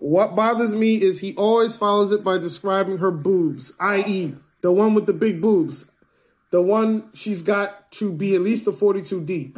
what 0.00 0.34
bothers 0.36 0.74
me 0.74 0.96
is 0.96 1.20
he 1.20 1.34
always 1.36 1.76
follows 1.76 2.12
it 2.12 2.22
by 2.24 2.36
describing 2.38 2.98
her 2.98 3.10
boobs, 3.10 3.72
i.e., 3.80 4.34
the 4.60 4.72
one 4.72 4.94
with 4.94 5.06
the 5.06 5.12
big 5.12 5.40
boobs, 5.40 5.86
the 6.50 6.60
one 6.62 7.08
she's 7.14 7.40
got 7.42 7.90
to 7.92 8.12
be 8.12 8.34
at 8.34 8.42
least 8.42 8.66
a 8.66 8.70
42D 8.72 9.54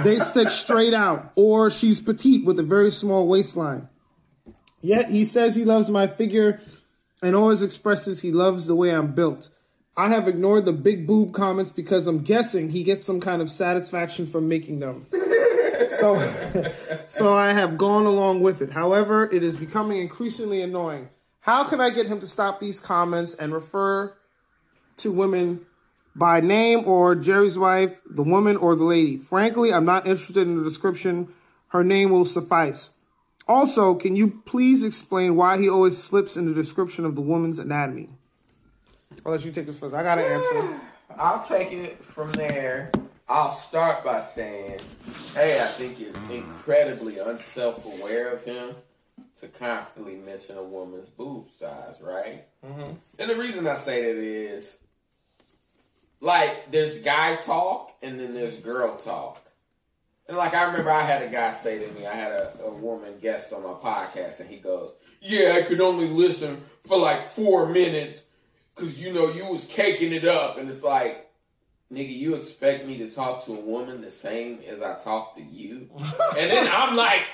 they 0.00 0.18
stick 0.18 0.50
straight 0.50 0.94
out, 0.94 1.32
or 1.36 1.70
she's 1.70 2.00
petite 2.00 2.44
with 2.44 2.58
a 2.58 2.62
very 2.62 2.90
small 2.90 3.28
waistline. 3.28 3.88
Yet 4.80 5.10
he 5.10 5.24
says 5.24 5.54
he 5.54 5.64
loves 5.64 5.90
my 5.90 6.06
figure 6.06 6.60
and 7.22 7.36
always 7.36 7.62
expresses 7.62 8.20
he 8.20 8.32
loves 8.32 8.66
the 8.66 8.74
way 8.74 8.90
I'm 8.90 9.12
built. 9.12 9.48
I 9.96 10.08
have 10.08 10.26
ignored 10.26 10.64
the 10.64 10.72
big 10.72 11.06
boob 11.06 11.32
comments 11.32 11.70
because 11.70 12.06
I'm 12.06 12.22
guessing 12.22 12.70
he 12.70 12.82
gets 12.82 13.06
some 13.06 13.20
kind 13.20 13.42
of 13.42 13.50
satisfaction 13.50 14.26
from 14.26 14.48
making 14.48 14.80
them. 14.80 15.06
So, 15.90 16.18
so 17.06 17.36
I 17.36 17.52
have 17.52 17.76
gone 17.76 18.06
along 18.06 18.40
with 18.40 18.62
it. 18.62 18.72
However, 18.72 19.30
it 19.30 19.42
is 19.42 19.56
becoming 19.56 20.00
increasingly 20.00 20.62
annoying. 20.62 21.10
How 21.40 21.64
can 21.64 21.80
I 21.80 21.90
get 21.90 22.06
him 22.06 22.20
to 22.20 22.26
stop 22.26 22.58
these 22.58 22.80
comments 22.80 23.34
and 23.34 23.52
refer 23.52 24.14
to 24.98 25.12
women 25.12 25.66
by 26.14 26.40
name 26.40 26.84
or 26.86 27.14
Jerry's 27.14 27.58
wife, 27.58 28.00
the 28.06 28.22
woman 28.22 28.56
or 28.56 28.76
the 28.76 28.84
lady. 28.84 29.16
Frankly, 29.16 29.72
I'm 29.72 29.84
not 29.84 30.06
interested 30.06 30.46
in 30.46 30.58
the 30.58 30.64
description. 30.64 31.32
Her 31.68 31.82
name 31.82 32.10
will 32.10 32.24
suffice. 32.24 32.92
Also, 33.48 33.94
can 33.94 34.14
you 34.14 34.42
please 34.44 34.84
explain 34.84 35.36
why 35.36 35.58
he 35.58 35.68
always 35.68 36.00
slips 36.00 36.36
in 36.36 36.46
the 36.46 36.54
description 36.54 37.04
of 37.04 37.16
the 37.16 37.20
woman's 37.20 37.58
anatomy? 37.58 38.10
I'll 39.24 39.32
let 39.32 39.44
you 39.44 39.52
take 39.52 39.66
this 39.66 39.78
first. 39.78 39.94
I 39.94 40.02
got 40.02 40.18
an 40.18 40.24
answer. 40.24 40.80
I'll 41.18 41.42
take 41.42 41.72
it 41.72 42.02
from 42.04 42.32
there. 42.32 42.90
I'll 43.28 43.50
start 43.50 44.04
by 44.04 44.20
saying, 44.20 44.80
hey, 45.34 45.62
I 45.62 45.66
think 45.66 46.00
it's 46.00 46.18
incredibly 46.30 47.18
unself-aware 47.18 48.28
of 48.28 48.44
him 48.44 48.74
to 49.40 49.48
constantly 49.48 50.16
mention 50.16 50.56
a 50.56 50.62
woman's 50.62 51.08
boob 51.08 51.48
size, 51.48 51.98
right? 52.00 52.44
Mm-hmm. 52.64 52.92
And 53.18 53.30
the 53.30 53.36
reason 53.36 53.66
I 53.66 53.74
say 53.74 54.02
that 54.02 54.18
is, 54.18 54.78
like, 56.22 56.72
there's 56.72 56.98
guy 56.98 57.36
talk 57.36 57.92
and 58.00 58.18
then 58.18 58.32
there's 58.32 58.56
girl 58.56 58.96
talk. 58.96 59.42
And 60.28 60.36
like 60.36 60.54
I 60.54 60.64
remember 60.64 60.90
I 60.90 61.02
had 61.02 61.22
a 61.22 61.28
guy 61.28 61.52
say 61.52 61.84
to 61.84 61.92
me, 61.92 62.06
I 62.06 62.14
had 62.14 62.32
a, 62.32 62.52
a 62.64 62.72
woman 62.72 63.18
guest 63.20 63.52
on 63.52 63.64
my 63.64 63.74
podcast, 63.74 64.40
and 64.40 64.48
he 64.48 64.56
goes, 64.56 64.94
Yeah, 65.20 65.58
I 65.58 65.62
could 65.62 65.80
only 65.80 66.08
listen 66.08 66.62
for 66.86 66.96
like 66.96 67.22
four 67.22 67.68
minutes 67.68 68.22
because 68.74 69.00
you 69.00 69.12
know 69.12 69.30
you 69.30 69.44
was 69.46 69.64
caking 69.66 70.12
it 70.12 70.24
up. 70.24 70.58
And 70.58 70.68
it's 70.68 70.84
like, 70.84 71.30
nigga, 71.92 72.16
you 72.16 72.36
expect 72.36 72.86
me 72.86 72.98
to 72.98 73.10
talk 73.10 73.44
to 73.44 73.52
a 73.52 73.60
woman 73.60 74.00
the 74.00 74.10
same 74.10 74.60
as 74.66 74.80
I 74.80 74.96
talk 74.96 75.34
to 75.34 75.42
you? 75.42 75.90
and 76.38 76.50
then 76.50 76.68
I'm 76.72 76.96
like, 76.96 77.24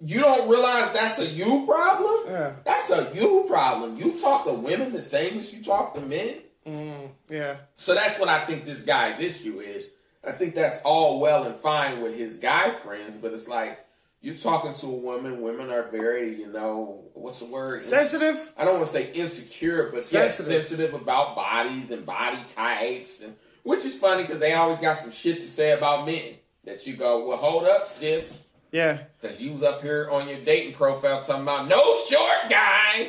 you 0.00 0.18
don't 0.18 0.48
realize 0.48 0.92
that's 0.92 1.18
a 1.18 1.26
you 1.26 1.66
problem? 1.66 2.24
Yeah. 2.26 2.52
That's 2.64 2.90
a 2.90 3.10
you 3.14 3.44
problem. 3.48 3.96
You 3.96 4.18
talk 4.18 4.46
to 4.46 4.54
women 4.54 4.92
the 4.92 5.02
same 5.02 5.38
as 5.38 5.52
you 5.52 5.62
talk 5.62 5.94
to 5.94 6.00
men? 6.00 6.36
Mm-hmm. 6.66 7.06
Yeah. 7.32 7.56
So 7.76 7.94
that's 7.94 8.18
what 8.18 8.28
I 8.28 8.44
think 8.46 8.64
this 8.64 8.82
guy's 8.82 9.20
issue 9.20 9.60
is. 9.60 9.86
I 10.26 10.32
think 10.32 10.54
that's 10.54 10.80
all 10.82 11.18
well 11.20 11.44
and 11.44 11.56
fine 11.56 12.02
with 12.02 12.16
his 12.18 12.36
guy 12.36 12.70
friends, 12.70 13.16
but 13.16 13.32
it's 13.32 13.48
like 13.48 13.78
you're 14.20 14.34
talking 14.34 14.74
to 14.74 14.86
a 14.86 14.90
woman. 14.90 15.40
Women 15.40 15.70
are 15.70 15.84
very, 15.84 16.34
you 16.38 16.46
know, 16.52 17.04
what's 17.14 17.38
the 17.38 17.46
word? 17.46 17.80
Sensitive? 17.80 18.52
I 18.58 18.64
don't 18.64 18.74
want 18.74 18.86
to 18.86 18.92
say 18.92 19.10
insecure, 19.12 19.84
but 19.86 19.96
yes, 19.96 20.36
Sensitive. 20.36 20.64
sensitive 20.66 20.94
about 20.94 21.34
bodies 21.34 21.90
and 21.90 22.04
body 22.04 22.38
types, 22.46 23.22
and 23.22 23.34
which 23.62 23.86
is 23.86 23.94
funny 23.98 24.22
because 24.22 24.40
they 24.40 24.52
always 24.52 24.78
got 24.78 24.98
some 24.98 25.10
shit 25.10 25.36
to 25.40 25.46
say 25.46 25.72
about 25.72 26.04
men. 26.04 26.34
That 26.64 26.86
you 26.86 26.94
go, 26.96 27.26
well, 27.26 27.38
hold 27.38 27.64
up, 27.64 27.88
sis, 27.88 28.38
Yeah. 28.70 28.98
because 29.18 29.40
you 29.40 29.52
was 29.54 29.62
up 29.62 29.80
here 29.80 30.10
on 30.12 30.28
your 30.28 30.40
dating 30.40 30.74
profile 30.74 31.22
talking 31.22 31.42
about 31.42 31.66
no 31.68 31.82
short 32.10 32.50
guys. 32.50 33.08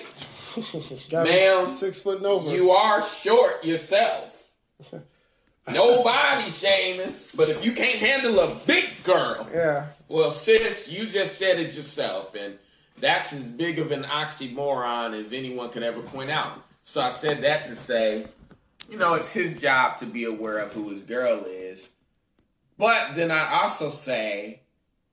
Got 1.09 1.27
Ma'am, 1.27 1.65
six 1.65 1.99
foot 2.01 2.17
and 2.17 2.25
over. 2.25 2.49
You 2.51 2.71
are 2.71 3.03
short 3.05 3.63
yourself. 3.63 4.49
Nobody 5.71 6.49
shaming, 6.49 7.13
but 7.35 7.49
if 7.49 7.63
you 7.63 7.71
can't 7.73 7.99
handle 7.99 8.39
a 8.39 8.55
big 8.65 8.89
girl, 9.03 9.47
yeah. 9.53 9.87
well, 10.07 10.31
sis, 10.31 10.89
you 10.89 11.05
just 11.05 11.37
said 11.37 11.59
it 11.59 11.75
yourself, 11.75 12.33
and 12.35 12.57
that's 12.99 13.31
as 13.31 13.47
big 13.47 13.77
of 13.77 13.91
an 13.91 14.03
oxymoron 14.03 15.13
as 15.13 15.31
anyone 15.31 15.69
could 15.69 15.83
ever 15.83 16.01
point 16.01 16.31
out. 16.31 16.63
So 16.83 16.99
I 16.99 17.09
said 17.09 17.43
that 17.43 17.65
to 17.65 17.75
say, 17.75 18.25
you 18.89 18.97
know, 18.97 19.13
it's 19.13 19.31
his 19.31 19.59
job 19.61 19.99
to 19.99 20.05
be 20.05 20.25
aware 20.25 20.57
of 20.57 20.73
who 20.73 20.89
his 20.89 21.03
girl 21.03 21.45
is. 21.45 21.89
But 22.77 23.15
then 23.15 23.29
I 23.29 23.61
also 23.61 23.91
say, 23.91 24.61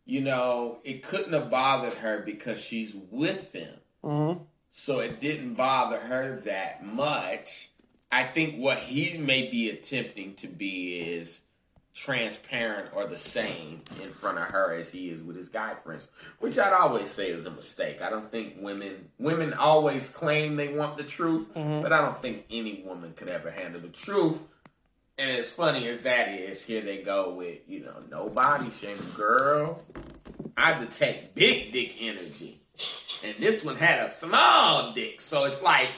you 0.06 0.22
know, 0.22 0.78
it 0.82 1.02
couldn't 1.02 1.34
have 1.34 1.50
bothered 1.50 1.92
her 1.94 2.22
because 2.24 2.58
she's 2.58 2.94
with 3.10 3.52
him. 3.52 3.74
Mhm. 4.02 4.40
So 4.78 5.00
it 5.00 5.20
didn't 5.20 5.54
bother 5.54 5.98
her 5.98 6.40
that 6.44 6.86
much. 6.86 7.68
I 8.12 8.22
think 8.22 8.58
what 8.58 8.78
he 8.78 9.18
may 9.18 9.50
be 9.50 9.70
attempting 9.70 10.34
to 10.36 10.46
be 10.46 10.94
is 11.00 11.40
transparent 11.94 12.90
or 12.94 13.04
the 13.04 13.18
same 13.18 13.82
in 14.00 14.10
front 14.10 14.38
of 14.38 14.44
her 14.44 14.74
as 14.74 14.88
he 14.92 15.10
is 15.10 15.20
with 15.20 15.34
his 15.34 15.48
guy 15.48 15.74
friends, 15.82 16.06
which 16.38 16.60
I'd 16.60 16.72
always 16.72 17.10
say 17.10 17.30
is 17.30 17.44
a 17.44 17.50
mistake. 17.50 18.00
I 18.00 18.08
don't 18.08 18.30
think 18.30 18.54
women 18.60 19.08
women 19.18 19.52
always 19.52 20.10
claim 20.10 20.54
they 20.54 20.68
want 20.68 20.96
the 20.96 21.02
truth, 21.02 21.52
mm-hmm. 21.54 21.82
but 21.82 21.92
I 21.92 22.00
don't 22.00 22.22
think 22.22 22.44
any 22.48 22.84
woman 22.86 23.14
could 23.14 23.30
ever 23.30 23.50
handle 23.50 23.80
the 23.80 23.88
truth. 23.88 24.40
And 25.18 25.28
as 25.28 25.50
funny 25.50 25.88
as 25.88 26.02
that 26.02 26.28
is, 26.28 26.62
here 26.62 26.82
they 26.82 26.98
go 26.98 27.34
with, 27.34 27.58
you 27.66 27.80
know, 27.80 27.96
no 28.12 28.28
body 28.28 28.70
shame, 28.80 28.96
girl. 29.16 29.82
I 30.56 30.78
detect 30.78 31.34
big 31.34 31.72
dick 31.72 31.96
energy. 32.00 32.60
And 33.24 33.34
this 33.38 33.64
one 33.64 33.76
had 33.76 34.06
a 34.06 34.10
small 34.10 34.92
dick. 34.92 35.20
So 35.20 35.44
it's 35.44 35.62
like, 35.62 35.90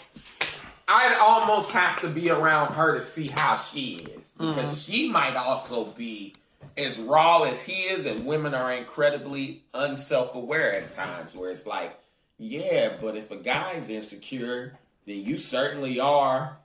I'd 0.89 1.17
almost 1.21 1.73
have 1.73 2.01
to 2.01 2.09
be 2.09 2.31
around 2.31 2.73
her 2.73 2.95
to 2.95 3.03
see 3.03 3.29
how 3.35 3.57
she 3.59 3.97
is 3.97 4.33
because 4.39 4.57
Mm-hmm. 4.57 4.75
she 4.75 5.09
might 5.09 5.37
also 5.37 5.85
be 5.85 6.35
as 6.77 6.99
raw 6.99 7.43
as 7.43 7.63
he 7.63 7.83
is, 7.83 8.07
and 8.07 8.27
women 8.27 8.55
are 8.55 8.73
incredibly 8.73 9.63
unself-aware 9.75 10.73
at 10.73 10.93
times. 10.93 11.35
Where 11.35 11.51
it's 11.51 11.67
like, 11.67 11.99
yeah, 12.39 12.95
but 13.01 13.17
if 13.17 13.31
a 13.31 13.37
guy's 13.37 13.89
insecure, 13.89 14.79
then 15.07 15.23
you 15.23 15.37
certainly 15.37 16.01
are. 16.01 16.57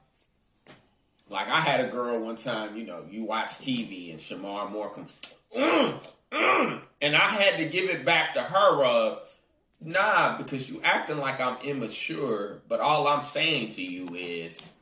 Like 1.29 1.47
I 1.49 1.59
had 1.59 1.81
a 1.81 1.87
girl 1.89 2.23
one 2.23 2.35
time, 2.35 2.77
you 2.77 2.85
know, 2.85 3.03
you 3.09 3.23
watch 3.25 3.47
TV 3.49 4.11
and 4.11 4.19
Shemar 4.19 4.71
Moore 4.71 4.91
comes, 4.91 5.11
mm, 5.57 6.03
mm, 6.31 6.81
and 7.01 7.15
I 7.15 7.19
had 7.27 7.57
to 7.59 7.65
give 7.65 7.89
it 7.89 8.05
back 8.05 8.35
to 8.35 8.41
her 8.41 8.85
of, 8.85 9.24
nah, 9.85 10.37
because 10.37 10.69
you 10.69 10.81
acting 10.83 11.17
like 11.17 11.39
I'm 11.39 11.57
immature, 11.63 12.61
but 12.67 12.79
all 12.79 13.07
I'm 13.07 13.21
saying 13.21 13.69
to 13.69 13.83
you 13.83 14.13
is, 14.15 14.73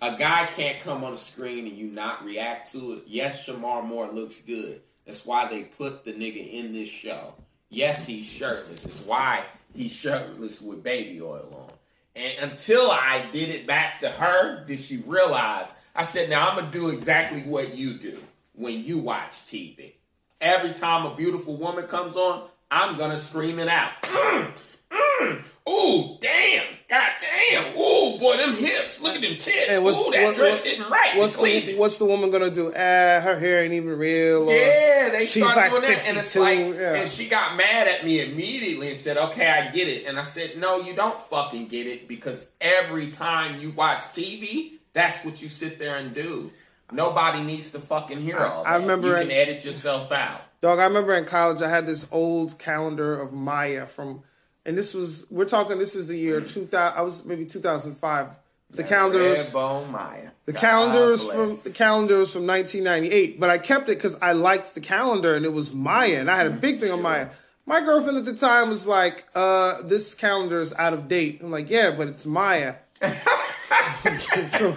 a 0.00 0.16
guy 0.16 0.46
can't 0.54 0.80
come 0.80 1.02
on 1.04 1.12
the 1.12 1.16
screen 1.16 1.66
and 1.66 1.76
you 1.76 1.86
not 1.86 2.24
react 2.24 2.72
to 2.72 2.94
it. 2.94 3.04
Yes, 3.06 3.46
Shemar 3.46 3.84
Moore 3.84 4.08
looks 4.08 4.40
good. 4.40 4.82
That's 5.06 5.24
why 5.24 5.48
they 5.48 5.62
put 5.62 6.04
the 6.04 6.12
nigga 6.12 6.52
in 6.52 6.72
this 6.72 6.88
show. 6.88 7.34
Yes, 7.70 8.06
he's 8.06 8.26
shirtless. 8.26 8.84
It's 8.84 9.00
why 9.00 9.44
he's 9.74 9.92
shirtless 9.92 10.60
with 10.60 10.82
baby 10.82 11.20
oil 11.20 11.48
on. 11.68 11.74
And 12.14 12.50
until 12.50 12.90
I 12.90 13.26
did 13.32 13.48
it 13.48 13.66
back 13.66 14.00
to 14.00 14.08
her, 14.08 14.64
did 14.66 14.80
she 14.80 14.98
realize? 15.06 15.72
I 15.94 16.02
said, 16.04 16.28
now 16.28 16.48
I'm 16.48 16.56
gonna 16.56 16.70
do 16.70 16.90
exactly 16.90 17.42
what 17.42 17.74
you 17.74 17.98
do 17.98 18.18
when 18.54 18.84
you 18.84 18.98
watch 18.98 19.32
TV. 19.32 19.94
Every 20.40 20.72
time 20.72 21.06
a 21.06 21.14
beautiful 21.14 21.56
woman 21.56 21.86
comes 21.86 22.16
on, 22.16 22.48
I'm 22.72 22.96
gonna 22.96 23.18
scream 23.18 23.58
it 23.58 23.68
out. 23.68 23.90
Mm, 24.02 24.52
mm, 24.90 25.44
ooh, 25.68 26.18
damn, 26.20 26.64
god 26.88 27.10
damn, 27.20 27.76
ooh, 27.78 28.18
boy, 28.18 28.36
them 28.38 28.54
hips, 28.54 29.00
look 29.00 29.14
at 29.14 29.20
them 29.20 29.32
tits, 29.36 29.68
Hey, 29.68 29.78
what's- 29.78 29.98
ooh, 29.98 30.10
that 30.12 30.24
what- 30.24 30.34
dress 30.36 30.64
what- 30.64 30.90
right, 30.90 31.16
What's 31.16 31.36
the. 31.36 31.74
What's 31.76 31.98
the 31.98 32.06
woman 32.06 32.30
gonna 32.30 32.48
do? 32.50 32.68
Ah, 32.74 33.20
her 33.20 33.38
hair 33.38 33.62
ain't 33.62 33.74
even 33.74 33.98
real. 33.98 34.48
Or 34.48 34.54
Yeah, 34.54 35.10
they 35.10 35.26
start 35.26 35.56
like 35.56 35.70
doing 35.70 35.82
that, 35.82 36.06
and 36.06 36.16
it's 36.18 36.34
like, 36.34 36.58
yeah. 36.58 36.94
and 36.94 37.10
she 37.10 37.28
got 37.28 37.56
mad 37.56 37.88
at 37.88 38.04
me 38.04 38.22
immediately 38.22 38.88
and 38.88 38.96
said, 38.96 39.16
"Okay, 39.18 39.46
I 39.48 39.70
get 39.70 39.88
it." 39.88 40.06
And 40.06 40.18
I 40.18 40.22
said, 40.22 40.56
"No, 40.56 40.80
you 40.80 40.94
don't 40.94 41.20
fucking 41.28 41.68
get 41.68 41.86
it 41.86 42.08
because 42.08 42.50
every 42.60 43.10
time 43.10 43.60
you 43.60 43.70
watch 43.72 44.00
TV, 44.14 44.78
that's 44.94 45.24
what 45.24 45.42
you 45.42 45.48
sit 45.50 45.78
there 45.78 45.96
and 45.96 46.14
do. 46.14 46.50
Nobody 46.90 47.42
needs 47.42 47.70
to 47.72 47.78
fucking 47.78 48.20
hear 48.20 48.38
all 48.38 48.64
that. 48.64 48.70
I 48.70 48.76
remember 48.76 49.08
you 49.08 49.14
can 49.14 49.30
edit 49.30 49.64
yourself 49.64 50.10
out. 50.12 50.42
Dog, 50.62 50.78
I 50.78 50.84
remember 50.84 51.12
in 51.14 51.24
college 51.24 51.60
I 51.60 51.68
had 51.68 51.86
this 51.86 52.06
old 52.12 52.56
calendar 52.56 53.18
of 53.20 53.32
Maya 53.32 53.84
from, 53.84 54.22
and 54.64 54.78
this 54.78 54.94
was 54.94 55.26
we're 55.28 55.44
talking. 55.44 55.80
This 55.80 55.96
is 55.96 56.06
the 56.06 56.16
year 56.16 56.40
two 56.40 56.66
thousand. 56.66 56.98
I 56.98 57.02
was 57.02 57.24
maybe 57.24 57.44
two 57.44 57.60
thousand 57.60 57.96
five. 57.96 58.28
The 58.70 58.84
calendar 58.84 59.28
was 59.28 59.52
Maya. 59.52 60.30
the 60.46 60.52
God 60.52 60.60
calendar 60.60 61.12
is 61.12 61.26
from 61.26 61.58
the 61.62 61.70
calendar 61.70 62.20
is 62.22 62.32
from 62.32 62.46
1998, 62.46 63.38
but 63.38 63.50
I 63.50 63.58
kept 63.58 63.90
it 63.90 63.98
because 63.98 64.16
I 64.22 64.32
liked 64.32 64.74
the 64.74 64.80
calendar 64.80 65.34
and 65.34 65.44
it 65.44 65.52
was 65.52 65.74
Maya, 65.74 66.20
and 66.20 66.30
I 66.30 66.36
had 66.36 66.46
a 66.46 66.50
big 66.50 66.78
thing 66.78 66.92
on 66.92 67.02
Maya. 67.02 67.28
My 67.66 67.80
girlfriend 67.80 68.16
at 68.16 68.24
the 68.24 68.34
time 68.34 68.70
was 68.70 68.86
like, 68.86 69.26
uh, 69.34 69.82
"This 69.82 70.14
calendar 70.14 70.60
is 70.60 70.72
out 70.74 70.94
of 70.94 71.08
date." 71.08 71.40
I'm 71.42 71.50
like, 71.50 71.68
"Yeah, 71.70 71.90
but 71.90 72.06
it's 72.06 72.24
Maya." 72.24 72.76
so 74.46 74.76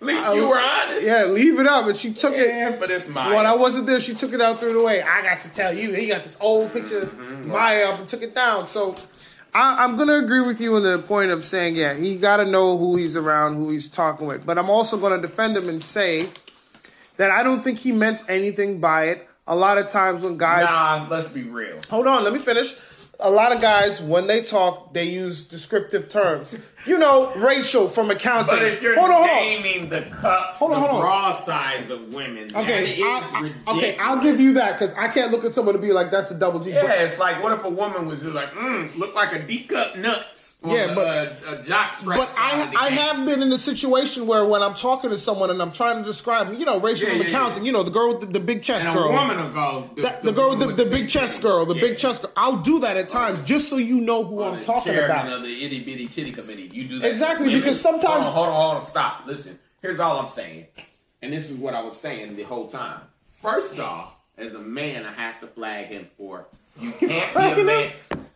At 0.00 0.06
least 0.06 0.32
you 0.32 0.48
were 0.48 0.58
honest. 0.58 1.06
yeah, 1.06 1.24
leave 1.24 1.58
it 1.58 1.66
up. 1.66 1.86
And 1.86 1.96
she 1.96 2.12
took 2.12 2.34
it. 2.34 2.48
Yeah, 2.48 2.76
but 2.78 2.90
it's 2.90 3.08
Maya. 3.08 3.34
When 3.34 3.46
I 3.46 3.54
wasn't 3.56 3.86
there, 3.86 4.00
she 4.00 4.14
took 4.14 4.32
it 4.32 4.40
out 4.40 4.60
through 4.60 4.74
the 4.74 4.82
way. 4.82 5.02
I 5.02 5.22
got 5.22 5.42
to 5.42 5.48
tell 5.48 5.76
you, 5.76 5.92
he 5.92 6.06
got 6.06 6.22
this 6.22 6.36
old 6.40 6.72
picture 6.72 7.00
of 7.00 7.12
mm-hmm. 7.12 7.48
Maya 7.48 7.88
up 7.88 7.98
and 7.98 8.08
took 8.08 8.22
it 8.22 8.34
down. 8.34 8.68
So 8.68 8.94
I, 9.52 9.84
I'm 9.84 9.96
going 9.96 10.08
to 10.08 10.18
agree 10.18 10.40
with 10.40 10.60
you 10.60 10.76
on 10.76 10.84
the 10.84 10.98
point 10.98 11.32
of 11.32 11.44
saying, 11.44 11.74
yeah, 11.74 11.94
he 11.94 12.16
got 12.16 12.36
to 12.36 12.44
know 12.44 12.78
who 12.78 12.96
he's 12.96 13.16
around, 13.16 13.56
who 13.56 13.70
he's 13.70 13.88
talking 13.88 14.26
with. 14.26 14.46
But 14.46 14.56
I'm 14.56 14.70
also 14.70 14.98
going 14.98 15.20
to 15.20 15.26
defend 15.26 15.56
him 15.56 15.68
and 15.68 15.82
say 15.82 16.28
that 17.16 17.32
I 17.32 17.42
don't 17.42 17.62
think 17.62 17.78
he 17.78 17.90
meant 17.90 18.22
anything 18.28 18.80
by 18.80 19.06
it. 19.06 19.28
A 19.48 19.56
lot 19.56 19.78
of 19.78 19.88
times 19.88 20.22
when 20.22 20.36
guys. 20.36 20.66
nah, 20.66 21.06
let's 21.10 21.26
be 21.26 21.42
real. 21.42 21.80
Hold 21.88 22.06
on, 22.06 22.22
let 22.22 22.34
me 22.34 22.38
finish. 22.38 22.76
A 23.20 23.30
lot 23.30 23.50
of 23.50 23.60
guys, 23.60 24.00
when 24.00 24.28
they 24.28 24.42
talk, 24.42 24.94
they 24.94 25.04
use 25.04 25.48
descriptive 25.48 26.08
terms. 26.08 26.56
You 26.86 26.98
know, 26.98 27.32
racial 27.34 27.88
from 27.88 28.10
accounting. 28.12 28.54
But 28.54 28.62
if 28.64 28.80
you're 28.80 28.94
hold 28.96 29.10
on, 29.10 29.16
hold 29.16 29.28
on. 29.30 29.36
naming 29.36 29.88
the 29.88 30.02
cuts, 30.02 30.56
Hold 30.58 30.70
on, 30.72 30.80
the 30.80 30.86
hold 30.88 31.00
on. 31.00 31.02
bra 31.02 31.32
size 31.32 31.90
of 31.90 32.14
women, 32.14 32.48
Okay, 32.54 33.02
I, 33.02 33.52
I- 33.66 33.72
okay, 33.76 33.96
I'll 33.98 34.22
give 34.22 34.40
you 34.40 34.54
that 34.54 34.78
because 34.78 34.94
I 34.94 35.08
can't 35.08 35.32
look 35.32 35.44
at 35.44 35.52
someone 35.52 35.74
to 35.74 35.80
be 35.80 35.92
like, 35.92 36.10
that's 36.12 36.30
a 36.30 36.38
double 36.38 36.60
G. 36.60 36.72
But- 36.72 36.84
Yeah, 36.84 37.02
it's 37.02 37.18
like 37.18 37.42
what 37.42 37.52
if 37.52 37.64
a 37.64 37.68
woman 37.68 38.06
was 38.06 38.20
just 38.20 38.34
like, 38.34 38.52
mm, 38.52 38.96
look 38.96 39.14
like 39.16 39.32
a 39.32 39.40
D 39.44 39.64
cup 39.64 39.96
nuts. 39.96 40.37
Yeah, 40.66 40.92
but- 40.94 41.06
uh, 41.06 41.54
a 41.54 41.62
jock 41.62 41.92
strap 41.94 42.18
But 42.18 42.34
I, 42.36 42.72
I 42.76 42.88
have 42.90 43.24
been 43.24 43.42
in 43.42 43.52
a 43.52 43.58
situation 43.58 44.26
where 44.26 44.44
when 44.44 44.60
I'm 44.60 44.74
talking 44.74 45.08
to 45.10 45.18
someone 45.18 45.50
and 45.50 45.62
I'm 45.62 45.70
trying 45.70 45.98
to 45.98 46.04
describe, 46.04 46.52
you 46.58 46.64
know, 46.66 46.80
racial 46.80 47.08
Yeah, 47.10 47.22
accounting, 47.22 47.62
yeah. 47.62 47.66
you 47.68 47.72
know, 47.72 47.84
the 47.84 47.92
girl 47.92 48.08
with 48.08 48.20
the, 48.20 48.26
the 48.26 48.40
big 48.40 48.62
chest 48.64 48.84
and 48.86 48.96
girl. 48.96 49.08
a 49.08 49.12
woman 49.12 49.36
will 49.38 49.50
go. 49.52 49.90
The, 49.94 50.02
That- 50.02 50.22
the, 50.24 50.32
girl 50.32 50.50
with 50.50 50.58
the, 50.58 50.66
the 50.84 50.84
big 50.90 51.08
chest 51.08 51.42
girl, 51.42 51.64
the 51.64 51.74
big 51.74 51.96
chest 51.96 52.22
girl. 52.22 52.32
I'll 52.36 52.56
do 52.56 52.80
that 52.80 52.96
at 52.96 53.08
times 53.08 53.44
just 53.44 53.68
so 53.68 53.76
you 53.76 54.00
know 54.00 54.24
who 54.24 54.42
I'm 54.42 54.60
talking 54.60 54.96
about. 54.96 55.32
of 55.32 55.42
the 55.42 55.64
itty 55.64 55.84
bitty 55.84 56.08
titty 56.08 56.32
committee. 56.32 56.68
You 56.72 56.88
do 56.88 56.98
that. 56.98 57.10
Exactly, 57.10 57.54
because 57.54 57.80
sometimes- 57.80 58.26
Hold 58.26 58.26
on, 58.26 58.32
hold 58.32 58.48
on, 58.48 58.54
hold 58.54 58.76
on, 58.78 58.86
stop. 58.86 59.26
Listen, 59.26 59.58
here's 59.80 60.00
all 60.00 60.18
I'm 60.18 60.28
saying, 60.28 60.66
and 61.22 61.32
this 61.32 61.50
is 61.50 61.56
what 61.56 61.74
I 61.74 61.82
was 61.82 61.96
saying 61.96 62.34
the 62.36 62.42
whole 62.42 62.68
time. 62.68 63.00
First 63.36 63.78
off, 63.78 64.14
as 64.36 64.54
a 64.54 64.58
man, 64.58 65.04
I 65.06 65.12
have 65.12 65.40
to 65.40 65.46
flag 65.46 65.86
him 65.86 66.08
for 66.16 66.46
you 66.80 66.90
can't 66.92 67.32
be 67.56 67.60
a 67.60 67.64
man. 67.64 67.92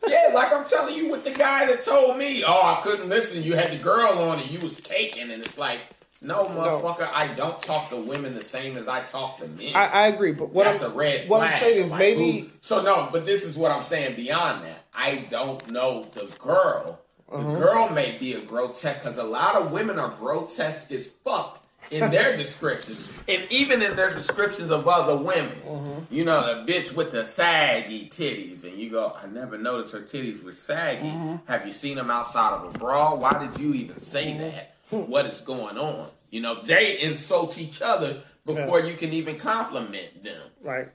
Yeah, 0.07 0.31
like 0.35 0.53
I'm 0.53 0.65
telling 0.65 0.95
you 0.97 1.11
with 1.11 1.25
the 1.25 1.31
guy 1.31 1.67
that 1.67 1.83
told 1.83 2.17
me, 2.19 2.43
oh, 2.47 2.77
I 2.79 2.81
couldn't 2.83 3.09
listen. 3.09 3.43
You 3.43 3.55
had 3.55 3.71
the 3.73 3.79
girl 3.79 4.19
on 4.19 4.39
and 4.41 4.51
you 4.51 4.59
was 4.61 4.81
taking, 4.81 5.31
and 5.31 5.43
it's 5.43 5.57
like, 5.59 5.81
no, 6.21 6.45
motherfucker, 6.47 7.09
I 7.13 7.29
don't 7.35 7.61
talk 7.63 7.89
to 7.91 7.97
women 7.97 8.35
the 8.35 8.45
same 8.45 8.77
as 8.77 8.89
I 8.89 9.03
talk 9.03 9.39
to 9.41 9.47
men. 9.49 9.75
I, 9.75 9.87
I 9.87 10.07
agree, 10.09 10.33
but 10.33 10.51
what 10.51 10.65
That's 10.65 10.83
I'm 10.83 10.93
a 10.93 10.95
red 10.95 11.29
what 11.29 11.39
flag. 11.41 11.53
I'm 11.55 11.61
saying 11.61 11.83
is 11.85 11.91
Like, 11.91 11.99
maybe 11.99 12.39
who- 12.41 12.49
so 12.61 12.83
no, 12.83 13.09
but 13.13 13.27
this 13.27 13.45
is 13.45 13.57
what 13.57 13.71
I'm 13.73 13.83
saying 13.83 14.17
beyond 14.17 14.65
that. 14.65 14.85
I 14.95 15.27
don't 15.31 15.69
know 15.71 16.05
the 16.15 16.27
girl. 16.39 16.99
The 17.31 17.37
Uh-huh. 17.39 17.55
girl 17.55 17.89
may 17.91 18.17
be 18.19 18.35
a 18.35 18.41
grotesque 18.41 18.99
because 19.01 19.17
a 19.19 19.25
lot 19.25 19.55
of 19.57 19.73
women 19.73 19.99
are 19.99 20.11
grotesque 20.11 20.93
as 20.93 21.07
fuck 21.07 21.62
in 21.93 22.11
their 22.11 22.37
descriptions, 22.37 23.17
and 23.29 23.47
even 23.51 23.83
in 23.83 23.95
their 23.97 24.13
descriptions 24.15 24.71
of 24.71 24.89
other 24.89 25.17
women. 25.17 25.59
Uh-huh. 25.69 26.01
You 26.11 26.25
know, 26.25 26.65
the 26.65 26.73
bitch 26.73 26.93
with 26.93 27.11
the 27.13 27.25
saggy 27.25 28.09
titties, 28.09 28.65
and 28.65 28.79
you 28.79 28.91
go, 28.91 29.17
I 29.23 29.27
never 29.27 29.59
noticed 29.59 29.93
her 29.93 30.01
titties 30.01 30.43
were 30.43 30.53
saggy. 30.53 31.09
Uh-huh. 31.09 31.39
Have 31.47 31.67
you 31.67 31.73
seen 31.73 31.97
them 31.97 32.11
outside 32.11 32.53
of 32.55 32.75
a 32.75 32.79
bra? 32.79 33.15
Why 33.15 33.33
did 33.47 33.61
you 33.63 33.75
even 33.75 34.01
say 34.01 34.33
Uh-huh. 34.35 34.51
that? 34.51 34.75
What 35.09 35.27
is 35.27 35.41
going 35.41 35.79
on? 35.79 36.09
You 36.31 36.41
know, 36.41 36.63
they 36.63 36.99
insult 37.01 37.59
each 37.59 37.81
other 37.83 38.21
before 38.45 38.81
you 38.81 38.95
can 38.95 39.13
even 39.13 39.39
compliment 39.39 40.25
them. 40.25 40.43
right. 40.63 40.89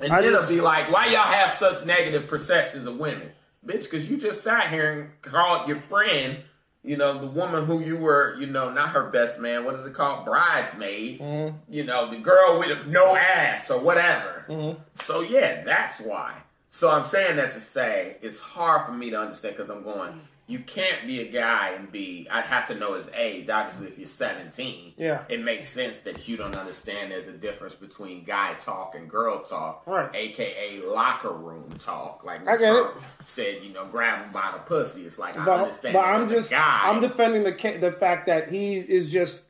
And 0.00 0.12
I 0.12 0.20
then 0.20 0.32
just- 0.32 0.44
it'll 0.50 0.56
be 0.56 0.60
like, 0.62 0.90
why 0.92 1.06
y'all 1.06 1.16
have 1.22 1.52
such 1.52 1.84
negative 1.86 2.26
perceptions 2.28 2.86
of 2.86 2.96
women? 2.98 3.30
Bitch, 3.64 3.84
because 3.84 4.08
you 4.08 4.16
just 4.16 4.42
sat 4.42 4.68
here 4.68 4.92
and 4.92 5.22
called 5.22 5.68
your 5.68 5.78
friend, 5.78 6.38
you 6.86 6.96
know, 6.96 7.18
the 7.18 7.26
woman 7.26 7.66
who 7.66 7.80
you 7.80 7.96
were, 7.96 8.36
you 8.38 8.46
know, 8.46 8.70
not 8.70 8.90
her 8.90 9.10
best 9.10 9.40
man, 9.40 9.64
what 9.64 9.74
is 9.74 9.84
it 9.84 9.92
called? 9.92 10.24
Bridesmaid. 10.24 11.20
Mm-hmm. 11.20 11.56
You 11.68 11.84
know, 11.84 12.08
the 12.08 12.18
girl 12.18 12.58
with 12.60 12.86
no 12.86 13.16
ass 13.16 13.70
or 13.70 13.80
whatever. 13.80 14.44
Mm-hmm. 14.48 14.80
So, 15.02 15.20
yeah, 15.20 15.64
that's 15.64 16.00
why. 16.00 16.34
So 16.70 16.90
I'm 16.90 17.04
saying 17.04 17.36
that 17.36 17.52
to 17.54 17.60
say 17.60 18.18
it's 18.22 18.38
hard 18.38 18.86
for 18.86 18.92
me 18.92 19.10
to 19.10 19.20
understand 19.20 19.56
because 19.56 19.70
I'm 19.70 19.82
going, 19.82 20.20
you 20.48 20.60
can't 20.60 21.06
be 21.08 21.20
a 21.20 21.28
guy 21.32 21.70
and 21.70 21.90
be, 21.90 22.28
I'd 22.30 22.44
have 22.44 22.68
to 22.68 22.74
know 22.76 22.94
his 22.94 23.08
age. 23.16 23.48
Obviously, 23.48 23.88
if 23.88 23.98
you're 23.98 24.06
17, 24.06 24.92
Yeah. 24.96 25.24
it 25.28 25.42
makes 25.42 25.68
sense 25.68 26.00
that 26.00 26.28
you 26.28 26.36
don't 26.36 26.54
understand 26.54 27.10
there's 27.10 27.26
a 27.26 27.32
difference 27.32 27.74
between 27.74 28.22
guy 28.22 28.54
talk 28.54 28.94
and 28.94 29.10
girl 29.10 29.42
talk, 29.42 29.82
Right. 29.86 30.08
aka 30.14 30.80
locker 30.82 31.32
room 31.32 31.68
talk. 31.80 32.22
Like 32.24 32.46
I 32.46 32.56
get 32.56 32.76
it. 32.76 32.86
Said, 33.24 33.64
you 33.64 33.72
know, 33.72 33.86
grab 33.86 34.24
him 34.24 34.32
by 34.32 34.50
the 34.52 34.58
pussy. 34.60 35.04
It's 35.04 35.18
like 35.18 35.36
I 35.36 35.44
understand. 35.62 35.94
But 35.94 36.04
I'm 36.04 36.28
just 36.28 36.52
guy. 36.52 36.80
I'm 36.84 37.00
defending 37.00 37.42
the 37.42 37.78
the 37.80 37.90
fact 37.90 38.26
that 38.28 38.48
he 38.48 38.76
is 38.76 39.10
just 39.10 39.42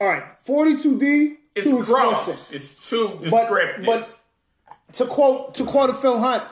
all 0.00 0.06
right. 0.06 0.22
42D 0.46 1.38
it's 1.56 1.66
too 1.66 1.82
gross. 1.82 2.52
It's 2.52 2.88
too 2.88 3.18
But 3.28 3.48
descriptive. 3.48 3.84
but 3.84 4.08
to 4.92 5.06
quote 5.06 5.56
to 5.56 5.64
quote 5.64 5.90
a 5.90 5.94
Phil 5.94 6.18
Hunt, 6.20 6.44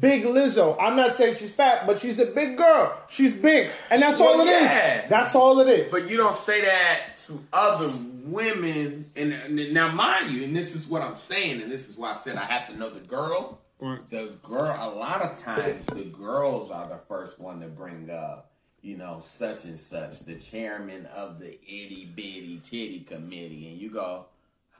big 0.00 0.24
Lizzo. 0.24 0.76
I'm 0.80 0.96
not 0.96 1.12
saying 1.12 1.36
she's 1.36 1.54
fat, 1.54 1.86
but 1.86 1.98
she's 1.98 2.18
a 2.18 2.26
big 2.26 2.56
girl. 2.56 2.96
She's 3.08 3.34
big, 3.34 3.70
and 3.90 4.02
that's 4.02 4.18
Well, 4.20 4.34
all 4.34 4.40
it 4.40 4.50
is. 4.50 4.62
yeah. 4.62 5.06
That's 5.08 5.34
all 5.34 5.60
it 5.60 5.68
is. 5.68 5.92
But 5.92 6.10
you 6.10 6.16
don't 6.16 6.36
say 6.36 6.62
that 6.62 7.16
to 7.26 7.42
other 7.52 7.90
women. 8.24 9.10
And, 9.16 9.32
and 9.32 9.72
now, 9.74 9.90
mind 9.92 10.30
you, 10.32 10.44
and 10.44 10.56
this 10.56 10.74
is 10.74 10.88
what 10.88 11.02
I'm 11.02 11.16
saying, 11.16 11.62
and 11.62 11.70
this 11.70 11.88
is 11.88 11.96
why 11.96 12.10
I 12.10 12.14
said 12.14 12.36
I 12.36 12.44
have 12.44 12.68
to 12.68 12.76
know 12.76 12.90
the 12.90 13.00
girl. 13.00 13.60
The 13.78 14.36
girl, 14.42 14.74
a 14.80 14.88
lot 14.90 15.20
of 15.20 15.38
times, 15.40 15.84
the 15.86 16.04
girls 16.04 16.70
are 16.70 16.88
the 16.88 16.98
first 17.08 17.38
one 17.38 17.60
to 17.60 17.66
bring 17.68 18.08
up, 18.10 18.50
you 18.80 18.96
know, 18.96 19.18
such 19.22 19.64
and 19.64 19.78
such, 19.78 20.20
the 20.20 20.36
chairman 20.36 21.04
of 21.14 21.38
the 21.38 21.60
itty 21.62 22.10
bitty 22.16 22.60
titty 22.64 23.00
committee, 23.00 23.68
and 23.68 23.78
you 23.78 23.90
go. 23.90 24.26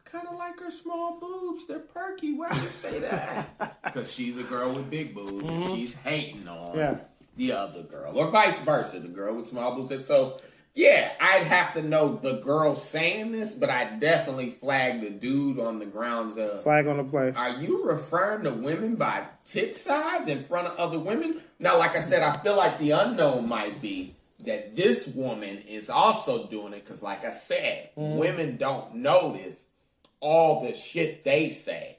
I 0.06 0.08
kind 0.18 0.28
of 0.28 0.36
like 0.36 0.58
her 0.60 0.70
small 0.70 1.18
boobs. 1.18 1.66
They're 1.66 1.78
perky. 1.80 2.34
Why 2.34 2.48
do 2.50 2.56
you 2.60 2.68
say 2.68 2.98
that? 3.00 3.78
Because 3.84 4.12
she's 4.12 4.36
a 4.36 4.42
girl 4.42 4.72
with 4.72 4.90
big 4.90 5.14
boobs, 5.14 5.48
and 5.48 5.74
she's 5.74 5.94
hating 5.94 6.46
on 6.48 6.76
Yeah. 6.76 6.98
the 7.36 7.52
other 7.52 7.82
girl, 7.82 8.18
or 8.18 8.30
vice 8.30 8.58
versa, 8.60 9.00
the 9.00 9.08
girl 9.08 9.34
with 9.36 9.48
small 9.48 9.74
boobs. 9.74 9.90
And 9.90 10.02
so 10.02 10.40
Yeah, 10.74 11.12
I'd 11.18 11.44
have 11.44 11.72
to 11.72 11.82
know 11.82 12.16
the 12.16 12.34
girl 12.34 12.74
saying 12.74 13.32
this, 13.32 13.54
but 13.54 13.70
I 13.70 13.84
definitely 13.84 14.50
flag 14.50 15.00
the 15.00 15.08
dude 15.08 15.58
on 15.58 15.78
the 15.78 15.86
grounds 15.86 16.36
of 16.36 16.62
Flag 16.62 16.86
on 16.86 16.98
the 16.98 17.04
play. 17.04 17.32
Are 17.34 17.48
you 17.62 17.86
referring 17.86 18.44
to 18.44 18.50
women 18.52 18.96
by 18.96 19.24
tit 19.46 19.74
size 19.74 20.28
in 20.28 20.44
front 20.44 20.66
of 20.68 20.76
other 20.76 20.98
women? 20.98 21.40
Now, 21.58 21.78
like 21.78 21.96
I 21.96 22.00
said, 22.00 22.22
I 22.22 22.36
feel 22.42 22.56
like 22.58 22.78
the 22.78 22.90
unknown 22.90 23.48
might 23.48 23.80
be 23.80 24.16
that 24.40 24.76
this 24.76 25.06
woman 25.08 25.56
is 25.66 25.88
also 25.88 26.46
doing 26.48 26.74
it 26.74 26.84
because, 26.84 27.02
like 27.02 27.24
I 27.24 27.30
said, 27.30 27.88
Mm-hmm. 27.96 28.18
women 28.18 28.56
don't 28.58 28.96
notice 28.96 29.65
all 30.20 30.64
the 30.64 30.72
shit 30.74 31.24
they 31.24 31.50
say. 31.50 31.98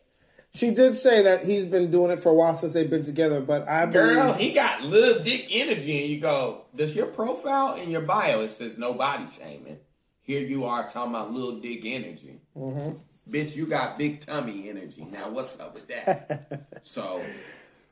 She 0.53 0.71
did 0.71 0.95
say 0.95 1.21
that 1.23 1.45
he's 1.45 1.65
been 1.65 1.91
doing 1.91 2.09
it 2.11 2.19
for 2.21 2.29
a 2.29 2.33
while 2.33 2.55
since 2.55 2.73
they've 2.73 2.89
been 2.89 3.03
together, 3.03 3.41
but 3.41 3.67
I 3.67 3.85
believe 3.85 4.15
Girl, 4.15 4.33
he 4.33 4.51
got 4.53 4.81
little 4.81 5.23
dick 5.23 5.47
energy, 5.51 6.01
and 6.01 6.09
you 6.09 6.19
go, 6.19 6.63
does 6.75 6.95
your 6.95 7.05
profile 7.05 7.75
in 7.75 7.91
your 7.91 8.01
bio 8.01 8.41
it 8.41 8.49
says 8.49 8.77
no 8.77 8.93
body 8.93 9.25
shaming? 9.37 9.77
Here 10.21 10.39
you 10.39 10.65
are 10.65 10.87
talking 10.89 11.13
about 11.13 11.31
little 11.31 11.59
dick 11.59 11.85
energy. 11.85 12.41
Mm-hmm. 12.57 12.93
Bitch, 13.31 13.55
you 13.55 13.65
got 13.67 13.97
big 13.97 14.21
tummy 14.21 14.69
energy. 14.69 15.05
Now 15.05 15.29
what's 15.29 15.59
up 15.59 15.73
with 15.75 15.87
that? 15.89 16.67
so, 16.81 17.21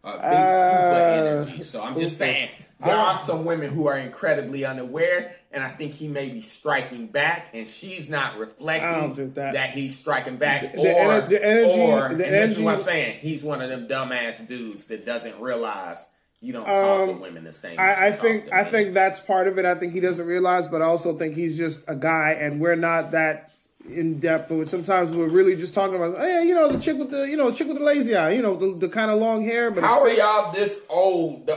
uh, 0.03 0.13
big 0.13 0.23
Uh, 0.23 1.45
energy. 1.51 1.63
So 1.63 1.83
I'm 1.83 1.95
just 1.99 2.17
saying 2.17 2.49
there 2.83 2.95
are 2.95 3.17
some 3.17 3.45
women 3.45 3.71
who 3.71 3.87
are 3.87 3.97
incredibly 3.97 4.65
unaware, 4.65 5.35
and 5.51 5.63
I 5.63 5.69
think 5.69 5.93
he 5.93 6.07
may 6.07 6.29
be 6.29 6.41
striking 6.41 7.07
back, 7.07 7.47
and 7.53 7.65
she's 7.67 8.09
not 8.09 8.37
reflecting 8.37 9.31
I 9.37 9.51
that. 9.51 9.69
he's 9.71 9.97
striking 9.97 10.35
back, 10.37 10.73
The- 10.73 10.79
or 10.79 10.83
the 10.83 10.89
ener- 10.89 11.29
the 11.29 11.45
energy- 11.45 11.79
or 11.81 12.13
the 12.13 12.25
and 12.25 12.33
this 12.35 12.51
is 12.51 12.59
what 12.59 12.75
I'm 12.75 12.81
saying. 12.83 13.19
He's 13.21 13.43
one 13.43 13.61
of 13.61 13.69
them 13.69 13.87
dumbass 13.87 14.45
dudes 14.47 14.85
that 14.85 15.05
doesn't 15.05 15.39
realize 15.39 15.97
you 16.41 16.53
don't 16.53 16.65
talk 16.65 17.05
to 17.07 17.11
Um, 17.13 17.21
women 17.21 17.43
the 17.45 17.53
same. 17.53 17.79
I, 17.79 18.07
I 18.07 18.11
think 18.11 18.47
to 18.47 18.55
I 18.55 18.65
think 18.65 18.93
that's 18.93 19.19
part 19.21 19.47
of 19.47 19.57
it. 19.57 19.65
I 19.65 19.75
think 19.75 19.93
he 19.93 19.99
doesn't 20.01 20.27
realize, 20.27 20.67
but 20.67 20.81
I 20.81 20.85
also 20.85 21.17
think 21.17 21.35
he's 21.35 21.57
just 21.57 21.83
a 21.87 21.95
guy, 21.95 22.37
and 22.39 22.59
we're 22.59 22.75
not 22.75 23.11
that 23.11 23.51
in 23.89 24.19
depth. 24.19 24.49
But 24.49 24.67
sometimes 24.67 25.15
we're 25.15 25.29
really 25.29 25.55
just 25.55 25.73
talking 25.73 25.95
about, 25.95 26.15
oh, 26.17 26.25
yeah, 26.25 26.41
you 26.41 26.53
know, 26.55 26.67
the 26.71 26.79
chick 26.79 26.97
with 26.97 27.11
the, 27.11 27.23
you 27.29 27.37
know, 27.37 27.51
chick 27.51 27.67
with 27.67 27.77
the 27.77 27.83
lazy 27.83 28.15
eye, 28.15 28.31
you 28.31 28.41
know, 28.41 28.55
the, 28.55 28.75
the 28.79 28.89
kind 28.89 29.11
of 29.11 29.19
long 29.19 29.43
hair. 29.43 29.71
But 29.71 29.83
How 29.83 30.01
are 30.01 30.09
y'all 30.09 30.51
this 30.51 30.75
old? 30.89 31.49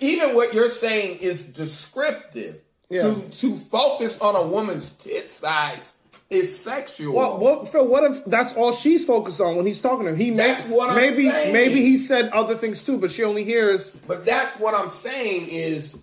Even 0.00 0.34
what 0.34 0.54
you're 0.54 0.68
saying 0.68 1.18
is 1.18 1.44
descriptive. 1.44 2.60
Yeah. 2.88 3.02
To 3.02 3.20
to 3.20 3.56
focus 3.56 4.18
on 4.20 4.34
a 4.34 4.42
woman's 4.42 4.90
tit 4.92 5.30
size 5.30 5.94
is 6.28 6.60
sexual. 6.60 7.14
What, 7.14 7.40
what, 7.40 7.70
Phil? 7.70 7.86
What 7.86 8.04
if 8.04 8.24
that's 8.24 8.54
all 8.54 8.72
she's 8.72 9.04
focused 9.04 9.40
on 9.40 9.56
when 9.56 9.66
he's 9.66 9.80
talking 9.80 10.06
to 10.06 10.10
her? 10.12 10.16
He 10.16 10.30
may, 10.30 10.48
That's 10.48 10.66
what 10.66 10.90
I'm 10.90 10.96
maybe 10.96 11.28
saying. 11.30 11.52
maybe 11.52 11.82
he 11.82 11.96
said 11.96 12.30
other 12.30 12.56
things 12.56 12.82
too, 12.82 12.98
but 12.98 13.10
she 13.10 13.22
only 13.24 13.44
hears. 13.44 13.90
But 13.90 14.24
that's 14.24 14.58
what 14.58 14.74
I'm 14.74 14.88
saying 14.88 15.46
is, 15.48 15.96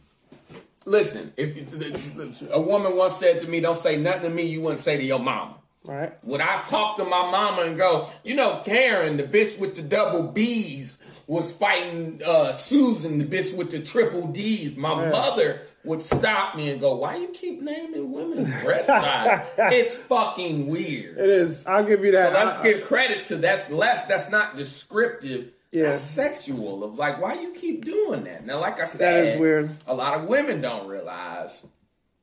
listen, 0.85 1.33
if 1.37 1.55
you, 1.57 2.47
a 2.51 2.59
woman 2.61 2.95
once 2.95 3.15
said 3.15 3.39
to 3.39 3.47
me, 3.47 3.59
"Don't 3.59 3.77
say 3.77 3.97
nothing 3.97 4.23
to 4.23 4.29
me 4.29 4.43
you 4.43 4.61
wouldn't 4.61 4.81
say 4.81 4.97
to 4.97 5.03
your 5.03 5.19
mama." 5.19 5.55
Right. 5.83 6.13
When 6.23 6.41
I 6.41 6.61
talk 6.63 6.97
to 6.97 7.05
my 7.05 7.31
mama 7.31 7.61
and 7.61 7.77
go, 7.77 8.09
you 8.25 8.35
know, 8.35 8.61
Karen, 8.65 9.15
the 9.15 9.23
bitch 9.23 9.57
with 9.57 9.77
the 9.77 9.81
double 9.81 10.23
B's, 10.23 10.97
was 11.27 11.51
fighting 11.51 12.21
uh, 12.25 12.53
Susan, 12.53 13.17
the 13.19 13.25
bitch 13.25 13.55
with 13.55 13.69
the 13.71 13.79
triple 13.79 14.27
D's. 14.27 14.75
My 14.77 15.03
Yeah. 15.03 15.09
mother 15.11 15.61
would 15.83 16.01
stop 16.03 16.55
me 16.55 16.69
and 16.71 16.79
go, 16.79 16.95
"Why 16.95 17.17
you 17.17 17.27
keep 17.29 17.61
naming 17.61 18.11
women's 18.11 18.49
breast 18.63 18.87
size? 18.87 19.45
it's 19.57 19.95
fucking 19.97 20.67
weird." 20.67 21.17
It 21.17 21.29
is. 21.29 21.65
I'll 21.67 21.83
give 21.83 22.03
you 22.05 22.13
that. 22.13 22.29
So 22.31 22.39
let's 22.45 22.55
I- 22.59 22.63
give 22.63 22.85
credit 22.85 23.25
to 23.25 23.35
that's 23.37 23.69
less. 23.69 24.07
That's 24.07 24.29
not 24.29 24.55
descriptive. 24.57 25.51
Yeah. 25.71 25.91
That's 25.91 26.01
sexual. 26.01 26.83
Of 26.85 26.95
like, 26.95 27.21
why 27.21 27.33
you 27.33 27.51
keep 27.51 27.83
doing 27.83 28.23
that? 28.23 28.45
Now, 28.45 28.61
like 28.61 28.79
I 28.79 28.85
said, 28.85 28.99
that 29.01 29.33
is 29.35 29.39
weird. 29.39 29.69
A 29.85 29.93
lot 29.93 30.17
of 30.19 30.27
women 30.29 30.61
don't 30.61 30.87
realize 30.87 31.65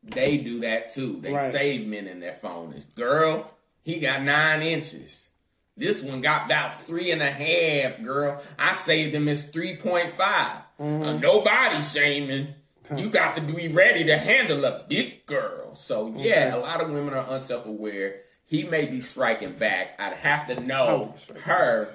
they 0.03 0.39
do 0.39 0.61
that 0.61 0.91
too. 0.95 1.19
They 1.21 1.33
Right. 1.35 1.53
save 1.53 1.87
men 1.87 2.07
in 2.09 2.21
their 2.21 2.33
phone. 2.33 2.73
It's 2.75 2.87
girl, 2.87 3.51
he 3.83 4.01
got 4.01 4.23
nine 4.23 4.63
inches. 4.63 5.29
This 5.77 6.03
one 6.03 6.20
got 6.20 6.47
about 6.47 6.83
three 6.83 7.11
and 7.11 7.20
a 7.20 7.31
half, 7.31 8.03
girl. 8.03 8.41
I 8.59 8.75
saved 8.75 9.14
him 9.14 9.29
as 9.29 9.51
3.5. 9.51 10.12
Mm-hmm. 10.14 11.03
Uh, 11.03 11.12
no 11.14 11.41
body 11.41 11.83
shaming. 11.83 12.55
You 12.97 13.09
got 13.09 13.35
to 13.37 13.41
be 13.41 13.68
ready 13.68 14.05
to 14.05 14.18
handle 14.18 14.64
a 14.64 14.85
big 14.89 15.27
girl. 15.27 15.75
So, 15.75 16.12
yeah, 16.16 16.55
a 16.55 16.59
lot 16.59 16.81
of 16.81 16.91
women 16.91 17.14
are 17.14 17.27
unself 17.29 17.66
aware. 17.66 18.20
He 18.45 18.64
may 18.64 18.87
be 18.87 19.01
striking 19.01 19.55
back. 19.55 19.95
I'd 19.99 20.14
have 20.14 20.47
to 20.49 20.61
know 20.61 21.14
her 21.45 21.89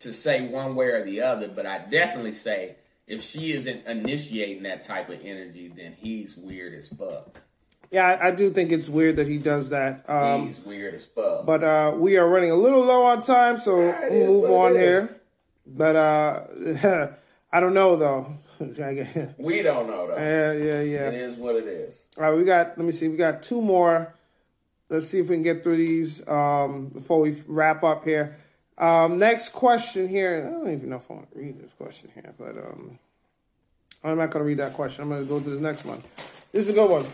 to 0.00 0.12
say 0.12 0.48
one 0.48 0.74
way 0.74 0.86
or 0.86 1.04
the 1.04 1.20
other, 1.20 1.46
but 1.46 1.66
I 1.66 1.78
definitely 1.78 2.32
say 2.32 2.76
if 3.06 3.22
she 3.22 3.52
isn't 3.52 3.86
initiating 3.86 4.62
that 4.62 4.80
type 4.80 5.10
of 5.10 5.20
energy, 5.22 5.68
then 5.68 5.92
he's 5.92 6.36
weird 6.36 6.74
as 6.74 6.88
fuck. 6.88 7.42
Yeah, 7.90 8.04
I, 8.04 8.28
I 8.28 8.30
do 8.30 8.50
think 8.50 8.70
it's 8.70 8.88
weird 8.88 9.16
that 9.16 9.26
he 9.26 9.38
does 9.38 9.70
that. 9.70 10.04
Um, 10.08 10.46
he's 10.46 10.60
weird 10.60 10.94
as 10.94 11.06
fuck. 11.06 11.44
But 11.44 11.64
uh, 11.64 11.94
we 11.96 12.16
are 12.16 12.28
running 12.28 12.50
a 12.50 12.54
little 12.54 12.84
low 12.84 13.04
on 13.06 13.20
time, 13.22 13.58
so 13.58 13.80
it 13.80 14.12
we'll 14.12 14.26
move 14.42 14.50
on 14.50 14.72
here. 14.74 15.20
But 15.66 15.96
uh, 15.96 17.10
I 17.52 17.58
don't 17.60 17.74
know 17.74 17.96
though. 17.96 18.26
we 19.38 19.62
don't 19.62 19.88
know 19.88 20.06
though. 20.06 20.16
yeah, 20.16 20.52
It 20.52 20.88
yeah. 20.88 21.10
is 21.10 21.36
what 21.36 21.56
it 21.56 21.66
is. 21.66 21.94
All 22.18 22.24
right, 22.24 22.36
we 22.36 22.44
got. 22.44 22.78
Let 22.78 22.84
me 22.84 22.92
see. 22.92 23.08
We 23.08 23.16
got 23.16 23.42
two 23.42 23.60
more. 23.60 24.14
Let's 24.88 25.08
see 25.08 25.18
if 25.20 25.28
we 25.28 25.36
can 25.36 25.42
get 25.42 25.62
through 25.62 25.76
these 25.76 26.26
um, 26.28 26.88
before 26.88 27.20
we 27.20 27.42
wrap 27.46 27.82
up 27.82 28.04
here. 28.04 28.36
Um, 28.76 29.18
next 29.18 29.50
question 29.50 30.08
here. 30.08 30.44
I 30.46 30.50
don't 30.50 30.72
even 30.72 30.90
know 30.90 30.96
if 30.96 31.10
I 31.10 31.14
want 31.14 31.32
to 31.32 31.38
read 31.38 31.60
this 31.62 31.72
question 31.74 32.10
here, 32.14 32.34
but 32.38 32.56
um, 32.56 32.98
I'm 34.02 34.16
not 34.18 34.30
going 34.30 34.42
to 34.42 34.46
read 34.48 34.58
that 34.58 34.72
question. 34.74 35.02
I'm 35.04 35.10
going 35.10 35.22
to 35.22 35.28
go 35.28 35.38
to 35.40 35.50
the 35.50 35.60
next 35.60 35.84
one. 35.84 36.02
This 36.52 36.64
is 36.64 36.70
a 36.70 36.72
good 36.72 36.90
one. 36.90 37.06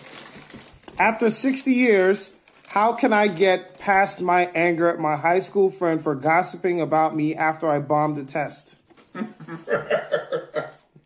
After 0.99 1.29
60 1.29 1.71
years, 1.71 2.35
how 2.69 2.95
can 2.95 3.13
I 3.13 3.29
get 3.29 3.79
past 3.79 4.23
my 4.23 4.47
anger 4.55 4.89
at 4.89 4.99
my 4.99 5.17
high 5.17 5.41
school 5.41 5.71
friend 5.71 6.03
for 6.03 6.15
gossiping 6.15 6.81
about 6.81 7.15
me 7.15 7.35
after 7.35 7.69
I 7.69 7.81
bombed 7.81 8.17
the 8.17 8.25
test? 8.25 8.79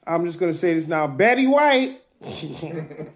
I'm 0.07 0.24
just 0.24 0.38
going 0.38 0.53
to 0.53 0.59
say 0.59 0.74
this 0.74 0.86
now. 0.86 1.09
Betty 1.09 1.47
White. 1.47 2.01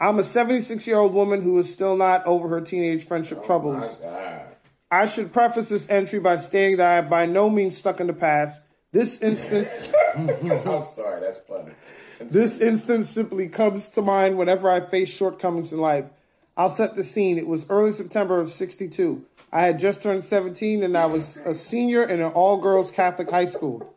I'm 0.00 0.18
a 0.18 0.22
76 0.22 0.86
year 0.86 0.98
old 0.98 1.14
woman 1.14 1.42
who 1.42 1.58
is 1.58 1.72
still 1.72 1.96
not 1.96 2.24
over 2.26 2.48
her 2.48 2.60
teenage 2.60 3.04
friendship 3.04 3.38
oh 3.42 3.46
troubles. 3.46 3.96
God. 3.96 4.42
I 4.90 5.06
should 5.06 5.32
preface 5.32 5.68
this 5.68 5.88
entry 5.90 6.20
by 6.20 6.36
stating 6.36 6.76
that 6.76 6.90
I 6.92 6.98
am 6.98 7.08
by 7.08 7.26
no 7.26 7.50
means 7.50 7.76
stuck 7.76 8.00
in 8.00 8.06
the 8.06 8.12
past. 8.12 8.62
This 8.92 9.20
instance, 9.22 9.88
I'm 10.14 10.28
sorry, 10.94 11.20
that's 11.20 11.48
funny. 11.48 11.72
This 12.30 12.58
instance 12.58 13.08
simply 13.08 13.48
comes 13.48 13.88
to 13.90 14.02
mind 14.02 14.38
whenever 14.38 14.70
I 14.70 14.80
face 14.80 15.14
shortcomings 15.14 15.72
in 15.72 15.80
life. 15.80 16.10
I'll 16.56 16.70
set 16.70 16.94
the 16.94 17.04
scene. 17.04 17.38
It 17.38 17.46
was 17.46 17.68
early 17.68 17.92
September 17.92 18.38
of 18.38 18.50
62. 18.50 19.24
I 19.52 19.62
had 19.62 19.78
just 19.78 20.02
turned 20.02 20.24
17 20.24 20.82
and 20.82 20.96
I 20.96 21.06
was 21.06 21.36
a 21.38 21.54
senior 21.54 22.04
in 22.04 22.20
an 22.20 22.32
all 22.32 22.60
girls 22.60 22.90
Catholic 22.90 23.30
high 23.30 23.44
school. 23.44 23.94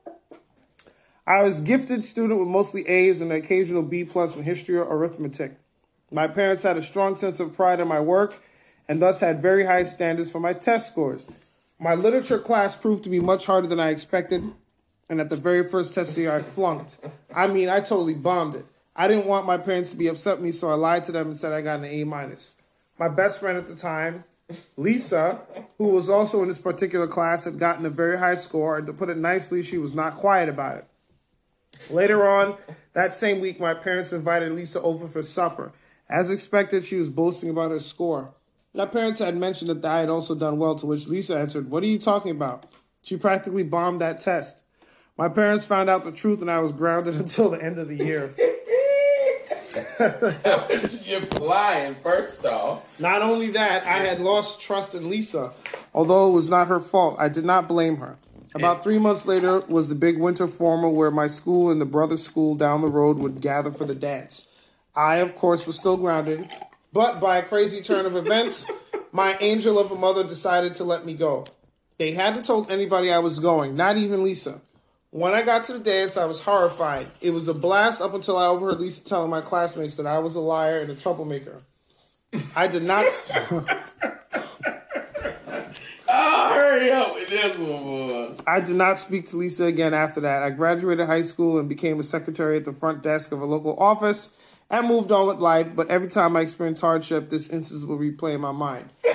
I 1.26 1.44
was 1.44 1.60
a 1.60 1.64
gifted 1.64 2.04
student 2.04 2.40
with 2.40 2.48
mostly 2.48 2.88
A's 2.88 3.22
and 3.22 3.32
an 3.32 3.38
occasional 3.38 3.84
B 3.84 4.04
plus 4.04 4.36
in 4.36 4.44
history 4.44 4.78
or 4.78 4.84
arithmetic. 4.84 5.58
My 6.12 6.28
parents 6.28 6.64
had 6.64 6.78
a 6.78 6.84
strong 6.84 7.16
sense 7.16 7.40
of 7.40 7.56
pride 7.56 7.80
in 7.80 7.88
my 7.88 8.00
work 8.00 8.42
and 8.88 9.02
thus 9.02 9.20
had 9.20 9.42
very 9.42 9.66
high 9.66 9.84
standards 9.84 10.32
for 10.32 10.40
my 10.40 10.54
test 10.54 10.88
scores. 10.88 11.28
My 11.80 11.94
literature 11.94 12.40
class 12.40 12.76
proved 12.76 13.04
to 13.04 13.10
be 13.10 13.20
much 13.20 13.46
harder 13.46 13.68
than 13.68 13.80
I 13.80 13.90
expected, 13.90 14.44
and 15.10 15.22
at 15.22 15.30
the 15.30 15.36
very 15.36 15.68
first 15.68 15.94
test 15.94 16.12
of 16.12 16.16
the 16.16 16.22
year, 16.22 16.36
I 16.36 16.42
flunked. 16.42 17.00
I 17.34 17.48
mean, 17.48 17.70
I 17.70 17.80
totally 17.80 18.14
bombed 18.14 18.56
it. 18.56 18.66
I 18.96 19.08
didn't 19.08 19.28
want 19.28 19.46
my 19.46 19.58
parents 19.58 19.92
to 19.92 19.98
be 19.98 20.08
upset 20.08 20.38
with 20.38 20.46
me, 20.46 20.52
so 20.52 20.70
I 20.70 20.74
lied 20.74 21.06
to 21.06 21.12
them 21.12 21.28
and 21.28 21.38
said 21.38 21.54
I 21.54 21.62
got 21.62 21.80
an 21.80 21.86
A 21.86 22.04
minus. 22.04 22.56
My 23.00 23.08
best 23.08 23.40
friend 23.40 23.58
at 23.58 23.68
the 23.68 23.76
time, 23.76 24.24
Lisa, 24.76 25.42
who 25.78 25.90
was 25.90 26.10
also 26.10 26.42
in 26.42 26.48
this 26.48 26.60
particular 26.60 27.08
class, 27.08 27.46
had 27.46 27.60
gotten 27.60 27.86
a 27.86 27.90
very 27.90 28.18
high 28.18 28.36
score, 28.36 28.78
and 28.78 28.88
to 28.88 28.94
put 28.94 29.10
it 29.10 29.18
nicely, 29.18 29.62
she 29.62 29.78
was 29.78 29.94
not 29.94 30.16
quiet 30.16 30.50
about 30.50 30.78
it. 30.78 30.88
Later 31.90 32.28
on 32.28 32.58
that 32.94 33.14
same 33.14 33.40
week, 33.40 33.60
my 33.60 33.74
parents 33.74 34.12
invited 34.12 34.52
Lisa 34.52 34.82
over 34.82 35.08
for 35.08 35.22
supper. 35.22 35.72
As 36.10 36.32
expected, 36.32 36.86
she 36.86 36.96
was 36.96 37.10
boasting 37.10 37.50
about 37.50 37.72
her 37.72 37.80
score. 37.80 38.34
My 38.74 38.86
parents 38.86 39.20
had 39.20 39.36
mentioned 39.36 39.70
that 39.70 39.86
I 39.86 40.00
had 40.00 40.10
also 40.10 40.34
done 40.34 40.58
well, 40.58 40.76
to 40.76 40.86
which 40.86 41.08
Lisa 41.08 41.38
answered, 41.38 41.70
What 41.70 41.84
are 41.84 41.88
you 41.88 42.00
talking 42.00 42.32
about? 42.32 42.66
She 43.02 43.18
practically 43.18 43.64
bombed 43.64 44.02
that 44.02 44.22
test. 44.22 44.64
My 45.18 45.30
parents 45.30 45.66
found 45.66 45.90
out 45.90 46.04
the 46.04 46.12
truth, 46.12 46.42
and 46.42 46.52
I 46.52 46.60
was 46.60 46.72
grounded 46.72 47.16
until 47.20 47.50
the 47.50 47.64
end 47.64 47.80
of 47.80 47.88
the 47.88 47.96
year. 47.96 48.34
You're 51.06 51.22
lying, 51.40 51.96
first 52.04 52.46
off. 52.46 53.00
Not 53.00 53.22
only 53.22 53.50
that, 53.50 53.84
I 53.86 53.98
had 53.98 54.20
lost 54.20 54.62
trust 54.62 54.94
in 54.94 55.10
Lisa. 55.10 55.54
Although 55.94 56.30
it 56.30 56.34
was 56.34 56.50
not 56.50 56.68
her 56.68 56.80
fault, 56.80 57.16
I 57.20 57.30
did 57.30 57.46
not 57.46 57.68
blame 57.68 57.98
her. 57.98 58.18
About 58.54 58.84
three 58.84 58.98
months 58.98 59.26
later 59.26 59.62
was 59.62 59.90
the 59.90 59.96
big 59.96 60.20
winter 60.20 60.48
formal 60.48 60.94
where 60.94 61.12
my 61.12 61.28
school 61.28 61.70
and 61.70 61.82
the 61.82 61.86
brother 61.86 62.18
school 62.18 62.56
down 62.56 62.82
the 62.82 62.88
road 62.88 63.18
would 63.18 63.42
gather 63.42 63.72
for 63.72 63.86
the 63.86 63.96
dance. 63.96 64.48
I, 64.96 65.18
of 65.18 65.36
course, 65.36 65.68
was 65.68 65.76
still 65.76 65.98
grounded, 65.98 66.50
but 66.94 67.20
by 67.20 67.38
a 67.38 67.44
crazy 67.44 67.82
turn 67.82 68.06
of 68.06 68.16
events, 68.16 68.66
my 69.12 69.38
angel 69.42 69.78
of 69.78 69.92
a 69.92 69.96
mother 69.96 70.24
decided 70.24 70.76
to 70.76 70.84
let 70.84 71.06
me 71.06 71.14
go. 71.14 71.46
They 71.98 72.12
hadn't 72.12 72.46
told 72.46 72.72
anybody 72.72 73.12
I 73.12 73.20
was 73.20 73.40
going, 73.40 73.76
not 73.76 73.98
even 73.98 74.24
Lisa, 74.24 74.62
When 75.12 75.34
I 75.34 75.42
got 75.42 75.66
to 75.66 75.74
the 75.74 75.80
dance, 75.80 76.18
I 76.18 76.26
was 76.26 76.42
horrified. 76.42 77.08
It 77.22 77.32
was 77.32 77.48
a 77.48 77.54
blast 77.54 78.02
up 78.02 78.14
until 78.14 78.38
I 78.38 78.48
overheard 78.48 78.80
Lisa 78.82 79.04
telling 79.06 79.30
my 79.30 79.42
classmates 79.42 79.96
that 79.98 80.06
I 80.06 80.20
was 80.20 80.36
a 80.36 80.40
liar 80.42 80.80
and 80.80 80.90
a 80.92 80.96
troublemaker. 80.96 81.62
I 82.56 82.68
did 82.68 82.84
not. 82.84 83.06
Oh, 83.50 83.66
hurry 86.54 86.92
up 86.92 87.14
with 87.16 87.30
this 87.30 87.58
one, 87.58 87.84
boy. 87.84 88.36
I 88.46 88.60
did 88.60 88.76
not 88.76 89.00
speak 89.00 89.28
to 89.28 89.38
Lisa 89.38 89.64
again 89.66 89.94
after 89.94 90.20
that. 90.22 90.44
I 90.44 90.50
graduated 90.50 91.08
high 91.08 91.22
school 91.22 91.58
and 91.58 91.70
became 91.70 92.00
a 92.00 92.04
secretary 92.04 92.58
at 92.58 92.66
the 92.66 92.74
front 92.74 93.02
desk 93.02 93.32
of 93.32 93.42
a 93.42 93.46
local 93.46 93.80
office 93.80 94.32
and 94.70 94.88
moved 94.88 95.14
on 95.14 95.28
with 95.28 95.38
life. 95.38 95.68
But 95.74 95.88
every 95.90 96.10
time 96.10 96.36
I 96.36 96.42
experience 96.42 96.82
hardship, 96.82 97.30
this 97.30 97.48
instance 97.48 97.86
will 97.86 97.98
replay 97.98 98.36
in 98.36 98.42
my 98.42 98.52
mind. 98.52 98.90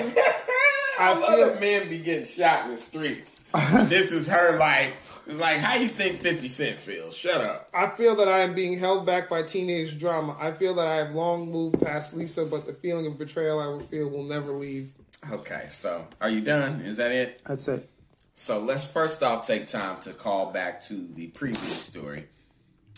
I 0.98 1.12
love 1.14 1.34
feel- 1.34 1.46
that 1.48 1.60
men 1.60 1.90
be 1.90 1.98
getting 1.98 2.24
shot 2.26 2.64
in 2.64 2.70
the 2.72 2.76
streets. 2.78 3.40
this 3.88 4.10
is 4.10 4.26
her 4.28 4.56
life. 4.58 5.11
It's 5.26 5.38
like, 5.38 5.58
how 5.58 5.74
you 5.74 5.88
think 5.88 6.20
50 6.20 6.48
Cent 6.48 6.80
feels? 6.80 7.16
Shut 7.16 7.40
up. 7.40 7.68
I 7.72 7.88
feel 7.88 8.16
that 8.16 8.28
I 8.28 8.40
am 8.40 8.54
being 8.54 8.78
held 8.78 9.06
back 9.06 9.30
by 9.30 9.42
teenage 9.42 9.98
drama. 9.98 10.36
I 10.40 10.52
feel 10.52 10.74
that 10.74 10.86
I 10.86 10.96
have 10.96 11.14
long 11.14 11.50
moved 11.50 11.80
past 11.80 12.14
Lisa, 12.14 12.44
but 12.44 12.66
the 12.66 12.72
feeling 12.72 13.06
of 13.06 13.18
betrayal 13.18 13.60
I 13.60 13.66
will 13.68 13.80
feel 13.80 14.08
will 14.08 14.24
never 14.24 14.52
leave. 14.52 14.90
Okay, 15.30 15.66
so 15.68 16.06
are 16.20 16.28
you 16.28 16.40
done? 16.40 16.80
Is 16.80 16.96
that 16.96 17.12
it? 17.12 17.42
That's 17.46 17.68
it. 17.68 17.88
So 18.34 18.58
let's 18.58 18.84
first 18.84 19.22
off 19.22 19.46
take 19.46 19.66
time 19.68 20.00
to 20.00 20.12
call 20.12 20.52
back 20.52 20.80
to 20.82 21.06
the 21.14 21.28
previous 21.28 21.82
story 21.82 22.26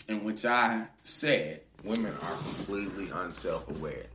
in 0.09 0.25
which 0.25 0.45
I 0.45 0.87
said 1.03 1.61
women 1.83 2.13
are 2.23 2.33
completely 2.33 3.11
unself-aware. 3.11 4.07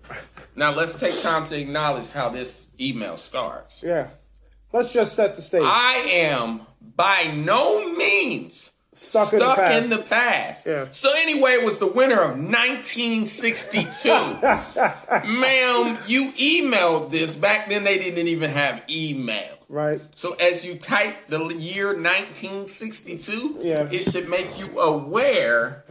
Now 0.55 0.73
let's 0.73 0.99
take 0.99 1.21
time 1.21 1.45
to 1.45 1.59
acknowledge 1.59 2.09
how 2.09 2.29
this 2.29 2.65
email 2.79 3.17
starts. 3.17 3.83
Yeah. 3.83 4.07
Let's 4.71 4.91
just 4.93 5.15
set 5.15 5.35
the 5.35 5.41
stage. 5.41 5.63
I 5.63 6.05
am 6.11 6.61
by 6.95 7.31
no 7.35 7.91
means 7.95 8.71
Stuck 8.93 9.31
in 9.33 9.39
the 9.39 9.55
past. 9.55 9.83
in 9.91 9.97
the 9.97 10.03
past. 10.03 10.65
Yeah. 10.67 10.87
So 10.91 11.11
anyway, 11.17 11.51
it 11.53 11.63
was 11.63 11.77
the 11.77 11.87
winter 11.87 12.19
of 12.21 12.37
1962. 12.37 14.09
Ma'am, 15.27 15.97
you 16.07 16.31
emailed 16.33 17.11
this. 17.11 17.33
Back 17.35 17.69
then 17.69 17.83
they 17.83 17.97
didn't 17.97 18.27
even 18.27 18.51
have 18.51 18.83
email. 18.89 19.57
right? 19.69 20.01
So 20.15 20.33
as 20.33 20.65
you 20.65 20.75
type 20.75 21.15
the 21.29 21.47
year 21.47 21.87
1962, 21.95 23.59
Yeah. 23.61 23.87
it 23.91 24.11
should 24.11 24.27
make 24.29 24.57
you 24.59 24.79
aware 24.79 25.83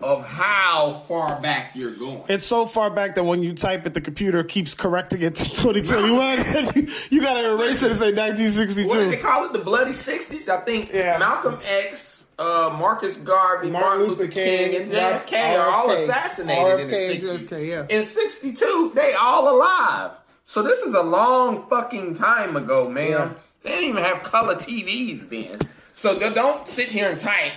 of 0.00 0.26
how 0.26 1.02
far 1.06 1.40
back 1.40 1.72
you're 1.74 1.92
going. 1.94 2.22
It's 2.28 2.46
so 2.46 2.66
far 2.66 2.90
back 2.90 3.14
that 3.14 3.24
when 3.24 3.42
you 3.42 3.52
type 3.52 3.86
it, 3.86 3.94
the 3.94 4.00
computer 4.00 4.42
keeps 4.44 4.74
correcting 4.74 5.22
it 5.22 5.34
to 5.36 5.44
2021. 5.50 6.74
you, 6.74 6.88
you 7.10 7.20
gotta 7.20 7.54
erase 7.54 7.82
it 7.82 7.90
and 7.90 7.98
say 8.00 8.12
1962. 8.12 8.88
What 8.88 8.94
did 8.98 9.10
they 9.12 9.16
call 9.16 9.44
it? 9.44 9.52
The 9.52 9.60
bloody 9.60 9.92
60s? 9.92 10.48
I 10.48 10.60
think 10.60 10.92
Yeah. 10.92 11.18
Malcolm 11.18 11.58
X, 11.64 12.26
uh, 12.38 12.74
Marcus 12.78 13.16
Garvey, 13.16 13.70
Martin, 13.70 14.06
Luther, 14.06 14.28
King, 14.28 14.74
and 14.76 14.90
JFK 14.90 15.58
are 15.58 15.70
all 15.70 15.88
RFK. 15.88 16.02
assassinated 16.02 16.80
in 16.80 16.88
the 16.88 16.94
60s. 16.94 17.48
JFK, 17.48 17.68
yeah. 17.68 17.86
In 17.96 18.04
62, 18.04 18.92
they 18.94 19.12
all 19.14 19.54
alive. 19.54 20.12
So 20.44 20.62
this 20.62 20.78
is 20.80 20.94
a 20.94 21.02
long 21.02 21.68
fucking 21.68 22.14
time 22.14 22.56
ago, 22.56 22.88
man. 22.88 23.10
Yeah. 23.10 23.32
They 23.62 23.70
didn't 23.70 23.88
even 23.90 24.02
have 24.04 24.22
color 24.22 24.54
TVs 24.54 25.28
then. 25.28 25.58
So 25.94 26.18
don't 26.18 26.66
sit 26.68 26.88
here 26.88 27.10
and 27.10 27.18
type, 27.18 27.52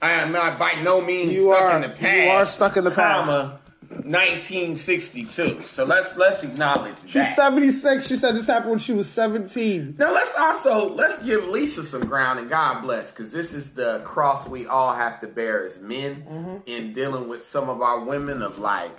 I 0.00 0.12
am 0.12 0.32
not 0.32 0.58
by 0.58 0.74
no 0.82 1.00
means 1.00 1.32
You 1.34 1.52
stuck 1.52 1.62
are- 1.62 1.76
in 1.76 1.82
the 1.82 1.88
past. 1.88 2.16
you 2.24 2.30
are 2.30 2.46
stuck 2.46 2.76
in 2.76 2.84
the 2.84 2.90
past. 2.90 3.28
comma, 3.28 3.58
1962. 4.04 5.62
So 5.62 5.84
let's 5.84 6.16
let's 6.16 6.42
acknowledge 6.42 6.96
She's 7.02 7.14
that. 7.14 7.36
76. 7.36 8.06
She 8.06 8.16
said 8.16 8.36
this 8.36 8.46
happened 8.46 8.70
when 8.70 8.78
she 8.78 8.92
was 8.92 9.08
17. 9.10 9.96
Now 9.98 10.12
let's 10.12 10.34
also 10.36 10.88
let's 10.94 11.18
give 11.22 11.46
Lisa 11.48 11.82
some 11.84 12.02
ground 12.06 12.38
and 12.38 12.48
God 12.48 12.82
bless 12.82 13.10
because 13.10 13.30
this 13.30 13.52
is 13.52 13.70
the 13.74 14.00
cross 14.04 14.48
we 14.48 14.66
all 14.66 14.94
have 14.94 15.20
to 15.20 15.26
bear 15.26 15.64
as 15.64 15.80
men 15.80 16.24
Mm-hmm. 16.28 16.56
in 16.66 16.92
dealing 16.92 17.28
with 17.28 17.44
some 17.44 17.68
of 17.68 17.82
our 17.82 18.00
women 18.00 18.42
of 18.42 18.58
like, 18.58 18.90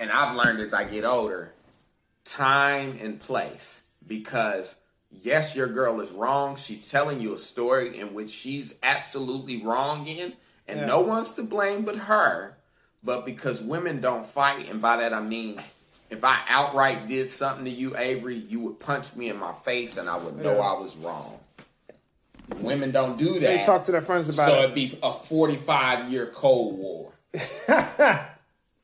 and 0.00 0.10
I've 0.10 0.34
learned 0.36 0.60
as 0.60 0.72
I 0.74 0.84
get 0.84 1.04
older, 1.04 1.52
time 2.24 2.98
and 3.00 3.20
place 3.20 3.82
because 4.06 4.74
yes, 5.10 5.54
your 5.54 5.68
girl 5.68 6.00
is 6.00 6.10
wrong. 6.10 6.56
She's 6.56 6.88
telling 6.88 7.20
you 7.20 7.34
a 7.34 7.38
story 7.38 7.98
in 7.98 8.14
which 8.14 8.30
she's 8.30 8.74
absolutely 8.82 9.62
wrong 9.62 10.06
in, 10.06 10.34
and 10.66 10.80
Yeah. 10.80 10.86
no 10.86 11.00
one's 11.00 11.32
to 11.34 11.42
blame 11.42 11.84
but 11.84 11.96
her. 11.96 12.56
But 13.02 13.24
because 13.24 13.62
women 13.62 14.00
don't 14.00 14.26
fight, 14.26 14.68
and 14.68 14.82
by 14.82 14.96
that 14.98 15.14
I 15.14 15.20
mean, 15.20 15.62
if 16.10 16.24
I 16.24 16.38
outright 16.48 17.06
did 17.06 17.30
something 17.30 17.64
to 17.64 17.70
you, 17.70 17.96
Avery, 17.96 18.36
you 18.36 18.60
would 18.60 18.80
punch 18.80 19.14
me 19.14 19.28
in 19.28 19.38
my 19.38 19.52
face, 19.64 19.96
and 19.96 20.08
I 20.08 20.16
would 20.16 20.36
know 20.42 20.56
Yeah. 20.56 20.72
I 20.72 20.72
was 20.78 20.96
wrong. 20.96 21.38
Women 22.56 22.90
don't 22.90 23.18
do 23.18 23.34
that. 23.34 23.40
They 23.40 23.64
talk 23.64 23.84
to 23.86 23.92
their 23.92 24.02
friends 24.02 24.28
about 24.28 24.48
so 24.48 24.54
it. 24.56 24.64
it'd 24.64 24.74
be 24.74 24.98
a 25.02 25.12
forty-five 25.12 26.10
year 26.10 26.26
Cold 26.26 26.78
War. 26.78 27.12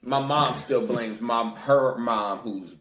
my 0.03 0.21
mom 0.21 0.55
still 0.55 0.87
blames 0.87 1.21
my 1.21 1.49
her 1.61 1.97
mom, 1.97 2.39
who's 2.39 2.77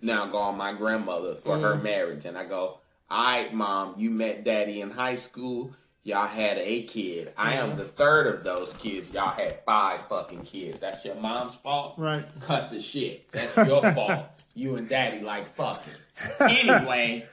now 0.00 0.26
gone, 0.26 0.56
my 0.56 0.72
grandmother, 0.72 1.34
for 1.34 1.58
her 1.58 1.74
mm. 1.74 1.82
marriage, 1.82 2.24
and 2.24 2.38
I 2.38 2.44
go, 2.44 2.78
"All 3.10 3.24
right, 3.24 3.52
mom, 3.52 3.94
you 3.96 4.10
met 4.10 4.44
daddy 4.44 4.80
in 4.80 4.90
high 4.90 5.16
school." 5.16 5.72
Y'all 6.04 6.26
had 6.26 6.56
a 6.56 6.84
kid. 6.84 7.34
I 7.36 7.54
am 7.54 7.70
mm-hmm. 7.70 7.78
the 7.80 7.84
third 7.84 8.26
of 8.28 8.42
those 8.42 8.72
kids. 8.74 9.12
Y'all 9.12 9.28
had 9.28 9.62
five 9.66 10.08
fucking 10.08 10.42
kids. 10.42 10.80
That's 10.80 11.04
your 11.04 11.16
mom's 11.16 11.54
fault. 11.56 11.96
Right. 11.98 12.24
Cut 12.40 12.70
the 12.70 12.80
shit. 12.80 13.30
That's 13.30 13.54
your 13.68 13.82
fault. 13.94 14.24
You 14.54 14.76
and 14.76 14.88
daddy 14.88 15.20
like 15.20 15.54
fucking. 15.54 15.92
Anyway, 16.40 17.26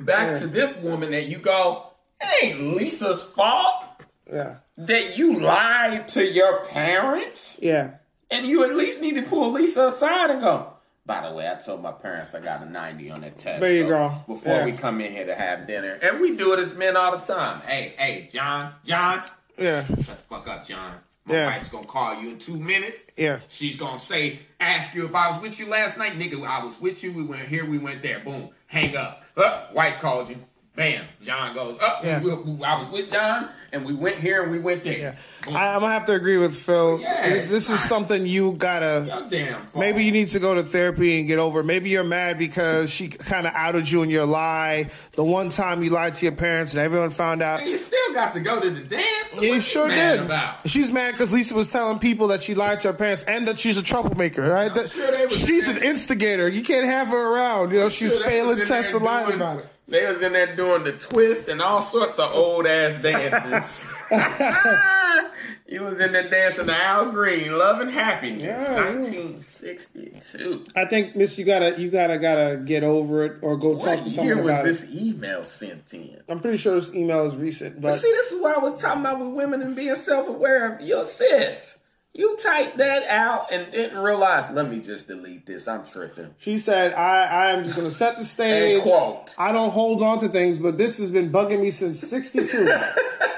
back 0.00 0.40
to 0.40 0.48
this 0.48 0.78
woman 0.78 1.12
that 1.12 1.28
you 1.28 1.38
go, 1.38 1.86
it 2.20 2.44
ain't 2.44 2.76
Lisa's 2.76 3.22
fault 3.22 3.84
Yeah. 4.30 4.56
that 4.76 5.16
you 5.16 5.38
lied 5.38 6.08
to 6.08 6.26
your 6.26 6.64
parents. 6.66 7.56
Yeah. 7.62 7.92
And 8.32 8.46
you 8.46 8.64
at 8.64 8.74
least 8.74 9.00
need 9.00 9.14
to 9.14 9.22
pull 9.22 9.52
Lisa 9.52 9.86
aside 9.86 10.30
and 10.30 10.40
go, 10.40 10.69
by 11.10 11.28
the 11.28 11.34
way, 11.34 11.50
I 11.50 11.56
told 11.56 11.82
my 11.82 11.90
parents 11.90 12.36
I 12.36 12.40
got 12.40 12.62
a 12.62 12.70
90 12.70 13.10
on 13.10 13.22
that 13.22 13.36
test. 13.36 13.60
There 13.60 13.72
you 13.72 13.82
so 13.82 13.88
go. 13.88 14.14
Before 14.28 14.52
Yeah. 14.58 14.64
we 14.64 14.70
come 14.70 15.00
in 15.00 15.10
here 15.10 15.26
to 15.26 15.34
have 15.34 15.66
dinner. 15.66 15.98
And 16.00 16.20
we 16.20 16.36
do 16.36 16.52
it 16.52 16.60
as 16.60 16.76
men 16.76 16.96
all 16.96 17.18
the 17.18 17.24
time. 17.34 17.62
Hey, 17.62 17.94
hey, 17.98 18.28
John, 18.32 18.74
John, 18.84 19.24
Yeah. 19.58 19.84
shut 19.88 19.96
the 20.06 20.14
fuck 20.28 20.46
up, 20.46 20.64
John. 20.64 21.00
My 21.24 21.34
Yeah. 21.34 21.46
wife's 21.46 21.66
gonna 21.68 21.84
call 21.84 22.14
you 22.22 22.28
in 22.30 22.38
two 22.38 22.56
minutes. 22.56 23.06
Yeah. 23.16 23.40
She's 23.48 23.74
gonna 23.76 23.98
say, 23.98 24.38
ask 24.60 24.94
you 24.94 25.04
if 25.04 25.12
I 25.12 25.32
was 25.32 25.42
with 25.42 25.58
you 25.58 25.66
last 25.66 25.98
night. 25.98 26.16
Nigga, 26.16 26.46
I 26.46 26.64
was 26.64 26.80
with 26.80 27.02
you. 27.02 27.12
We 27.12 27.24
went 27.24 27.48
here, 27.48 27.64
we 27.64 27.78
went 27.78 28.02
there. 28.02 28.20
Boom. 28.20 28.50
Hang 28.68 28.96
up. 28.96 29.24
Uh, 29.36 29.62
wife 29.74 29.98
called 30.00 30.28
you. 30.28 30.36
Bam. 30.76 31.04
John 31.20 31.54
goes, 31.54 31.78
up. 31.82 32.04
Yeah. 32.04 32.20
I 32.22 32.78
was 32.78 32.88
with 32.90 33.10
John, 33.10 33.48
and 33.72 33.84
we 33.84 33.92
went 33.92 34.16
here 34.16 34.42
and 34.42 34.52
we 34.52 34.58
went 34.60 34.84
there. 34.84 34.98
Yeah. 34.98 35.14
I, 35.48 35.74
I'm 35.74 35.80
gonna 35.80 35.92
have 35.92 36.06
to 36.06 36.14
agree 36.14 36.36
with 36.38 36.58
Phil. 36.58 37.00
Yeah, 37.00 37.28
this, 37.28 37.48
this 37.48 37.70
is 37.70 37.80
something 37.80 38.24
you 38.24 38.52
gotta. 38.52 39.06
Fault. 39.10 39.74
Maybe 39.76 40.04
you 40.04 40.12
need 40.12 40.28
to 40.28 40.38
go 40.38 40.54
to 40.54 40.62
therapy 40.62 41.18
and 41.18 41.26
get 41.26 41.38
over. 41.38 41.62
Maybe 41.64 41.90
you're 41.90 42.04
mad 42.04 42.38
because 42.38 42.90
she 42.90 43.08
kind 43.08 43.46
of 43.46 43.52
outed 43.54 43.90
you 43.90 44.02
in 44.02 44.10
your 44.10 44.26
lie. 44.26 44.90
The 45.16 45.24
one 45.24 45.50
time 45.50 45.82
you 45.82 45.90
lied 45.90 46.14
to 46.14 46.24
your 46.24 46.34
parents 46.34 46.72
and 46.72 46.80
everyone 46.80 47.10
found 47.10 47.42
out. 47.42 47.66
You 47.66 47.76
still 47.76 48.14
got 48.14 48.32
to 48.34 48.40
go 48.40 48.60
to 48.60 48.70
the 48.70 48.80
dance. 48.82 49.32
So 49.32 49.42
Yeah, 49.42 49.54
you 49.54 49.60
sure 49.60 49.88
did. 49.88 50.20
About? 50.20 50.66
She's 50.68 50.90
mad 50.90 51.12
because 51.12 51.32
Lisa 51.32 51.54
was 51.54 51.68
telling 51.68 51.98
people 51.98 52.28
that 52.28 52.42
she 52.42 52.54
lied 52.54 52.80
to 52.80 52.88
her 52.88 52.94
parents 52.94 53.24
and 53.24 53.48
that 53.48 53.58
she's 53.58 53.76
a 53.76 53.82
troublemaker, 53.82 54.42
right? 54.48 54.72
That- 54.74 54.90
sure 54.90 55.28
she's 55.30 55.68
an 55.68 55.82
instigator. 55.82 56.48
You 56.48 56.62
can't 56.62 56.86
have 56.86 57.08
her 57.08 57.34
around. 57.34 57.72
You 57.72 57.80
know, 57.80 57.88
she's 57.88 58.14
Sure, 58.14 58.24
failing 58.24 58.64
tests 58.66 58.94
and 58.94 59.04
lying 59.04 59.34
about 59.34 59.58
it. 59.58 59.66
They 59.90 60.06
was 60.06 60.22
in 60.22 60.32
there 60.32 60.54
doing 60.54 60.84
the 60.84 60.92
twist 60.92 61.48
and 61.48 61.60
all 61.60 61.82
sorts 61.82 62.20
of 62.20 62.32
old 62.32 62.64
ass 62.64 62.94
dances. 63.02 63.84
you 65.66 65.82
was 65.82 65.98
in 65.98 66.12
there 66.12 66.30
dancing 66.30 66.66
to 66.66 66.76
Al 66.76 67.10
Green, 67.10 67.58
Love 67.58 67.80
and 67.80 67.90
Happiness, 67.90 68.44
Yeah, 68.44 68.62
yeah. 68.62 68.92
1962. 68.92 70.64
I 70.76 70.84
think, 70.84 71.16
Miss, 71.16 71.36
you 71.38 71.44
gotta, 71.44 71.80
you 71.80 71.90
gotta, 71.90 72.18
gotta 72.18 72.62
get 72.64 72.84
over 72.84 73.24
it 73.24 73.38
or 73.42 73.56
go 73.56 73.70
What 73.70 73.84
talk 73.96 74.04
to 74.04 74.10
someone 74.10 74.26
year 74.26 74.36
someone 74.36 74.64
was 74.64 74.80
this 74.80 74.94
email 74.94 75.44
sent 75.44 75.92
in? 75.92 76.20
I'm 76.28 76.38
pretty 76.40 76.58
sure 76.58 76.78
this 76.78 76.94
email 76.94 77.26
is 77.26 77.34
recent, 77.34 77.80
but 77.80 77.98
See, 77.98 78.12
this 78.12 78.30
is 78.30 78.40
what 78.40 78.56
I 78.56 78.60
was 78.60 78.80
talking 78.80 79.00
about 79.00 79.18
with 79.18 79.34
women 79.34 79.60
and 79.60 79.74
being 79.74 79.96
self-aware 79.96 80.76
of 80.76 80.82
your 80.82 81.04
sis. 81.04 81.78
You 82.12 82.36
typed 82.36 82.78
that 82.78 83.06
out 83.06 83.52
and 83.52 83.70
didn't 83.70 83.98
realize. 83.98 84.50
Let 84.50 84.68
me 84.68 84.80
just 84.80 85.06
delete 85.06 85.46
this. 85.46 85.68
I'm 85.68 85.86
tripping. 85.86 86.34
She 86.38 86.58
said, 86.58 86.92
I, 86.92 87.24
I 87.24 87.50
am 87.52 87.62
just 87.62 87.76
going 87.76 87.88
to 87.88 87.94
set 87.94 88.18
the 88.18 88.24
stage. 88.24 88.80
And 88.80 88.82
quote. 88.82 89.34
I 89.38 89.52
don't 89.52 89.70
hold 89.70 90.02
on 90.02 90.18
to 90.20 90.28
things, 90.28 90.58
but 90.58 90.76
this 90.76 90.98
has 90.98 91.08
been 91.10 91.30
bugging 91.30 91.60
me 91.60 91.70
since 91.70 92.00
62. 92.00 92.68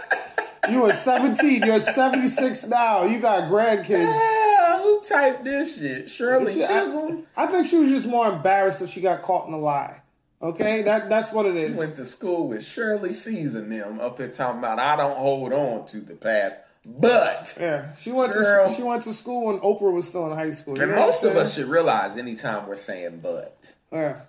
you 0.71 0.81
were 0.81 0.93
17. 0.95 1.65
You're 1.65 1.81
76 1.81 2.65
now. 2.65 3.05
You 3.05 3.21
got 3.21 3.51
grandkids. 3.51 4.11
Ah, 4.11 4.81
who 4.83 5.03
typed 5.03 5.45
this 5.45 5.77
shit? 5.77 6.09
Shirley 6.09 6.55
See, 6.55 6.61
Chisholm. 6.61 7.27
I, 7.37 7.45
I 7.45 7.47
think 7.49 7.67
she 7.67 7.77
was 7.77 7.91
just 7.91 8.07
more 8.07 8.33
embarrassed 8.33 8.81
that 8.81 8.89
she 8.89 9.03
got 9.03 9.21
caught 9.21 9.49
in 9.49 9.53
a 9.53 9.59
lie. 9.59 10.01
Okay? 10.41 10.83
That 10.83 11.11
That's 11.11 11.31
what 11.31 11.45
it 11.45 11.57
is. 11.57 11.79
went 11.79 11.97
to 11.97 12.07
school 12.07 12.49
with 12.49 12.65
Shirley 12.65 13.13
Caesar 13.13 13.61
them 13.61 14.01
up 14.01 14.17
here 14.17 14.29
talking 14.29 14.61
about 14.61 14.79
I 14.79 14.97
don't 14.97 15.17
hold 15.17 15.53
on 15.53 15.87
to 15.89 16.01
the 16.01 16.15
past. 16.15 16.57
But 16.87 17.55
Yeah. 17.61 17.95
She 17.97 18.11
went, 18.11 18.33
Girl. 18.33 18.69
to, 18.69 18.75
she 18.75 18.83
went 18.83 19.03
to 19.05 19.13
school 19.15 19.47
when 19.47 19.61
Oprah 19.61 19.93
was 19.93 20.07
still 20.09 20.31
in 20.31 20.37
high 20.37 20.51
school. 20.53 20.81
And 20.81 20.91
most 20.93 21.23
of 21.23 21.37
us 21.37 21.55
should 21.55 21.67
realize 21.69 22.17
anytime 22.17 22.67
we're 22.67 22.77
saying 22.77 23.21
but, 23.23 23.57
Yeah. 23.93 24.23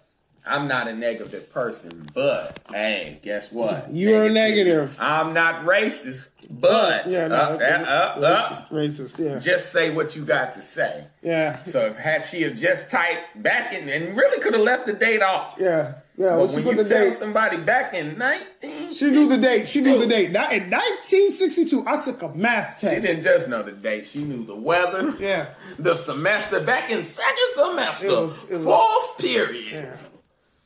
I'm 0.45 0.67
not 0.67 0.89
a 0.89 0.93
negative 0.93 1.53
person, 1.53 2.05
but 2.13 2.59
hey, 2.69 3.17
guess 3.23 3.49
what? 3.53 3.93
You're 3.93 4.29
negative. 4.29 4.97
I'm 4.99 5.33
not 5.33 5.63
racist, 5.63 6.27
but 6.49 7.09
Yeah, 7.09 7.29
no, 7.29 7.35
uh, 7.35 7.39
uh, 7.39 8.19
uh, 8.19 8.25
uh, 8.25 8.35
racist, 8.69 8.69
racist, 8.69 9.19
yeah, 9.19 9.39
just 9.39 9.71
say 9.71 9.91
what 9.91 10.17
you 10.17 10.25
got 10.25 10.51
to 10.55 10.61
say. 10.61 11.05
yeah, 11.21 11.63
So 11.63 11.85
if 11.85 11.95
had 11.95 12.25
she 12.25 12.41
have 12.41 12.57
just 12.57 12.89
typed 12.91 13.41
back 13.41 13.73
in 13.73 13.87
and 13.87 14.17
really 14.17 14.41
could 14.41 14.53
have 14.53 14.63
left 14.63 14.85
the 14.85 14.91
date 14.91 15.21
off. 15.21 15.55
yeah, 15.57 15.93
yeah. 16.17 16.29
But 16.31 16.39
When 16.39 16.49
she 16.49 16.55
when 16.61 16.77
you 16.77 16.83
the 16.83 16.89
tell 16.89 17.09
date, 17.09 17.17
somebody 17.17 17.57
back 17.57 17.93
in 17.93 18.17
19, 18.17 18.93
she 18.93 19.05
knew 19.11 19.27
the 19.29 19.37
date. 19.37 19.67
She 19.67 19.81
knew 19.81 19.97
the 19.99 20.07
date. 20.07 20.31
Now 20.31 20.49
in 20.51 20.69
1962, 20.69 21.83
I 21.87 21.99
took 21.99 22.21
a 22.21 22.29
math 22.29 22.79
test. 22.79 22.95
she 22.95 23.01
didn't 23.01 23.23
just 23.23 23.47
know 23.47 23.63
the 23.63 23.71
date. 23.71 24.07
She 24.07 24.23
knew 24.23 24.45
the 24.45 24.55
weather. 24.55 25.13
Yeah. 25.19 25.47
The 25.79 25.95
semester 25.95 26.61
back 26.61 26.91
in 26.91 27.03
second 27.03 27.49
semester, 27.53 28.05
It 28.05 28.11
was- 28.11 28.43
it 28.49 28.55
was- 28.57 28.63
fourth 28.65 29.17
period. 29.17 29.65
Yeah. 29.73 29.95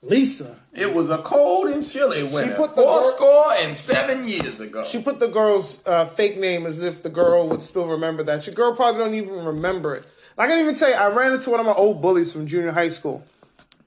Lisa. 0.02 0.56
It 0.74 0.94
was 0.94 1.10
a 1.10 1.18
cold 1.19 1.68
and 1.69 1.88
chilly 1.90 2.22
winter. 2.24 2.53
put 2.56 2.76
the 2.76 2.84
Four 2.84 2.99
girl- 3.02 3.11
score 3.15 3.53
and 3.53 3.76
seven 3.76 4.28
years 4.28 4.60
ago. 4.60 4.84
She 4.86 5.02
put 5.02 5.19
the 5.19 5.28
girl's 5.28 5.82
uh, 5.88 6.06
fake 6.06 6.38
name 6.38 6.65
as 6.68 6.84
if 6.84 7.02
the 7.02 7.10
girl 7.10 7.49
would 7.49 7.64
still 7.64 7.88
remember 7.88 8.22
that. 8.24 8.45
Your 8.45 8.53
girl 8.53 8.76
probably 8.76 9.02
don't 9.03 9.15
even 9.15 9.44
remember 9.44 9.95
it. 9.95 10.06
I 10.38 10.45
can 10.48 10.60
even 10.60 10.76
tell 10.76 10.90
you, 10.90 10.95
I 10.95 11.07
ran 11.07 11.34
into 11.34 11.49
one 11.49 11.60
of 11.60 11.65
my 11.65 11.74
old 11.74 11.99
bullies 12.02 12.32
from 12.32 12.45
junior 12.45 12.72
high 12.72 12.90
school. 12.90 13.24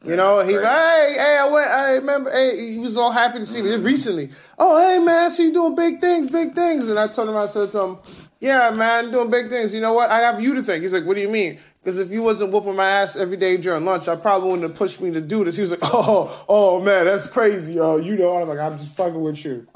You 0.05 0.17
know, 0.17 0.41
he, 0.41 0.55
hey, 0.55 1.15
hey, 1.19 1.39
I 1.41 1.49
went, 1.51 1.71
I 1.71 1.93
remember, 1.97 2.31
hey, 2.31 2.73
he 2.73 2.79
was 2.79 2.97
all 2.97 3.13
happy 3.13 3.39
to 3.39 3.45
see 3.45 3.61
me 3.61 3.75
recently. 3.77 4.31
Oh, 4.59 4.81
hey, 4.81 4.99
man, 4.99 5.27
I 5.27 5.29
see 5.29 5.45
you 5.45 5.53
doing 5.53 5.75
big 5.75 6.01
things, 6.01 6.31
big 6.31 6.55
things. 6.55 6.89
And 6.89 6.99
I 6.99 7.07
told 7.07 7.29
him, 7.29 7.37
I 7.37 7.47
said 7.47 7.71
to 7.73 7.83
him, 7.83 7.99
yeah, 8.41 8.71
man, 8.71 9.11
doing 9.11 9.31
big 9.31 9.51
things. 9.51 9.75
You 9.75 9.83
know 9.83 9.93
what? 9.93 10.09
I 10.11 10.21
have 10.21 10.41
you 10.41 10.55
to 10.55 10.63
thank. 10.63 10.83
He's 10.83 10.95
like, 10.95 11.05
what 11.05 11.17
do 11.17 11.21
you 11.21 11.29
mean? 11.29 11.59
Because 11.83 11.99
if 11.99 12.11
you 12.11 12.23
wasn't 12.23 12.51
whooping 12.51 12.77
my 12.77 12.89
ass 12.89 13.17
every 13.17 13.37
day 13.37 13.59
during 13.59 13.85
lunch, 13.85 14.09
I 14.09 14.17
probably 14.17 14.51
wouldn't 14.51 14.71
have 14.71 14.79
pushed 14.79 15.03
me 15.03 15.11
to 15.11 15.21
do 15.21 15.45
this. 15.45 15.57
He 15.57 15.63
was 15.63 15.71
like, 15.71 15.81
oh, 15.83 16.45
oh, 16.49 16.81
man, 16.81 17.05
that's 17.05 17.27
crazy. 17.27 17.79
Oh, 17.79 17.99
you 17.99 18.17
know, 18.17 18.39
I'm 18.39 18.49
like, 18.49 18.59
I'm 18.59 18.79
just 18.79 18.97
fucking 18.97 19.21
with 19.21 19.45
you. 19.45 19.67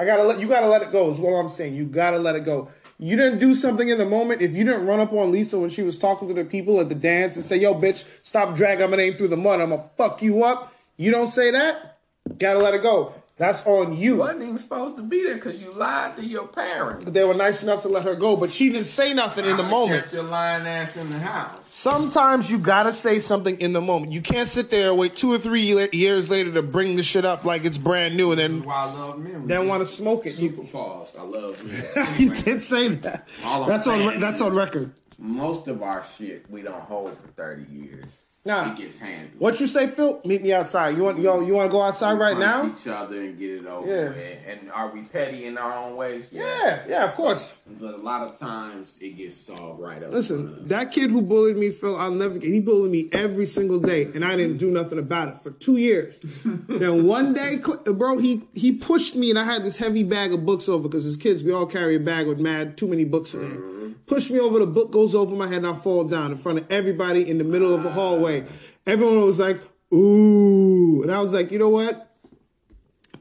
I 0.00 0.06
gotta 0.06 0.24
let 0.24 0.40
you 0.40 0.48
gotta 0.48 0.68
let 0.68 0.80
it 0.80 0.90
go. 0.90 1.10
Is 1.10 1.18
what 1.18 1.32
I'm 1.32 1.50
saying. 1.50 1.74
You 1.74 1.84
gotta 1.84 2.18
let 2.18 2.34
it 2.34 2.44
go. 2.46 2.70
You 3.02 3.16
didn't 3.16 3.38
do 3.38 3.54
something 3.54 3.88
in 3.88 3.96
the 3.96 4.04
moment. 4.04 4.42
If 4.42 4.52
you 4.54 4.62
didn't 4.62 4.86
run 4.86 5.00
up 5.00 5.10
on 5.14 5.32
Lisa 5.32 5.58
when 5.58 5.70
she 5.70 5.80
was 5.82 5.96
talking 5.96 6.28
to 6.28 6.34
the 6.34 6.44
people 6.44 6.80
at 6.80 6.90
the 6.90 6.94
dance 6.94 7.34
and 7.34 7.42
say, 7.42 7.56
"Yo, 7.56 7.74
bitch, 7.74 8.04
stop 8.22 8.54
dragging 8.54 8.90
my 8.90 8.96
name 8.98 9.14
through 9.14 9.28
the 9.28 9.38
mud. 9.38 9.58
I'm 9.58 9.70
gonna 9.70 9.84
fuck 9.96 10.20
you 10.22 10.44
up." 10.44 10.74
You 10.98 11.10
don't 11.10 11.28
say 11.28 11.50
that. 11.50 11.96
Gotta 12.38 12.58
let 12.58 12.74
it 12.74 12.82
go. 12.82 13.14
That's 13.40 13.66
on 13.66 13.96
you. 13.96 14.16
wasn't 14.16 14.42
even 14.42 14.58
supposed 14.58 14.96
to 14.96 15.02
be 15.02 15.22
there 15.24 15.36
because 15.36 15.58
you 15.58 15.72
lied 15.72 16.14
to 16.18 16.22
your 16.22 16.46
parents. 16.46 17.06
But 17.06 17.14
they 17.14 17.24
were 17.24 17.32
nice 17.32 17.62
enough 17.62 17.80
to 17.82 17.88
let 17.88 18.04
her 18.04 18.14
go. 18.14 18.36
But 18.36 18.50
she 18.50 18.68
didn't 18.68 18.84
say 18.84 19.14
nothing 19.14 19.46
in 19.46 19.56
the 19.56 19.62
I 19.64 19.70
moment. 19.70 20.02
Kept 20.02 20.12
your 20.12 20.24
lying 20.24 20.66
ass 20.66 20.94
in 20.98 21.08
the 21.08 21.18
house. 21.18 21.56
Sometimes 21.66 22.50
you 22.50 22.58
gotta 22.58 22.92
say 22.92 23.18
something 23.18 23.58
in 23.58 23.72
the 23.72 23.80
moment. 23.80 24.12
You 24.12 24.20
can't 24.20 24.46
sit 24.46 24.70
there 24.70 24.90
and 24.90 24.98
wait 24.98 25.16
two 25.16 25.32
or 25.32 25.38
three 25.38 25.72
le- 25.74 25.88
years 25.90 26.28
later 26.28 26.52
to 26.52 26.60
bring 26.62 26.96
the 26.96 27.02
shit 27.02 27.24
up 27.24 27.46
like 27.46 27.64
it's 27.64 27.78
brand 27.78 28.14
new 28.14 28.30
and 28.32 28.38
then 28.38 28.62
Why 28.62 28.74
I 28.74 28.84
love 28.92 29.46
then 29.48 29.66
want 29.68 29.80
to 29.80 29.86
smoke 29.86 30.26
it. 30.26 30.38
You, 30.38 30.50
Super 30.50 30.64
pause. 30.64 31.16
I 31.18 31.22
love 31.22 31.64
memory. 31.64 31.82
you 32.18 32.28
Anyway, 32.28 32.42
did 32.42 32.60
say 32.62 32.88
that. 32.88 33.26
All 33.42 33.62
I'm 33.62 33.68
That's 33.70 33.86
on. 33.86 33.98
saying 34.06 34.20
That's 34.20 34.42
on 34.42 34.54
record. 34.54 34.92
Most 35.18 35.66
of 35.66 35.82
our 35.82 36.04
shit 36.18 36.44
we 36.50 36.60
don't 36.60 36.82
hold 36.82 37.16
for 37.16 37.28
thirty 37.28 37.64
years. 37.72 38.04
Nah. 38.42 38.72
It 38.72 38.76
gets 38.78 38.98
handled. 38.98 39.38
What 39.38 39.60
you 39.60 39.66
say, 39.66 39.86
Phil? 39.86 40.18
Meet 40.24 40.40
me 40.42 40.54
outside. 40.54 40.96
You 40.96 41.02
want 41.02 41.18
yo? 41.18 41.40
You 41.42 41.52
want 41.52 41.66
to 41.68 41.70
go 41.72 41.82
outside 41.82 42.14
right 42.14 42.38
now? 42.38 42.68
Each 42.68 42.86
other 42.86 43.20
and 43.20 43.38
get 43.38 43.50
it 43.50 43.66
over 43.66 43.86
Yeah. 43.86 44.08
with. 44.08 44.38
And 44.48 44.70
are 44.72 44.90
we 44.90 45.02
petty 45.02 45.44
in 45.44 45.58
our 45.58 45.76
own 45.76 45.94
ways? 45.94 46.24
Yeah, 46.30 46.80
yeah, 46.88 47.04
of 47.04 47.14
course. 47.14 47.54
But 47.78 47.94
a 47.94 47.98
lot 47.98 48.26
of 48.26 48.38
times 48.38 48.96
it 48.98 49.18
gets 49.18 49.36
solved 49.36 49.80
right 49.82 50.02
up. 50.02 50.10
Listen, 50.10 50.66
that 50.68 50.90
kid 50.90 51.10
who 51.10 51.20
bullied 51.20 51.58
me, 51.58 51.68
Phil, 51.68 51.94
I'll 51.98 52.10
never 52.10 52.38
get. 52.38 52.50
He 52.50 52.60
bullied 52.60 52.90
me 52.90 53.10
every 53.12 53.44
single 53.44 53.78
day, 53.78 54.04
and 54.14 54.24
I 54.24 54.36
didn't 54.36 54.56
do 54.56 54.70
nothing 54.70 54.98
about 54.98 55.28
it 55.28 55.42
for 55.42 55.50
two 55.50 55.76
years. 55.76 56.20
then 56.44 57.06
one 57.06 57.34
day, 57.34 57.58
bro, 57.84 58.16
he 58.16 58.42
he 58.54 58.72
pushed 58.72 59.16
me, 59.16 59.28
and 59.28 59.38
I 59.38 59.44
had 59.44 59.62
this 59.64 59.76
heavy 59.76 60.02
bag 60.02 60.32
of 60.32 60.46
books 60.46 60.66
over 60.66 60.88
because 60.88 61.04
as 61.04 61.18
kids, 61.18 61.44
we 61.44 61.52
all 61.52 61.66
carry 61.66 61.96
a 61.96 62.00
bag 62.00 62.26
with 62.26 62.38
mad 62.40 62.78
too 62.78 62.88
many 62.88 63.04
books 63.04 63.34
in 63.34 63.44
it. 63.44 63.79
Pushed 64.10 64.32
me 64.32 64.40
over, 64.40 64.58
the 64.58 64.66
book 64.66 64.90
goes 64.90 65.14
over 65.14 65.36
my 65.36 65.46
head, 65.46 65.58
and 65.58 65.68
I 65.68 65.72
fall 65.72 66.02
down 66.02 66.32
in 66.32 66.36
front 66.36 66.58
of 66.58 66.66
everybody 66.68 67.30
in 67.30 67.38
the 67.38 67.44
middle 67.44 67.72
of 67.72 67.84
the 67.84 67.92
hallway. 67.92 68.44
Everyone 68.84 69.20
was 69.24 69.38
like, 69.38 69.60
"Ooh," 69.94 71.00
and 71.02 71.12
I 71.12 71.20
was 71.20 71.32
like, 71.32 71.52
"You 71.52 71.60
know 71.60 71.68
what? 71.68 72.12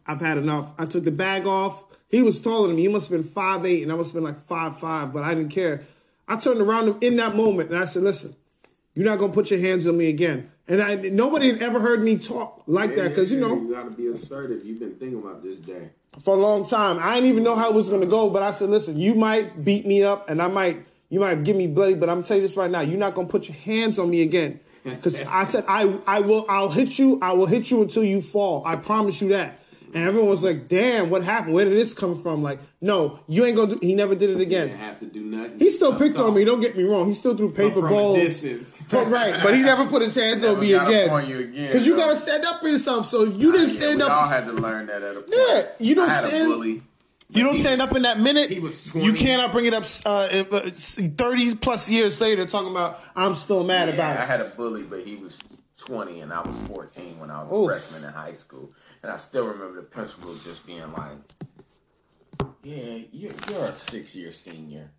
I've 0.08 0.20
had 0.20 0.40
enough. 0.40 0.72
I 0.80 0.88
took 0.88 1.04
the 1.04 1.12
bag 1.12 1.46
off. 1.46 1.84
He 2.08 2.24
was 2.24 2.42
taller 2.42 2.70
than 2.70 2.76
me. 2.76 2.82
He 2.82 2.88
must 2.88 3.08
have 3.12 3.22
been 3.22 3.30
five 3.30 3.68
eight, 3.68 3.84
and 3.84 3.92
I 3.92 3.96
must 3.96 4.10
have 4.10 4.16
been 4.16 4.24
like 4.24 4.42
five 4.48 4.80
five, 4.80 5.14
but 5.14 5.24
I 5.24 5.36
didn't 5.36 5.52
care. 5.52 5.86
I 6.28 6.38
turned 6.38 6.60
around 6.60 7.04
in 7.04 7.18
that 7.18 7.36
moment 7.36 7.70
and 7.70 7.78
I 7.78 7.86
said, 7.86 8.02
"Listen, 8.02 8.36
you're 8.96 9.06
not 9.06 9.20
gonna 9.20 9.32
put 9.32 9.52
your 9.52 9.60
hands 9.60 9.86
on 9.86 9.96
me 9.96 10.10
again." 10.10 10.50
And 10.68 10.82
I 10.82 10.96
nobody 10.96 11.52
had 11.52 11.62
ever 11.62 11.80
heard 11.80 12.04
me 12.04 12.18
talk 12.18 12.64
like 12.66 12.96
that 12.96 13.10
because 13.10 13.32
you 13.32 13.40
know 13.40 13.62
you 13.62 13.76
gotta 13.76 13.92
be 13.92 14.08
assertive. 14.08 14.66
You've 14.66 14.80
been 14.80 14.96
thinking 14.96 15.20
about 15.20 15.44
this 15.44 15.60
day. 15.60 15.92
For 16.22 16.36
a 16.36 16.40
long 16.40 16.66
time 16.66 17.00
I 17.00 17.16
didn't 17.16 17.30
even 17.30 17.44
know 17.44 17.56
how 17.56 17.70
it 17.70 17.76
was 17.76 17.90
gonna 17.90 18.06
go. 18.06 18.30
But 18.30 18.44
I 18.44 18.52
said, 18.52 18.70
"Listen, 18.70 18.98
you 19.00 19.16
might 19.16 19.64
beat 19.64 19.86
me 19.86 20.04
up, 20.04 20.30
and 20.30 20.42
I 20.42 20.48
might 20.48 20.86
you 21.10 21.20
might 21.20 21.44
give 21.44 21.56
me 21.56 21.68
bloody, 21.68 21.94
but 21.96 22.10
I'm 22.10 22.18
gonna 22.18 22.28
tell 22.28 22.38
you 22.38 22.44
this 22.44 22.58
right 22.58 22.70
now: 22.70 22.82
you're 22.82 23.00
not 23.00 23.16
gonna 23.16 23.28
put 23.28 23.48
your 23.48 23.58
hands 23.58 24.00
on 24.00 24.10
me 24.10 24.22
again." 24.22 24.60
Because 24.84 25.20
I 25.20 25.44
said 25.44 25.66
I 25.68 26.00
I 26.08 26.22
will 26.22 26.46
I'll 26.50 26.70
hit 26.70 26.98
you 26.98 27.20
I 27.22 27.34
will 27.34 27.46
hit 27.46 27.70
you 27.70 27.82
until 27.82 28.04
you 28.04 28.22
fall. 28.22 28.64
I 28.66 28.76
promise 28.76 29.22
you 29.22 29.30
that. 29.30 29.59
And 29.94 30.08
everyone 30.08 30.30
was 30.30 30.44
like, 30.44 30.68
"Damn, 30.68 31.10
what 31.10 31.24
happened? 31.24 31.54
Where 31.54 31.66
did 31.66 31.74
this 31.74 31.94
come 31.94 32.22
from?" 32.22 32.44
Like, 32.44 32.60
no, 32.82 33.20
you 33.28 33.46
ain't 33.46 33.56
gonna 33.56 33.76
do. 33.76 33.80
He 33.82 33.96
never 33.96 34.14
did 34.16 34.30
it 34.30 34.40
again. 34.40 34.70
have 34.70 35.00
to 35.00 35.06
do 35.06 35.22
nothing. 35.22 35.60
He 35.60 35.70
still 35.70 35.94
Up 35.94 36.00
picked 36.00 36.18
on 36.20 36.34
me. 36.34 36.46
Don't 36.46 36.60
get 36.62 36.78
me 36.78 36.84
wrong. 36.84 37.08
He 37.08 37.14
still 37.14 37.36
threw 37.36 37.52
paper 37.52 37.82
from 37.82 37.90
balls. 37.90 38.18
distance. 38.18 38.82
Right, 38.92 39.42
but 39.42 39.56
he 39.56 39.62
never 39.62 39.86
put 39.88 40.02
his 40.02 40.14
hands 40.16 40.44
on 40.44 40.60
me 40.60 40.74
again. 40.74 41.10
on 41.10 41.28
you 41.28 41.40
again, 41.40 41.68
Because 41.68 41.86
you 41.88 41.96
gotta 41.96 42.16
stand 42.16 42.46
up 42.46 42.60
for 42.62 42.68
yourself. 42.68 43.08
So 43.08 43.24
you 43.24 43.52
didn't 43.52 43.70
stand 43.70 43.98
we 44.00 44.04
all 44.04 44.28
had 44.28 44.46
to 44.46 44.54
learn 44.54 44.88
that 44.88 45.02
at 45.02 45.16
a 45.16 45.22
point. 45.22 45.34
Yeah, 45.36 45.64
you 45.80 45.96
don't 45.96 46.10
I 46.10 46.14
had 46.14 46.28
stand- 46.28 46.44
a 46.52 46.56
bully. 46.56 46.84
You 47.32 47.44
don't 47.44 47.54
stand 47.56 47.80
up 47.82 47.96
in 47.96 48.02
that 48.04 48.20
minute. 48.20 48.50
He 48.50 48.60
was 48.60 48.94
You 48.96 49.14
cannot 49.14 49.52
bring 49.52 49.66
it 49.66 49.74
up 49.76 49.84
uh, 50.06 50.10
uh, 50.10 50.70
thirty 50.72 51.54
plus 51.56 51.88
years 51.90 52.20
later, 52.20 52.46
talking 52.48 52.72
about 52.72 53.00
I'm 53.16 53.36
still 53.36 53.64
mad 53.64 53.88
Yeah, 53.88 53.94
about 53.96 54.18
I 54.18 54.26
had 54.26 54.42
a 54.42 54.46
bully, 54.50 54.82
but 54.84 55.04
he 55.04 55.16
was 55.16 55.38
20 55.78 56.22
and 56.22 56.34
I 56.34 56.42
was 56.42 56.56
14 56.68 57.20
when 57.20 57.30
I 57.32 57.44
was 57.44 57.52
Oof. 57.52 57.70
a 57.70 57.80
freshman 57.80 58.04
in 58.04 58.14
high 58.14 58.32
school. 58.34 58.72
And 59.02 59.12
I 59.12 59.18
still 59.18 59.46
remember 59.46 59.76
the 59.76 59.88
principal 59.88 60.34
just 60.36 60.66
being 60.66 60.92
like, 60.92 61.18
Yeah, 62.64 63.00
you're, 63.12 63.34
you're 63.50 63.66
a 63.66 63.74
six 63.74 64.16
year 64.16 64.32
senior. 64.32 64.90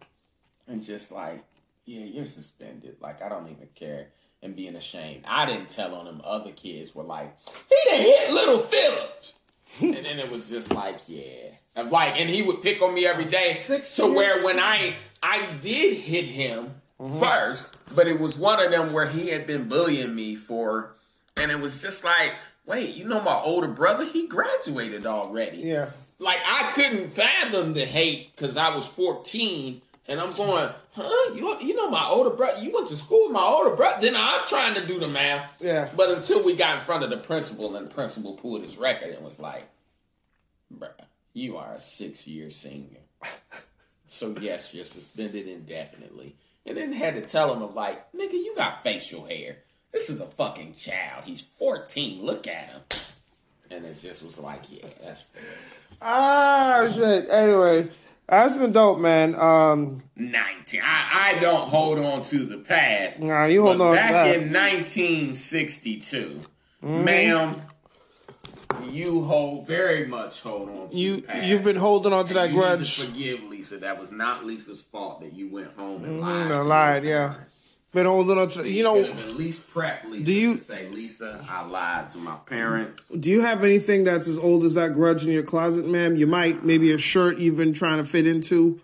And 0.67 0.83
just 0.83 1.13
like, 1.13 1.45
Yeah, 1.85 2.05
you're 2.05 2.25
suspended. 2.25 2.97
Like, 3.01 3.23
I 3.23 3.29
don't 3.29 3.49
even 3.49 3.69
care. 3.75 4.09
And 4.43 4.57
being 4.57 4.77
ashamed. 4.77 5.25
I 5.27 5.45
didn't 5.45 5.69
tell 5.69 5.95
on 5.95 6.07
them. 6.07 6.23
Other 6.25 6.53
kids 6.53 6.95
were 6.95 7.03
like, 7.03 7.37
He 7.69 7.77
didn't 7.85 8.07
hit 8.07 8.33
little 8.33 8.61
Phillips. 8.61 9.33
and 9.81 9.95
then 9.95 10.19
it 10.19 10.31
was 10.31 10.49
just 10.49 10.73
like, 10.73 10.99
Yeah. 11.07 11.51
And 11.77 11.91
like, 11.91 12.19
and 12.21 12.29
he 12.29 12.43
would 12.43 12.63
pick 12.63 12.81
on 12.83 12.95
me 12.95 13.07
every 13.07 13.27
day. 13.27 13.53
Six 13.53 13.97
to 13.97 14.07
where 14.07 14.43
when 14.45 14.59
I 14.59 14.95
I 15.23 15.55
did 15.63 15.95
hit 15.99 16.25
him 16.25 16.75
first, 17.19 17.79
but 17.95 18.07
it 18.07 18.19
was 18.19 18.37
one 18.37 18.65
of 18.65 18.71
them 18.71 18.93
where 18.93 19.09
he 19.09 19.29
had 19.29 19.47
been 19.47 19.69
bullying 19.69 20.15
me 20.15 20.37
for, 20.37 20.97
and 21.37 21.51
it 21.51 21.61
was 21.61 21.81
just 21.81 22.05
like, 22.05 22.35
wait, 22.71 22.95
you 22.95 23.05
know 23.05 23.21
my 23.21 23.35
older 23.35 23.69
brother, 23.69 24.05
he 24.05 24.27
graduated 24.27 25.05
already. 25.05 25.59
Yeah. 25.59 25.91
Like 26.19 26.39
I 26.47 26.71
couldn't 26.75 27.11
fathom 27.11 27.75
the 27.75 27.85
hate 27.85 28.35
because 28.35 28.57
I 28.57 28.75
was 28.75 28.87
14. 28.87 29.83
And 30.07 30.21
I'm 30.21 30.35
going, 30.35 30.69
huh? 30.93 31.35
You, 31.35 31.57
you 31.61 31.75
know 31.75 31.89
my 31.89 32.05
older 32.07 32.31
brother. 32.31 32.63
You 32.63 32.73
went 32.73 32.89
to 32.89 32.97
school 32.97 33.25
with 33.25 33.33
my 33.33 33.43
older 33.43 33.77
brother. 33.77 34.01
Then 34.01 34.15
I'm 34.17 34.45
trying 34.47 34.75
to 34.75 34.87
do 34.87 34.99
the 34.99 35.07
math. 35.07 35.49
Yeah. 35.61 35.89
But 35.97 36.11
until 36.11 36.45
we 36.45 36.57
got 36.57 36.79
in 36.79 36.85
front 36.85 37.05
of 37.05 37.11
the 37.11 37.17
principal, 37.17 37.77
and 37.77 37.87
the 37.87 37.95
principal 37.95 38.35
pulled 38.35 38.65
his 38.65 38.77
record 38.77 39.11
and 39.11 39.25
was 39.25 39.39
like, 39.39 39.69
bruh, 40.77 40.91
you 41.33 41.59
are 41.59 41.75
a 41.75 41.81
six 41.81 42.27
year 42.27 42.51
senior. 42.51 43.01
So 44.13 44.35
yes, 44.41 44.75
you're 44.75 44.85
suspended 44.85 45.47
indefinitely. 45.47 46.35
And 46.67 46.77
then 46.77 46.93
had 46.93 47.15
to 47.15 47.21
tell 47.21 47.55
him 47.55 47.63
of 47.63 47.75
like, 47.75 48.13
nigga, 48.13 48.33
you 48.33 48.55
got 48.57 48.83
facial 48.83 49.25
hair. 49.25 49.59
This 49.93 50.09
is 50.11 50.21
a 50.21 50.27
fucking 50.27 50.75
child. 50.75 51.25
He's 51.25 51.41
14. 51.41 52.25
Look 52.25 52.47
at 52.47 52.69
him. 52.71 52.81
And 53.71 53.85
it 53.87 53.99
just 54.01 54.23
was 54.25 54.39
like, 54.39 54.63
yeah, 54.71 54.87
that's 55.03 55.23
fair. 55.23 55.43
Ah 56.03 56.89
shit. 56.95 57.29
Anyway, 57.31 57.89
that's 58.29 58.57
been 58.57 58.73
dope, 58.73 58.99
man. 58.99 59.35
Um, 59.35 60.03
19. 60.17 60.81
I, 60.83 61.35
I 61.37 61.41
don't 61.41 61.69
hold 61.69 61.99
on 61.99 62.23
to 62.25 62.45
the 62.45 62.59
past. 62.59 63.21
Nah, 63.21 63.45
you 63.45 63.63
hold 63.63 63.79
But 63.79 63.85
on 63.85 63.97
to 63.97 64.01
back 64.03 64.35
in 64.37 64.53
1962, 64.53 66.41
Mm-hmm. 66.83 67.05
ma'am, 67.05 67.63
you 68.91 69.23
hold 69.23 69.67
very 69.67 70.07
much 70.07 70.41
hold 70.41 70.71
on 70.71 70.89
to 70.91 70.97
you 70.97 71.21
past. 71.21 71.45
you've 71.47 71.63
been 71.63 71.77
holding 71.77 72.15
on 72.15 72.25
to 72.25 72.33
that 72.35 72.47
And 72.47 72.55
you 72.55 72.61
need 72.61 72.67
grudge. 72.67 72.97
to 72.97 73.07
forgive 73.07 73.43
Lisa. 73.45 73.77
That 73.77 74.01
was 74.01 74.11
not 74.11 74.47
Lisa's 74.47 74.81
fault 74.81 75.21
that 75.21 75.35
you 75.35 75.51
went 75.51 75.75
home 75.77 76.05
and 76.05 76.19
Mhm, 76.19 76.23
lied. 76.23 76.47
I 76.47 76.49
to 76.59 76.63
lied, 76.65 77.05
yeah. 77.05 77.29
parents. 77.35 77.50
Been 77.93 78.07
holding 78.07 78.39
on 78.39 78.49
to. 78.51 78.69
You 78.69 78.85
know, 78.85 79.03
at 79.05 79.35
least 79.37 79.69
prep 79.69 80.05
Lisa 80.05 80.25
Do 80.25 80.33
you- 80.33 80.55
to 80.57 80.61
say, 80.63 80.87
Lisa, 80.89 81.45
I 81.49 81.67
lied 81.67 82.09
to 82.13 82.19
my 82.19 82.37
parents. 82.47 83.03
do 83.19 83.29
you 83.31 83.41
have 83.41 83.65
anything 83.65 84.05
that's 84.05 84.29
as 84.29 84.39
old 84.39 84.63
as 84.65 84.75
that 84.77 84.95
grudge 84.95 85.25
in 85.27 85.33
your 85.33 85.43
closet, 85.43 85.87
ma'am? 85.89 86.15
You 86.17 86.29
might 86.29 86.65
maybe 86.65 86.93
a 86.93 86.99
shirt 86.99 87.39
you've 87.39 87.57
been 87.57 87.73
trying 87.75 87.99
to 87.99 88.05
fit 88.05 88.29
into. 88.29 88.79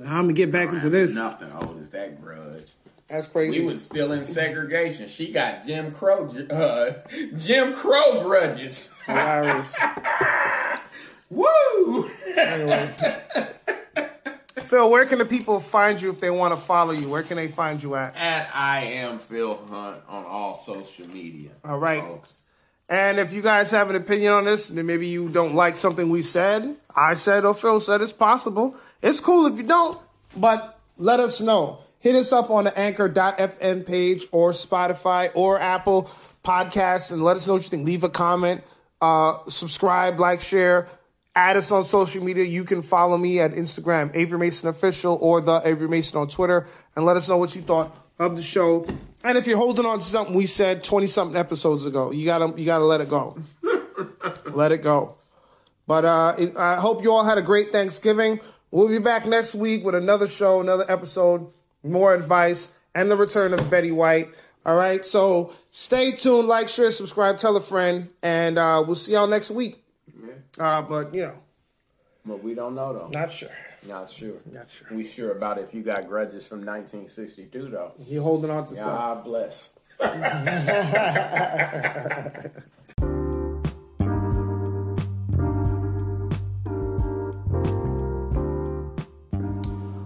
I'm 0.00 0.22
gonna 0.24 0.32
get 0.32 0.50
back 0.50 0.72
into 0.72 0.90
this. 0.90 1.14
Nothing 1.14 1.52
old 1.52 1.80
as 1.82 1.90
that 1.90 2.20
grudge. 2.20 2.66
That's 3.08 3.28
crazy. 3.28 3.60
We 3.60 3.66
was 3.66 3.84
still 3.84 4.10
in 4.12 4.24
segregation. 4.24 5.06
She 5.06 5.30
got 5.30 5.64
Jim 5.66 5.92
Crow, 5.92 6.28
uh, 6.50 6.92
Jim 7.36 7.74
Crow 7.74 8.22
grudges. 8.22 8.88
Woo! 11.30 12.08
Anyway. 12.36 12.94
Phil, 14.72 14.90
where 14.90 15.04
can 15.04 15.18
the 15.18 15.26
people 15.26 15.60
find 15.60 16.00
you 16.00 16.08
if 16.08 16.18
they 16.18 16.30
want 16.30 16.54
to 16.54 16.58
follow 16.58 16.92
you? 16.92 17.06
Where 17.06 17.22
can 17.22 17.36
they 17.36 17.48
find 17.48 17.82
you 17.82 17.94
at? 17.94 18.16
At 18.16 18.48
I 18.54 18.84
am 18.84 19.18
Phil 19.18 19.54
Hunt 19.66 20.00
on 20.08 20.24
all 20.24 20.54
social 20.54 21.06
media. 21.08 21.50
All 21.62 21.76
right. 21.76 22.00
folks. 22.00 22.38
And 22.88 23.18
if 23.18 23.34
you 23.34 23.42
guys 23.42 23.70
have 23.72 23.90
an 23.90 23.96
opinion 23.96 24.32
on 24.32 24.46
this, 24.46 24.68
then 24.68 24.86
maybe 24.86 25.08
you 25.08 25.28
don't 25.28 25.54
like 25.54 25.76
something 25.76 26.08
we 26.08 26.22
said, 26.22 26.74
I 26.96 27.12
said, 27.12 27.44
or 27.44 27.52
Phil 27.52 27.80
said, 27.80 28.00
it's 28.00 28.14
possible. 28.14 28.74
It's 29.02 29.20
cool 29.20 29.44
if 29.44 29.58
you 29.58 29.62
don't, 29.62 29.94
but 30.38 30.80
let 30.96 31.20
us 31.20 31.42
know. 31.42 31.80
Hit 31.98 32.14
us 32.14 32.32
up 32.32 32.48
on 32.48 32.64
the 32.64 32.78
anchor.fm 32.78 33.86
page 33.86 34.24
or 34.32 34.52
Spotify 34.52 35.32
or 35.34 35.60
Apple 35.60 36.10
Podcasts 36.46 37.12
and 37.12 37.22
let 37.22 37.36
us 37.36 37.46
know 37.46 37.52
what 37.52 37.64
you 37.64 37.68
think. 37.68 37.86
Leave 37.86 38.04
a 38.04 38.08
comment, 38.08 38.64
uh, 39.02 39.36
subscribe, 39.48 40.18
like, 40.18 40.40
share. 40.40 40.88
Add 41.34 41.56
us 41.56 41.72
on 41.72 41.84
social 41.84 42.22
media. 42.22 42.44
You 42.44 42.64
can 42.64 42.82
follow 42.82 43.16
me 43.16 43.40
at 43.40 43.52
Instagram, 43.52 44.10
Avery 44.14 44.38
Mason 44.38 44.68
Official, 44.68 45.18
or 45.20 45.40
the 45.40 45.62
Avery 45.64 45.88
Mason 45.88 46.18
on 46.18 46.28
Twitter, 46.28 46.66
and 46.94 47.04
let 47.06 47.16
us 47.16 47.26
know 47.28 47.38
what 47.38 47.54
you 47.56 47.62
thought 47.62 47.96
of 48.18 48.36
the 48.36 48.42
show. 48.42 48.86
And 49.24 49.38
if 49.38 49.46
you're 49.46 49.56
holding 49.56 49.86
on 49.86 49.98
to 49.98 50.04
something 50.04 50.34
we 50.34 50.46
said 50.46 50.84
20 50.84 51.06
something 51.06 51.36
episodes 51.36 51.86
ago, 51.86 52.10
you 52.10 52.26
gotta 52.26 52.52
you 52.58 52.66
gotta 52.66 52.84
let 52.84 53.00
it 53.00 53.08
go. 53.08 53.38
let 54.46 54.72
it 54.72 54.82
go. 54.82 55.14
But 55.86 56.04
uh, 56.04 56.34
it- 56.38 56.56
I 56.56 56.76
hope 56.76 57.02
you 57.02 57.10
all 57.12 57.24
had 57.24 57.38
a 57.38 57.42
great 57.42 57.72
Thanksgiving. 57.72 58.40
We'll 58.70 58.88
be 58.88 58.98
back 58.98 59.26
next 59.26 59.54
week 59.54 59.84
with 59.84 59.94
another 59.94 60.28
show, 60.28 60.60
another 60.60 60.84
episode, 60.90 61.46
more 61.82 62.14
advice, 62.14 62.74
and 62.94 63.10
the 63.10 63.16
return 63.16 63.52
of 63.54 63.68
Betty 63.70 63.90
White. 63.90 64.28
All 64.64 64.76
right, 64.76 65.04
so 65.04 65.52
stay 65.70 66.12
tuned, 66.12 66.46
like, 66.46 66.68
share, 66.68 66.92
subscribe, 66.92 67.38
tell 67.38 67.56
a 67.56 67.60
friend, 67.60 68.10
and 68.22 68.58
uh, 68.58 68.82
we'll 68.86 68.94
see 68.96 69.12
y'all 69.12 69.26
next 69.26 69.50
week. 69.50 69.81
Uh, 70.58 70.82
but 70.82 71.14
you 71.14 71.22
know, 71.22 71.34
But 72.26 72.42
we 72.42 72.54
don't 72.54 72.74
know 72.74 72.92
though. 72.92 73.08
not 73.12 73.32
sure. 73.32 73.48
Not 73.88 74.10
sure. 74.10 74.34
Not 74.52 74.70
sure. 74.70 74.86
We 74.92 75.02
sure 75.02 75.32
about 75.32 75.58
if 75.58 75.74
you 75.74 75.82
got 75.82 76.06
grudges 76.06 76.46
from 76.46 76.58
1962 76.64 77.68
though. 77.68 77.92
You 78.06 78.22
holding 78.22 78.50
on 78.50 78.64
to 78.66 78.74
stuff. 78.74 78.86
God 78.86 79.24
bless. 79.24 79.70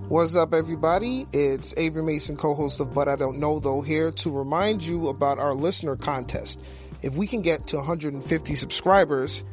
What's 0.09 0.37
up, 0.37 0.55
everybody? 0.55 1.27
It's 1.33 1.75
Avery 1.77 2.03
Mason, 2.03 2.37
co 2.37 2.55
host 2.55 2.81
of 2.81 2.95
But 2.95 3.09
I 3.09 3.17
Don't 3.17 3.39
Know, 3.39 3.59
though, 3.59 3.83
here 3.83 4.11
to 4.13 4.31
remind 4.31 4.83
you 4.83 5.09
about 5.09 5.39
our 5.39 5.53
listener 5.55 5.97
contest. 5.97 6.61
If 7.03 7.17
we 7.17 7.27
can 7.27 7.43
get 7.43 7.67
to 7.69 7.77
150 7.77 8.55
subscribers, 8.55 9.45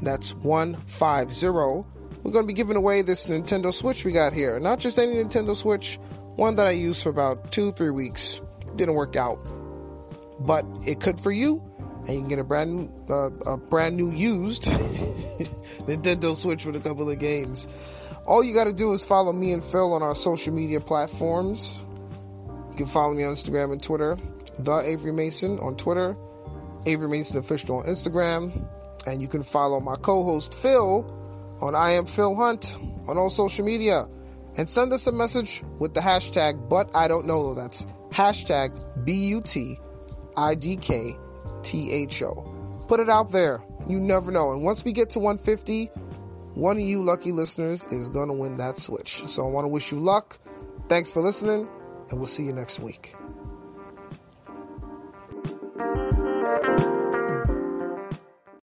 that's 0.00 0.34
150, 0.34 1.46
we're 2.22 2.30
going 2.30 2.44
to 2.44 2.46
be 2.46 2.52
giving 2.52 2.76
away 2.76 3.02
this 3.02 3.26
Nintendo 3.26 3.72
Switch 3.74 4.04
we 4.04 4.12
got 4.12 4.32
here. 4.32 4.60
Not 4.60 4.78
just 4.78 4.98
any 4.98 5.14
Nintendo 5.14 5.56
Switch, 5.56 5.98
one 6.36 6.54
that 6.56 6.66
I 6.66 6.70
used 6.70 7.02
for 7.02 7.08
about 7.08 7.50
two, 7.50 7.72
three 7.72 7.90
weeks. 7.90 8.40
Didn't 8.76 8.94
work 8.94 9.16
out. 9.16 9.44
But 10.40 10.64
it 10.86 11.00
could 11.00 11.20
for 11.20 11.32
you, 11.32 11.62
and 12.06 12.10
you 12.10 12.20
can 12.20 12.28
get 12.28 12.38
a 12.38 12.44
brand 12.44 12.74
new, 12.74 13.14
uh, 13.14 13.30
a 13.46 13.56
brand 13.56 13.96
new 13.96 14.10
used 14.10 14.62
Nintendo 15.86 16.34
Switch 16.34 16.64
with 16.64 16.76
a 16.76 16.80
couple 16.80 17.10
of 17.10 17.18
games. 17.18 17.66
All 18.24 18.44
you 18.44 18.54
got 18.54 18.64
to 18.64 18.72
do 18.72 18.92
is 18.92 19.04
follow 19.04 19.32
me 19.32 19.52
and 19.52 19.62
Phil 19.62 19.92
on 19.92 20.02
our 20.02 20.14
social 20.14 20.54
media 20.54 20.80
platforms. 20.80 21.82
You 22.70 22.76
can 22.76 22.86
follow 22.86 23.14
me 23.14 23.24
on 23.24 23.34
Instagram 23.34 23.72
and 23.72 23.82
Twitter, 23.82 24.16
the 24.58 24.78
Avery 24.78 25.12
Mason 25.12 25.58
on 25.58 25.76
Twitter, 25.76 26.16
Avery 26.86 27.08
Mason 27.08 27.36
official 27.36 27.78
on 27.78 27.86
Instagram, 27.86 28.66
and 29.06 29.20
you 29.20 29.28
can 29.28 29.42
follow 29.42 29.80
my 29.80 29.96
co-host 29.96 30.54
Phil 30.54 31.04
on 31.60 31.74
I 31.74 31.92
am 31.92 32.06
Phil 32.06 32.34
Hunt 32.34 32.78
on 33.08 33.18
all 33.18 33.30
social 33.30 33.64
media, 33.64 34.08
and 34.56 34.68
send 34.68 34.92
us 34.92 35.06
a 35.06 35.12
message 35.12 35.62
with 35.78 35.94
the 35.94 36.00
hashtag 36.00 36.68
But 36.68 36.94
I 36.94 37.08
Don't 37.08 37.26
Know. 37.26 37.54
That's 37.54 37.86
hashtag 38.10 39.04
B 39.04 39.12
U 39.28 39.40
T 39.40 39.78
I 40.36 40.54
D 40.54 40.76
K 40.76 41.16
T 41.62 41.90
H 41.90 42.22
O. 42.22 42.84
Put 42.88 43.00
it 43.00 43.08
out 43.08 43.32
there. 43.32 43.62
You 43.88 43.98
never 43.98 44.30
know. 44.30 44.52
And 44.52 44.62
once 44.62 44.84
we 44.84 44.92
get 44.92 45.10
to 45.10 45.18
150, 45.18 45.86
one 46.54 46.76
of 46.76 46.82
you 46.82 47.02
lucky 47.02 47.32
listeners 47.32 47.86
is 47.86 48.08
going 48.08 48.28
to 48.28 48.34
win 48.34 48.56
that 48.58 48.76
switch. 48.76 49.24
So 49.26 49.46
I 49.46 49.50
want 49.50 49.64
to 49.64 49.68
wish 49.68 49.90
you 49.90 49.98
luck. 49.98 50.38
Thanks 50.88 51.10
for 51.10 51.22
listening, 51.22 51.68
and 52.10 52.18
we'll 52.18 52.26
see 52.26 52.44
you 52.44 52.52
next 52.52 52.80
week. 52.80 53.14